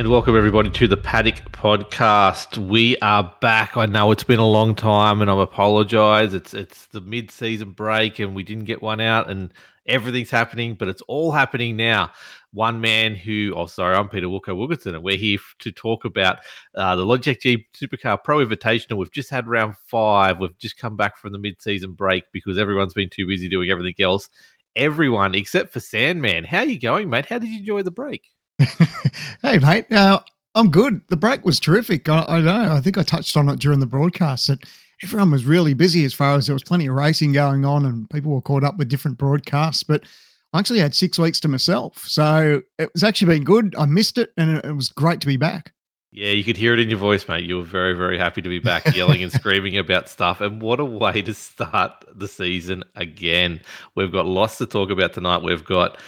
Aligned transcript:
And 0.00 0.08
welcome 0.08 0.34
everybody 0.34 0.70
to 0.70 0.88
the 0.88 0.96
Paddock 0.96 1.52
Podcast. 1.52 2.56
We 2.56 2.96
are 3.00 3.36
back. 3.42 3.76
I 3.76 3.84
know 3.84 4.10
it's 4.12 4.24
been 4.24 4.38
a 4.38 4.48
long 4.48 4.74
time, 4.74 5.20
and 5.20 5.30
I 5.30 5.42
apologise. 5.42 6.32
It's 6.32 6.54
it's 6.54 6.86
the 6.86 7.02
mid-season 7.02 7.72
break, 7.72 8.18
and 8.18 8.34
we 8.34 8.42
didn't 8.42 8.64
get 8.64 8.80
one 8.80 9.02
out, 9.02 9.28
and 9.28 9.52
everything's 9.84 10.30
happening, 10.30 10.74
but 10.74 10.88
it's 10.88 11.02
all 11.02 11.32
happening 11.32 11.76
now. 11.76 12.12
One 12.54 12.80
man 12.80 13.14
who, 13.14 13.52
oh 13.54 13.66
sorry, 13.66 13.94
I'm 13.94 14.08
Peter 14.08 14.26
Wilko 14.26 14.56
Wilkinson, 14.56 14.94
and 14.94 15.04
we're 15.04 15.18
here 15.18 15.38
to 15.58 15.70
talk 15.70 16.06
about 16.06 16.38
uh, 16.74 16.96
the 16.96 17.04
Logitech 17.04 17.42
G 17.42 17.66
Supercar 17.74 18.24
Pro 18.24 18.38
Invitational. 18.38 18.96
We've 18.96 19.12
just 19.12 19.28
had 19.28 19.46
round 19.46 19.76
five. 19.84 20.38
We've 20.38 20.56
just 20.56 20.78
come 20.78 20.96
back 20.96 21.18
from 21.18 21.32
the 21.32 21.38
mid-season 21.38 21.92
break 21.92 22.24
because 22.32 22.56
everyone's 22.56 22.94
been 22.94 23.10
too 23.10 23.26
busy 23.26 23.50
doing 23.50 23.68
everything 23.68 24.02
else. 24.02 24.30
Everyone 24.76 25.34
except 25.34 25.74
for 25.74 25.80
Sandman. 25.80 26.44
How 26.44 26.60
are 26.60 26.64
you 26.64 26.80
going, 26.80 27.10
mate? 27.10 27.26
How 27.26 27.38
did 27.38 27.50
you 27.50 27.58
enjoy 27.58 27.82
the 27.82 27.90
break? 27.90 28.30
hey, 29.42 29.58
mate. 29.58 29.90
Uh, 29.92 30.20
I'm 30.54 30.70
good. 30.70 31.00
The 31.08 31.16
break 31.16 31.44
was 31.44 31.60
terrific. 31.60 32.08
I, 32.08 32.24
I 32.28 32.40
know. 32.40 32.72
I 32.72 32.80
think 32.80 32.98
I 32.98 33.02
touched 33.02 33.36
on 33.36 33.48
it 33.48 33.60
during 33.60 33.80
the 33.80 33.86
broadcast 33.86 34.48
that 34.48 34.64
everyone 35.02 35.30
was 35.30 35.44
really 35.44 35.74
busy 35.74 36.04
as 36.04 36.12
far 36.12 36.36
as 36.36 36.46
there 36.46 36.54
was 36.54 36.64
plenty 36.64 36.86
of 36.86 36.94
racing 36.94 37.32
going 37.32 37.64
on 37.64 37.86
and 37.86 38.08
people 38.10 38.32
were 38.32 38.42
caught 38.42 38.64
up 38.64 38.76
with 38.76 38.88
different 38.88 39.18
broadcasts. 39.18 39.82
But 39.82 40.04
I 40.52 40.58
actually 40.58 40.80
had 40.80 40.94
six 40.94 41.18
weeks 41.18 41.40
to 41.40 41.48
myself. 41.48 42.04
So 42.06 42.62
it 42.78 42.90
was 42.92 43.04
actually 43.04 43.34
been 43.34 43.44
good. 43.44 43.74
I 43.78 43.86
missed 43.86 44.18
it 44.18 44.32
and 44.36 44.58
it 44.58 44.74
was 44.74 44.88
great 44.88 45.20
to 45.20 45.26
be 45.26 45.36
back. 45.36 45.72
Yeah, 46.12 46.30
you 46.30 46.42
could 46.42 46.56
hear 46.56 46.74
it 46.74 46.80
in 46.80 46.90
your 46.90 46.98
voice, 46.98 47.28
mate. 47.28 47.44
You 47.44 47.58
were 47.58 47.62
very, 47.62 47.94
very 47.94 48.18
happy 48.18 48.42
to 48.42 48.48
be 48.48 48.58
back 48.58 48.96
yelling 48.96 49.22
and 49.22 49.30
screaming 49.40 49.78
about 49.78 50.08
stuff. 50.08 50.40
And 50.40 50.60
what 50.60 50.80
a 50.80 50.84
way 50.84 51.22
to 51.22 51.32
start 51.32 52.04
the 52.12 52.26
season 52.26 52.82
again. 52.96 53.60
We've 53.94 54.10
got 54.10 54.26
lots 54.26 54.58
to 54.58 54.66
talk 54.66 54.90
about 54.90 55.12
tonight. 55.12 55.44
We've 55.44 55.64
got 55.64 56.00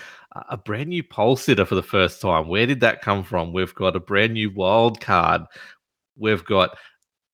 a 0.48 0.56
brand 0.56 0.88
new 0.88 1.02
pole 1.02 1.36
sitter 1.36 1.64
for 1.64 1.74
the 1.74 1.82
first 1.82 2.20
time. 2.20 2.48
Where 2.48 2.66
did 2.66 2.80
that 2.80 3.02
come 3.02 3.22
from? 3.22 3.52
We've 3.52 3.74
got 3.74 3.96
a 3.96 4.00
brand 4.00 4.34
new 4.34 4.50
wild 4.50 5.00
card. 5.00 5.42
We've 6.16 6.44
got 6.44 6.76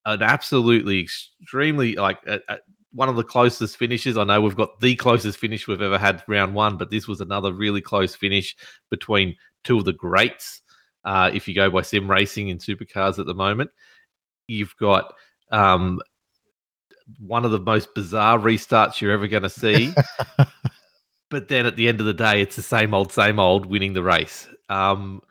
an 0.05 0.23
absolutely 0.23 1.01
extremely 1.01 1.95
like 1.95 2.19
a, 2.27 2.41
a, 2.49 2.59
one 2.93 3.09
of 3.09 3.17
the 3.17 3.25
closest 3.25 3.77
finishes. 3.77 4.17
I 4.17 4.25
know 4.25 4.41
we've 4.41 4.57
got 4.57 4.81
the 4.81 4.97
closest 4.97 5.39
finish 5.39 5.69
we've 5.69 5.83
ever 5.83 5.99
had 5.99 6.25
round 6.27 6.55
one, 6.55 6.77
but 6.77 6.91
this 6.91 7.07
was 7.07 7.21
another 7.21 7.53
really 7.53 7.81
close 7.81 8.15
finish 8.15 8.57
between 8.91 9.37
two 9.65 9.79
of 9.79 9.85
the 9.85 9.93
greats. 9.93 10.63
Uh, 11.05 11.31
if 11.33 11.47
you 11.47 11.55
go 11.55 11.71
by 11.71 11.83
sim 11.83 12.11
racing 12.11 12.49
in 12.49 12.59
supercars 12.59 13.19
at 13.19 13.27
the 13.27 13.35
moment, 13.35 13.71
you've 14.47 14.77
got 14.77 15.15
um, 15.53 16.01
one 17.19 17.45
of 17.45 17.51
the 17.51 17.61
most 17.61 17.95
bizarre 17.95 18.39
restarts 18.39 19.01
you're 19.01 19.13
ever 19.13 19.29
going 19.29 19.43
to 19.43 19.51
see. 19.51 19.93
but 21.31 21.49
then 21.49 21.67
at 21.67 21.77
the 21.77 21.89
end 21.89 22.01
of 22.01 22.07
the 22.07 22.15
day, 22.15 22.41
it's 22.41 22.57
the 22.57 22.63
same 22.63 22.95
old, 22.95 23.13
same 23.13 23.39
old, 23.39 23.67
winning 23.67 23.93
the 23.93 24.03
race. 24.03 24.49
Um, 24.69 25.23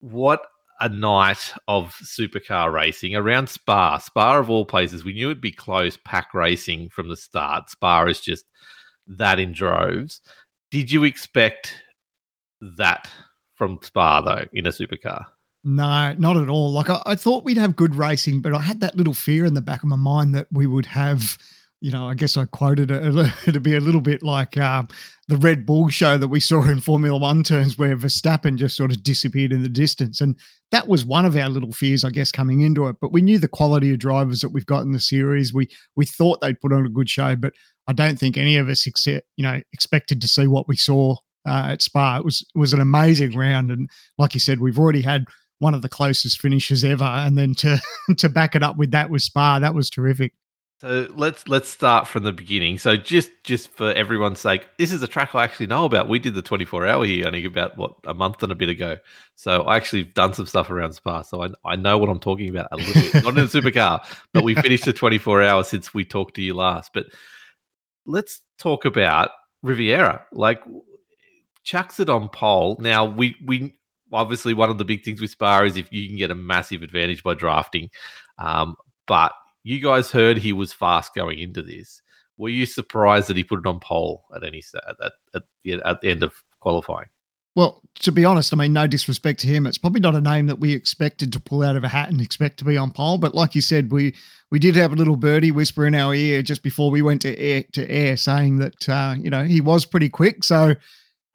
what 0.00 0.42
a 0.80 0.88
night 0.88 1.54
of 1.68 1.94
supercar 2.02 2.72
racing 2.72 3.16
around 3.16 3.48
Spa. 3.48 3.98
Spa 3.98 4.38
of 4.38 4.50
all 4.50 4.66
places, 4.66 5.04
we 5.04 5.14
knew 5.14 5.28
it'd 5.28 5.40
be 5.40 5.52
close 5.52 5.96
pack 6.04 6.34
racing 6.34 6.90
from 6.90 7.08
the 7.08 7.16
start. 7.16 7.70
Spa 7.70 8.04
is 8.04 8.20
just 8.20 8.44
that 9.06 9.38
in 9.38 9.52
droves. 9.52 10.20
Did 10.70 10.90
you 10.90 11.04
expect 11.04 11.74
that 12.76 13.08
from 13.54 13.78
Spa 13.82 14.20
though 14.20 14.44
in 14.52 14.66
a 14.66 14.70
supercar? 14.70 15.24
No, 15.64 16.14
not 16.18 16.36
at 16.36 16.48
all. 16.48 16.72
Like 16.72 16.90
I, 16.90 17.02
I 17.06 17.14
thought 17.16 17.44
we'd 17.44 17.56
have 17.56 17.74
good 17.74 17.94
racing, 17.94 18.40
but 18.40 18.54
I 18.54 18.60
had 18.60 18.80
that 18.80 18.96
little 18.96 19.14
fear 19.14 19.44
in 19.46 19.54
the 19.54 19.62
back 19.62 19.82
of 19.82 19.88
my 19.88 19.96
mind 19.96 20.34
that 20.34 20.46
we 20.52 20.66
would 20.66 20.86
have 20.86 21.38
you 21.80 21.90
know, 21.90 22.08
I 22.08 22.14
guess 22.14 22.36
I 22.36 22.46
quoted 22.46 22.90
it 22.90 23.32
to 23.52 23.60
be 23.60 23.76
a 23.76 23.80
little 23.80 24.00
bit 24.00 24.22
like 24.22 24.56
uh, 24.56 24.84
the 25.28 25.36
Red 25.36 25.66
Bull 25.66 25.88
show 25.88 26.16
that 26.16 26.28
we 26.28 26.40
saw 26.40 26.62
in 26.64 26.80
Formula 26.80 27.18
One 27.18 27.42
terms, 27.42 27.76
where 27.76 27.96
Verstappen 27.96 28.56
just 28.56 28.76
sort 28.76 28.90
of 28.90 29.02
disappeared 29.02 29.52
in 29.52 29.62
the 29.62 29.68
distance. 29.68 30.20
And 30.20 30.36
that 30.72 30.88
was 30.88 31.04
one 31.04 31.24
of 31.24 31.36
our 31.36 31.48
little 31.48 31.72
fears, 31.72 32.04
I 32.04 32.10
guess, 32.10 32.32
coming 32.32 32.62
into 32.62 32.86
it. 32.88 32.96
But 33.00 33.12
we 33.12 33.20
knew 33.20 33.38
the 33.38 33.48
quality 33.48 33.92
of 33.92 33.98
drivers 33.98 34.40
that 34.40 34.50
we've 34.50 34.66
got 34.66 34.82
in 34.82 34.92
the 34.92 35.00
series. 35.00 35.52
We 35.52 35.68
we 35.96 36.06
thought 36.06 36.40
they'd 36.40 36.60
put 36.60 36.72
on 36.72 36.86
a 36.86 36.90
good 36.90 37.10
show, 37.10 37.36
but 37.36 37.52
I 37.86 37.92
don't 37.92 38.18
think 38.18 38.36
any 38.36 38.56
of 38.56 38.68
us, 38.68 38.86
except 38.86 39.26
you 39.36 39.42
know, 39.42 39.60
expected 39.72 40.20
to 40.22 40.28
see 40.28 40.46
what 40.46 40.68
we 40.68 40.76
saw 40.76 41.16
uh, 41.46 41.68
at 41.70 41.82
Spa. 41.82 42.18
It 42.18 42.24
was 42.24 42.44
it 42.54 42.58
was 42.58 42.72
an 42.72 42.80
amazing 42.80 43.36
round, 43.36 43.70
and 43.70 43.90
like 44.18 44.34
you 44.34 44.40
said, 44.40 44.60
we've 44.60 44.78
already 44.78 45.02
had 45.02 45.26
one 45.58 45.74
of 45.74 45.82
the 45.82 45.88
closest 45.88 46.40
finishes 46.40 46.84
ever, 46.84 47.04
and 47.04 47.36
then 47.36 47.54
to 47.56 47.80
to 48.16 48.28
back 48.28 48.54
it 48.54 48.62
up 48.62 48.76
with 48.76 48.92
that 48.92 49.10
with 49.10 49.22
Spa, 49.22 49.58
that 49.58 49.74
was 49.74 49.90
terrific. 49.90 50.32
So 50.78 51.08
let's 51.14 51.48
let's 51.48 51.70
start 51.70 52.06
from 52.06 52.24
the 52.24 52.32
beginning. 52.32 52.78
So 52.78 52.98
just 52.98 53.30
just 53.44 53.70
for 53.70 53.94
everyone's 53.94 54.40
sake, 54.40 54.68
this 54.78 54.92
is 54.92 55.02
a 55.02 55.08
track 55.08 55.34
I 55.34 55.42
actually 55.42 55.68
know 55.68 55.86
about. 55.86 56.06
We 56.06 56.18
did 56.18 56.34
the 56.34 56.42
24 56.42 56.86
hour 56.86 57.06
here 57.06 57.26
only 57.26 57.46
about 57.46 57.78
what 57.78 57.94
a 58.04 58.12
month 58.12 58.42
and 58.42 58.52
a 58.52 58.54
bit 58.54 58.68
ago. 58.68 58.98
So 59.36 59.62
I 59.62 59.76
actually 59.76 60.04
done 60.04 60.34
some 60.34 60.44
stuff 60.44 60.68
around 60.68 60.92
Spa. 60.92 61.22
So 61.22 61.44
I, 61.44 61.48
I 61.64 61.76
know 61.76 61.96
what 61.96 62.10
I'm 62.10 62.20
talking 62.20 62.50
about 62.50 62.68
a 62.72 62.76
little 62.76 62.92
bit. 62.92 63.24
Not 63.24 63.38
in 63.38 63.44
a 63.44 63.48
supercar, 63.48 64.04
but 64.34 64.44
we 64.44 64.54
finished 64.54 64.84
the 64.84 64.92
24 64.92 65.42
hours 65.42 65.68
since 65.68 65.94
we 65.94 66.04
talked 66.04 66.34
to 66.34 66.42
you 66.42 66.52
last. 66.52 66.90
But 66.92 67.06
let's 68.04 68.42
talk 68.58 68.84
about 68.84 69.30
Riviera. 69.62 70.26
Like 70.30 70.62
chucks 71.64 72.00
it 72.00 72.10
on 72.10 72.28
pole. 72.28 72.76
Now 72.80 73.06
we 73.06 73.34
we 73.46 73.74
obviously 74.12 74.52
one 74.52 74.68
of 74.68 74.76
the 74.76 74.84
big 74.84 75.04
things 75.04 75.22
with 75.22 75.30
Spa 75.30 75.62
is 75.62 75.78
if 75.78 75.90
you 75.90 76.06
can 76.06 76.18
get 76.18 76.30
a 76.30 76.34
massive 76.34 76.82
advantage 76.82 77.22
by 77.22 77.32
drafting. 77.32 77.88
Um, 78.36 78.76
but 79.06 79.32
you 79.66 79.80
guys 79.80 80.12
heard 80.12 80.38
he 80.38 80.52
was 80.52 80.72
fast 80.72 81.12
going 81.12 81.40
into 81.40 81.60
this. 81.60 82.00
Were 82.38 82.50
you 82.50 82.66
surprised 82.66 83.26
that 83.26 83.36
he 83.36 83.42
put 83.42 83.58
it 83.58 83.66
on 83.66 83.80
pole 83.80 84.22
at 84.34 84.44
any 84.44 84.62
at, 84.76 84.94
at, 85.04 85.12
at, 85.34 85.42
the, 85.64 85.82
at 85.84 86.00
the 86.00 86.08
end 86.08 86.22
of 86.22 86.32
qualifying? 86.60 87.08
Well, 87.56 87.82
to 88.00 88.12
be 88.12 88.24
honest, 88.24 88.52
I 88.52 88.56
mean, 88.56 88.72
no 88.72 88.86
disrespect 88.86 89.40
to 89.40 89.48
him. 89.48 89.66
It's 89.66 89.78
probably 89.78 90.00
not 90.00 90.14
a 90.14 90.20
name 90.20 90.46
that 90.46 90.60
we 90.60 90.72
expected 90.72 91.32
to 91.32 91.40
pull 91.40 91.64
out 91.64 91.74
of 91.74 91.82
a 91.82 91.88
hat 91.88 92.10
and 92.10 92.20
expect 92.20 92.58
to 92.58 92.64
be 92.64 92.76
on 92.76 92.92
pole. 92.92 93.18
But 93.18 93.34
like 93.34 93.56
you 93.56 93.60
said, 93.60 93.90
we 93.90 94.14
we 94.52 94.60
did 94.60 94.76
have 94.76 94.92
a 94.92 94.96
little 94.96 95.16
birdie 95.16 95.50
whisper 95.50 95.84
in 95.84 95.96
our 95.96 96.14
ear 96.14 96.42
just 96.42 96.62
before 96.62 96.92
we 96.92 97.02
went 97.02 97.22
to 97.22 97.36
air 97.36 97.64
to 97.72 97.90
air, 97.90 98.16
saying 98.16 98.58
that 98.58 98.88
uh, 98.88 99.16
you 99.18 99.30
know 99.30 99.42
he 99.42 99.60
was 99.60 99.84
pretty 99.84 100.10
quick. 100.10 100.44
So 100.44 100.76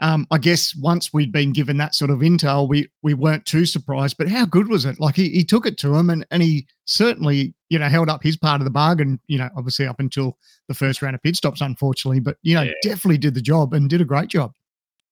um, 0.02 0.26
I 0.32 0.40
guess 0.40 0.76
once 0.76 1.14
we'd 1.14 1.32
been 1.32 1.54
given 1.54 1.78
that 1.78 1.94
sort 1.94 2.10
of 2.10 2.20
intel, 2.20 2.68
we 2.68 2.90
we 3.04 3.14
weren't 3.14 3.46
too 3.46 3.68
surprised. 3.68 4.18
But 4.18 4.28
how 4.28 4.46
good 4.46 4.68
was 4.68 4.84
it? 4.84 5.00
Like 5.00 5.16
he, 5.16 5.30
he 5.30 5.46
took 5.46 5.68
it 5.68 5.78
to 5.80 5.96
him, 5.96 6.10
and 6.10 6.26
and 6.32 6.42
he 6.42 6.68
certainly 6.86 7.54
you 7.70 7.78
know 7.78 7.88
held 7.88 8.10
up 8.10 8.24
his 8.24 8.36
part 8.36 8.62
of 8.62 8.66
the 8.66 8.72
bargain. 8.72 9.20
You 9.28 9.38
know, 9.38 9.50
obviously 9.56 9.86
up 9.86 10.00
until 10.00 10.38
the 10.68 10.74
first 10.74 11.04
round 11.04 11.16
of 11.16 11.22
pit 11.22 11.36
stops, 11.36 11.62
unfortunately, 11.62 12.20
but 12.20 12.38
you 12.42 12.56
know 12.56 12.64
yeah. 12.64 12.74
definitely 12.82 13.20
did 13.20 13.36
the 13.36 13.42
job 13.42 13.74
and 13.74 13.90
did 13.90 14.02
a 14.02 14.06
great 14.06 14.28
job. 14.28 14.54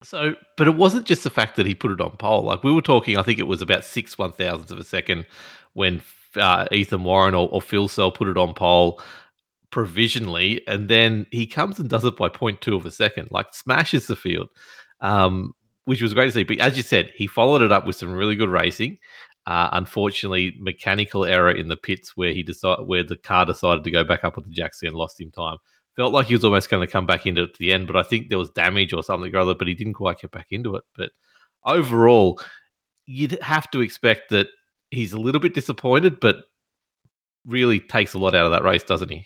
So, 0.02 0.34
but 0.58 0.68
it 0.68 0.76
wasn't 0.76 1.06
just 1.06 1.24
the 1.24 1.30
fact 1.30 1.56
that 1.58 1.68
he 1.68 1.76
put 1.76 1.92
it 1.92 2.02
on 2.02 2.18
pole. 2.18 2.44
Like 2.44 2.64
we 2.64 2.72
were 2.74 2.82
talking, 2.82 3.18
I 3.18 3.24
think 3.24 3.38
it 3.38 3.48
was 3.48 3.62
about 3.62 3.86
six 3.86 4.18
one 4.18 4.32
thousandths 4.32 4.72
of 4.72 4.80
a 4.80 4.84
second 4.84 5.28
when 5.74 6.02
uh, 6.36 6.66
Ethan 6.72 7.04
Warren 7.04 7.36
or, 7.36 7.48
or 7.50 7.62
Filsell 7.62 8.14
put 8.14 8.28
it 8.28 8.38
on 8.38 8.56
pole 8.56 9.00
provisionally, 9.72 10.68
and 10.68 10.90
then 10.90 11.28
he 11.32 11.46
comes 11.46 11.78
and 11.80 11.90
does 11.90 12.04
it 12.04 12.18
by 12.18 12.28
0.2 12.28 12.76
of 12.76 12.88
a 12.88 12.92
second, 12.92 13.28
like 13.30 13.54
smashes 13.54 14.08
the 14.08 14.16
field 14.16 14.50
um, 15.02 15.54
which 15.86 16.02
was 16.02 16.14
great 16.14 16.28
to 16.28 16.32
see. 16.32 16.44
But 16.44 16.60
as 16.60 16.78
you 16.78 16.84
said, 16.84 17.12
he 17.16 17.28
followed 17.28 17.62
it 17.62 17.72
up 17.72 17.86
with 17.86 17.96
some 17.96 18.14
really 18.14 18.36
good 18.36 18.50
racing. 18.50 18.98
Uh, 19.46 19.70
unfortunately, 19.74 20.56
mechanical 20.60 21.26
error 21.26 21.52
in 21.52 21.68
the 21.68 21.78
pits 21.78 22.16
where 22.16 22.32
he 22.32 22.44
decided 22.44 22.88
where 22.88 23.04
the 23.04 23.18
car 23.18 23.46
decided 23.46 23.84
to 23.84 23.92
go 23.92 24.04
back 24.04 24.24
up 24.24 24.36
with 24.36 24.46
the 24.46 24.52
Jackson 24.52 24.90
and 24.90 24.98
lost 24.98 25.20
him 25.20 25.32
time. 25.32 25.58
Felt 25.96 26.14
like 26.14 26.28
he 26.28 26.36
was 26.36 26.46
almost 26.46 26.70
going 26.70 26.86
to 26.86 26.92
come 26.92 27.06
back 27.06 27.26
into 27.26 27.44
it 27.44 27.54
to 27.54 27.60
the 27.60 27.74
end, 27.74 27.88
but 27.88 27.96
I 27.96 28.04
think 28.04 28.30
there 28.30 28.38
was 28.38 28.52
damage 28.52 28.94
or 28.94 29.04
something 29.04 29.34
or 29.34 29.40
other. 29.40 29.56
But 29.56 29.68
he 29.68 29.74
didn't 29.74 29.94
quite 29.94 30.22
get 30.22 30.32
back 30.32 30.48
into 30.52 30.76
it. 30.76 30.84
But 30.96 31.12
overall, 31.66 32.40
you'd 33.06 33.42
have 33.42 33.70
to 33.72 33.82
expect 33.82 34.30
that 34.30 34.48
he's 34.92 35.14
a 35.14 35.20
little 35.20 35.42
bit 35.42 35.56
disappointed, 35.56 36.20
but 36.20 36.44
really 37.46 37.80
takes 37.80 38.14
a 38.14 38.20
lot 38.20 38.36
out 38.36 38.46
of 38.46 38.52
that 38.52 38.64
race, 38.64 38.84
doesn't 38.84 39.10
he? 39.10 39.26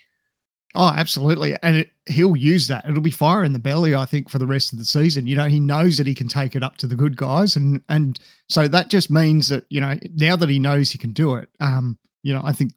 Oh, 0.75 0.88
absolutely. 0.90 1.56
And 1.62 1.78
it, 1.78 1.92
he'll 2.08 2.36
use 2.36 2.68
that. 2.68 2.84
It'll 2.90 3.02
be 3.02 3.12
fire 3.12 3.44
in 3.44 3.54
the 3.54 3.60
belly, 3.60 3.94
I 3.94 4.06
think, 4.06 4.30
for 4.30 4.40
the 4.40 4.48
rest 4.48 4.74
of 4.74 4.80
the 4.80 4.86
season. 4.86 5.28
You 5.28 5.36
know, 5.36 5.46
he 5.46 5.60
knows 5.60 5.98
that 5.98 6.08
he 6.08 6.16
can 6.16 6.28
take 6.28 6.56
it 6.56 6.64
up 6.64 6.78
to 6.78 6.88
the 6.88 6.96
good 6.96 7.16
guys. 7.16 7.56
And 7.56 7.81
and 7.90 8.20
so 8.50 8.68
that 8.68 8.90
just 8.90 9.12
means 9.12 9.50
that, 9.50 9.66
you 9.70 9.80
know, 9.80 9.96
now 10.16 10.36
that 10.36 10.50
he 10.50 10.58
knows 10.58 10.90
he 10.92 10.98
can 10.98 11.14
do 11.14 11.36
it, 11.36 11.48
um, 11.60 11.98
you 12.24 12.34
know, 12.34 12.42
I 12.44 12.54
think 12.54 12.74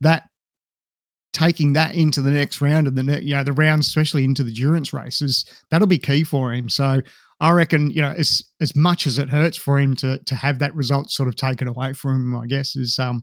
that 0.00 0.28
taking 1.32 1.72
that 1.72 1.94
into 1.94 2.20
the 2.22 2.30
next 2.30 2.60
round 2.60 2.86
and 2.86 2.96
the 2.96 3.22
you 3.22 3.34
know, 3.34 3.42
the 3.42 3.52
rounds, 3.52 3.88
especially 3.88 4.24
into 4.24 4.44
the 4.44 4.50
endurance 4.50 4.92
races, 4.92 5.44
that'll 5.70 5.88
be 5.88 5.98
key 5.98 6.22
for 6.22 6.52
him. 6.52 6.68
So 6.68 7.00
I 7.40 7.50
reckon, 7.50 7.90
you 7.90 8.02
know, 8.02 8.14
as 8.16 8.42
as 8.60 8.76
much 8.76 9.08
as 9.08 9.18
it 9.18 9.28
hurts 9.28 9.56
for 9.56 9.78
him 9.80 9.96
to 9.96 10.18
to 10.18 10.34
have 10.36 10.60
that 10.60 10.74
result 10.76 11.10
sort 11.10 11.28
of 11.28 11.34
taken 11.34 11.66
away 11.66 11.94
from 11.94 12.32
him, 12.32 12.36
I 12.36 12.46
guess, 12.46 12.76
is 12.76 12.98
um 13.00 13.22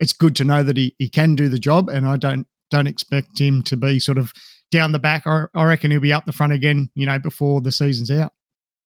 it's 0.00 0.12
good 0.14 0.36
to 0.36 0.44
know 0.44 0.62
that 0.62 0.76
he, 0.78 0.94
he 0.98 1.08
can 1.10 1.34
do 1.34 1.48
the 1.48 1.58
job. 1.58 1.88
And 1.90 2.06
I 2.06 2.16
don't 2.16 2.46
don't 2.70 2.86
expect 2.86 3.38
him 3.38 3.62
to 3.64 3.76
be 3.76 3.98
sort 3.98 4.18
of 4.18 4.32
down 4.70 4.92
the 4.92 4.98
back. 4.98 5.26
I, 5.26 5.44
I 5.54 5.64
reckon 5.64 5.90
he'll 5.90 6.00
be 6.00 6.12
up 6.12 6.26
the 6.26 6.32
front 6.32 6.52
again, 6.52 6.90
you 6.94 7.06
know, 7.06 7.18
before 7.18 7.60
the 7.60 7.72
season's 7.72 8.10
out. 8.10 8.32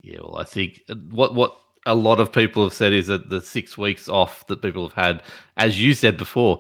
Yeah, 0.03 0.19
well, 0.23 0.39
I 0.39 0.45
think 0.45 0.81
uh, 0.89 0.95
what 1.11 1.35
what 1.35 1.57
a 1.87 1.95
lot 1.95 2.21
of 2.21 2.33
people 2.33 2.63
have 2.63 2.75
said 2.75 2.93
is 2.93 3.07
that 3.07 3.31
the 3.31 3.41
six 3.41 3.79
weeks 3.79 4.09
off 4.09 4.47
that 4.49 4.63
people 4.63 4.89
have 4.89 5.05
had, 5.05 5.23
as 5.57 5.81
you 5.81 5.95
said 5.95 6.17
before, 6.17 6.59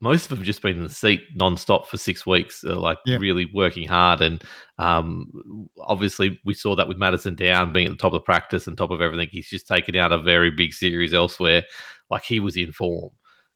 most 0.00 0.24
of 0.24 0.28
them 0.30 0.38
have 0.38 0.46
just 0.46 0.62
been 0.62 0.76
in 0.76 0.82
the 0.82 0.90
seat 0.90 1.22
non-stop 1.34 1.86
for 1.88 1.96
six 1.96 2.26
weeks, 2.26 2.64
uh, 2.64 2.78
like 2.78 2.98
Yeah. 3.06 3.16
really 3.18 3.48
working 3.54 3.86
hard. 3.88 4.20
And 4.20 4.42
um, 4.78 5.68
obviously, 5.80 6.40
we 6.44 6.54
saw 6.54 6.74
that 6.76 6.88
with 6.88 6.98
Madison 6.98 7.34
Down 7.34 7.72
being 7.72 7.86
at 7.86 7.92
the 7.92 7.98
top 7.98 8.12
of 8.12 8.24
practice 8.24 8.66
and 8.66 8.76
top 8.76 8.90
of 8.90 9.00
everything. 9.00 9.28
He's 9.30 9.48
just 9.48 9.68
taken 9.68 9.94
out 9.96 10.12
a 10.12 10.18
very 10.18 10.50
big 10.50 10.74
series 10.74 11.14
elsewhere, 11.14 11.62
like 12.10 12.24
he 12.24 12.40
was 12.40 12.56
in 12.56 12.72
form. 12.72 13.10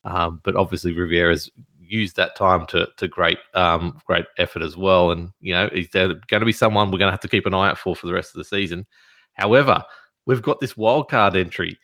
Um, 0.04 0.40
but 0.44 0.54
obviously, 0.54 0.92
Rivera's 0.92 1.50
used 1.88 2.16
that 2.16 2.36
time 2.36 2.66
to 2.66 2.88
to 2.96 3.08
great 3.08 3.38
um, 3.54 4.00
great 4.06 4.26
effort 4.38 4.62
as 4.62 4.76
well. 4.76 5.10
And 5.10 5.30
you 5.40 5.52
know, 5.52 5.68
he's 5.72 5.88
going 5.88 6.20
to 6.28 6.44
be 6.44 6.52
someone 6.52 6.90
we're 6.90 6.98
going 6.98 7.08
to 7.08 7.12
have 7.12 7.20
to 7.20 7.28
keep 7.28 7.46
an 7.46 7.54
eye 7.54 7.70
out 7.70 7.78
for 7.78 7.96
for 7.96 8.06
the 8.06 8.14
rest 8.14 8.34
of 8.34 8.38
the 8.38 8.44
season. 8.44 8.86
However, 9.34 9.84
we've 10.26 10.42
got 10.42 10.60
this 10.60 10.76
wild 10.76 11.08
card 11.10 11.36
entry. 11.36 11.78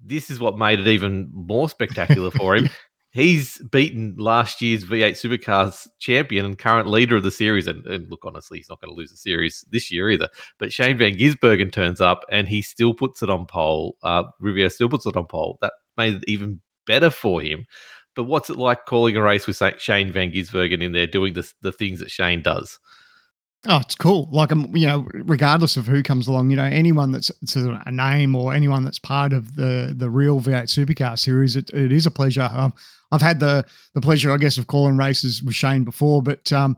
This 0.00 0.30
is 0.30 0.38
what 0.38 0.58
made 0.58 0.80
it 0.80 0.86
even 0.86 1.28
more 1.32 1.68
spectacular 1.68 2.30
for 2.30 2.56
him. 2.56 2.68
He's 3.10 3.58
beaten 3.58 4.14
last 4.18 4.60
year's 4.60 4.84
V8 4.84 5.12
Supercars 5.12 5.88
champion 5.98 6.44
and 6.44 6.58
current 6.58 6.88
leader 6.88 7.16
of 7.16 7.22
the 7.22 7.30
series. 7.30 7.66
And, 7.66 7.84
and 7.86 8.08
look, 8.10 8.20
honestly, 8.24 8.58
he's 8.58 8.68
not 8.68 8.80
going 8.82 8.92
to 8.92 8.96
lose 8.96 9.10
the 9.10 9.16
series 9.16 9.64
this 9.70 9.90
year 9.90 10.10
either. 10.10 10.28
But 10.58 10.74
Shane 10.74 10.98
Van 10.98 11.16
Gisbergen 11.16 11.72
turns 11.72 12.02
up 12.02 12.24
and 12.30 12.46
he 12.46 12.60
still 12.60 12.92
puts 12.92 13.22
it 13.22 13.30
on 13.30 13.46
pole. 13.46 13.96
Uh, 14.02 14.24
Riviere 14.40 14.68
still 14.68 14.90
puts 14.90 15.06
it 15.06 15.16
on 15.16 15.24
pole. 15.24 15.56
That 15.62 15.72
made 15.96 16.16
it 16.16 16.24
even 16.28 16.60
better 16.86 17.10
for 17.10 17.40
him. 17.40 17.66
But 18.18 18.24
what's 18.24 18.50
it 18.50 18.58
like 18.58 18.84
calling 18.84 19.16
a 19.16 19.22
race 19.22 19.46
with 19.46 19.62
Shane 19.78 20.10
Van 20.10 20.32
Gisbergen 20.32 20.82
in 20.82 20.90
there 20.90 21.06
doing 21.06 21.34
the, 21.34 21.48
the 21.62 21.70
things 21.70 22.00
that 22.00 22.10
Shane 22.10 22.42
does? 22.42 22.80
Oh, 23.68 23.76
it's 23.76 23.94
cool. 23.94 24.28
Like, 24.32 24.50
um, 24.50 24.74
you 24.74 24.88
know, 24.88 25.06
regardless 25.14 25.76
of 25.76 25.86
who 25.86 26.02
comes 26.02 26.26
along, 26.26 26.50
you 26.50 26.56
know, 26.56 26.64
anyone 26.64 27.12
that's 27.12 27.30
a 27.54 27.92
name 27.92 28.34
or 28.34 28.52
anyone 28.52 28.82
that's 28.82 28.98
part 28.98 29.32
of 29.32 29.54
the 29.54 29.94
the 29.96 30.10
real 30.10 30.40
V8 30.40 30.64
Supercar 30.64 31.16
series, 31.16 31.54
it, 31.54 31.70
it 31.70 31.92
is 31.92 32.06
a 32.06 32.10
pleasure. 32.10 32.50
Um, 32.52 32.74
I've 33.12 33.22
had 33.22 33.38
the 33.38 33.64
the 33.94 34.00
pleasure, 34.00 34.32
I 34.32 34.36
guess, 34.36 34.58
of 34.58 34.66
calling 34.66 34.96
races 34.96 35.40
with 35.40 35.54
Shane 35.54 35.84
before, 35.84 36.20
but 36.20 36.52
um, 36.52 36.76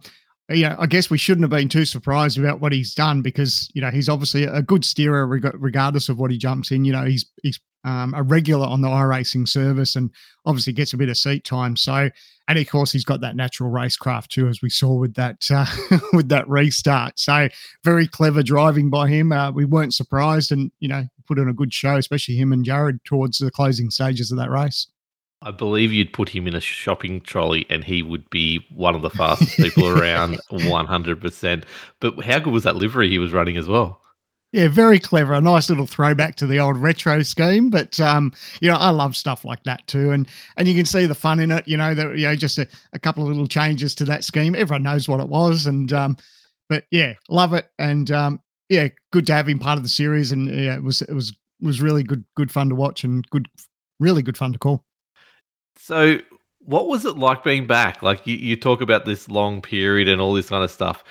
you 0.51 0.69
know, 0.69 0.77
I 0.79 0.85
guess 0.85 1.09
we 1.09 1.17
shouldn't 1.17 1.45
have 1.45 1.59
been 1.59 1.71
too 1.71 1.87
surprised 1.87 2.37
about 2.37 2.61
what 2.61 2.73
he's 2.73 2.93
done 2.93 3.23
because 3.23 3.71
you 3.73 3.81
know 3.81 3.91
he's 3.91 4.11
obviously 4.11 4.45
a 4.45 4.61
good 4.61 4.85
steerer 4.85 5.27
regardless 5.27 6.11
of 6.11 6.19
what 6.19 6.31
he 6.31 6.37
jumps 6.37 6.71
in. 6.71 6.85
You 6.85 6.93
know, 6.93 7.07
he's 7.07 7.25
he's 7.43 7.59
um, 7.85 8.15
a 8.15 8.23
regular 8.23 8.67
on 8.67 8.81
the 8.81 8.89
iRacing 8.89 9.49
service 9.49 9.97
and 9.97 10.11
obviously 10.45 10.73
gets 10.73 10.93
a 10.93 10.97
bit 10.97 11.09
of 11.09 11.17
seat 11.17 11.45
time. 11.45 11.77
So, 11.77 12.11
and 12.49 12.59
of 12.59 12.69
course, 12.69 12.93
he's 12.93 13.05
got 13.05 13.21
that 13.21 13.37
natural 13.37 13.71
racecraft 13.71 14.29
too, 14.29 14.49
as 14.49 14.61
we 14.63 14.71
saw 14.71 14.95
with 14.95 15.15
that 15.15 15.39
uh, 15.51 15.67
with 16.13 16.29
that 16.29 16.49
restart. 16.49 17.19
So, 17.19 17.49
very 17.85 18.07
clever 18.07 18.43
driving 18.43 18.91
by 18.91 19.09
him. 19.09 19.33
Uh, 19.33 19.51
we 19.51 19.65
weren't 19.65 19.95
surprised, 19.95 20.53
and 20.53 20.71
you 20.81 20.89
know, 20.89 21.05
put 21.27 21.39
on 21.39 21.49
a 21.49 21.55
good 21.55 21.73
show, 21.73 21.97
especially 21.97 22.37
him 22.37 22.53
and 22.53 22.65
Jarrod 22.65 23.03
towards 23.05 23.39
the 23.39 23.51
closing 23.51 23.91
stages 23.91 24.33
of 24.33 24.39
that 24.39 24.51
race. 24.51 24.89
I 25.43 25.51
believe 25.51 25.91
you'd 25.91 26.13
put 26.13 26.29
him 26.29 26.47
in 26.47 26.55
a 26.55 26.61
shopping 26.61 27.23
trolley 27.23 27.65
and 27.71 27.83
he 27.83 28.03
would 28.03 28.29
be 28.29 28.67
one 28.71 28.95
of 28.95 29.01
the 29.01 29.09
fastest 29.09 29.57
people 29.57 29.89
around 29.99 30.39
100%. 30.51 31.65
But 31.99 32.23
how 32.25 32.41
good 32.41 32.53
was 32.53 32.65
that 32.65 32.77
livery 32.77 33.09
he 33.09 33.19
was 33.19 33.33
running 33.33 33.57
as 33.57 33.67
well? 33.67 34.03
Yeah, 34.53 34.67
very 34.67 34.99
clever. 34.99 35.35
A 35.35 35.41
nice 35.41 35.69
little 35.69 35.87
throwback 35.87 36.35
to 36.37 36.47
the 36.47 36.59
old 36.59 36.77
retro 36.77 37.23
scheme. 37.23 37.71
But 37.71 38.01
um, 38.01 38.33
you 38.61 38.69
know, 38.69 38.77
I 38.77 38.91
love 38.91 39.15
stuff 39.17 39.45
like 39.45 39.63
that 39.65 39.87
too. 39.87 40.11
And 40.11 40.27
and 40.57 40.67
you 40.67 40.75
can 40.75 40.87
see 40.87 41.07
the 41.07 41.15
fun 41.15 41.39
in 41.39 41.53
it, 41.53 41.69
you 41.69 41.77
know, 41.77 41.95
that 41.95 42.19
you 42.19 42.27
know, 42.27 42.35
just 42.35 42.59
a, 42.59 42.67
a 42.93 42.99
couple 42.99 43.23
of 43.23 43.29
little 43.29 43.47
changes 43.47 43.95
to 43.97 44.05
that 44.07 44.25
scheme. 44.25 44.57
Everyone 44.57 44.83
knows 44.83 45.09
what 45.09 45.21
it 45.21 45.29
was. 45.29 45.67
And 45.67 45.93
um, 45.93 46.17
but 46.69 46.85
yeah, 46.91 47.15
love 47.29 47.55
it. 47.55 47.71
And 47.79 48.11
um, 48.11 48.41
yeah, 48.69 48.89
good 49.13 49.27
to 49.27 49.35
have 49.35 49.49
him 49.49 49.61
part 49.61 49.77
of 49.77 49.85
the 49.85 49.89
series. 49.89 50.33
And 50.33 50.49
yeah, 50.49 50.75
it 50.75 50.83
was 50.83 51.03
it 51.03 51.13
was 51.13 51.33
was 51.61 51.81
really 51.81 52.03
good, 52.03 52.25
good 52.37 52.51
fun 52.51 52.69
to 52.71 52.75
watch 52.75 53.05
and 53.05 53.29
good 53.31 53.49
really 54.01 54.23
good 54.23 54.37
fun 54.37 54.53
to 54.53 54.59
call. 54.59 54.85
So, 55.77 56.19
what 56.61 56.89
was 56.89 57.05
it 57.05 57.17
like 57.17 57.45
being 57.45 57.67
back? 57.67 58.03
Like 58.03 58.27
you, 58.27 58.37
you 58.37 58.57
talk 58.57 58.81
about 58.81 59.05
this 59.05 59.29
long 59.29 59.63
period 59.63 60.09
and 60.09 60.21
all 60.21 60.35
this 60.35 60.49
kind 60.49 60.65
of 60.65 60.71
stuff. 60.71 61.05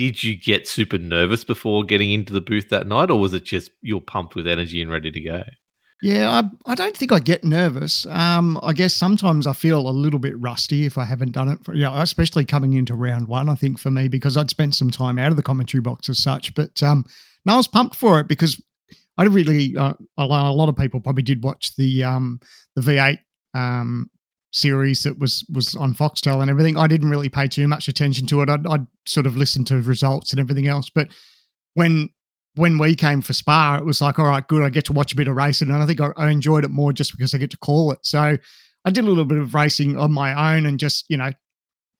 Did 0.00 0.22
you 0.22 0.34
get 0.34 0.66
super 0.66 0.96
nervous 0.96 1.44
before 1.44 1.84
getting 1.84 2.10
into 2.10 2.32
the 2.32 2.40
booth 2.40 2.70
that 2.70 2.86
night, 2.86 3.10
or 3.10 3.20
was 3.20 3.34
it 3.34 3.44
just 3.44 3.70
you're 3.82 4.00
pumped 4.00 4.34
with 4.34 4.46
energy 4.46 4.80
and 4.80 4.90
ready 4.90 5.10
to 5.10 5.20
go? 5.20 5.42
Yeah, 6.00 6.30
I, 6.30 6.72
I 6.72 6.74
don't 6.74 6.96
think 6.96 7.12
I 7.12 7.18
get 7.18 7.44
nervous. 7.44 8.06
Um, 8.06 8.58
I 8.62 8.72
guess 8.72 8.94
sometimes 8.94 9.46
I 9.46 9.52
feel 9.52 9.86
a 9.86 9.90
little 9.90 10.18
bit 10.18 10.40
rusty 10.40 10.86
if 10.86 10.96
I 10.96 11.04
haven't 11.04 11.32
done 11.32 11.50
it 11.50 11.62
for, 11.62 11.74
you 11.74 11.86
especially 11.92 12.46
coming 12.46 12.72
into 12.72 12.94
round 12.94 13.28
one, 13.28 13.50
I 13.50 13.54
think 13.56 13.78
for 13.78 13.90
me, 13.90 14.08
because 14.08 14.38
I'd 14.38 14.48
spent 14.48 14.74
some 14.74 14.90
time 14.90 15.18
out 15.18 15.32
of 15.32 15.36
the 15.36 15.42
commentary 15.42 15.82
box 15.82 16.08
as 16.08 16.22
such. 16.22 16.54
But 16.54 16.82
um, 16.82 17.04
no, 17.44 17.52
I 17.52 17.56
was 17.58 17.68
pumped 17.68 17.94
for 17.94 18.20
it 18.20 18.26
because 18.26 18.58
I 19.18 19.24
really, 19.24 19.76
uh, 19.76 19.92
a 20.16 20.24
lot 20.24 20.70
of 20.70 20.76
people 20.76 21.00
probably 21.00 21.24
did 21.24 21.44
watch 21.44 21.76
the 21.76 22.04
um, 22.04 22.40
the 22.74 22.80
V8 22.80 23.18
um, 23.52 24.08
series 24.52 25.02
that 25.04 25.18
was 25.18 25.44
was 25.52 25.74
on 25.76 25.94
Foxtel 25.94 26.40
and 26.40 26.50
everything. 26.50 26.76
I 26.76 26.86
didn't 26.86 27.10
really 27.10 27.28
pay 27.28 27.48
too 27.48 27.68
much 27.68 27.88
attention 27.88 28.26
to 28.28 28.42
it. 28.42 28.48
I'd, 28.48 28.66
I'd 28.66 28.86
sort 29.06 29.26
of 29.26 29.36
listen 29.36 29.64
to 29.66 29.80
results 29.82 30.32
and 30.32 30.40
everything 30.40 30.66
else. 30.66 30.90
But 30.90 31.08
when 31.74 32.10
when 32.56 32.78
we 32.78 32.96
came 32.96 33.22
for 33.22 33.32
Spa, 33.32 33.76
it 33.76 33.84
was 33.84 34.00
like, 34.00 34.18
all 34.18 34.26
right, 34.26 34.46
good. 34.46 34.62
I 34.62 34.70
get 34.70 34.84
to 34.86 34.92
watch 34.92 35.12
a 35.12 35.16
bit 35.16 35.28
of 35.28 35.36
racing, 35.36 35.70
and 35.70 35.82
I 35.82 35.86
think 35.86 36.00
I, 36.00 36.10
I 36.16 36.30
enjoyed 36.30 36.64
it 36.64 36.70
more 36.70 36.92
just 36.92 37.12
because 37.12 37.34
I 37.34 37.38
get 37.38 37.50
to 37.52 37.58
call 37.58 37.92
it. 37.92 38.00
So 38.02 38.36
I 38.84 38.90
did 38.90 39.04
a 39.04 39.08
little 39.08 39.24
bit 39.24 39.38
of 39.38 39.54
racing 39.54 39.96
on 39.96 40.12
my 40.12 40.56
own 40.56 40.66
and 40.66 40.78
just 40.78 41.06
you 41.08 41.16
know 41.16 41.32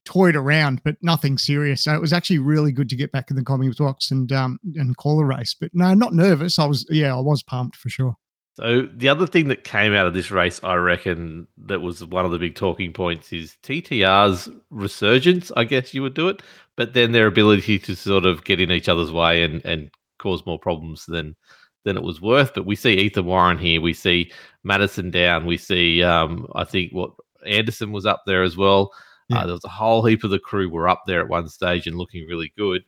toyed 0.05 0.35
around, 0.35 0.83
but 0.83 0.97
nothing 1.03 1.39
serious. 1.39 1.85
So 1.85 1.95
it 1.95 2.01
was 2.01 2.13
actually 2.13 2.39
really 2.39 2.73
good 2.73 2.89
to 2.89 2.97
get 2.97 3.13
back 3.13 3.31
in 3.31 3.37
the 3.37 3.45
comedy 3.45 3.73
box 3.79 4.11
and 4.11 4.33
um 4.33 4.59
and 4.75 4.97
call 4.97 5.21
a 5.21 5.25
race. 5.25 5.55
But 5.59 5.71
no, 5.75 5.95
not 5.95 6.15
nervous. 6.15 6.59
I 6.59 6.67
was 6.67 6.87
yeah, 6.91 7.15
I 7.17 7.21
was 7.21 7.43
pumped 7.43 7.77
for 7.77 7.89
sure. 7.89 8.17
So 8.55 8.89
the 8.95 9.09
other 9.09 9.27
thing 9.27 9.49
that 9.49 9.65
came 9.65 9.95
out 9.95 10.07
of 10.07 10.15
this 10.15 10.31
race, 10.31 10.61
I 10.63 10.75
reckon, 10.75 11.47
that 11.67 11.81
was 11.81 12.05
one 12.05 12.25
of 12.25 12.31
the 12.31 12.39
big 12.39 12.57
talking 12.57 12.93
points 12.93 13.33
is 13.33 13.57
TTR's 13.63 14.49
resurgence. 14.71 15.51
I 15.57 15.65
guess 15.65 15.95
you 15.95 16.03
would 16.03 16.15
do 16.15 16.29
it, 16.29 16.43
but 16.77 16.95
then 16.95 17.13
their 17.13 17.27
ability 17.27 17.79
to 17.81 17.95
sort 17.95 18.27
of 18.27 18.45
get 18.45 18.61
in 18.61 18.71
each 18.71 18.89
other's 18.89 19.13
way 19.13 19.43
and 19.43 19.65
and 19.65 19.91
cause 20.19 20.45
more 20.47 20.59
problems 20.59 21.07
than 21.07 21.37
than 21.85 21.97
it 21.97 22.03
was 22.03 22.21
worth. 22.21 22.53
But 22.55 22.67
we 22.67 22.77
see 22.77 22.95
Ethan 22.95 23.25
Warren 23.25 23.59
here. 23.59 23.81
We 23.81 23.95
see 23.95 24.31
Madison 24.65 25.11
Down. 25.11 25.47
We 25.47 25.57
see, 25.57 26.03
um, 26.03 26.47
I 26.55 26.65
think, 26.65 26.93
what 26.93 27.13
Anderson 27.47 27.93
was 27.93 28.05
up 28.07 28.23
there 28.27 28.43
as 28.43 28.57
well. 28.57 28.93
Yeah. 29.29 29.39
Uh, 29.39 29.45
there 29.47 29.55
was 29.55 29.65
a 29.65 29.69
whole 29.69 30.05
heap 30.05 30.25
of 30.25 30.31
the 30.31 30.39
crew 30.39 30.69
were 30.69 30.89
up 30.89 31.03
there 31.07 31.21
at 31.21 31.29
one 31.29 31.49
stage 31.49 31.87
and 31.87 31.97
looking 31.97 32.27
really 32.27 32.53
good, 32.59 32.83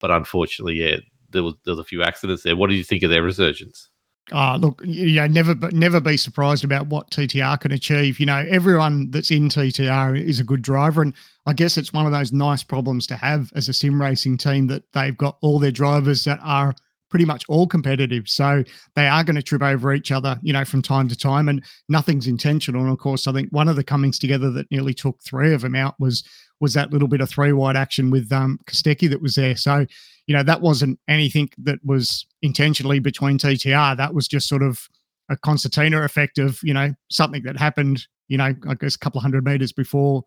but 0.00 0.10
unfortunately, 0.10 0.74
yeah, 0.74 0.96
there 1.30 1.42
was 1.42 1.54
there 1.64 1.72
was 1.72 1.80
a 1.80 1.84
few 1.84 2.02
accidents 2.02 2.42
there. 2.42 2.56
What 2.56 2.70
do 2.70 2.76
you 2.76 2.84
think 2.84 3.02
of 3.02 3.10
their 3.10 3.22
resurgence? 3.22 3.90
Oh, 4.30 4.56
look, 4.58 4.80
you 4.84 5.16
know, 5.16 5.26
never, 5.26 5.54
but 5.54 5.72
never 5.72 6.00
be 6.00 6.16
surprised 6.16 6.62
about 6.62 6.86
what 6.86 7.10
TTR 7.10 7.60
can 7.60 7.72
achieve. 7.72 8.20
You 8.20 8.26
know, 8.26 8.46
everyone 8.48 9.10
that's 9.10 9.32
in 9.32 9.48
TTR 9.48 10.22
is 10.22 10.38
a 10.38 10.44
good 10.44 10.62
driver, 10.62 11.02
and 11.02 11.12
I 11.44 11.52
guess 11.52 11.76
it's 11.76 11.92
one 11.92 12.06
of 12.06 12.12
those 12.12 12.32
nice 12.32 12.62
problems 12.62 13.06
to 13.08 13.16
have 13.16 13.52
as 13.56 13.68
a 13.68 13.72
sim 13.72 14.00
racing 14.00 14.38
team 14.38 14.68
that 14.68 14.84
they've 14.92 15.16
got 15.16 15.38
all 15.40 15.58
their 15.58 15.72
drivers 15.72 16.24
that 16.24 16.38
are 16.42 16.74
pretty 17.12 17.26
much 17.26 17.44
all 17.46 17.66
competitive. 17.66 18.26
So 18.26 18.64
they 18.96 19.06
are 19.06 19.22
going 19.22 19.36
to 19.36 19.42
trip 19.42 19.62
over 19.62 19.92
each 19.92 20.10
other, 20.10 20.38
you 20.42 20.52
know, 20.52 20.64
from 20.64 20.80
time 20.80 21.08
to 21.08 21.16
time, 21.16 21.46
and 21.46 21.62
nothing's 21.90 22.26
intentional. 22.26 22.80
And 22.80 22.90
of 22.90 22.98
course, 22.98 23.26
I 23.26 23.32
think 23.32 23.50
one 23.50 23.68
of 23.68 23.76
the 23.76 23.84
comings 23.84 24.18
together 24.18 24.50
that 24.52 24.70
nearly 24.70 24.94
took 24.94 25.22
three 25.22 25.52
of 25.52 25.60
them 25.60 25.76
out 25.76 25.94
was 26.00 26.24
was 26.58 26.72
that 26.72 26.90
little 26.92 27.08
bit 27.08 27.20
of 27.20 27.28
three 27.28 27.52
wide 27.52 27.76
action 27.76 28.10
with 28.10 28.32
um 28.32 28.58
Kostecki 28.66 29.10
that 29.10 29.20
was 29.20 29.34
there. 29.34 29.56
So 29.56 29.84
you 30.26 30.34
know, 30.34 30.42
that 30.42 30.62
wasn't 30.62 30.98
anything 31.06 31.50
that 31.58 31.78
was 31.84 32.26
intentionally 32.40 32.98
between 32.98 33.36
TTR. 33.36 33.96
That 33.96 34.14
was 34.14 34.26
just 34.26 34.48
sort 34.48 34.62
of 34.62 34.88
a 35.28 35.36
concertina 35.36 36.02
effect 36.02 36.38
of, 36.38 36.58
you 36.62 36.72
know, 36.72 36.94
something 37.10 37.42
that 37.42 37.58
happened, 37.58 38.06
you 38.28 38.38
know, 38.38 38.54
I 38.68 38.74
guess 38.74 38.94
a 38.94 38.98
couple 38.98 39.18
of 39.18 39.22
hundred 39.22 39.44
meters 39.44 39.72
before 39.72 40.22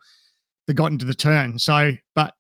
they 0.68 0.74
got 0.74 0.92
into 0.92 1.06
the 1.06 1.14
turn. 1.14 1.58
So, 1.60 1.94
but 2.14 2.34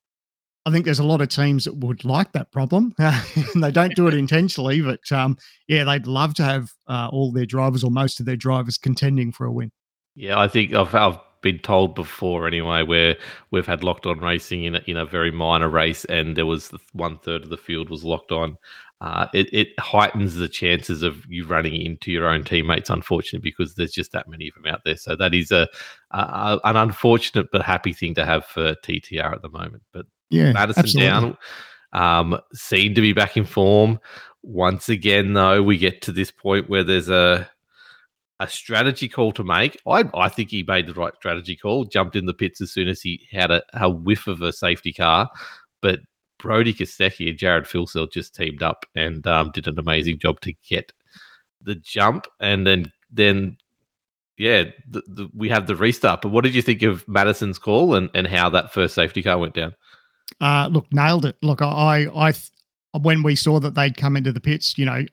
I 0.66 0.72
think 0.72 0.86
there's 0.86 1.00
a 1.00 1.04
lot 1.04 1.22
of 1.22 1.30
teams 1.30 1.66
that 1.66 1.76
would 1.78 2.04
like 2.04 2.32
that 2.32 2.52
problem. 2.52 2.94
and 2.98 3.64
they 3.64 3.72
don't 3.72 3.96
do 3.96 4.08
it 4.08 4.14
intentionally, 4.16 4.82
but 4.82 5.12
um, 5.12 5.38
yeah, 5.68 5.84
they'd 5.84 6.08
love 6.08 6.34
to 6.36 6.44
have 6.44 6.72
uh, 6.88 7.10
all 7.12 7.32
their 7.32 7.46
drivers 7.46 7.84
or 7.84 7.92
most 7.92 8.20
of 8.20 8.26
their 8.26 8.36
drivers 8.36 8.78
contending 8.78 9.32
for 9.32 9.46
a 9.46 9.52
win. 9.52 9.72
Yeah, 10.16 10.40
I 10.40 10.48
think 10.48 10.74
I've, 10.74 10.96
I've 10.96 11.20
been 11.42 11.60
told 11.60 11.94
before 11.94 12.48
anyway, 12.48 12.82
where 12.82 13.16
we've 13.52 13.68
had 13.68 13.84
locked 13.84 14.08
on 14.08 14.20
racing 14.20 14.64
in 14.64 14.76
a, 14.76 14.82
in 14.88 14.98
a 14.98 15.06
very 15.06 15.32
minor 15.32 15.70
race, 15.70 16.04
and 16.06 16.36
there 16.36 16.46
was 16.46 16.70
the, 16.70 16.80
one 16.94 17.20
third 17.20 17.44
of 17.44 17.50
the 17.50 17.58
field 17.58 17.90
was 17.90 18.04
locked 18.04 18.32
on. 18.32 18.58
Uh, 19.02 19.28
it, 19.34 19.54
it 19.54 19.80
heightens 19.80 20.36
the 20.36 20.48
chances 20.48 21.04
of 21.04 21.24
you 21.28 21.46
running 21.46 21.80
into 21.80 22.12
your 22.12 22.28
own 22.28 22.44
teammates, 22.44 22.90
unfortunately, 22.90 23.48
because 23.48 23.76
there's 23.76 23.92
just 23.92 24.12
that 24.14 24.28
many 24.28 24.48
of 24.48 24.56
them 24.56 24.74
out 24.74 24.82
there. 24.86 24.96
So 24.96 25.16
that 25.18 25.36
is 25.36 25.52
a, 25.52 25.68
a 26.12 26.60
an 26.64 26.78
unfortunate 26.78 27.48
but 27.52 27.62
happy 27.62 27.94
thing 27.94 28.16
to 28.16 28.26
have 28.26 28.46
for 28.46 28.74
TTR 28.76 29.34
at 29.34 29.42
the 29.42 29.50
moment. 29.50 29.84
But 29.94 30.06
yeah, 30.30 30.52
Madison 30.52 30.82
absolutely. 30.82 31.10
down 31.10 31.38
um, 31.94 32.40
seem 32.54 32.94
to 32.96 33.02
be 33.02 33.14
back 33.14 33.38
in 33.38 33.46
form. 33.46 34.00
Once 34.44 34.90
again, 34.90 35.34
though, 35.34 35.64
we 35.64 35.78
get 35.78 36.02
to 36.04 36.12
this 36.12 36.32
point 36.32 36.70
where 36.70 36.84
there's 36.84 37.10
a 37.10 37.50
a 38.42 38.48
strategy 38.48 39.08
call 39.08 39.32
to 39.32 39.44
make. 39.44 39.80
I, 39.88 40.04
I 40.14 40.28
think 40.28 40.50
he 40.52 40.64
made 40.64 40.88
the 40.88 40.94
right 40.94 41.16
strategy 41.16 41.56
call, 41.56 41.86
jumped 41.86 42.18
in 42.18 42.26
the 42.26 42.34
pits 42.34 42.60
as 42.60 42.72
soon 42.72 42.90
as 42.90 43.02
he 43.02 43.26
had 43.32 43.50
a, 43.50 43.64
a 43.74 43.90
whiff 43.90 44.28
of 44.28 44.42
a 44.42 44.52
safety 44.52 44.92
car. 44.92 45.30
But 45.82 46.02
Brodie 46.38 46.74
Kostecki 46.74 47.30
and 47.30 47.40
Jarrod 47.40 47.66
Filsell 47.66 48.12
just 48.12 48.36
teamed 48.36 48.62
up 48.62 48.86
and 48.94 49.26
um, 49.26 49.52
did 49.52 49.68
an 49.68 49.80
amazing 49.80 50.20
job 50.20 50.42
to 50.42 50.54
get 50.68 50.92
the 51.62 51.76
jump 51.76 52.28
and 52.40 52.68
then 52.68 52.92
then 53.10 53.58
yeah, 54.38 54.66
the, 54.90 55.02
the, 55.08 55.30
we 55.34 55.48
have 55.50 55.66
the 55.66 55.76
restart. 55.76 56.22
But 56.22 56.30
what 56.30 56.44
did 56.44 56.54
you 56.54 56.62
think 56.62 56.84
of 56.84 57.08
Madison's 57.08 57.58
call 57.58 57.96
and, 57.96 58.10
and 58.14 58.28
how 58.28 58.50
that 58.50 58.74
first 58.74 58.94
safety 58.94 59.24
car 59.24 59.38
went 59.38 59.54
down? 59.54 59.74
Uh, 60.42 60.70
look, 60.72 60.86
nailed 60.92 61.26
it. 61.26 61.38
Look, 61.42 61.62
I, 61.62 62.08
I, 62.16 62.34
when 63.00 63.24
we 63.24 63.36
saw 63.36 63.60
that 63.60 63.76
they'd 63.76 63.98
come 63.98 64.18
into 64.18 64.32
the 64.32 64.42
pits, 64.42 64.78
you 64.78 64.86
know, 64.86 65.06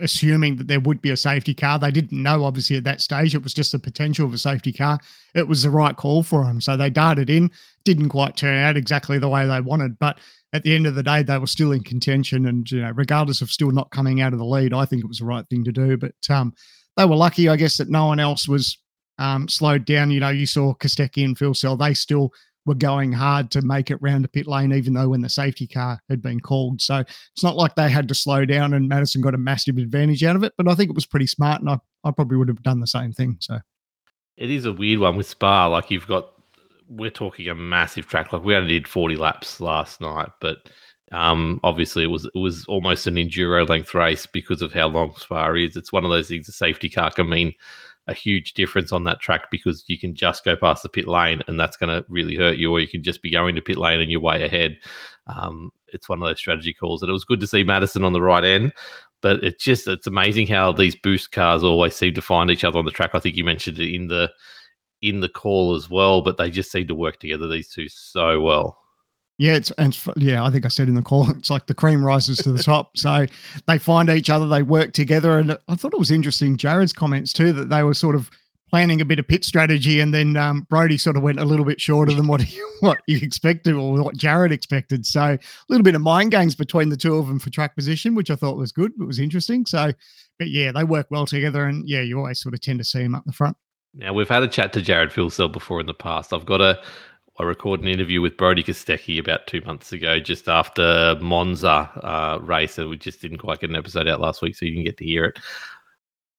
assuming 0.00 0.56
that 0.56 0.66
there 0.66 0.80
would 0.80 1.00
be 1.00 1.10
a 1.10 1.16
safety 1.16 1.54
car, 1.54 1.78
they 1.78 1.90
didn't 1.90 2.20
know 2.22 2.44
obviously 2.44 2.76
at 2.76 2.84
that 2.84 3.00
stage. 3.00 3.34
It 3.34 3.42
was 3.42 3.54
just 3.54 3.72
the 3.72 3.78
potential 3.78 4.26
of 4.26 4.34
a 4.34 4.38
safety 4.38 4.72
car. 4.72 4.98
It 5.34 5.46
was 5.46 5.62
the 5.62 5.70
right 5.70 5.96
call 5.96 6.22
for 6.22 6.44
them, 6.44 6.60
so 6.60 6.76
they 6.76 6.90
darted 6.90 7.30
in. 7.30 7.50
Didn't 7.84 8.08
quite 8.08 8.36
turn 8.36 8.58
out 8.58 8.76
exactly 8.76 9.18
the 9.18 9.28
way 9.28 9.46
they 9.46 9.60
wanted, 9.60 9.98
but 9.98 10.18
at 10.52 10.62
the 10.62 10.74
end 10.74 10.86
of 10.86 10.94
the 10.94 11.02
day, 11.02 11.22
they 11.22 11.38
were 11.38 11.46
still 11.46 11.72
in 11.72 11.82
contention, 11.82 12.46
and 12.46 12.70
you 12.70 12.80
know, 12.80 12.92
regardless 12.94 13.42
of 13.42 13.50
still 13.50 13.72
not 13.72 13.90
coming 13.90 14.20
out 14.20 14.32
of 14.32 14.38
the 14.38 14.44
lead, 14.44 14.72
I 14.72 14.84
think 14.84 15.02
it 15.02 15.08
was 15.08 15.18
the 15.18 15.24
right 15.24 15.44
thing 15.48 15.64
to 15.64 15.72
do. 15.72 15.96
But 15.96 16.14
um, 16.30 16.54
they 16.96 17.04
were 17.04 17.16
lucky, 17.16 17.48
I 17.48 17.56
guess, 17.56 17.76
that 17.78 17.90
no 17.90 18.06
one 18.06 18.20
else 18.20 18.48
was 18.48 18.78
um, 19.18 19.48
slowed 19.48 19.84
down. 19.84 20.12
You 20.12 20.20
know, 20.20 20.28
you 20.28 20.46
saw 20.46 20.74
Kostecki 20.74 21.24
and 21.24 21.36
Filsell; 21.36 21.78
they 21.78 21.92
still 21.92 22.32
were 22.66 22.74
going 22.74 23.12
hard 23.12 23.50
to 23.52 23.62
make 23.62 23.90
it 23.90 23.98
round 24.00 24.24
the 24.24 24.28
pit 24.28 24.46
lane, 24.46 24.72
even 24.72 24.94
though 24.94 25.08
when 25.08 25.20
the 25.20 25.28
safety 25.28 25.66
car 25.66 26.00
had 26.08 26.22
been 26.22 26.40
called. 26.40 26.80
So 26.80 26.96
it's 26.98 27.42
not 27.42 27.56
like 27.56 27.74
they 27.74 27.90
had 27.90 28.08
to 28.08 28.14
slow 28.14 28.44
down 28.44 28.74
and 28.74 28.88
Madison 28.88 29.20
got 29.20 29.34
a 29.34 29.38
massive 29.38 29.76
advantage 29.76 30.24
out 30.24 30.36
of 30.36 30.44
it. 30.44 30.54
But 30.56 30.68
I 30.68 30.74
think 30.74 30.90
it 30.90 30.94
was 30.94 31.06
pretty 31.06 31.26
smart, 31.26 31.60
and 31.60 31.70
I, 31.70 31.78
I 32.04 32.10
probably 32.10 32.38
would 32.38 32.48
have 32.48 32.62
done 32.62 32.80
the 32.80 32.86
same 32.86 33.12
thing. 33.12 33.36
So 33.40 33.58
it 34.36 34.50
is 34.50 34.64
a 34.64 34.72
weird 34.72 35.00
one 35.00 35.16
with 35.16 35.28
Spa. 35.28 35.66
Like 35.66 35.90
you've 35.90 36.06
got, 36.06 36.30
we're 36.88 37.10
talking 37.10 37.48
a 37.48 37.54
massive 37.54 38.06
track. 38.06 38.32
Like 38.32 38.44
we 38.44 38.54
only 38.54 38.72
did 38.72 38.88
40 38.88 39.16
laps 39.16 39.60
last 39.60 40.00
night, 40.00 40.30
but 40.40 40.68
um, 41.12 41.60
obviously, 41.62 42.02
it 42.02 42.08
was 42.10 42.24
it 42.24 42.38
was 42.38 42.64
almost 42.66 43.06
an 43.06 43.14
enduro 43.14 43.68
length 43.68 43.94
race 43.94 44.26
because 44.26 44.62
of 44.62 44.72
how 44.72 44.88
long 44.88 45.14
Spa 45.16 45.52
is. 45.52 45.76
It's 45.76 45.92
one 45.92 46.04
of 46.04 46.10
those 46.10 46.28
things. 46.28 46.48
A 46.48 46.52
safety 46.52 46.88
car 46.88 47.10
can 47.10 47.28
mean 47.28 47.52
a 48.06 48.14
huge 48.14 48.54
difference 48.54 48.92
on 48.92 49.04
that 49.04 49.20
track 49.20 49.50
because 49.50 49.84
you 49.86 49.98
can 49.98 50.14
just 50.14 50.44
go 50.44 50.56
past 50.56 50.82
the 50.82 50.88
pit 50.88 51.08
lane 51.08 51.42
and 51.48 51.58
that's 51.58 51.76
going 51.76 51.88
to 51.88 52.04
really 52.08 52.36
hurt 52.36 52.56
you, 52.56 52.70
or 52.70 52.80
you 52.80 52.88
can 52.88 53.02
just 53.02 53.22
be 53.22 53.30
going 53.30 53.54
to 53.54 53.62
pit 53.62 53.78
lane 53.78 54.00
and 54.00 54.10
you're 54.10 54.20
way 54.20 54.42
ahead. 54.44 54.76
Um, 55.26 55.70
it's 55.88 56.08
one 56.08 56.22
of 56.22 56.28
those 56.28 56.38
strategy 56.38 56.74
calls, 56.74 57.02
and 57.02 57.08
it 57.08 57.12
was 57.12 57.24
good 57.24 57.40
to 57.40 57.46
see 57.46 57.64
Madison 57.64 58.04
on 58.04 58.12
the 58.12 58.20
right 58.20 58.44
end. 58.44 58.72
But 59.22 59.42
it's 59.42 59.64
just 59.64 59.88
it's 59.88 60.06
amazing 60.06 60.48
how 60.48 60.72
these 60.72 60.96
boost 60.96 61.32
cars 61.32 61.64
always 61.64 61.96
seem 61.96 62.12
to 62.14 62.22
find 62.22 62.50
each 62.50 62.64
other 62.64 62.78
on 62.78 62.84
the 62.84 62.90
track. 62.90 63.10
I 63.14 63.20
think 63.20 63.36
you 63.36 63.44
mentioned 63.44 63.78
it 63.78 63.94
in 63.94 64.08
the 64.08 64.30
in 65.00 65.20
the 65.20 65.28
call 65.28 65.74
as 65.74 65.88
well, 65.88 66.20
but 66.20 66.36
they 66.36 66.50
just 66.50 66.70
seem 66.70 66.86
to 66.88 66.94
work 66.94 67.20
together 67.20 67.48
these 67.48 67.68
two 67.70 67.88
so 67.88 68.40
well. 68.40 68.83
Yeah, 69.38 69.54
it's 69.54 69.70
and 69.72 69.98
yeah, 70.16 70.44
I 70.44 70.50
think 70.50 70.64
I 70.64 70.68
said 70.68 70.88
in 70.88 70.94
the 70.94 71.02
call, 71.02 71.28
it's 71.36 71.50
like 71.50 71.66
the 71.66 71.74
cream 71.74 72.04
rises 72.04 72.38
to 72.38 72.52
the 72.52 72.62
top. 72.62 72.96
So 72.96 73.26
they 73.66 73.78
find 73.78 74.08
each 74.10 74.30
other, 74.30 74.46
they 74.46 74.62
work 74.62 74.92
together, 74.92 75.38
and 75.38 75.58
I 75.68 75.74
thought 75.74 75.94
it 75.94 75.98
was 75.98 76.10
interesting. 76.10 76.56
Jarrod's 76.56 76.92
comments 76.92 77.32
too 77.32 77.52
that 77.52 77.68
they 77.68 77.82
were 77.82 77.94
sort 77.94 78.14
of 78.14 78.30
planning 78.70 79.00
a 79.00 79.04
bit 79.04 79.18
of 79.18 79.28
pit 79.28 79.44
strategy, 79.44 80.00
and 80.00 80.12
then 80.12 80.36
um, 80.36 80.66
Brodie 80.68 80.98
sort 80.98 81.16
of 81.16 81.22
went 81.22 81.38
a 81.38 81.44
little 81.44 81.64
bit 81.64 81.80
shorter 81.80 82.12
than 82.12 82.26
what 82.26 82.40
he, 82.42 82.60
what 82.80 82.98
you 83.06 83.18
expected 83.22 83.74
or 83.74 84.02
what 84.02 84.16
Jarrod 84.16 84.52
expected. 84.52 85.06
So 85.06 85.20
a 85.20 85.38
little 85.68 85.84
bit 85.84 85.94
of 85.94 86.00
mind 86.00 86.30
games 86.30 86.54
between 86.54 86.88
the 86.88 86.96
two 86.96 87.16
of 87.16 87.26
them 87.26 87.38
for 87.38 87.50
track 87.50 87.74
position, 87.76 88.14
which 88.14 88.30
I 88.30 88.36
thought 88.36 88.56
was 88.56 88.72
good. 88.72 88.92
It 88.98 89.04
was 89.04 89.18
interesting. 89.18 89.66
So, 89.66 89.92
but 90.38 90.48
yeah, 90.48 90.72
they 90.72 90.84
work 90.84 91.08
well 91.10 91.26
together, 91.26 91.66
and 91.66 91.88
yeah, 91.88 92.00
you 92.00 92.18
always 92.18 92.40
sort 92.40 92.54
of 92.54 92.60
tend 92.60 92.78
to 92.78 92.84
see 92.84 93.02
them 93.02 93.14
up 93.14 93.24
the 93.24 93.32
front. 93.32 93.56
Now 93.96 94.12
we've 94.12 94.28
had 94.28 94.42
a 94.42 94.48
chat 94.48 94.72
to 94.72 94.80
Jarrod 94.80 95.12
Filsell 95.12 95.52
before 95.52 95.80
in 95.80 95.86
the 95.86 95.94
past. 95.94 96.32
I've 96.32 96.46
got 96.46 96.60
a 96.60 96.82
I 97.38 97.42
recorded 97.42 97.84
an 97.84 97.92
interview 97.92 98.20
with 98.20 98.36
Brodie 98.36 98.62
Kostecki 98.62 99.18
about 99.18 99.48
two 99.48 99.60
months 99.62 99.92
ago, 99.92 100.20
just 100.20 100.48
after 100.48 101.16
Monza 101.20 101.90
uh, 102.02 102.38
race, 102.40 102.78
and 102.78 102.88
we 102.88 102.96
just 102.96 103.20
didn't 103.20 103.38
quite 103.38 103.60
get 103.60 103.70
an 103.70 103.76
episode 103.76 104.06
out 104.06 104.20
last 104.20 104.40
week, 104.40 104.54
so 104.54 104.64
you 104.64 104.72
didn't 104.72 104.84
get 104.84 104.98
to 104.98 105.04
hear 105.04 105.24
it. 105.24 105.38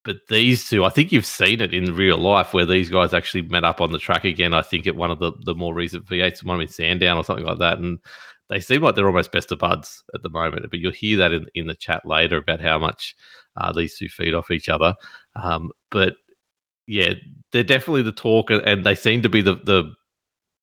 But 0.05 0.17
these 0.29 0.69
two, 0.69 0.85
I 0.85 0.89
think 0.89 1.11
you've 1.11 1.25
seen 1.25 1.59
it 1.59 1.73
in 1.73 1.95
real 1.95 2.17
life 2.17 2.53
where 2.53 2.65
these 2.65 2.89
guys 2.89 3.13
actually 3.13 3.41
met 3.41 3.65
up 3.65 3.81
on 3.81 3.91
the 3.91 3.97
track 3.97 4.23
again. 4.23 4.53
I 4.53 4.61
think 4.61 4.87
at 4.87 4.95
one 4.95 5.11
of 5.11 5.19
the, 5.19 5.33
the 5.43 5.55
more 5.55 5.73
recent 5.73 6.05
V8s, 6.05 6.43
one 6.43 6.61
in 6.61 6.67
Sandown 6.67 7.17
or 7.17 7.25
something 7.25 7.45
like 7.45 7.59
that, 7.59 7.79
and 7.79 7.99
they 8.47 8.61
seem 8.61 8.81
like 8.81 8.95
they're 8.95 9.07
almost 9.07 9.31
best 9.31 9.51
of 9.51 9.59
buds 9.59 10.03
at 10.13 10.21
the 10.21 10.29
moment. 10.29 10.69
But 10.69 10.79
you'll 10.79 10.91
hear 10.93 11.17
that 11.17 11.33
in, 11.33 11.47
in 11.55 11.67
the 11.67 11.75
chat 11.75 12.05
later 12.05 12.37
about 12.37 12.61
how 12.61 12.77
much 12.77 13.15
uh, 13.57 13.73
these 13.73 13.97
two 13.97 14.07
feed 14.07 14.33
off 14.33 14.51
each 14.51 14.69
other. 14.69 14.95
Um, 15.35 15.71
but 15.89 16.15
yeah, 16.87 17.15
they're 17.51 17.63
definitely 17.63 18.03
the 18.03 18.11
talk, 18.13 18.49
and 18.51 18.85
they 18.85 18.95
seem 18.95 19.23
to 19.23 19.29
be 19.29 19.41
the 19.41 19.55
the 19.55 19.91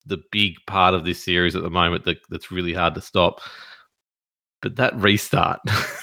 the 0.06 0.22
big 0.30 0.56
part 0.66 0.94
of 0.94 1.04
this 1.04 1.22
series 1.22 1.56
at 1.56 1.62
the 1.62 1.70
moment 1.70 2.04
that, 2.04 2.18
that's 2.28 2.50
really 2.50 2.72
hard 2.72 2.94
to 2.94 3.00
stop. 3.00 3.40
But 4.60 4.76
that 4.76 4.94
restart, 4.96 5.60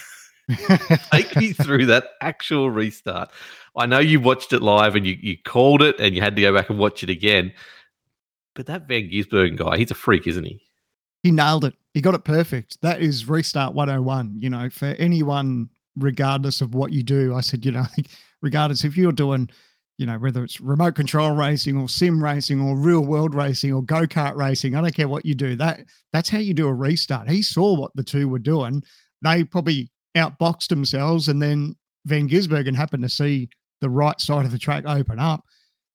take 1.11 1.35
me 1.35 1.53
through 1.53 1.85
that 1.87 2.09
actual 2.21 2.69
restart. 2.69 3.31
I 3.75 3.85
know 3.85 3.99
you 3.99 4.19
watched 4.19 4.51
it 4.51 4.61
live 4.61 4.95
and 4.95 5.05
you, 5.05 5.17
you 5.21 5.37
called 5.45 5.81
it 5.81 5.99
and 5.99 6.15
you 6.15 6.21
had 6.21 6.35
to 6.35 6.41
go 6.41 6.53
back 6.53 6.69
and 6.69 6.79
watch 6.79 7.03
it 7.03 7.09
again. 7.09 7.53
But 8.55 8.65
that 8.65 8.87
Van 8.87 9.09
Gisbergen 9.09 9.55
guy, 9.55 9.77
he's 9.77 9.91
a 9.91 9.95
freak, 9.95 10.27
isn't 10.27 10.43
he? 10.43 10.61
He 11.23 11.31
nailed 11.31 11.65
it. 11.65 11.75
He 11.93 12.01
got 12.01 12.15
it 12.15 12.23
perfect. 12.23 12.81
That 12.81 13.01
is 13.01 13.27
restart 13.27 13.73
101. 13.73 14.35
You 14.39 14.49
know, 14.49 14.69
for 14.69 14.87
anyone, 14.97 15.69
regardless 15.95 16.61
of 16.61 16.73
what 16.73 16.91
you 16.91 17.03
do, 17.03 17.35
I 17.35 17.41
said, 17.41 17.65
you 17.65 17.71
know, 17.71 17.85
regardless 18.41 18.83
if 18.83 18.97
you're 18.97 19.11
doing 19.11 19.49
you 19.99 20.05
know, 20.05 20.17
whether 20.17 20.45
it's 20.45 20.61
remote 20.61 20.95
control 20.95 21.31
racing 21.31 21.75
or 21.75 21.89
sim 21.89 22.23
racing 22.23 22.61
or 22.61 22.77
real 22.77 23.01
world 23.01 23.35
racing 23.35 23.73
or 23.73 23.83
go 23.83 24.07
kart 24.07 24.33
racing, 24.37 24.73
I 24.73 24.79
don't 24.79 24.95
care 24.95 25.09
what 25.09 25.25
you 25.25 25.35
do. 25.35 25.57
That 25.57 25.81
that's 26.13 26.29
how 26.29 26.37
you 26.37 26.53
do 26.53 26.69
a 26.69 26.73
restart. 26.73 27.29
He 27.29 27.41
saw 27.41 27.75
what 27.75 27.91
the 27.95 28.03
two 28.03 28.29
were 28.29 28.39
doing. 28.39 28.81
They 29.21 29.43
probably 29.43 29.91
outboxed 30.15 30.69
themselves, 30.69 31.27
and 31.27 31.41
then 31.41 31.75
Van 32.05 32.29
Gisbergen 32.29 32.75
happened 32.75 33.03
to 33.03 33.09
see 33.09 33.49
the 33.81 33.89
right 33.89 34.19
side 34.21 34.45
of 34.45 34.53
the 34.53 34.57
track 34.57 34.85
open 34.87 35.19
up, 35.19 35.43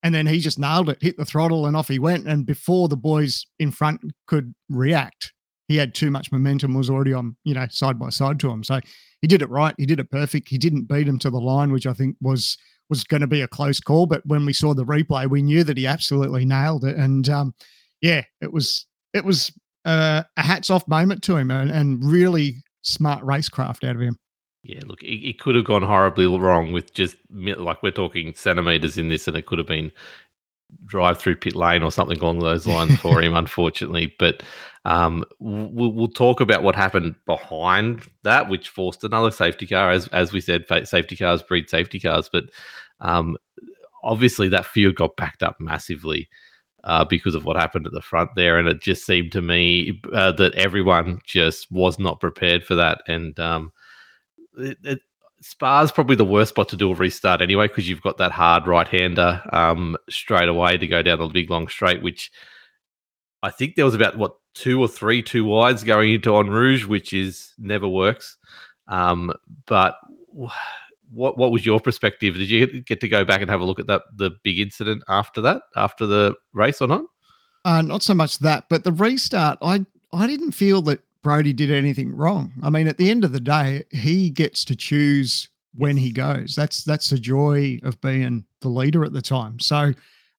and 0.03 0.15
then 0.15 0.27
he 0.27 0.39
just 0.39 0.59
nailed 0.59 0.91
it, 0.91 0.99
hit 1.01 1.17
the 1.17 1.25
throttle, 1.25 1.65
and 1.65 1.75
off 1.75 1.89
he 1.89 1.99
went. 1.99 2.29
And 2.29 2.45
before 2.45 2.89
the 2.89 2.99
boys 2.99 3.47
in 3.59 3.71
front 3.71 4.03
could 4.27 4.55
react, 4.69 5.33
he 5.67 5.79
had 5.79 5.95
too 5.95 6.11
much 6.11 6.31
momentum. 6.31 6.75
Was 6.75 6.91
already 6.91 7.15
on, 7.15 7.37
you 7.45 7.55
know, 7.55 7.67
side 7.71 7.99
by 7.99 8.11
side 8.11 8.39
to 8.41 8.51
him. 8.51 8.65
So 8.65 8.81
he 9.23 9.29
did 9.29 9.41
it 9.41 9.49
right. 9.49 9.75
He 9.79 9.87
did 9.87 9.99
it 9.99 10.11
perfect. 10.11 10.51
He 10.51 10.59
didn't 10.59 10.89
beat 10.89 11.09
him 11.09 11.19
to 11.21 11.31
the 11.31 11.41
line, 11.41 11.73
which 11.73 11.87
I 11.87 11.95
think 11.95 12.17
was 12.21 12.59
was 12.89 13.05
going 13.05 13.21
to 13.21 13.27
be 13.27 13.43
a 13.43 13.49
close 13.49 13.81
call. 13.81 14.07
But 14.07 14.25
when 14.27 14.45
we 14.45 14.53
saw 14.53 14.75
the 14.75 14.85
replay, 14.85 15.29
we 15.29 15.43
knew 15.43 15.65
that 15.65 15.77
he 15.77 15.87
absolutely 15.87 16.45
nailed 16.45 16.85
it. 16.85 16.97
And 16.97 17.29
um, 17.29 17.55
yeah, 18.01 18.23
it 18.41 18.53
was 18.53 18.87
it 19.13 19.25
was 19.25 19.53
uh, 19.85 20.23
a 20.37 20.43
hats 20.43 20.71
off 20.71 20.87
moment 20.89 21.23
to 21.25 21.37
him 21.37 21.51
and, 21.51 21.71
and 21.71 22.05
really 22.05 22.63
smart 22.83 23.23
racecraft 23.25 23.89
out 23.89 23.97
of 23.97 24.03
him. 24.03 24.19
Yeah, 24.63 24.81
look, 24.87 25.03
it, 25.03 25.29
it, 25.29 25.39
could 25.39 25.57
have 25.57 25.67
gone 25.67 25.83
horribly 25.83 26.27
wrong 26.27 26.73
with 26.73 26.95
just 26.95 27.17
like 27.31 27.83
we're 27.83 27.91
talking 27.91 28.33
centimeters 28.35 28.97
in 28.97 29.11
this, 29.11 29.29
and 29.29 29.37
it 29.37 29.45
could 29.45 29.59
have 29.59 29.67
been 29.67 29.93
drive 30.87 31.19
through 31.19 31.37
pit 31.37 31.55
lane 31.55 31.83
or 31.83 31.93
something 31.93 32.19
along 32.19 32.39
those 32.39 32.67
lines 32.67 32.97
for 33.01 33.21
him, 33.21 33.35
unfortunately. 33.35 34.15
But 34.19 34.43
um, 34.85 35.25
we'll, 35.39 35.93
we'll, 35.93 36.09
talk 36.09 36.41
about 36.41 36.63
what 36.63 36.75
happened 36.75 37.15
behind 37.25 38.03
that, 38.23 38.51
which 38.51 38.69
forced 38.69 39.03
another 39.03 39.31
safety 39.31 39.67
car. 39.67 39.91
As 39.91 40.09
as 40.09 40.33
we 40.33 40.41
said, 40.41 40.67
safety 40.87 41.17
cars 41.17 41.43
breed 41.43 41.71
safety 41.71 41.99
cars, 41.99 42.29
but 42.31 42.45
um, 43.01 43.37
obviously 44.03 44.49
that 44.51 44.67
field 44.67 44.97
got 44.97 45.17
backed 45.17 45.43
up 45.43 45.61
massively. 45.61 46.29
Uh, 46.83 47.03
because 47.03 47.35
of 47.35 47.47
what 47.47 47.57
happened 47.57 47.87
at 47.87 47.95
the 47.95 48.03
front 48.03 48.29
there, 48.37 48.59
and 48.59 48.69
it 48.69 48.83
just 48.83 49.07
seemed 49.07 49.33
to 49.33 49.41
me 49.41 50.03
uh, 50.13 50.31
that 50.33 50.55
everyone 50.55 51.19
just 51.25 51.73
was 51.73 51.99
not 51.99 52.21
prepared 52.21 52.63
for 52.63 52.75
that, 52.75 53.01
and 53.09 53.41
um, 53.41 53.73
it, 54.59 54.77
it, 54.85 55.01
Spa's 55.41 55.91
probably 55.91 56.17
the 56.17 56.27
worst 56.27 56.51
spot 56.51 56.69
to 56.69 56.77
do 56.77 56.91
a 56.91 56.95
restart 56.95 57.41
anyway, 57.41 57.69
because 57.69 57.89
you've 57.89 58.03
got 58.03 58.19
that 58.19 58.33
hard 58.33 58.67
right 58.67 58.87
hander 58.87 59.43
um, 59.51 59.97
straight 60.11 60.51
away 60.51 60.77
to 60.77 60.87
go 60.87 61.01
down 61.01 61.19
the 61.19 61.27
big 61.29 61.49
long 61.49 61.69
straight, 61.69 62.03
which 62.03 62.31
I 63.43 63.51
think 63.51 63.77
there 63.77 63.87
was 63.87 63.95
about 63.95 64.19
what 64.19 64.37
two 64.55 64.81
or 64.81 64.89
three 64.89 65.23
two 65.23 65.45
wides 65.45 65.85
going 65.85 66.15
into 66.15 66.31
Eau 66.31 66.43
Rouge, 66.43 66.87
which 66.87 67.13
is 67.13 67.53
never 67.59 67.89
works. 67.89 68.37
Um, 68.89 69.33
but 69.67 69.99
what 71.11 71.39
what 71.39 71.53
was 71.53 71.67
your 71.67 71.81
perspective? 71.81 72.35
Did 72.35 72.51
you 72.51 72.81
get 72.83 73.01
to 73.01 73.09
go 73.09 73.25
back 73.25 73.41
and 73.41 73.51
have 73.51 73.61
a 73.61 73.65
look 73.65 73.79
at 73.79 73.87
that 73.87 74.03
the 74.17 74.31
big 74.43 74.59
incident 74.59 75.03
after 75.09 75.41
that, 75.43 75.63
after 75.77 76.07
the 76.07 76.35
race 76.53 76.81
or 76.81 76.89
not? 76.89 77.05
Uh, 77.65 77.83
not 77.83 78.03
so 78.03 78.15
much 78.15 78.39
that, 78.41 78.65
but 78.69 78.85
the 78.85 78.93
restart. 78.93 79.59
I 79.63 79.85
I 80.13 80.27
didn't 80.27 80.53
feel 80.53 80.83
that 80.83 81.01
Brodie 81.23 81.53
did 81.53 81.71
anything 81.71 82.15
wrong. 82.15 82.53
I 82.63 82.71
mean, 82.71 82.87
at 82.87 82.99
the 82.99 83.11
end 83.11 83.25
of 83.25 83.33
the 83.33 83.41
day, 83.41 83.85
he 83.91 84.31
gets 84.31 84.65
to 84.67 84.77
choose 84.77 85.49
when 85.75 85.97
he 85.97 86.13
goes. 86.13 86.55
That's 86.55 86.85
that's 86.85 87.11
the 87.11 87.19
joy 87.19 87.81
of 87.83 88.01
being 88.01 88.45
the 88.61 88.69
leader 88.69 89.05
at 89.05 89.13
the 89.13 89.23
time. 89.23 89.59
So 89.61 89.93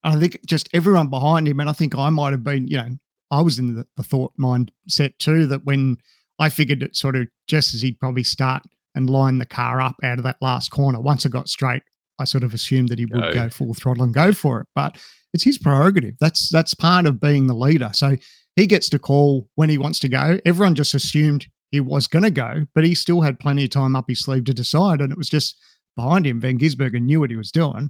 I 0.03 0.15
think 0.17 0.39
just 0.45 0.69
everyone 0.73 1.07
behind 1.07 1.47
him, 1.47 1.59
and 1.59 1.69
I 1.69 1.73
think 1.73 1.95
I 1.95 2.09
might 2.09 2.31
have 2.31 2.43
been, 2.43 2.67
you 2.67 2.77
know, 2.77 2.97
I 3.31 3.41
was 3.41 3.59
in 3.59 3.75
the, 3.75 3.85
the 3.97 4.03
thought 4.03 4.33
mindset 4.39 5.17
too 5.17 5.47
that 5.47 5.65
when 5.65 5.97
I 6.39 6.49
figured 6.49 6.83
it 6.83 6.95
sort 6.95 7.15
of 7.15 7.27
just 7.47 7.73
as 7.73 7.81
he'd 7.81 7.99
probably 7.99 8.23
start 8.23 8.63
and 8.93 9.09
line 9.09 9.39
the 9.39 9.45
car 9.45 9.81
up 9.81 9.95
out 10.03 10.17
of 10.19 10.23
that 10.23 10.37
last 10.41 10.69
corner, 10.71 10.99
once 10.99 11.25
it 11.25 11.31
got 11.31 11.49
straight, 11.49 11.83
I 12.19 12.23
sort 12.25 12.43
of 12.43 12.53
assumed 12.53 12.89
that 12.89 12.99
he 12.99 13.05
would 13.05 13.21
go, 13.21 13.33
go 13.33 13.49
full 13.49 13.73
throttle 13.73 14.03
and 14.03 14.13
go 14.13 14.31
for 14.31 14.61
it. 14.61 14.67
But 14.75 14.97
it's 15.33 15.43
his 15.43 15.57
prerogative. 15.57 16.15
That's 16.21 16.49
that's 16.49 16.73
part 16.73 17.05
of 17.05 17.19
being 17.19 17.47
the 17.47 17.53
leader. 17.55 17.89
So 17.93 18.15
he 18.55 18.67
gets 18.67 18.87
to 18.89 18.99
call 18.99 19.49
when 19.55 19.69
he 19.69 19.77
wants 19.77 19.99
to 19.99 20.07
go. 20.09 20.39
Everyone 20.45 20.75
just 20.75 20.93
assumed 20.93 21.47
he 21.71 21.81
was 21.81 22.07
going 22.07 22.23
to 22.23 22.31
go, 22.31 22.65
but 22.73 22.85
he 22.85 22.95
still 22.95 23.19
had 23.21 23.39
plenty 23.39 23.65
of 23.65 23.71
time 23.71 23.95
up 23.97 24.05
his 24.07 24.21
sleeve 24.21 24.45
to 24.45 24.53
decide. 24.53 25.01
And 25.01 25.11
it 25.11 25.17
was 25.17 25.27
just 25.27 25.57
behind 25.97 26.25
him. 26.25 26.39
Van 26.39 26.57
Gisbergen 26.57 27.01
knew 27.01 27.19
what 27.19 27.31
he 27.31 27.35
was 27.35 27.51
doing. 27.51 27.89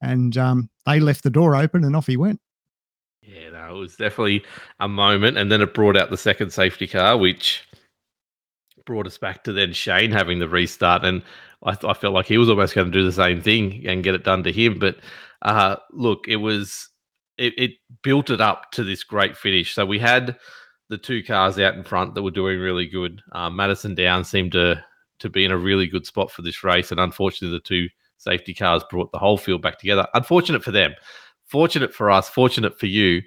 and 0.00 0.36
um, 0.38 0.70
they 0.86 1.00
left 1.00 1.22
the 1.22 1.30
door 1.30 1.56
open, 1.56 1.84
and 1.84 1.96
off 1.96 2.06
he 2.06 2.16
went. 2.16 2.40
Yeah, 3.26 3.50
no, 3.50 3.76
it 3.76 3.78
was 3.80 3.96
definitely 3.96 4.44
a 4.78 4.86
moment, 4.86 5.36
and 5.36 5.50
then 5.50 5.60
it 5.60 5.74
brought 5.74 5.96
out 5.96 6.10
the 6.10 6.16
second 6.16 6.52
safety 6.52 6.86
car, 6.86 7.16
which 7.16 7.66
brought 8.84 9.06
us 9.06 9.18
back 9.18 9.42
to 9.44 9.52
then 9.52 9.72
Shane 9.72 10.12
having 10.12 10.38
the 10.38 10.48
restart, 10.48 11.04
and 11.04 11.22
I, 11.64 11.72
th- 11.74 11.90
I 11.90 11.94
felt 11.94 12.14
like 12.14 12.26
he 12.26 12.38
was 12.38 12.48
almost 12.48 12.74
going 12.74 12.90
to 12.90 12.96
do 12.98 13.04
the 13.04 13.12
same 13.12 13.42
thing 13.42 13.84
and 13.86 14.04
get 14.04 14.14
it 14.14 14.22
done 14.22 14.44
to 14.44 14.52
him. 14.52 14.78
But 14.78 14.98
uh, 15.42 15.76
look, 15.90 16.26
it 16.28 16.36
was 16.36 16.88
it, 17.36 17.52
it 17.58 17.70
built 18.02 18.30
it 18.30 18.40
up 18.40 18.70
to 18.72 18.84
this 18.84 19.02
great 19.02 19.36
finish. 19.36 19.74
So 19.74 19.84
we 19.84 19.98
had 19.98 20.38
the 20.88 20.98
two 20.98 21.24
cars 21.24 21.58
out 21.58 21.74
in 21.74 21.82
front 21.82 22.14
that 22.14 22.22
were 22.22 22.30
doing 22.30 22.60
really 22.60 22.86
good. 22.86 23.20
Um, 23.32 23.56
Madison 23.56 23.94
Down 23.96 24.22
seemed 24.22 24.52
to 24.52 24.82
to 25.18 25.28
be 25.28 25.44
in 25.44 25.50
a 25.50 25.58
really 25.58 25.88
good 25.88 26.06
spot 26.06 26.30
for 26.30 26.42
this 26.42 26.62
race, 26.62 26.92
and 26.92 27.00
unfortunately, 27.00 27.56
the 27.56 27.62
two 27.62 27.88
safety 28.18 28.54
cars 28.54 28.84
brought 28.88 29.10
the 29.10 29.18
whole 29.18 29.36
field 29.36 29.62
back 29.62 29.78
together. 29.78 30.06
Unfortunate 30.14 30.62
for 30.62 30.70
them, 30.70 30.94
fortunate 31.48 31.94
for 31.94 32.10
us, 32.10 32.28
fortunate 32.28 32.78
for 32.78 32.86
you. 32.86 33.22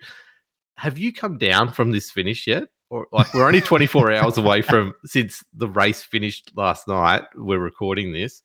Have 0.76 0.98
you 0.98 1.12
come 1.14 1.38
down 1.38 1.72
from 1.72 1.92
this 1.92 2.10
finish 2.12 2.48
yet? 2.48 2.64
Or 2.90 3.08
like 3.12 3.34
we're 3.34 3.46
only 3.46 3.62
24 3.62 4.12
hours 4.16 4.38
away 4.38 4.62
from 4.62 4.94
since 5.06 5.44
the 5.54 5.70
race 5.70 6.02
finished 6.02 6.52
last 6.56 6.88
night. 6.88 7.24
We're 7.36 7.60
recording 7.60 8.14
this. 8.14 8.42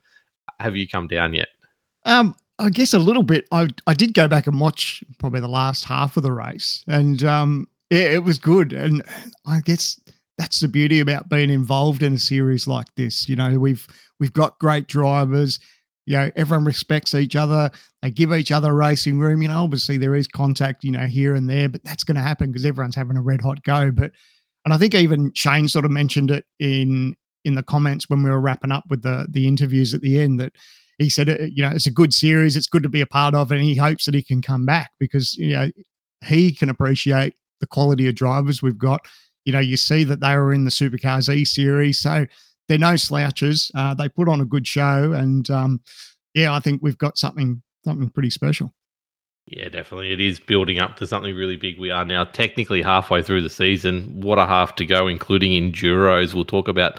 Have 0.60 0.76
you 0.76 0.86
come 0.86 1.08
down 1.08 1.32
yet? 1.34 1.48
Um, 2.04 2.34
I 2.58 2.70
guess 2.70 2.92
a 2.92 2.98
little 2.98 3.22
bit. 3.22 3.46
I 3.52 3.68
I 3.86 3.94
did 3.94 4.14
go 4.14 4.28
back 4.28 4.46
and 4.46 4.60
watch 4.60 5.02
probably 5.18 5.40
the 5.40 5.48
last 5.48 5.84
half 5.84 6.16
of 6.16 6.22
the 6.22 6.32
race, 6.32 6.84
and 6.86 7.24
um, 7.24 7.68
yeah, 7.90 8.10
it 8.10 8.22
was 8.22 8.38
good. 8.38 8.72
And 8.72 9.02
I 9.46 9.60
guess 9.60 9.98
that's 10.38 10.60
the 10.60 10.68
beauty 10.68 11.00
about 11.00 11.28
being 11.28 11.50
involved 11.50 12.02
in 12.02 12.14
a 12.14 12.18
series 12.18 12.66
like 12.66 12.94
this. 12.96 13.28
You 13.28 13.36
know, 13.36 13.58
we've 13.58 13.86
we've 14.20 14.32
got 14.32 14.58
great 14.58 14.86
drivers. 14.86 15.58
You 16.06 16.16
know, 16.16 16.30
everyone 16.36 16.64
respects 16.64 17.14
each 17.14 17.36
other. 17.36 17.70
They 18.02 18.10
give 18.10 18.32
each 18.32 18.52
other 18.52 18.74
racing 18.74 19.18
room. 19.18 19.40
You 19.40 19.48
know, 19.48 19.64
obviously 19.64 19.96
there 19.96 20.14
is 20.14 20.28
contact, 20.28 20.84
you 20.84 20.90
know, 20.90 21.06
here 21.06 21.34
and 21.34 21.48
there, 21.48 21.68
but 21.68 21.82
that's 21.84 22.04
going 22.04 22.16
to 22.16 22.20
happen 22.20 22.50
because 22.50 22.66
everyone's 22.66 22.94
having 22.94 23.16
a 23.16 23.22
red 23.22 23.40
hot 23.40 23.62
go. 23.62 23.90
But 23.90 24.12
and 24.64 24.74
I 24.74 24.78
think 24.78 24.94
even 24.94 25.32
Shane 25.34 25.68
sort 25.68 25.84
of 25.84 25.90
mentioned 25.90 26.30
it 26.30 26.44
in 26.58 27.16
in 27.44 27.54
the 27.54 27.62
comments 27.62 28.08
when 28.08 28.22
we 28.22 28.30
were 28.30 28.40
wrapping 28.40 28.72
up 28.72 28.84
with 28.88 29.02
the 29.02 29.26
the 29.30 29.46
interviews 29.46 29.94
at 29.94 30.00
the 30.00 30.20
end 30.20 30.40
that 30.40 30.52
he 30.98 31.10
said, 31.10 31.28
uh, 31.28 31.36
you 31.42 31.62
know, 31.62 31.70
it's 31.70 31.86
a 31.86 31.90
good 31.90 32.14
series. 32.14 32.56
It's 32.56 32.68
good 32.68 32.82
to 32.84 32.88
be 32.88 33.00
a 33.00 33.06
part 33.06 33.34
of, 33.34 33.50
and 33.50 33.60
he 33.60 33.74
hopes 33.74 34.04
that 34.04 34.14
he 34.14 34.22
can 34.22 34.40
come 34.42 34.64
back 34.64 34.92
because 34.98 35.34
you 35.34 35.52
know 35.52 35.70
he 36.24 36.52
can 36.52 36.68
appreciate 36.68 37.34
the 37.60 37.66
quality 37.66 38.08
of 38.08 38.14
drivers 38.14 38.62
we've 38.62 38.78
got. 38.78 39.06
You 39.44 39.52
know, 39.52 39.60
you 39.60 39.76
see 39.76 40.04
that 40.04 40.20
they 40.20 40.36
were 40.36 40.52
in 40.52 40.64
the 40.64 40.70
Supercars 40.70 41.34
E 41.34 41.44
series, 41.44 41.98
so 41.98 42.26
they're 42.68 42.78
no 42.78 42.96
slouches. 42.96 43.70
Uh, 43.74 43.94
they 43.94 44.08
put 44.08 44.28
on 44.28 44.40
a 44.40 44.44
good 44.44 44.66
show, 44.66 45.12
and 45.12 45.48
um, 45.50 45.80
yeah, 46.34 46.54
I 46.54 46.60
think 46.60 46.82
we've 46.82 46.98
got 46.98 47.18
something 47.18 47.62
something 47.84 48.08
pretty 48.10 48.30
special. 48.30 48.72
Yeah, 49.46 49.68
definitely. 49.68 50.12
It 50.12 50.20
is 50.20 50.40
building 50.40 50.78
up 50.78 50.96
to 50.96 51.06
something 51.06 51.34
really 51.34 51.56
big. 51.56 51.78
We 51.78 51.90
are 51.90 52.04
now 52.04 52.24
technically 52.24 52.80
halfway 52.80 53.22
through 53.22 53.42
the 53.42 53.50
season. 53.50 54.20
What 54.22 54.38
a 54.38 54.46
half 54.46 54.74
to 54.76 54.86
go, 54.86 55.06
including 55.06 55.52
enduros. 55.52 56.32
We'll 56.32 56.46
talk 56.46 56.66
about 56.66 56.98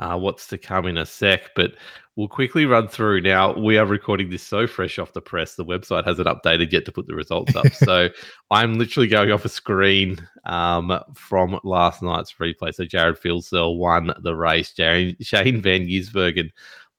uh, 0.00 0.18
what's 0.18 0.48
to 0.48 0.58
come 0.58 0.86
in 0.86 0.98
a 0.98 1.06
sec, 1.06 1.54
but 1.54 1.74
we'll 2.16 2.28
quickly 2.28 2.66
run 2.66 2.88
through. 2.88 3.20
Now, 3.20 3.58
we 3.58 3.76
are 3.76 3.86
recording 3.86 4.30
this 4.30 4.42
so 4.42 4.66
fresh 4.66 4.98
off 4.98 5.12
the 5.12 5.20
press. 5.20 5.54
The 5.54 5.64
website 5.64 6.04
hasn't 6.04 6.28
updated 6.28 6.72
yet 6.72 6.84
to 6.86 6.92
put 6.92 7.06
the 7.06 7.14
results 7.14 7.56
up. 7.56 7.66
so 7.72 8.08
I'm 8.50 8.74
literally 8.74 9.08
going 9.08 9.32
off 9.32 9.44
a 9.44 9.48
screen 9.48 10.26
um, 10.46 10.98
from 11.14 11.58
last 11.64 12.02
night's 12.02 12.34
replay. 12.34 12.74
So 12.74 12.84
Jarrod 12.84 13.18
Filsell 13.18 13.76
won 13.76 14.12
the 14.20 14.34
race. 14.34 14.72
Shane 14.74 15.16
Van 15.60 15.86
Gisbergen 15.86 16.50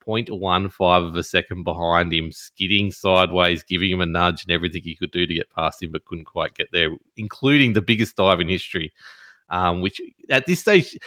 0.15 0.06 1.08
of 1.08 1.16
a 1.16 1.24
second 1.24 1.64
behind 1.64 2.14
him, 2.14 2.32
skidding 2.32 2.92
sideways, 2.92 3.64
giving 3.64 3.92
him 3.92 4.02
a 4.02 4.06
nudge 4.06 4.44
and 4.44 4.52
everything 4.52 4.84
he 4.84 4.96
could 4.96 5.12
do 5.12 5.26
to 5.26 5.34
get 5.34 5.50
past 5.50 5.82
him, 5.82 5.92
but 5.92 6.06
couldn't 6.06 6.26
quite 6.26 6.54
get 6.54 6.68
there, 6.72 6.90
including 7.18 7.74
the 7.74 7.82
biggest 7.82 8.16
dive 8.16 8.40
in 8.40 8.50
history. 8.50 8.94
Um, 9.50 9.82
which 9.82 10.02
at 10.32 10.48
this 10.48 10.62
stage, 10.62 10.98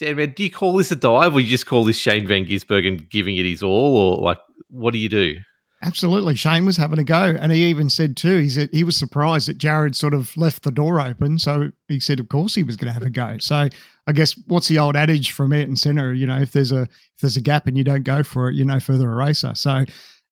Sandman, 0.00 0.32
do 0.32 0.42
you 0.42 0.50
call 0.50 0.78
this 0.78 0.90
a 0.90 0.96
dive 0.96 1.34
or 1.34 1.40
you 1.40 1.48
just 1.50 1.66
call 1.66 1.84
this 1.84 1.98
Shane 1.98 2.26
Van 2.26 2.46
Gisbergen 2.46 3.06
giving 3.10 3.36
it 3.36 3.44
his 3.44 3.62
all, 3.62 3.98
or 3.98 4.22
like 4.22 4.38
what 4.70 4.92
do 4.92 4.98
you 4.98 5.10
do? 5.10 5.36
Absolutely. 5.82 6.36
Shane 6.36 6.64
was 6.64 6.78
having 6.78 6.98
a 6.98 7.04
go. 7.04 7.36
And 7.38 7.52
he 7.52 7.66
even 7.66 7.90
said 7.90 8.16
too, 8.16 8.38
he 8.38 8.48
said 8.48 8.70
he 8.72 8.82
was 8.82 8.96
surprised 8.96 9.46
that 9.48 9.58
Jarrod 9.58 9.94
sort 9.94 10.14
of 10.14 10.34
left 10.38 10.62
the 10.62 10.70
door 10.70 11.02
open. 11.02 11.38
So 11.38 11.70
he 11.88 12.00
said, 12.00 12.18
of 12.18 12.30
course 12.30 12.54
he 12.54 12.62
was 12.62 12.76
going 12.76 12.86
to 12.86 12.94
have 12.94 13.02
a 13.02 13.10
go. 13.10 13.36
So 13.40 13.68
I 14.06 14.12
guess 14.12 14.34
what's 14.46 14.68
the 14.68 14.78
old 14.78 14.96
adage 14.96 15.32
from 15.32 15.52
Ayrton 15.52 15.76
Senna? 15.76 16.14
You 16.14 16.26
know, 16.26 16.38
if 16.40 16.52
there's 16.52 16.72
a 16.72 16.82
if 16.84 17.20
there's 17.20 17.36
a 17.36 17.42
gap 17.42 17.66
and 17.66 17.76
you 17.76 17.84
don't 17.84 18.02
go 18.02 18.22
for 18.22 18.48
it, 18.48 18.54
you're 18.54 18.64
no 18.64 18.80
further 18.80 19.12
a 19.12 19.14
racer. 19.14 19.54
So 19.54 19.84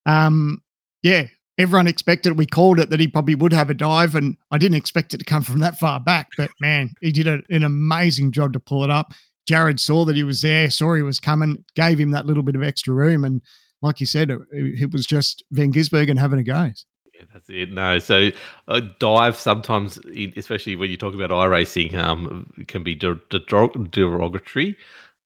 um 0.07 0.63
yeah, 1.03 1.27
everyone 1.59 1.87
expected 1.87 2.39
we 2.39 2.47
called 2.47 2.79
it 2.79 2.89
that 2.89 2.99
he 2.99 3.07
probably 3.07 3.35
would 3.35 3.53
have 3.53 3.69
a 3.69 3.75
dive, 3.75 4.15
and 4.15 4.35
I 4.49 4.57
didn't 4.57 4.77
expect 4.77 5.13
it 5.13 5.19
to 5.19 5.25
come 5.25 5.43
from 5.43 5.59
that 5.59 5.77
far 5.77 5.99
back. 5.99 6.29
But 6.37 6.49
man, 6.59 6.91
he 7.01 7.11
did 7.11 7.27
a, 7.27 7.41
an 7.51 7.63
amazing 7.63 8.31
job 8.31 8.53
to 8.53 8.59
pull 8.59 8.83
it 8.83 8.89
up. 8.89 9.13
Jarrod 9.49 9.79
saw 9.79 10.05
that 10.05 10.15
he 10.15 10.23
was 10.23 10.41
there, 10.41 10.69
saw 10.69 10.93
he 10.93 11.01
was 11.01 11.19
coming, 11.19 11.63
gave 11.75 11.99
him 11.99 12.11
that 12.11 12.27
little 12.27 12.43
bit 12.43 12.55
of 12.55 12.61
extra 12.61 12.93
room, 12.93 13.23
and 13.23 13.41
like 13.81 13.99
you 13.99 14.05
said, 14.05 14.29
it, 14.29 14.39
it 14.51 14.91
was 14.91 15.05
just 15.05 15.43
Van 15.51 15.73
Gisbergen 15.73 16.19
having 16.19 16.39
a 16.39 16.43
go. 16.43 16.71
Yeah, 17.13 17.25
that's 17.33 17.49
it. 17.49 17.71
No, 17.71 17.97
so 17.99 18.29
a 18.67 18.81
dive 18.81 19.35
sometimes, 19.35 19.99
especially 20.37 20.75
when 20.75 20.91
you 20.91 20.97
talk 20.97 21.15
about 21.15 21.31
iRacing, 21.31 21.95
um, 21.95 22.49
can 22.67 22.83
be 22.83 22.95
derogatory. 22.95 24.77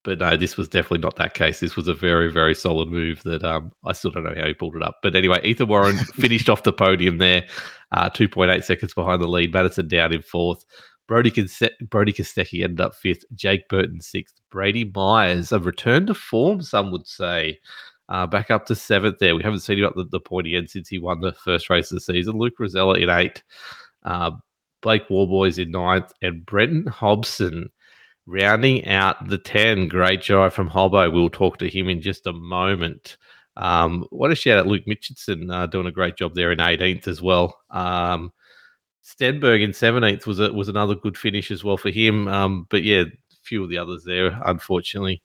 But 0.03 0.19
no, 0.19 0.35
this 0.35 0.57
was 0.57 0.67
definitely 0.67 0.99
not 0.99 1.15
that 1.15 1.33
case. 1.33 1.61
This 1.61 1.77
was 1.77 1.87
a 1.87 1.93
very, 1.93 2.29
very 2.29 2.53
solid 2.53 2.89
move 2.89 3.23
that 3.23 3.43
um, 3.43 3.71
I 3.85 3.93
still 3.93 4.11
don't 4.11 4.25
know 4.25 4.33
how 4.35 4.47
he 4.47 4.53
pulled 4.53 4.75
it 4.75 4.83
up. 4.83 4.99
But 5.01 5.15
anyway, 5.15 5.39
Ethan 5.43 5.67
Warren 5.67 5.95
finished 6.15 6.49
off 6.49 6.63
the 6.63 6.73
podium 6.73 7.19
there, 7.19 7.45
uh, 7.93 8.09
2.8 8.09 8.63
seconds 8.65 8.93
behind 8.93 9.21
the 9.21 9.27
lead. 9.27 9.53
Madison 9.53 9.87
Down 9.87 10.11
in 10.11 10.21
fourth. 10.21 10.65
Brodie, 11.07 11.47
Brodie 11.89 12.13
Kostecki 12.13 12.63
ended 12.63 12.81
up 12.81 12.95
fifth. 12.95 13.25
Jake 13.33 13.67
Burton 13.69 13.99
sixth. 13.99 14.39
Brady 14.49 14.85
Myers, 14.95 15.51
a 15.51 15.59
return 15.59 16.05
to 16.07 16.13
form, 16.13 16.61
some 16.61 16.91
would 16.91 17.07
say 17.07 17.59
uh, 18.09 18.27
back 18.27 18.51
up 18.51 18.65
to 18.67 18.75
seventh 18.75 19.19
there. 19.19 19.35
We 19.35 19.43
haven't 19.43 19.61
seen 19.61 19.79
him 19.79 19.85
at 19.85 19.95
the, 19.95 20.05
the 20.05 20.19
point 20.19 20.47
again 20.47 20.67
since 20.67 20.87
he 20.87 20.99
won 20.99 21.21
the 21.21 21.33
first 21.33 21.69
race 21.69 21.91
of 21.91 21.95
the 21.95 22.01
season. 22.01 22.37
Luke 22.37 22.59
Rosella 22.59 22.95
in 22.95 23.09
eight, 23.09 23.43
uh, 24.03 24.31
Blake 24.81 25.09
Warboys 25.09 25.57
in 25.57 25.71
ninth, 25.71 26.11
and 26.21 26.45
Brenton 26.45 26.87
Hobson 26.87 27.69
rounding 28.25 28.85
out 28.87 29.27
the 29.27 29.37
10. 29.37 29.87
Great 29.87 30.21
job 30.21 30.53
from 30.53 30.69
Hobbo. 30.69 31.11
We'll 31.11 31.29
talk 31.29 31.57
to 31.57 31.69
him 31.69 31.89
in 31.89 32.01
just 32.01 32.27
a 32.27 32.33
moment. 32.33 33.17
Um, 33.55 34.05
what 34.09 34.31
a 34.31 34.35
shout 34.35 34.59
out, 34.59 34.67
Luke 34.67 34.85
Mitchinson, 34.87 35.53
uh, 35.53 35.67
doing 35.67 35.87
a 35.87 35.91
great 35.91 36.15
job 36.15 36.33
there 36.35 36.51
in 36.51 36.59
18th 36.59 37.07
as 37.07 37.21
well. 37.21 37.57
Um, 37.69 38.31
Stenberg 39.03 39.61
in 39.61 39.71
17th 39.71 40.25
was 40.25 40.39
a, 40.39 40.51
was 40.51 40.69
another 40.69 40.95
good 40.95 41.17
finish 41.17 41.51
as 41.51 41.63
well 41.63 41.77
for 41.77 41.89
him. 41.89 42.27
Um, 42.27 42.67
but 42.69 42.83
yeah, 42.83 43.03
few 43.43 43.63
of 43.63 43.69
the 43.69 43.77
others 43.77 44.03
there, 44.03 44.39
unfortunately 44.45 45.21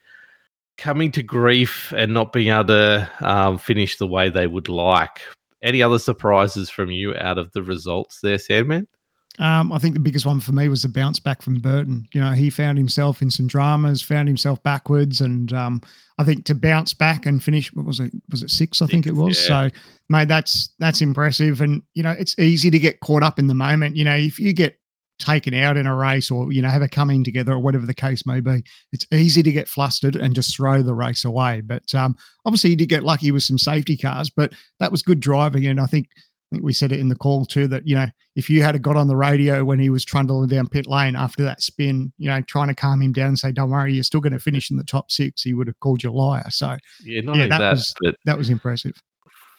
coming 0.79 1.11
to 1.11 1.23
grief 1.23 1.93
and 1.95 2.15
not 2.15 2.33
being 2.33 2.49
able 2.49 2.65
to 2.65 3.11
um, 3.21 3.59
finish 3.59 3.99
the 3.99 4.07
way 4.07 4.31
they 4.31 4.47
would 4.47 4.69
like. 4.69 5.21
Any 5.61 5.83
other 5.83 5.99
surprises 5.99 6.71
from 6.71 6.91
you 6.91 7.15
out 7.17 7.37
of 7.37 7.53
the 7.53 7.63
results 7.63 8.21
there, 8.21 8.39
Sandman? 8.39 8.87
Um, 9.39 9.73
I 9.73 9.79
think 9.79 9.95
the 9.95 10.01
biggest 10.01 10.27
one 10.27 10.41
for 10.41 10.53
me 10.53 10.69
was 10.69 10.83
the 10.83 10.89
bounce 10.89 11.21
back 11.21 11.43
from 11.43 11.61
Burton. 11.61 12.09
You 12.13 12.21
know, 12.21 12.33
he 12.33 12.51
found 12.51 12.77
himself 12.77 13.23
in 13.23 13.31
some 13.31 13.47
dramas, 13.47 14.03
found 14.03 14.27
himself 14.27 14.61
backwards, 14.65 15.21
and 15.21 15.53
um, 15.53 15.81
I 16.19 16.25
think 16.25 16.45
to 16.47 16.55
bounce 16.55 16.93
back 16.93 17.25
and 17.25 17.43
finish, 17.43 17.73
what 17.73 17.87
was 17.87 18.01
it? 18.01 18.13
Was 18.31 18.43
it 18.43 18.51
six? 18.51 18.83
I 18.83 18.87
think 18.87 19.07
it 19.07 19.15
was. 19.15 19.41
Yeah. 19.43 19.69
So, 19.69 19.77
mate, 20.09 20.29
that's 20.29 20.75
that's 20.81 21.01
impressive. 21.01 21.61
And 21.61 21.83
you 21.95 22.03
know, 22.03 22.11
it's 22.19 22.37
easy 22.39 22.71
to 22.71 22.79
get 22.79 23.01
caught 23.01 23.23
up 23.23 23.39
in 23.39 23.47
the 23.47 23.55
moment. 23.55 23.97
You 23.97 24.05
know, 24.05 24.17
if 24.17 24.41
you 24.41 24.53
get 24.53 24.77
taken 25.19 25.53
out 25.53 25.77
in 25.77 25.87
a 25.87 25.95
race 25.95 26.31
or 26.31 26.53
you 26.53 26.63
know 26.63 26.69
have 26.69 26.83
a 26.83 26.89
coming 26.89 27.25
together 27.25 27.53
or 27.53 27.59
whatever 27.59 27.85
the 27.87 27.95
case 27.95 28.25
may 28.25 28.41
be 28.41 28.63
it's 28.93 29.07
easy 29.13 29.43
to 29.43 29.51
get 29.51 29.69
flustered 29.69 30.15
and 30.15 30.35
just 30.35 30.55
throw 30.55 30.81
the 30.81 30.95
race 30.95 31.25
away 31.25 31.61
but 31.61 31.93
um, 31.95 32.17
obviously 32.47 32.71
he 32.71 32.77
did 32.77 32.89
get 32.89 33.03
lucky 33.03 33.33
with 33.33 33.43
some 33.43 33.59
safety 33.59 33.97
cars 33.97 34.31
but 34.31 34.53
that 34.79 34.93
was 34.93 35.03
good 35.03 35.19
driving 35.19 35.67
and 35.67 35.81
i 35.81 35.87
think 35.87 36.07
I 36.51 36.57
think 36.57 36.65
we 36.65 36.73
said 36.73 36.93
it 36.93 37.01
in 37.01 37.09
the 37.09 37.17
call 37.17 37.45
too 37.45 37.67
that 37.69 37.87
you 37.87 37.95
know 37.95 38.07
if 38.37 38.49
you 38.49 38.63
had 38.63 38.81
got 38.81 38.97
on 38.97 39.09
the 39.09 39.17
radio 39.17 39.65
when 39.65 39.79
he 39.79 39.91
was 39.91 40.05
trundling 40.05 40.49
down 40.49 40.69
pit 40.69 40.87
lane 40.87 41.17
after 41.17 41.43
that 41.45 41.61
spin, 41.61 42.13
you 42.19 42.29
know, 42.29 42.41
trying 42.43 42.69
to 42.69 42.75
calm 42.75 43.03
him 43.03 43.13
down 43.13 43.29
and 43.29 43.39
say, 43.39 43.53
"Don't 43.53 43.71
worry, 43.71 43.95
you're 43.95 44.05
still 44.05 44.21
going 44.21 44.33
to 44.33 44.39
finish 44.39 44.71
in 44.71 44.77
the 44.77 44.85
top 44.85 45.11
six, 45.11 45.43
he 45.43 45.55
would 45.55 45.67
have 45.67 45.79
called 45.81 46.03
you 46.03 46.11
a 46.11 46.13
liar. 46.13 46.49
So 46.51 46.77
yeah, 47.05 47.21
yeah 47.25 47.47
that, 47.49 47.59
that, 47.59 47.71
was 47.73 47.95
that 48.25 48.39
was 48.39 48.51
impressive. 48.51 48.95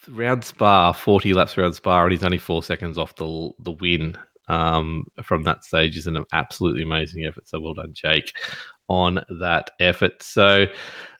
Round 0.08 0.44
Spa, 0.44 0.92
forty 0.92 1.34
laps 1.34 1.56
around 1.56 1.74
Spa, 1.74 2.02
and 2.02 2.12
he's 2.12 2.24
only 2.24 2.38
four 2.38 2.62
seconds 2.62 2.98
off 2.98 3.14
the 3.16 3.50
the 3.60 3.72
win 3.72 4.16
um, 4.50 5.06
from 5.22 5.44
that 5.44 5.64
stage 5.64 5.96
is 5.96 6.06
an 6.06 6.24
absolutely 6.32 6.82
amazing 6.82 7.24
effort. 7.24 7.48
So 7.48 7.60
well 7.60 7.74
done, 7.74 7.92
Jake, 7.94 8.32
on 8.88 9.22
that 9.40 9.70
effort. 9.78 10.22
So, 10.22 10.66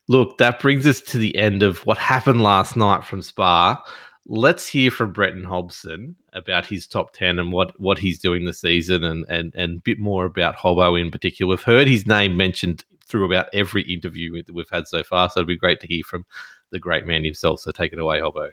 look, 0.08 0.38
that 0.38 0.58
brings 0.58 0.86
us 0.86 1.00
to 1.02 1.18
the 1.18 1.36
end 1.36 1.62
of 1.62 1.78
what 1.86 1.96
happened 1.96 2.42
last 2.42 2.76
night 2.76 3.04
from 3.04 3.22
Spa. 3.22 3.80
Let's 4.26 4.68
hear 4.68 4.90
from 4.90 5.12
Brenton 5.12 5.44
Hobson 5.44 6.14
about 6.34 6.66
his 6.66 6.86
top 6.86 7.12
10 7.14 7.38
and 7.38 7.52
what, 7.52 7.78
what 7.80 7.98
he's 7.98 8.18
doing 8.18 8.44
this 8.44 8.60
season 8.60 9.02
and, 9.02 9.24
and, 9.28 9.54
and 9.54 9.78
a 9.78 9.80
bit 9.80 9.98
more 9.98 10.24
about 10.24 10.56
Hobbo 10.56 11.00
in 11.00 11.10
particular. 11.10 11.50
We've 11.50 11.62
heard 11.62 11.88
his 11.88 12.06
name 12.06 12.36
mentioned 12.36 12.84
through 13.04 13.24
about 13.24 13.48
every 13.52 13.82
interview 13.82 14.42
that 14.42 14.54
we've 14.54 14.70
had 14.70 14.86
so 14.86 15.02
far. 15.02 15.28
So 15.28 15.40
it'd 15.40 15.48
be 15.48 15.56
great 15.56 15.80
to 15.80 15.86
hear 15.86 16.04
from 16.04 16.24
the 16.70 16.78
great 16.78 17.06
man 17.06 17.24
himself. 17.24 17.60
So 17.60 17.72
take 17.72 17.92
it 17.92 17.98
away, 17.98 18.20
Hobbo. 18.20 18.52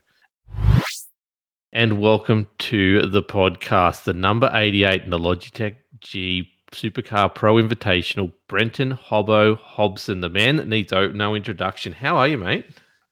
And 1.74 2.00
welcome 2.00 2.48
to 2.60 3.06
the 3.06 3.22
podcast, 3.22 4.06
the 4.06 4.14
number 4.14 4.50
88 4.52 5.04
in 5.04 5.10
the 5.10 5.20
Logitech 5.20 5.76
G 6.00 6.50
Supercar 6.72 7.34
Pro 7.34 7.56
Invitational. 7.56 8.32
Brenton 8.48 8.94
Hobbo 8.94 9.58
Hobson, 9.60 10.22
the 10.22 10.30
man 10.30 10.56
that 10.56 10.68
needs 10.68 10.92
no 10.92 11.36
introduction. 11.36 11.94
How 11.94 12.18
are 12.18 12.28
you, 12.28 12.38
mate? 12.38 12.66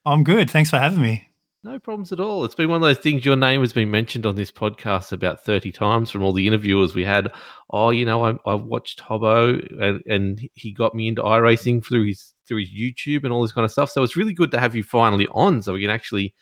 I'm 0.05 0.23
good. 0.23 0.49
Thanks 0.49 0.69
for 0.69 0.79
having 0.79 1.01
me. 1.01 1.24
No 1.65 1.79
problems 1.79 2.11
at 2.11 2.19
all. 2.19 2.45
It's 2.45 2.53
been 2.53 2.69
one 2.69 2.83
of 2.83 2.87
those 2.87 2.99
things. 2.99 3.25
Your 3.25 3.35
name 3.35 3.61
has 3.61 3.73
been 3.73 3.89
mentioned 3.89 4.27
on 4.27 4.35
this 4.35 4.51
podcast 4.51 5.11
about 5.11 5.43
30 5.43 5.71
times 5.71 6.11
from 6.11 6.21
all 6.21 6.31
the 6.31 6.45
interviewers 6.45 6.93
we 6.93 7.03
had. 7.03 7.31
Oh, 7.71 7.89
you 7.89 8.05
know, 8.05 8.23
I, 8.23 8.37
I 8.45 8.53
watched 8.53 9.01
Hobbo 9.01 9.81
and, 9.81 10.03
and 10.05 10.47
he 10.53 10.71
got 10.71 10.93
me 10.93 11.07
into 11.07 11.23
iRacing 11.23 11.83
through 11.83 12.05
his 12.05 12.35
through 12.47 12.59
his 12.59 12.69
YouTube 12.69 13.23
and 13.23 13.33
all 13.33 13.41
this 13.41 13.51
kind 13.51 13.65
of 13.65 13.71
stuff. 13.71 13.89
So 13.89 14.03
it's 14.03 14.15
really 14.15 14.35
good 14.35 14.51
to 14.51 14.59
have 14.59 14.75
you 14.75 14.83
finally 14.83 15.27
on 15.31 15.63
so 15.63 15.73
we 15.73 15.81
can 15.81 15.89
actually 15.89 16.35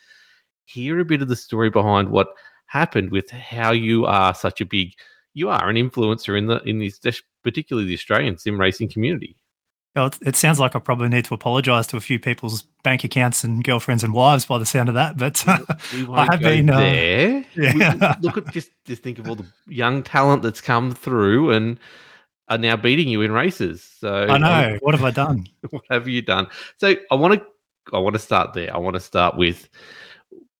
hear 0.65 0.99
a 0.99 1.05
bit 1.05 1.21
of 1.21 1.29
the 1.29 1.37
story 1.37 1.69
behind 1.69 2.09
what 2.09 2.27
happened 2.65 3.09
with 3.09 3.29
how 3.29 3.71
you 3.71 4.05
are 4.05 4.35
such 4.35 4.59
a 4.59 4.65
big 4.65 4.91
you 5.33 5.47
are 5.47 5.69
an 5.69 5.77
influencer 5.77 6.37
in 6.37 6.47
the 6.47 6.61
in 6.63 6.79
this 6.79 6.99
particularly 7.45 7.87
the 7.87 7.93
Australian 7.93 8.37
sim 8.37 8.59
racing 8.59 8.89
community. 8.89 9.37
Well, 9.95 10.11
it 10.21 10.35
sounds 10.35 10.59
like 10.59 10.75
I 10.75 10.79
probably 10.79 11.07
need 11.09 11.25
to 11.25 11.35
apologise 11.35 11.85
to 11.87 11.97
a 11.97 12.01
few 12.01 12.17
people's 12.17 12.63
bank 12.83 13.03
accounts 13.03 13.43
and 13.43 13.63
girlfriends 13.63 14.03
and 14.03 14.11
wives 14.11 14.45
by 14.45 14.57
the 14.57 14.65
sound 14.65 14.89
of 14.89 14.95
that. 14.95 15.17
But 15.17 15.43
I 15.47 16.25
have 16.31 16.39
been 16.39 16.69
uh, 16.69 16.79
there. 16.79 17.37
Uh, 17.37 17.43
yeah. 17.55 18.15
look 18.21 18.37
at 18.37 18.51
just 18.51 18.71
just 18.85 19.03
think 19.03 19.19
of 19.19 19.29
all 19.29 19.35
the 19.35 19.45
young 19.67 20.01
talent 20.01 20.41
that's 20.41 20.61
come 20.61 20.93
through 20.93 21.51
and 21.51 21.79
are 22.49 22.57
now 22.57 22.75
beating 22.75 23.07
you 23.07 23.21
in 23.21 23.31
races. 23.31 23.83
So 23.99 24.25
I 24.27 24.37
know. 24.39 24.79
What 24.81 24.95
have 24.95 25.03
I 25.03 25.11
done? 25.11 25.45
what 25.69 25.83
have 25.91 26.07
you 26.07 26.23
done? 26.23 26.47
So 26.77 26.95
I 27.11 27.15
want 27.15 27.35
to 27.35 27.45
I 27.95 27.99
want 27.99 28.13
to 28.13 28.19
start 28.19 28.53
there. 28.53 28.73
I 28.73 28.79
want 28.79 28.95
to 28.95 28.99
start 28.99 29.37
with 29.37 29.69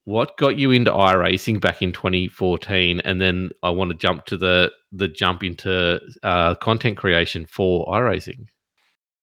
what 0.06 0.38
got 0.38 0.58
you 0.58 0.72
into 0.72 0.92
iRacing 0.92 1.60
back 1.60 1.82
in 1.82 1.92
2014, 1.92 3.00
and 3.00 3.22
then 3.22 3.50
I 3.64 3.70
want 3.72 3.90
to 3.92 3.98
jump 3.98 4.26
to 4.26 4.38
the 4.38 4.72
the 4.92 5.08
jump 5.08 5.44
into 5.44 6.00
uh, 6.22 6.54
content 6.56 6.98
creation 6.98 7.48
for 7.48 7.88
iRacing. 7.88 8.46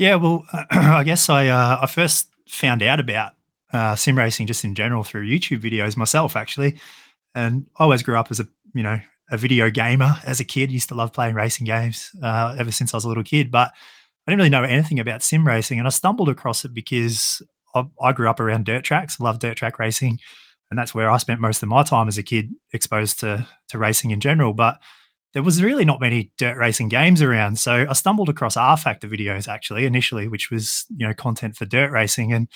Yeah, 0.01 0.15
well, 0.15 0.47
I 0.71 1.05
guess 1.05 1.29
I 1.29 1.49
uh, 1.49 1.81
I 1.83 1.87
first 1.87 2.29
found 2.49 2.83
out 2.83 3.01
about 3.01 3.33
uh, 3.71 3.95
sim 3.97 4.17
racing 4.17 4.47
just 4.47 4.65
in 4.65 4.75
general 4.75 5.05
through 5.05 5.29
YouTube 5.29 5.61
videos 5.61 5.95
myself, 5.95 6.37
actually, 6.37 6.81
and 7.35 7.67
I 7.79 7.85
always 7.85 8.03
grew 8.03 8.17
up 8.17 8.31
as 8.31 8.41
a 8.41 8.49
you 8.75 8.83
know 8.83 8.99
a 9.31 9.37
video 9.37 9.69
gamer 9.69 10.17
as 10.25 10.41
a 10.41 10.45
kid. 10.45 10.73
Used 10.73 10.89
to 10.89 10.95
love 10.95 11.13
playing 11.13 11.35
racing 11.35 11.67
games 11.67 12.13
uh, 12.23 12.57
ever 12.59 12.73
since 12.73 12.95
I 12.95 12.97
was 12.97 13.05
a 13.05 13.09
little 13.09 13.23
kid, 13.23 13.51
but 13.51 13.73
I 14.27 14.31
didn't 14.31 14.39
really 14.39 14.49
know 14.49 14.63
anything 14.63 15.01
about 15.01 15.23
sim 15.23 15.47
racing, 15.47 15.79
and 15.79 15.87
I 15.87 15.91
stumbled 15.91 16.31
across 16.31 16.65
it 16.65 16.73
because 16.73 17.43
I, 17.75 17.85
I 18.01 18.13
grew 18.13 18.31
up 18.31 18.41
around 18.41 18.65
dirt 18.65 18.85
tracks. 18.85 19.19
I 19.21 19.25
love 19.25 19.39
dirt 19.39 19.59
track 19.59 19.79
racing 19.79 20.19
and 20.71 20.79
that's 20.79 20.95
where 20.95 21.11
I 21.11 21.19
spent 21.19 21.41
most 21.41 21.63
of 21.63 21.69
my 21.69 21.83
time 21.83 22.09
as 22.09 22.17
a 22.17 22.23
kid 22.23 22.55
exposed 22.73 23.21
to 23.21 23.47
to 23.69 23.79
racing 23.79 24.13
in 24.13 24.21
general. 24.21 24.55
But 24.55 24.79
there 25.33 25.43
was 25.43 25.63
really 25.63 25.85
not 25.85 26.01
many 26.01 26.33
dirt 26.39 26.57
racing 26.57 26.89
games 26.89 27.23
around, 27.23 27.59
so 27.59 27.87
I 27.89 27.93
stumbled 27.93 28.29
across 28.29 28.57
rFactor 28.57 29.05
videos 29.05 29.49
actually 29.49 29.87
initially, 29.87 30.29
which 30.29 30.51
was 30.51 30.87
you 30.97 31.07
know 31.07 31.15
content 31.15 31.57
for 31.57 31.65
dirt 31.65 31.91
racing, 31.91 32.33
and 32.33 32.49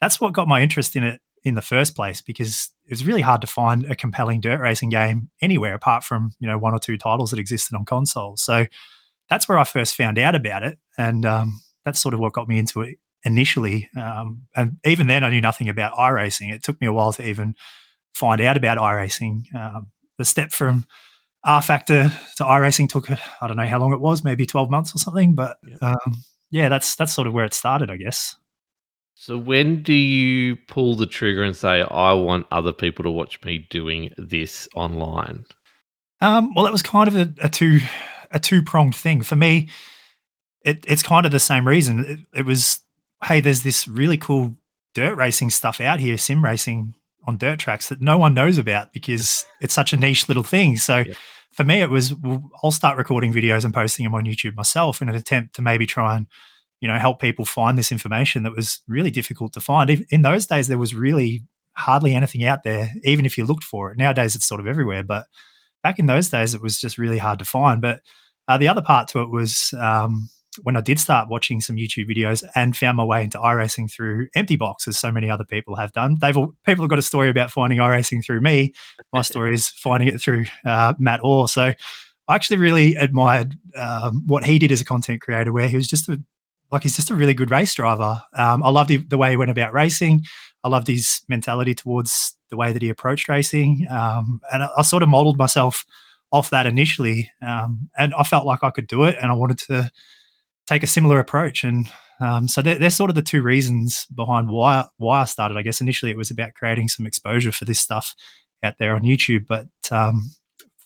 that's 0.00 0.20
what 0.20 0.32
got 0.32 0.48
my 0.48 0.62
interest 0.62 0.96
in 0.96 1.04
it 1.04 1.20
in 1.44 1.54
the 1.54 1.62
first 1.62 1.96
place 1.96 2.20
because 2.20 2.70
it 2.86 2.90
was 2.90 3.04
really 3.04 3.20
hard 3.20 3.40
to 3.40 3.46
find 3.46 3.84
a 3.90 3.96
compelling 3.96 4.40
dirt 4.40 4.60
racing 4.60 4.88
game 4.88 5.28
anywhere 5.40 5.74
apart 5.74 6.04
from 6.04 6.32
you 6.38 6.46
know 6.46 6.58
one 6.58 6.72
or 6.74 6.78
two 6.78 6.96
titles 6.96 7.30
that 7.30 7.38
existed 7.38 7.76
on 7.76 7.84
consoles. 7.84 8.42
So 8.42 8.66
that's 9.28 9.48
where 9.48 9.58
I 9.58 9.64
first 9.64 9.94
found 9.94 10.18
out 10.18 10.34
about 10.34 10.62
it, 10.62 10.78
and 10.96 11.26
um, 11.26 11.60
that's 11.84 12.00
sort 12.00 12.14
of 12.14 12.20
what 12.20 12.32
got 12.32 12.48
me 12.48 12.58
into 12.58 12.82
it 12.82 12.98
initially. 13.24 13.88
Um, 13.96 14.42
and 14.56 14.78
even 14.84 15.06
then, 15.06 15.22
I 15.24 15.30
knew 15.30 15.40
nothing 15.40 15.68
about 15.68 15.94
iRacing. 15.94 16.52
It 16.52 16.62
took 16.62 16.80
me 16.80 16.86
a 16.86 16.92
while 16.92 17.12
to 17.12 17.26
even 17.26 17.54
find 18.14 18.40
out 18.40 18.56
about 18.56 18.78
iRacing. 18.78 19.54
Um, 19.54 19.88
the 20.18 20.24
step 20.24 20.52
from 20.52 20.86
rFactor 21.44 22.12
to 22.36 22.44
iRacing 22.44 22.88
took 22.88 23.10
I 23.10 23.46
don't 23.46 23.56
know 23.56 23.66
how 23.66 23.78
long 23.78 23.92
it 23.92 24.00
was, 24.00 24.24
maybe 24.24 24.46
twelve 24.46 24.70
months 24.70 24.94
or 24.94 24.98
something. 24.98 25.34
But 25.34 25.58
um, 25.80 26.22
yeah, 26.50 26.68
that's 26.68 26.94
that's 26.94 27.12
sort 27.12 27.26
of 27.26 27.32
where 27.32 27.44
it 27.44 27.54
started, 27.54 27.90
I 27.90 27.96
guess. 27.96 28.36
So 29.14 29.38
when 29.38 29.82
do 29.82 29.92
you 29.92 30.56
pull 30.68 30.96
the 30.96 31.06
trigger 31.06 31.42
and 31.42 31.56
say, 31.56 31.82
"I 31.82 32.12
want 32.12 32.46
other 32.50 32.72
people 32.72 33.02
to 33.04 33.10
watch 33.10 33.42
me 33.44 33.66
doing 33.70 34.12
this 34.18 34.68
online"? 34.74 35.44
Um, 36.20 36.54
well, 36.54 36.66
it 36.66 36.72
was 36.72 36.82
kind 36.82 37.08
of 37.08 37.16
a, 37.16 37.32
a 37.40 37.48
two 37.48 37.80
a 38.30 38.38
two 38.38 38.62
pronged 38.62 38.94
thing 38.94 39.22
for 39.22 39.36
me. 39.36 39.68
It, 40.64 40.84
it's 40.86 41.02
kind 41.02 41.26
of 41.26 41.32
the 41.32 41.40
same 41.40 41.66
reason. 41.66 42.04
It, 42.04 42.40
it 42.40 42.46
was 42.46 42.80
hey, 43.24 43.40
there's 43.40 43.62
this 43.62 43.86
really 43.86 44.18
cool 44.18 44.56
dirt 44.94 45.16
racing 45.16 45.50
stuff 45.50 45.80
out 45.80 46.00
here, 46.00 46.18
sim 46.18 46.44
racing 46.44 46.94
on 47.26 47.36
dirt 47.36 47.58
tracks 47.58 47.88
that 47.88 48.00
no 48.00 48.18
one 48.18 48.34
knows 48.34 48.58
about 48.58 48.92
because 48.92 49.46
it's 49.60 49.74
such 49.74 49.92
a 49.92 49.96
niche 49.96 50.28
little 50.28 50.42
thing. 50.42 50.76
So 50.76 50.98
yeah. 50.98 51.14
for 51.52 51.64
me, 51.64 51.80
it 51.80 51.90
was 51.90 52.14
well, 52.14 52.50
I'll 52.62 52.70
start 52.70 52.98
recording 52.98 53.32
videos 53.32 53.64
and 53.64 53.74
posting 53.74 54.04
them 54.04 54.14
on 54.14 54.24
YouTube 54.24 54.56
myself 54.56 55.02
in 55.02 55.08
an 55.08 55.14
attempt 55.14 55.54
to 55.56 55.62
maybe 55.62 55.86
try 55.86 56.16
and 56.16 56.26
you 56.80 56.88
know 56.88 56.98
help 56.98 57.20
people 57.20 57.44
find 57.44 57.78
this 57.78 57.92
information 57.92 58.42
that 58.42 58.56
was 58.56 58.80
really 58.88 59.10
difficult 59.10 59.52
to 59.54 59.60
find. 59.60 60.04
In 60.10 60.22
those 60.22 60.46
days, 60.46 60.68
there 60.68 60.78
was 60.78 60.94
really 60.94 61.44
hardly 61.74 62.14
anything 62.14 62.44
out 62.44 62.64
there, 62.64 62.92
even 63.04 63.24
if 63.24 63.38
you 63.38 63.44
looked 63.44 63.64
for 63.64 63.90
it. 63.90 63.98
Nowadays, 63.98 64.34
it's 64.34 64.46
sort 64.46 64.60
of 64.60 64.66
everywhere, 64.66 65.02
but 65.02 65.26
back 65.82 65.98
in 65.98 66.06
those 66.06 66.28
days, 66.28 66.54
it 66.54 66.62
was 66.62 66.80
just 66.80 66.98
really 66.98 67.18
hard 67.18 67.38
to 67.38 67.44
find. 67.44 67.80
But 67.80 68.00
uh, 68.48 68.58
the 68.58 68.68
other 68.68 68.82
part 68.82 69.08
to 69.08 69.22
it 69.22 69.30
was 69.30 69.72
um, 69.78 70.28
when 70.62 70.76
I 70.76 70.80
did 70.80 71.00
start 71.00 71.28
watching 71.28 71.60
some 71.60 71.76
YouTube 71.76 72.10
videos 72.10 72.44
and 72.54 72.76
found 72.76 72.96
my 72.96 73.04
way 73.04 73.24
into 73.24 73.38
iRacing 73.38 73.90
through 73.90 74.28
Empty 74.34 74.56
Box, 74.56 74.86
as 74.86 74.98
so 74.98 75.10
many 75.10 75.30
other 75.30 75.44
people 75.44 75.76
have 75.76 75.92
done. 75.92 76.18
They've 76.20 76.36
all, 76.36 76.54
people 76.64 76.84
have 76.84 76.90
got 76.90 76.98
a 76.98 77.02
story 77.02 77.30
about 77.30 77.50
finding 77.50 77.78
iRacing 77.78 78.24
through 78.24 78.40
me. 78.40 78.74
My 79.12 79.22
story 79.22 79.54
is 79.54 79.68
finding 79.68 80.08
it 80.08 80.20
through 80.20 80.46
uh, 80.64 80.94
Matt 80.98 81.20
Orr. 81.22 81.48
So 81.48 81.72
I 82.28 82.34
actually 82.34 82.58
really 82.58 82.94
admired 82.96 83.56
um, 83.76 84.26
what 84.26 84.44
he 84.44 84.58
did 84.58 84.72
as 84.72 84.80
a 84.80 84.84
content 84.84 85.22
creator, 85.22 85.52
where 85.52 85.68
he 85.68 85.76
was 85.76 85.88
just 85.88 86.08
a 86.08 86.20
like 86.70 86.82
he's 86.82 86.96
just 86.96 87.10
a 87.10 87.14
really 87.14 87.34
good 87.34 87.50
race 87.50 87.74
driver. 87.74 88.22
Um, 88.32 88.62
I 88.62 88.70
loved 88.70 89.10
the 89.10 89.18
way 89.18 89.30
he 89.30 89.36
went 89.36 89.50
about 89.50 89.74
racing. 89.74 90.24
I 90.64 90.68
loved 90.68 90.88
his 90.88 91.20
mentality 91.28 91.74
towards 91.74 92.34
the 92.48 92.56
way 92.56 92.72
that 92.72 92.80
he 92.80 92.88
approached 92.88 93.28
racing, 93.28 93.86
um, 93.90 94.40
and 94.52 94.62
I, 94.62 94.68
I, 94.78 94.82
sort 94.82 95.02
of 95.02 95.08
modeled 95.08 95.36
myself 95.36 95.84
off 96.30 96.50
that 96.50 96.66
initially. 96.66 97.30
Um, 97.42 97.90
and 97.98 98.14
I 98.14 98.22
felt 98.22 98.46
like 98.46 98.62
I 98.62 98.70
could 98.70 98.86
do 98.86 99.04
it, 99.04 99.16
and 99.20 99.30
I 99.30 99.34
wanted 99.34 99.58
to 99.58 99.90
take 100.72 100.82
a 100.82 100.86
similar 100.86 101.18
approach. 101.18 101.64
And 101.64 101.90
um, 102.20 102.48
so 102.48 102.62
they're, 102.62 102.78
they're, 102.78 102.90
sort 102.90 103.10
of 103.10 103.16
the 103.16 103.22
two 103.22 103.42
reasons 103.42 104.06
behind 104.14 104.48
why 104.48 104.86
why 104.96 105.22
I 105.22 105.24
started. 105.24 105.56
I 105.56 105.62
guess 105.62 105.80
initially 105.80 106.10
it 106.10 106.16
was 106.16 106.30
about 106.30 106.54
creating 106.54 106.88
some 106.88 107.06
exposure 107.06 107.52
for 107.52 107.64
this 107.64 107.80
stuff 107.80 108.14
out 108.62 108.78
there 108.78 108.94
on 108.94 109.02
YouTube, 109.02 109.46
but 109.46 109.66
um, 109.90 110.30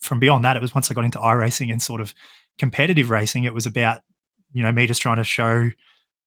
from 0.00 0.18
beyond 0.18 0.44
that, 0.44 0.56
it 0.56 0.62
was 0.62 0.74
once 0.74 0.90
I 0.90 0.94
got 0.94 1.04
into 1.04 1.18
iRacing 1.18 1.70
and 1.70 1.82
sort 1.82 2.00
of 2.00 2.14
competitive 2.58 3.10
racing, 3.10 3.44
it 3.44 3.54
was 3.54 3.66
about 3.66 4.00
you 4.52 4.62
know 4.62 4.72
me 4.72 4.86
just 4.86 5.02
trying 5.02 5.18
to 5.18 5.24
show 5.24 5.70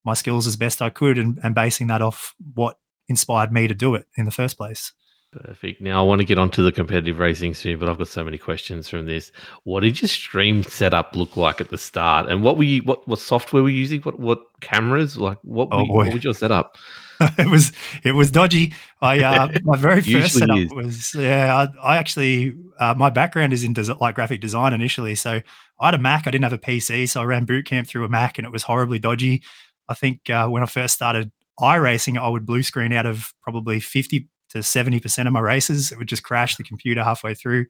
my 0.05 0.13
skills 0.13 0.47
as 0.47 0.55
best 0.55 0.81
I 0.81 0.89
could 0.89 1.17
and, 1.17 1.39
and 1.43 1.53
basing 1.55 1.87
that 1.87 2.01
off 2.01 2.35
what 2.53 2.77
inspired 3.07 3.51
me 3.51 3.67
to 3.67 3.73
do 3.73 3.95
it 3.95 4.05
in 4.15 4.25
the 4.25 4.31
first 4.31 4.57
place. 4.57 4.93
Perfect. 5.31 5.79
Now 5.79 5.99
I 5.99 6.07
want 6.07 6.19
to 6.21 6.25
get 6.25 6.39
onto 6.39 6.63
the 6.63 6.71
competitive 6.71 7.19
racing 7.19 7.53
soon, 7.53 7.77
but 7.77 7.87
I've 7.87 7.99
got 7.99 8.07
so 8.07 8.23
many 8.23 8.39
questions 8.39 8.89
from 8.89 9.05
this. 9.05 9.31
What 9.63 9.81
did 9.81 10.01
your 10.01 10.09
stream 10.09 10.63
setup 10.63 11.15
look 11.15 11.37
like 11.37 11.61
at 11.61 11.69
the 11.69 11.77
start, 11.77 12.27
and 12.29 12.41
what 12.41 12.57
were 12.57 12.63
you? 12.63 12.81
What 12.81 13.07
what 13.07 13.19
software 13.19 13.61
were 13.61 13.69
you 13.69 13.77
using? 13.77 14.01
What 14.01 14.19
what 14.19 14.39
cameras? 14.61 15.17
Like 15.17 15.37
what? 15.43 15.67
Oh, 15.71 15.83
you, 15.83 15.93
what 15.93 16.11
was 16.11 16.23
your 16.23 16.33
setup? 16.33 16.77
it 17.37 17.47
was 17.47 17.71
it 18.03 18.13
was 18.13 18.31
dodgy. 18.31 18.73
I 19.03 19.19
uh, 19.19 19.49
my 19.63 19.77
very 19.77 20.01
first 20.01 20.33
setup 20.33 20.57
is. 20.57 20.73
was 20.73 21.13
yeah. 21.13 21.55
I, 21.55 21.93
I 21.93 21.97
actually 21.97 22.55
uh, 22.79 22.95
my 22.97 23.11
background 23.11 23.53
is 23.53 23.63
in 23.63 23.73
des- 23.73 23.93
like 24.01 24.15
graphic 24.15 24.41
design 24.41 24.73
initially, 24.73 25.13
so 25.13 25.41
I 25.79 25.85
had 25.85 25.93
a 25.93 25.99
Mac. 25.99 26.25
I 26.25 26.31
didn't 26.31 26.45
have 26.45 26.53
a 26.53 26.57
PC, 26.57 27.07
so 27.07 27.21
I 27.21 27.25
ran 27.25 27.45
boot 27.45 27.67
camp 27.67 27.87
through 27.87 28.03
a 28.03 28.09
Mac, 28.09 28.39
and 28.39 28.47
it 28.47 28.51
was 28.51 28.63
horribly 28.63 28.97
dodgy. 28.97 29.43
I 29.87 29.93
think 29.93 30.27
uh, 30.31 30.47
when 30.47 30.63
I 30.63 30.65
first 30.65 30.95
started 30.95 31.31
iRacing, 31.59 32.17
I 32.17 32.27
would 32.29 32.47
blue 32.47 32.63
screen 32.63 32.93
out 32.93 33.05
of 33.05 33.31
probably 33.43 33.79
fifty 33.79 34.27
to 34.49 34.59
70% 34.59 35.27
of 35.27 35.33
my 35.33 35.39
races. 35.39 35.91
It 35.91 35.97
would 35.97 36.07
just 36.07 36.23
crash 36.23 36.55
the 36.55 36.63
computer 36.63 37.03
halfway 37.03 37.33
through. 37.33 37.65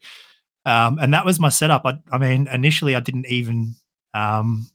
Um, 0.65 0.97
and 0.99 1.13
that 1.13 1.25
was 1.25 1.39
my 1.39 1.49
setup. 1.49 1.83
I, 1.85 1.99
I, 2.11 2.17
mean, 2.17 2.47
initially, 2.47 2.95
I 2.95 2.99
didn't 2.99 3.27
even 3.27 3.75
um, 4.13 4.69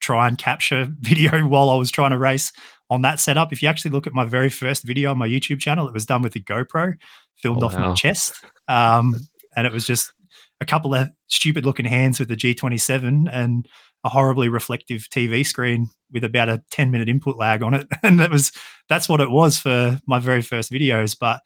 try 0.00 0.28
and 0.28 0.38
capture 0.38 0.88
video 1.00 1.46
while 1.46 1.70
I 1.70 1.76
was 1.76 1.90
trying 1.90 2.10
to 2.10 2.18
race 2.18 2.52
on 2.90 3.02
that 3.02 3.20
setup. 3.20 3.52
If 3.52 3.62
you 3.62 3.68
actually 3.68 3.90
look 3.90 4.06
at 4.06 4.12
my 4.12 4.24
very 4.24 4.50
first 4.50 4.84
video 4.84 5.10
on 5.10 5.18
my 5.18 5.28
YouTube 5.28 5.60
channel, 5.60 5.88
it 5.88 5.94
was 5.94 6.06
done 6.06 6.22
with 6.22 6.32
the 6.32 6.40
GoPro, 6.40 6.94
filmed 7.36 7.62
oh, 7.62 7.66
off 7.66 7.74
wow. 7.74 7.88
my 7.88 7.94
chest. 7.94 8.44
Um, 8.68 9.16
and 9.56 9.66
it 9.66 9.72
was 9.72 9.86
just 9.86 10.12
a 10.60 10.66
couple 10.66 10.94
of 10.94 11.10
stupid 11.26 11.64
looking 11.64 11.86
hands 11.86 12.18
with 12.18 12.28
the 12.28 12.36
G27 12.36 13.28
and 13.32 13.68
a 14.04 14.08
horribly 14.08 14.48
reflective 14.48 15.08
TV 15.10 15.44
screen 15.44 15.88
with 16.12 16.24
about 16.24 16.48
a 16.48 16.62
10 16.70 16.90
minute 16.90 17.08
input 17.08 17.36
lag 17.36 17.62
on 17.62 17.74
it. 17.74 17.88
And 18.02 18.20
that 18.20 18.30
was, 18.30 18.52
that's 18.88 19.08
what 19.08 19.20
it 19.20 19.30
was 19.30 19.58
for 19.58 20.00
my 20.06 20.18
very 20.18 20.42
first 20.42 20.70
videos. 20.70 21.16
But, 21.18 21.40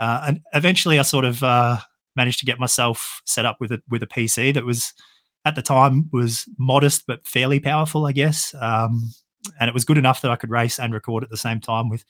uh, 0.00 0.24
and 0.26 0.40
eventually 0.52 0.98
I 0.98 1.02
sort 1.02 1.24
of, 1.24 1.42
uh, 1.42 1.78
managed 2.14 2.40
to 2.40 2.46
get 2.46 2.58
myself 2.58 3.22
set 3.24 3.46
up 3.46 3.56
with 3.60 3.72
a, 3.72 3.80
with 3.88 4.02
a 4.02 4.06
PC 4.06 4.52
that 4.52 4.66
was 4.66 4.92
at 5.44 5.54
the 5.54 5.62
time 5.62 6.08
was 6.12 6.46
modest, 6.58 7.04
but 7.06 7.26
fairly 7.26 7.58
powerful, 7.58 8.06
I 8.06 8.12
guess. 8.12 8.54
Um, 8.60 9.12
and 9.58 9.68
it 9.68 9.74
was 9.74 9.84
good 9.84 9.98
enough 9.98 10.20
that 10.22 10.30
I 10.30 10.36
could 10.36 10.50
race 10.50 10.78
and 10.78 10.92
record 10.92 11.24
at 11.24 11.30
the 11.30 11.36
same 11.36 11.60
time 11.60 11.88
with 11.88 12.04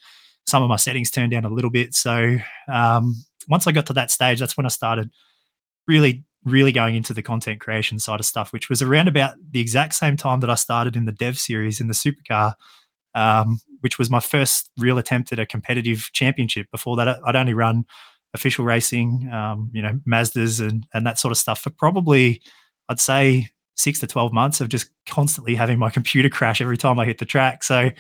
some 0.47 0.63
of 0.63 0.69
my 0.69 0.77
settings 0.77 1.11
turned 1.11 1.31
down 1.31 1.45
a 1.45 1.51
little 1.51 1.71
bit. 1.71 1.95
So, 1.95 2.37
um, 2.69 3.15
once 3.49 3.67
I 3.67 3.73
got 3.73 3.87
to 3.87 3.93
that 3.95 4.11
stage, 4.11 4.41
that's 4.41 4.57
when 4.57 4.67
I 4.67 4.71
started 4.71 5.11
really, 5.87 6.25
really 6.45 6.73
going 6.73 6.97
into 6.97 7.15
the 7.15 7.23
content 7.23 7.61
creation 7.61 7.99
side 7.99 8.21
of 8.21 8.27
stuff, 8.27 8.53
which 8.53 8.69
was 8.69 8.83
around 8.83 9.09
about 9.09 9.35
the 9.51 9.61
exact 9.61 9.95
same 9.95 10.17
time 10.17 10.41
that 10.41 10.51
I 10.51 10.55
started 10.55 10.97
in 10.97 11.05
the 11.05 11.13
dev 11.13 11.39
series 11.39 11.81
in 11.81 11.89
the 11.89 11.95
supercar, 11.95 12.55
um, 13.15 13.61
which 13.81 13.99
was 13.99 14.11
my 14.11 14.21
first 14.21 14.71
real 14.79 14.99
attempt 14.99 15.33
at 15.33 15.39
a 15.39 15.47
competitive 15.47 16.11
championship. 16.13 16.67
Before 16.71 16.97
that, 16.97 17.21
I'd 17.25 17.37
only 17.37 17.55
run 17.55 17.85
official 18.35 18.65
racing, 18.65 19.31
um, 19.33 19.71
you 19.73 19.83
know, 19.83 20.01
Mazdas 20.09 20.67
and 20.67 20.87
and 20.95 21.07
that 21.07 21.19
sort 21.19 21.33
of 21.33 21.39
stuff 21.39 21.61
for 21.61 21.71
probably, 21.71 22.41
I'd 22.89 23.01
say 23.01 23.51
six 23.77 24.01
to 24.01 24.07
12 24.07 24.33
months 24.33 24.61
of 24.61 24.69
just 24.69 24.91
constantly 25.07 25.55
having 25.55 25.79
my 25.79 25.91
computer 25.99 26.29
crash 26.29 26.61
every 26.61 26.77
time 26.77 26.99
I 26.99 27.05
hit 27.05 27.19
the 27.19 27.25
track. 27.25 27.63
So 27.63 27.91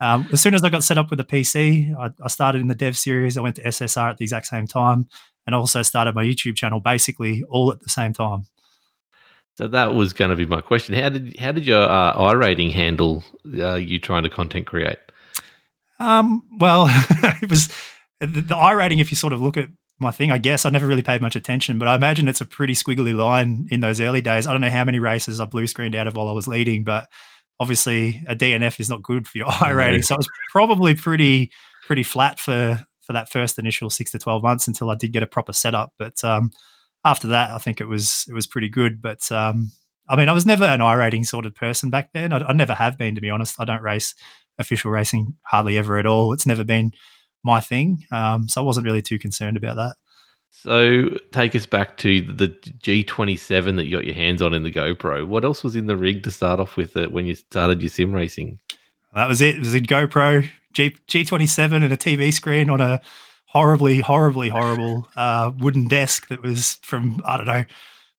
um, 0.00 0.28
as 0.32 0.40
soon 0.40 0.54
as 0.54 0.64
I 0.64 0.68
got 0.68 0.84
set 0.84 0.98
up 0.98 1.10
with 1.10 1.20
a 1.20 1.24
PC, 1.24 1.96
I, 1.96 2.10
I, 2.22 2.28
started 2.28 2.60
in 2.60 2.68
the 2.68 2.74
dev 2.74 2.96
series. 2.96 3.38
I 3.38 3.40
went 3.40 3.56
to 3.56 3.62
SSR 3.62 4.10
at 4.10 4.18
the 4.18 4.24
exact 4.24 4.46
same 4.46 4.66
time 4.66 5.08
and 5.46 5.54
also 5.54 5.82
started 5.82 6.14
my 6.14 6.24
YouTube 6.24 6.56
channel 6.56 6.80
basically 6.80 7.44
all 7.48 7.70
at 7.72 7.80
the 7.80 7.88
same 7.88 8.12
time. 8.12 8.46
So 9.56 9.68
that 9.68 9.94
was 9.94 10.12
going 10.12 10.30
to 10.30 10.36
be 10.36 10.46
my 10.46 10.60
question. 10.60 10.94
How 10.94 11.10
did 11.10 11.36
how 11.38 11.52
did 11.52 11.64
your 11.66 11.82
uh, 11.82 12.34
rating 12.34 12.70
handle 12.70 13.22
uh, 13.56 13.74
you 13.74 14.00
trying 14.00 14.24
to 14.24 14.30
content 14.30 14.66
create? 14.66 14.98
Um, 16.00 16.42
well, 16.58 16.86
it 17.42 17.48
was 17.48 17.68
the, 18.20 18.26
the 18.26 18.74
rating. 18.76 18.98
If 18.98 19.12
you 19.12 19.16
sort 19.16 19.32
of 19.32 19.40
look 19.40 19.56
at 19.56 19.68
my 19.98 20.10
thing. 20.10 20.30
I 20.30 20.38
guess 20.38 20.66
I 20.66 20.70
never 20.70 20.86
really 20.86 21.02
paid 21.02 21.20
much 21.20 21.36
attention, 21.36 21.78
but 21.78 21.88
I 21.88 21.94
imagine 21.94 22.28
it's 22.28 22.40
a 22.40 22.46
pretty 22.46 22.74
squiggly 22.74 23.14
line 23.14 23.68
in 23.70 23.80
those 23.80 24.00
early 24.00 24.20
days. 24.20 24.46
I 24.46 24.52
don't 24.52 24.60
know 24.60 24.70
how 24.70 24.84
many 24.84 24.98
races 24.98 25.40
I 25.40 25.44
blue 25.44 25.66
screened 25.66 25.94
out 25.94 26.06
of 26.06 26.16
while 26.16 26.28
I 26.28 26.32
was 26.32 26.48
leading, 26.48 26.84
but 26.84 27.08
obviously 27.60 28.22
a 28.28 28.34
DNF 28.34 28.80
is 28.80 28.90
not 28.90 29.02
good 29.02 29.28
for 29.28 29.38
your 29.38 29.46
iRating. 29.48 30.04
So 30.04 30.14
it 30.14 30.18
was 30.18 30.28
probably 30.50 30.94
pretty 30.94 31.50
pretty 31.86 32.02
flat 32.02 32.38
for 32.40 32.84
for 33.06 33.12
that 33.12 33.30
first 33.30 33.58
initial 33.58 33.90
six 33.90 34.10
to 34.12 34.18
twelve 34.18 34.42
months 34.42 34.66
until 34.66 34.90
I 34.90 34.94
did 34.94 35.12
get 35.12 35.22
a 35.22 35.26
proper 35.26 35.52
setup. 35.52 35.92
But 35.98 36.22
um, 36.24 36.50
after 37.04 37.28
that, 37.28 37.50
I 37.50 37.58
think 37.58 37.80
it 37.80 37.88
was 37.88 38.26
it 38.28 38.34
was 38.34 38.46
pretty 38.46 38.68
good. 38.68 39.02
But 39.02 39.30
um, 39.30 39.70
I 40.08 40.16
mean, 40.16 40.28
I 40.28 40.32
was 40.32 40.46
never 40.46 40.64
an 40.64 40.80
iRating 40.80 41.26
sort 41.26 41.46
of 41.46 41.54
person 41.54 41.90
back 41.90 42.10
then. 42.12 42.32
I, 42.32 42.38
I 42.38 42.52
never 42.52 42.74
have 42.74 42.98
been, 42.98 43.14
to 43.14 43.20
be 43.20 43.30
honest. 43.30 43.60
I 43.60 43.64
don't 43.64 43.82
race 43.82 44.14
official 44.58 44.90
racing 44.90 45.36
hardly 45.42 45.78
ever 45.78 45.98
at 45.98 46.06
all. 46.06 46.32
It's 46.32 46.46
never 46.46 46.64
been 46.64 46.92
my 47.42 47.60
thing. 47.60 48.04
Um, 48.10 48.48
so 48.48 48.60
I 48.60 48.64
wasn't 48.64 48.86
really 48.86 49.02
too 49.02 49.18
concerned 49.18 49.56
about 49.56 49.76
that. 49.76 49.96
So 50.50 51.10
take 51.32 51.54
us 51.54 51.66
back 51.66 51.96
to 51.98 52.22
the 52.22 52.48
G27 52.48 53.76
that 53.76 53.84
you 53.84 53.96
got 53.96 54.04
your 54.04 54.14
hands 54.14 54.40
on 54.40 54.54
in 54.54 54.62
the 54.62 54.72
GoPro. 54.72 55.26
What 55.26 55.44
else 55.44 55.64
was 55.64 55.76
in 55.76 55.86
the 55.86 55.96
rig 55.96 56.22
to 56.22 56.30
start 56.30 56.60
off 56.60 56.76
with 56.76 56.96
it 56.96 57.12
when 57.12 57.26
you 57.26 57.34
started 57.34 57.82
your 57.82 57.90
sim 57.90 58.12
racing? 58.12 58.58
That 59.14 59.28
was 59.28 59.40
it. 59.40 59.56
It 59.56 59.60
was 59.60 59.74
a 59.74 59.80
GoPro 59.80 60.48
G 60.72 60.96
G27 61.08 61.74
and 61.74 61.92
a 61.92 61.96
TV 61.96 62.32
screen 62.32 62.70
on 62.70 62.80
a 62.80 63.00
horribly, 63.46 64.00
horribly 64.00 64.48
horrible 64.48 65.08
uh, 65.16 65.52
wooden 65.58 65.88
desk 65.88 66.28
that 66.28 66.42
was 66.42 66.78
from 66.82 67.22
I 67.24 67.36
don't 67.36 67.46
know, 67.46 67.64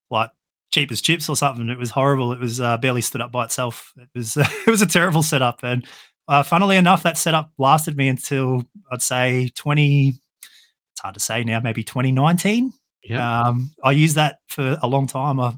like 0.09 0.31
cheap 0.71 0.91
as 0.91 1.01
chips 1.01 1.29
or 1.29 1.35
something. 1.35 1.69
It 1.69 1.77
was 1.77 1.91
horrible. 1.91 2.31
It 2.31 2.39
was 2.39 2.61
uh, 2.61 2.77
barely 2.77 3.01
stood 3.01 3.21
up 3.21 3.31
by 3.31 3.45
itself. 3.45 3.93
It 3.97 4.09
was 4.15 4.37
it 4.37 4.67
was 4.67 4.81
a 4.81 4.87
terrible 4.87 5.23
setup, 5.23 5.59
and 5.63 5.85
uh, 6.27 6.43
funnily 6.43 6.77
enough, 6.77 7.03
that 7.03 7.17
setup 7.17 7.51
lasted 7.57 7.97
me 7.97 8.07
until 8.07 8.63
I'd 8.91 9.01
say 9.01 9.49
20, 9.55 10.09
it's 10.09 11.01
hard 11.01 11.13
to 11.13 11.19
say 11.19 11.43
now, 11.43 11.59
maybe 11.59 11.83
2019. 11.83 12.73
Yeah. 13.03 13.47
Um, 13.47 13.71
I 13.83 13.91
used 13.91 14.15
that 14.15 14.39
for 14.47 14.77
a 14.81 14.87
long 14.87 15.05
time. 15.05 15.39
I, 15.39 15.53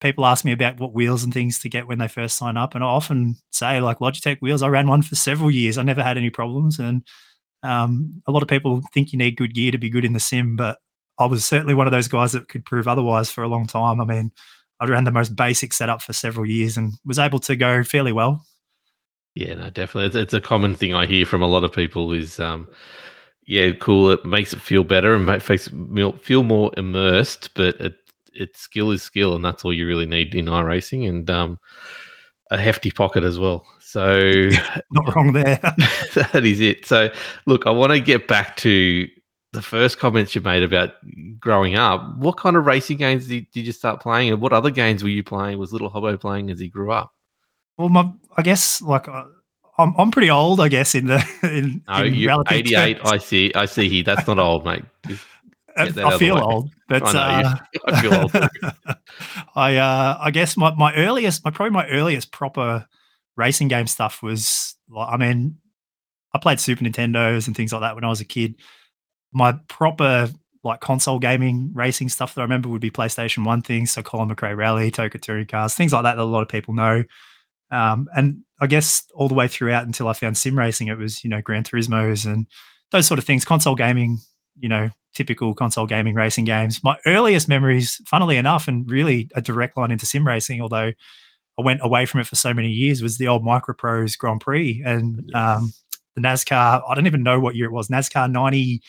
people 0.00 0.26
ask 0.26 0.44
me 0.44 0.52
about 0.52 0.80
what 0.80 0.94
wheels 0.94 1.22
and 1.22 1.32
things 1.32 1.58
to 1.60 1.68
get 1.68 1.86
when 1.86 1.98
they 1.98 2.08
first 2.08 2.36
sign 2.36 2.56
up. 2.56 2.74
And 2.74 2.82
I 2.82 2.86
often 2.86 3.36
say, 3.50 3.80
like 3.80 3.98
Logitech 3.98 4.38
wheels, 4.40 4.62
I 4.62 4.68
ran 4.68 4.88
one 4.88 5.02
for 5.02 5.14
several 5.14 5.50
years. 5.50 5.78
I 5.78 5.82
never 5.82 6.02
had 6.02 6.16
any 6.16 6.30
problems. 6.30 6.78
And 6.78 7.06
um, 7.62 8.22
a 8.26 8.32
lot 8.32 8.42
of 8.42 8.48
people 8.48 8.82
think 8.92 9.12
you 9.12 9.18
need 9.18 9.36
good 9.36 9.54
gear 9.54 9.72
to 9.72 9.78
be 9.78 9.90
good 9.90 10.04
in 10.04 10.14
the 10.14 10.20
sim, 10.20 10.56
but 10.56 10.78
I 11.18 11.26
was 11.26 11.44
certainly 11.44 11.74
one 11.74 11.86
of 11.86 11.92
those 11.92 12.08
guys 12.08 12.32
that 12.32 12.48
could 12.48 12.64
prove 12.64 12.88
otherwise 12.88 13.30
for 13.30 13.44
a 13.44 13.48
long 13.48 13.66
time. 13.66 14.00
I 14.00 14.04
mean, 14.04 14.32
I 14.80 14.86
ran 14.86 15.04
the 15.04 15.12
most 15.12 15.36
basic 15.36 15.74
setup 15.74 16.00
for 16.00 16.14
several 16.14 16.46
years 16.46 16.78
and 16.78 16.94
was 17.04 17.18
able 17.18 17.38
to 17.40 17.56
go 17.56 17.84
fairly 17.84 18.12
well. 18.12 18.44
Yeah, 19.34 19.54
no, 19.54 19.70
definitely. 19.70 20.20
It's, 20.20 20.34
a 20.34 20.40
common 20.40 20.74
thing 20.74 20.94
I 20.94 21.06
hear 21.06 21.26
from 21.26 21.42
a 21.42 21.46
lot 21.46 21.62
of 21.62 21.72
people 21.72 22.12
is, 22.12 22.40
um, 22.40 22.66
yeah, 23.46 23.70
cool. 23.72 24.10
It 24.10 24.24
makes 24.24 24.52
it 24.52 24.60
feel 24.60 24.82
better 24.82 25.14
and 25.14 25.26
makes 25.26 25.68
it 25.68 26.22
feel 26.22 26.42
more 26.42 26.72
immersed, 26.76 27.50
but 27.54 27.76
it, 27.80 27.96
it's 28.34 28.60
skill 28.60 28.90
is 28.90 29.02
skill, 29.02 29.34
and 29.34 29.44
that's 29.44 29.64
all 29.64 29.72
you 29.72 29.86
really 29.86 30.06
need 30.06 30.34
in 30.34 30.46
iRacing 30.46 31.08
and 31.08 31.28
um, 31.30 31.58
a 32.50 32.58
hefty 32.58 32.90
pocket 32.90 33.24
as 33.24 33.38
well. 33.38 33.66
So, 33.80 34.50
not 34.90 35.14
wrong 35.16 35.32
there. 35.32 35.58
that 36.14 36.42
is 36.44 36.60
it. 36.60 36.86
So, 36.86 37.10
look, 37.46 37.66
I 37.66 37.70
want 37.70 37.92
to 37.92 38.00
get 38.00 38.28
back 38.28 38.56
to 38.58 39.08
the 39.52 39.62
first 39.62 39.98
comments 39.98 40.34
you 40.34 40.40
made 40.40 40.62
about 40.62 40.94
growing 41.40 41.74
up. 41.74 42.16
What 42.18 42.36
kind 42.36 42.56
of 42.56 42.66
racing 42.66 42.98
games 42.98 43.26
did, 43.26 43.50
did 43.50 43.66
you 43.66 43.72
start 43.72 44.00
playing, 44.00 44.32
and 44.32 44.40
what 44.40 44.52
other 44.52 44.70
games 44.70 45.02
were 45.02 45.08
you 45.08 45.24
playing? 45.24 45.58
Was 45.58 45.72
Little 45.72 45.90
Hobbo 45.90 46.20
playing 46.20 46.50
as 46.50 46.60
he 46.60 46.68
grew 46.68 46.92
up? 46.92 47.12
Well, 47.76 47.88
my 47.88 48.12
I 48.36 48.42
guess 48.42 48.82
like 48.82 49.08
uh, 49.08 49.24
I'm 49.78 49.94
I'm 49.96 50.10
pretty 50.10 50.30
old, 50.30 50.60
I 50.60 50.68
guess 50.68 50.94
in 50.94 51.06
the 51.06 51.24
in, 51.42 51.82
no, 51.88 52.04
in 52.04 52.14
you 52.14 52.44
88. 52.48 52.98
Terms. 52.98 53.10
I 53.10 53.18
see. 53.18 53.52
I 53.54 53.64
see. 53.64 53.88
He 53.88 54.02
that's 54.02 54.26
not 54.26 54.38
old, 54.38 54.64
mate. 54.64 54.84
I 55.98 56.18
feel 56.18 56.38
old, 56.38 56.70
but 56.88 57.02
I, 57.14 57.42
uh, 57.42 57.56
I 57.86 58.00
feel 58.00 58.14
old. 58.14 58.32
I 59.54 59.76
uh, 59.76 60.18
I 60.20 60.30
guess 60.30 60.56
my 60.56 60.74
my 60.74 60.94
earliest, 60.94 61.44
my 61.44 61.50
probably 61.50 61.72
my 61.72 61.88
earliest 61.88 62.32
proper 62.32 62.86
racing 63.36 63.68
game 63.68 63.86
stuff 63.86 64.22
was 64.22 64.76
like 64.88 65.08
I 65.10 65.16
mean, 65.16 65.58
I 66.34 66.38
played 66.38 66.60
Super 66.60 66.84
Nintendos 66.84 67.46
and 67.46 67.56
things 67.56 67.72
like 67.72 67.82
that 67.82 67.94
when 67.94 68.04
I 68.04 68.08
was 68.08 68.20
a 68.20 68.24
kid. 68.24 68.56
My 69.32 69.52
proper 69.68 70.30
like 70.62 70.80
console 70.80 71.18
gaming 71.18 71.70
racing 71.74 72.08
stuff 72.08 72.34
that 72.34 72.40
I 72.40 72.44
remember 72.44 72.68
would 72.68 72.80
be 72.80 72.90
PlayStation 72.90 73.44
One 73.44 73.62
things, 73.62 73.90
so 73.90 74.02
Colin 74.02 74.28
McRae 74.28 74.56
Rally, 74.56 74.90
TOCA 74.90 75.20
Touring 75.20 75.46
Cars, 75.46 75.74
things 75.74 75.92
like 75.92 76.02
that 76.02 76.16
that 76.16 76.22
a 76.22 76.24
lot 76.24 76.42
of 76.42 76.48
people 76.48 76.74
know. 76.74 77.04
Um, 77.70 78.08
and 78.14 78.42
I 78.60 78.66
guess 78.66 79.04
all 79.14 79.28
the 79.28 79.34
way 79.34 79.48
throughout 79.48 79.86
until 79.86 80.08
I 80.08 80.12
found 80.12 80.36
sim 80.36 80.58
racing, 80.58 80.88
it 80.88 80.98
was, 80.98 81.24
you 81.24 81.30
know, 81.30 81.40
Gran 81.40 81.64
Turismo's 81.64 82.26
and 82.26 82.46
those 82.90 83.06
sort 83.06 83.18
of 83.18 83.24
things, 83.24 83.44
console 83.44 83.74
gaming, 83.74 84.18
you 84.60 84.68
know, 84.68 84.90
typical 85.14 85.54
console 85.54 85.86
gaming 85.86 86.14
racing 86.14 86.44
games. 86.44 86.82
My 86.84 86.96
earliest 87.06 87.48
memories, 87.48 88.00
funnily 88.06 88.36
enough, 88.36 88.68
and 88.68 88.88
really 88.90 89.28
a 89.34 89.42
direct 89.42 89.76
line 89.76 89.90
into 89.90 90.06
sim 90.06 90.26
racing, 90.26 90.60
although 90.60 90.92
I 91.58 91.62
went 91.62 91.80
away 91.82 92.06
from 92.06 92.20
it 92.20 92.26
for 92.26 92.36
so 92.36 92.54
many 92.54 92.68
years, 92.68 93.02
was 93.02 93.18
the 93.18 93.28
old 93.28 93.44
Microprose 93.44 94.16
Grand 94.16 94.40
Prix 94.40 94.82
and 94.84 95.34
um, 95.34 95.72
the 96.14 96.22
NASCAR. 96.22 96.82
I 96.88 96.94
don't 96.94 97.06
even 97.06 97.22
know 97.22 97.40
what 97.40 97.54
year 97.54 97.66
it 97.66 97.72
was, 97.72 97.88
NASCAR 97.88 98.30
ninety 98.30 98.82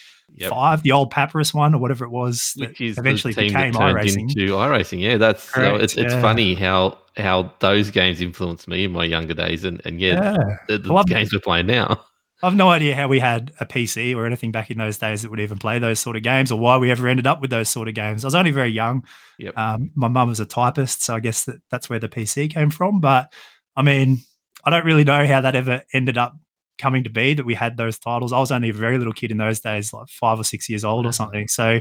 five, 0.47 0.79
yep. 0.79 0.83
the 0.83 0.91
old 0.91 1.11
Papyrus 1.11 1.53
one 1.53 1.75
or 1.75 1.79
whatever 1.79 2.05
it 2.05 2.11
was, 2.11 2.53
which 2.55 2.79
is 2.79 2.97
eventually 2.97 3.33
became 3.33 3.73
iRacing. 3.73 4.29
Into 4.29 4.53
iRacing, 4.53 5.01
yeah, 5.01 5.17
that's 5.17 5.49
Correct, 5.49 5.83
it's, 5.83 5.97
it's 5.97 6.13
yeah. 6.13 6.21
funny 6.21 6.53
how 6.53 6.97
how 7.17 7.53
those 7.59 7.91
games 7.91 8.21
influenced 8.21 8.67
me 8.67 8.85
in 8.85 8.91
my 8.91 9.03
younger 9.03 9.33
days, 9.33 9.63
and 9.63 9.81
and 9.85 9.99
yeah, 9.99 10.37
yeah. 10.37 10.57
the, 10.67 10.77
the 10.77 11.03
games 11.03 11.33
we're 11.33 11.39
playing 11.39 11.67
now. 11.67 12.01
I've 12.43 12.55
no 12.55 12.69
idea 12.69 12.95
how 12.95 13.07
we 13.07 13.19
had 13.19 13.51
a 13.59 13.65
PC 13.65 14.15
or 14.15 14.25
anything 14.25 14.51
back 14.51 14.71
in 14.71 14.77
those 14.77 14.97
days 14.97 15.21
that 15.21 15.29
would 15.29 15.39
even 15.39 15.59
play 15.59 15.79
those 15.79 15.99
sort 15.99 16.15
of 16.15 16.23
games, 16.23 16.51
or 16.51 16.59
why 16.59 16.77
we 16.77 16.89
ever 16.89 17.07
ended 17.07 17.27
up 17.27 17.41
with 17.41 17.51
those 17.51 17.69
sort 17.69 17.87
of 17.87 17.93
games. 17.93 18.23
I 18.23 18.27
was 18.27 18.35
only 18.35 18.51
very 18.51 18.71
young. 18.71 19.05
Yep. 19.37 19.57
Um, 19.57 19.91
my 19.95 20.07
mum 20.07 20.29
was 20.29 20.39
a 20.39 20.45
typist, 20.45 21.03
so 21.03 21.15
I 21.15 21.19
guess 21.19 21.45
that 21.45 21.57
that's 21.69 21.89
where 21.89 21.99
the 21.99 22.09
PC 22.09 22.51
came 22.51 22.71
from. 22.71 22.99
But 22.99 23.31
I 23.75 23.83
mean, 23.83 24.19
I 24.63 24.69
don't 24.69 24.85
really 24.85 25.03
know 25.03 25.25
how 25.25 25.41
that 25.41 25.55
ever 25.55 25.83
ended 25.93 26.17
up 26.17 26.35
coming 26.77 27.03
to 27.03 27.09
be 27.09 27.33
that 27.35 27.45
we 27.45 27.53
had 27.53 27.77
those 27.77 27.99
titles. 27.99 28.33
I 28.33 28.39
was 28.39 28.51
only 28.51 28.69
a 28.69 28.73
very 28.73 28.97
little 28.97 29.13
kid 29.13 29.31
in 29.31 29.37
those 29.37 29.59
days, 29.59 29.93
like 29.93 30.09
five 30.09 30.39
or 30.39 30.43
six 30.43 30.67
years 30.67 30.83
old 30.83 31.05
or 31.05 31.11
something. 31.11 31.47
So 31.47 31.79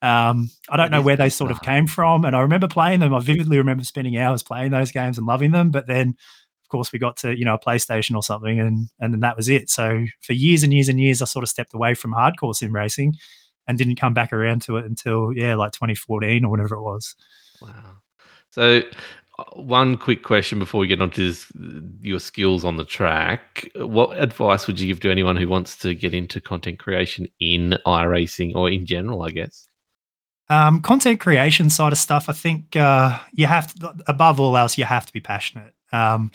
um, 0.00 0.48
I 0.68 0.76
don't 0.76 0.92
know 0.92 1.02
where 1.02 1.16
they 1.16 1.28
sort 1.28 1.50
of 1.50 1.60
came 1.60 1.86
from. 1.86 2.24
And 2.24 2.36
I 2.36 2.40
remember 2.40 2.68
playing 2.68 3.00
them. 3.00 3.14
I 3.14 3.18
vividly 3.20 3.58
remember 3.58 3.84
spending 3.84 4.16
hours 4.16 4.42
playing 4.42 4.70
those 4.70 4.92
games 4.92 5.18
and 5.18 5.26
loving 5.26 5.50
them. 5.50 5.70
But 5.70 5.86
then, 5.86 6.16
of 6.68 6.70
course, 6.70 6.92
we 6.92 6.98
got 6.98 7.16
to 7.18 7.34
you 7.34 7.46
know 7.46 7.54
a 7.54 7.58
PlayStation 7.58 8.14
or 8.14 8.22
something, 8.22 8.60
and 8.60 8.90
and 9.00 9.14
then 9.14 9.20
that 9.20 9.38
was 9.38 9.48
it. 9.48 9.70
So 9.70 10.04
for 10.20 10.34
years 10.34 10.62
and 10.62 10.70
years 10.70 10.90
and 10.90 11.00
years, 11.00 11.22
I 11.22 11.24
sort 11.24 11.42
of 11.42 11.48
stepped 11.48 11.72
away 11.72 11.94
from 11.94 12.12
hardcore 12.12 12.54
sim 12.54 12.74
racing 12.74 13.14
and 13.66 13.78
didn't 13.78 13.96
come 13.96 14.12
back 14.12 14.34
around 14.34 14.60
to 14.62 14.76
it 14.76 14.84
until 14.84 15.32
yeah, 15.32 15.54
like 15.54 15.72
2014 15.72 16.44
or 16.44 16.50
whatever 16.50 16.74
it 16.74 16.82
was. 16.82 17.14
Wow. 17.62 17.96
So 18.50 18.82
one 19.54 19.96
quick 19.96 20.22
question 20.24 20.58
before 20.58 20.80
we 20.80 20.86
get 20.88 21.00
onto 21.00 21.26
this, 21.26 21.50
your 22.02 22.20
skills 22.20 22.66
on 22.66 22.76
the 22.76 22.84
track. 22.84 23.66
What 23.76 24.20
advice 24.20 24.66
would 24.66 24.78
you 24.78 24.88
give 24.88 25.00
to 25.00 25.10
anyone 25.10 25.36
who 25.36 25.48
wants 25.48 25.78
to 25.78 25.94
get 25.94 26.12
into 26.12 26.38
content 26.38 26.78
creation 26.78 27.28
in 27.40 27.78
iRacing 27.86 28.54
or 28.54 28.68
in 28.68 28.84
general, 28.84 29.22
I 29.22 29.30
guess? 29.30 29.68
Um, 30.50 30.82
content 30.82 31.20
creation 31.20 31.70
side 31.70 31.92
of 31.92 31.98
stuff, 31.98 32.28
I 32.28 32.32
think 32.32 32.76
uh, 32.76 33.18
you 33.32 33.46
have 33.46 33.72
to, 33.74 33.94
above 34.06 34.40
all 34.40 34.56
else, 34.56 34.76
you 34.76 34.84
have 34.84 35.06
to 35.06 35.12
be 35.12 35.20
passionate. 35.20 35.74
Um, 35.92 36.30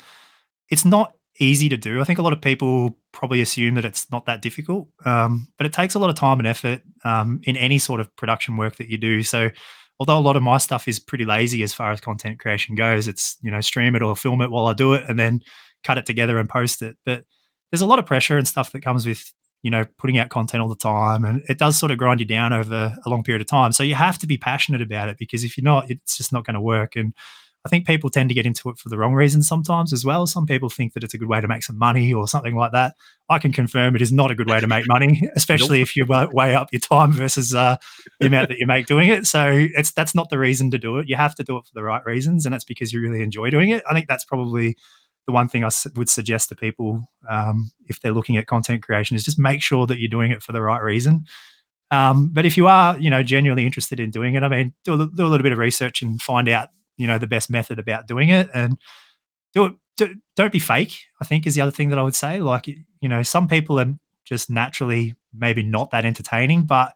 it's 0.73 0.83
not 0.83 1.13
easy 1.39 1.69
to 1.69 1.77
do. 1.77 2.01
I 2.01 2.03
think 2.03 2.17
a 2.17 2.23
lot 2.23 2.33
of 2.33 2.41
people 2.41 2.97
probably 3.11 3.41
assume 3.41 3.75
that 3.75 3.85
it's 3.85 4.09
not 4.11 4.25
that 4.25 4.41
difficult, 4.41 4.87
um, 5.05 5.47
but 5.57 5.67
it 5.67 5.73
takes 5.73 5.93
a 5.93 5.99
lot 5.99 6.09
of 6.09 6.15
time 6.15 6.39
and 6.39 6.47
effort 6.47 6.81
um, 7.05 7.41
in 7.43 7.55
any 7.55 7.77
sort 7.77 8.01
of 8.01 8.13
production 8.15 8.57
work 8.57 8.77
that 8.77 8.89
you 8.89 8.97
do. 8.97 9.21
So 9.21 9.51
although 9.99 10.17
a 10.17 10.19
lot 10.19 10.35
of 10.35 10.41
my 10.41 10.57
stuff 10.57 10.87
is 10.87 10.99
pretty 10.99 11.25
lazy 11.25 11.61
as 11.61 11.75
far 11.75 11.91
as 11.91 12.01
content 12.01 12.39
creation 12.39 12.73
goes, 12.73 13.07
it's 13.07 13.37
you 13.43 13.51
know 13.51 13.61
stream 13.61 13.95
it 13.95 14.01
or 14.01 14.15
film 14.15 14.41
it 14.41 14.49
while 14.49 14.65
I 14.65 14.73
do 14.73 14.93
it 14.93 15.03
and 15.07 15.19
then 15.19 15.41
cut 15.83 15.99
it 15.99 16.07
together 16.07 16.39
and 16.39 16.49
post 16.49 16.81
it. 16.81 16.97
But 17.05 17.23
there's 17.71 17.81
a 17.81 17.85
lot 17.85 17.99
of 17.99 18.07
pressure 18.07 18.39
and 18.39 18.47
stuff 18.47 18.71
that 18.71 18.81
comes 18.81 19.05
with 19.05 19.31
you 19.61 19.71
know, 19.71 19.85
putting 19.97 20.17
out 20.17 20.27
content 20.27 20.61
all 20.61 20.67
the 20.67 20.75
time, 20.75 21.23
and 21.23 21.41
it 21.47 21.57
does 21.57 21.77
sort 21.77 21.89
of 21.89 21.97
grind 21.97 22.19
you 22.19 22.25
down 22.25 22.51
over 22.51 22.93
a 23.05 23.09
long 23.09 23.23
period 23.23 23.41
of 23.41 23.47
time. 23.47 23.71
So 23.71 23.81
you 23.81 23.95
have 23.95 24.19
to 24.19 24.27
be 24.27 24.37
passionate 24.37 24.81
about 24.81 25.07
it 25.07 25.17
because 25.17 25.45
if 25.45 25.57
you're 25.57 25.63
not, 25.63 25.89
it's 25.89 26.17
just 26.17 26.33
not 26.33 26.45
going 26.45 26.55
to 26.55 26.59
work. 26.59 26.97
And 26.97 27.13
I 27.65 27.69
think 27.69 27.87
people 27.87 28.09
tend 28.09 28.29
to 28.29 28.35
get 28.35 28.45
into 28.45 28.69
it 28.69 28.77
for 28.77 28.89
the 28.89 28.97
wrong 28.97 29.13
reasons 29.13 29.47
sometimes 29.47 29.93
as 29.93 30.03
well. 30.03 30.27
Some 30.27 30.45
people 30.45 30.69
think 30.69 30.93
that 30.93 31.03
it's 31.03 31.13
a 31.13 31.17
good 31.17 31.29
way 31.29 31.39
to 31.39 31.47
make 31.47 31.63
some 31.63 31.77
money 31.77 32.13
or 32.13 32.27
something 32.27 32.55
like 32.55 32.73
that. 32.73 32.95
I 33.29 33.39
can 33.39 33.53
confirm 33.53 33.95
it 33.95 34.01
is 34.01 34.11
not 34.11 34.31
a 34.31 34.35
good 34.35 34.49
way 34.49 34.59
to 34.59 34.67
make 34.67 34.85
money, 34.87 35.29
especially 35.35 35.79
nope. 35.79 35.87
if 35.87 35.95
you 35.95 36.05
weigh 36.05 36.55
up 36.55 36.69
your 36.73 36.81
time 36.81 37.13
versus 37.13 37.55
uh, 37.55 37.77
the 38.19 38.27
amount 38.27 38.49
that 38.49 38.57
you 38.57 38.67
make 38.67 38.85
doing 38.85 39.09
it. 39.09 39.25
So 39.25 39.49
it's 39.49 39.91
that's 39.91 40.13
not 40.13 40.29
the 40.29 40.37
reason 40.37 40.71
to 40.71 40.77
do 40.77 40.97
it. 40.97 41.07
You 41.07 41.15
have 41.15 41.35
to 41.35 41.43
do 41.43 41.57
it 41.57 41.65
for 41.65 41.71
the 41.73 41.83
right 41.83 42.05
reasons, 42.05 42.45
and 42.45 42.53
that's 42.53 42.65
because 42.65 42.91
you 42.91 43.01
really 43.01 43.21
enjoy 43.21 43.49
doing 43.49 43.69
it. 43.69 43.83
I 43.89 43.93
think 43.93 44.07
that's 44.07 44.25
probably 44.25 44.75
the 45.25 45.31
one 45.31 45.47
thing 45.47 45.63
I 45.63 45.69
would 45.95 46.09
suggest 46.09 46.49
to 46.49 46.55
people 46.55 47.09
um, 47.29 47.71
if 47.87 48.01
they're 48.01 48.11
looking 48.11 48.37
at 48.37 48.47
content 48.47 48.83
creation 48.83 49.15
is 49.15 49.23
just 49.23 49.39
make 49.39 49.61
sure 49.61 49.87
that 49.87 49.99
you're 49.99 50.09
doing 50.09 50.31
it 50.31 50.43
for 50.43 50.51
the 50.51 50.61
right 50.61 50.81
reason. 50.81 51.25
Um, 51.91 52.29
but 52.33 52.45
if 52.45 52.57
you 52.57 52.67
are, 52.67 52.97
you 52.97 53.09
know, 53.09 53.23
genuinely 53.23 53.65
interested 53.65 53.99
in 53.99 54.09
doing 54.09 54.35
it, 54.35 54.43
I 54.43 54.47
mean, 54.47 54.73
do 54.83 54.95
a, 54.95 54.97
do 55.07 55.25
a 55.25 55.29
little 55.29 55.43
bit 55.43 55.51
of 55.51 55.59
research 55.59 56.01
and 56.01 56.21
find 56.21 56.49
out, 56.49 56.69
you 56.97 57.07
know, 57.07 57.17
the 57.17 57.27
best 57.27 57.49
method 57.49 57.79
about 57.79 58.07
doing 58.07 58.29
it, 58.29 58.49
and 58.53 58.77
do 59.53 59.65
it. 59.65 59.73
Do, 59.95 60.15
don't 60.35 60.51
be 60.51 60.59
fake. 60.59 60.97
I 61.21 61.25
think 61.25 61.45
is 61.45 61.53
the 61.53 61.61
other 61.61 61.71
thing 61.71 61.89
that 61.89 61.99
I 61.99 62.03
would 62.03 62.15
say. 62.15 62.39
Like, 62.39 62.67
you 62.67 63.09
know, 63.09 63.21
some 63.21 63.47
people 63.47 63.79
are 63.79 63.93
just 64.25 64.49
naturally 64.49 65.15
maybe 65.33 65.61
not 65.61 65.91
that 65.91 66.05
entertaining, 66.05 66.63
but 66.63 66.93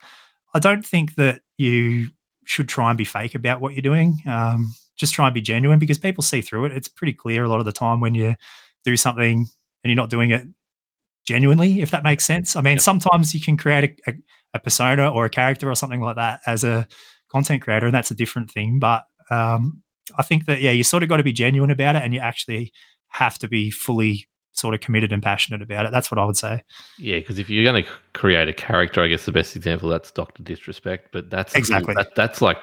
I 0.54 0.60
don't 0.60 0.86
think 0.86 1.16
that 1.16 1.42
you 1.58 2.10
should 2.46 2.70
try 2.70 2.90
and 2.90 2.98
be 2.98 3.04
fake 3.04 3.36
about 3.36 3.62
what 3.62 3.74
you're 3.74 3.82
doing. 3.82 4.22
Um, 4.26 4.74
just 4.96 5.14
try 5.14 5.28
and 5.28 5.34
be 5.34 5.42
genuine 5.42 5.80
because 5.80 5.98
people 6.00 6.24
see 6.24 6.42
through 6.42 6.66
it. 6.66 6.72
It's 6.72 6.88
pretty 6.88 7.14
clear 7.14 7.44
a 7.44 7.50
lot 7.50 7.60
of 7.60 7.66
the 7.66 7.72
time 7.72 8.00
when 8.00 8.16
you 8.16 8.36
do 8.84 8.98
something 8.98 9.40
and 9.40 9.48
you're 9.84 9.96
not 9.96 10.10
doing 10.10 10.32
it 10.32 10.48
genuinely, 11.26 11.82
if 11.82 11.92
that 11.92 12.04
makes 12.04 12.26
sense. 12.26 12.56
I 12.56 12.62
mean, 12.62 12.76
yep. 12.76 12.82
sometimes 12.82 13.34
you 13.34 13.42
can 13.42 13.58
create 13.58 14.00
a, 14.08 14.12
a, 14.12 14.16
a, 14.56 14.60
persona 14.60 15.10
or 15.12 15.26
a 15.26 15.30
character 15.30 15.70
or 15.70 15.76
something 15.76 16.02
like 16.02 16.16
that 16.16 16.40
as 16.48 16.64
a 16.64 16.88
content 17.30 17.62
creator, 17.62 17.86
and 17.86 17.94
that's 17.94 18.12
a 18.12 18.16
different 18.16 18.50
thing. 18.50 18.80
But 18.80 19.06
um, 19.30 19.84
I 20.18 20.24
think 20.24 20.46
that, 20.46 20.62
yeah, 20.62 20.72
you 20.72 20.84
sort 20.84 21.04
of 21.04 21.10
got 21.10 21.18
to 21.18 21.24
be 21.24 21.34
genuine 21.34 21.72
about 21.72 21.96
it 21.96 22.04
and 22.04 22.14
you 22.14 22.20
actually 22.20 22.72
have 23.10 23.38
to 23.40 23.48
be 23.48 23.72
fully 23.72 24.28
sort 24.54 24.74
of 24.74 24.82
committed 24.82 25.12
and 25.12 25.22
passionate 25.22 25.62
about 25.62 25.86
it. 25.86 25.92
That's 25.92 26.10
what 26.12 26.18
I 26.20 26.26
would 26.26 26.38
say. 26.38 26.64
Yeah, 26.98 27.20
because 27.20 27.40
if 27.40 27.50
you're 27.50 27.64
going 27.64 27.84
to 27.84 27.90
create 28.14 28.48
a 28.48 28.54
character, 28.54 29.04
I 29.04 29.08
guess 29.08 29.26
the 29.26 29.32
best 29.32 29.56
example 29.56 29.90
that's 29.90 30.12
Doctor 30.12 30.44
Disrespect, 30.44 31.10
but 31.12 31.30
that's 31.30 31.56
exactly 31.56 31.94
that, 31.96 32.16
that's 32.16 32.42
like 32.42 32.58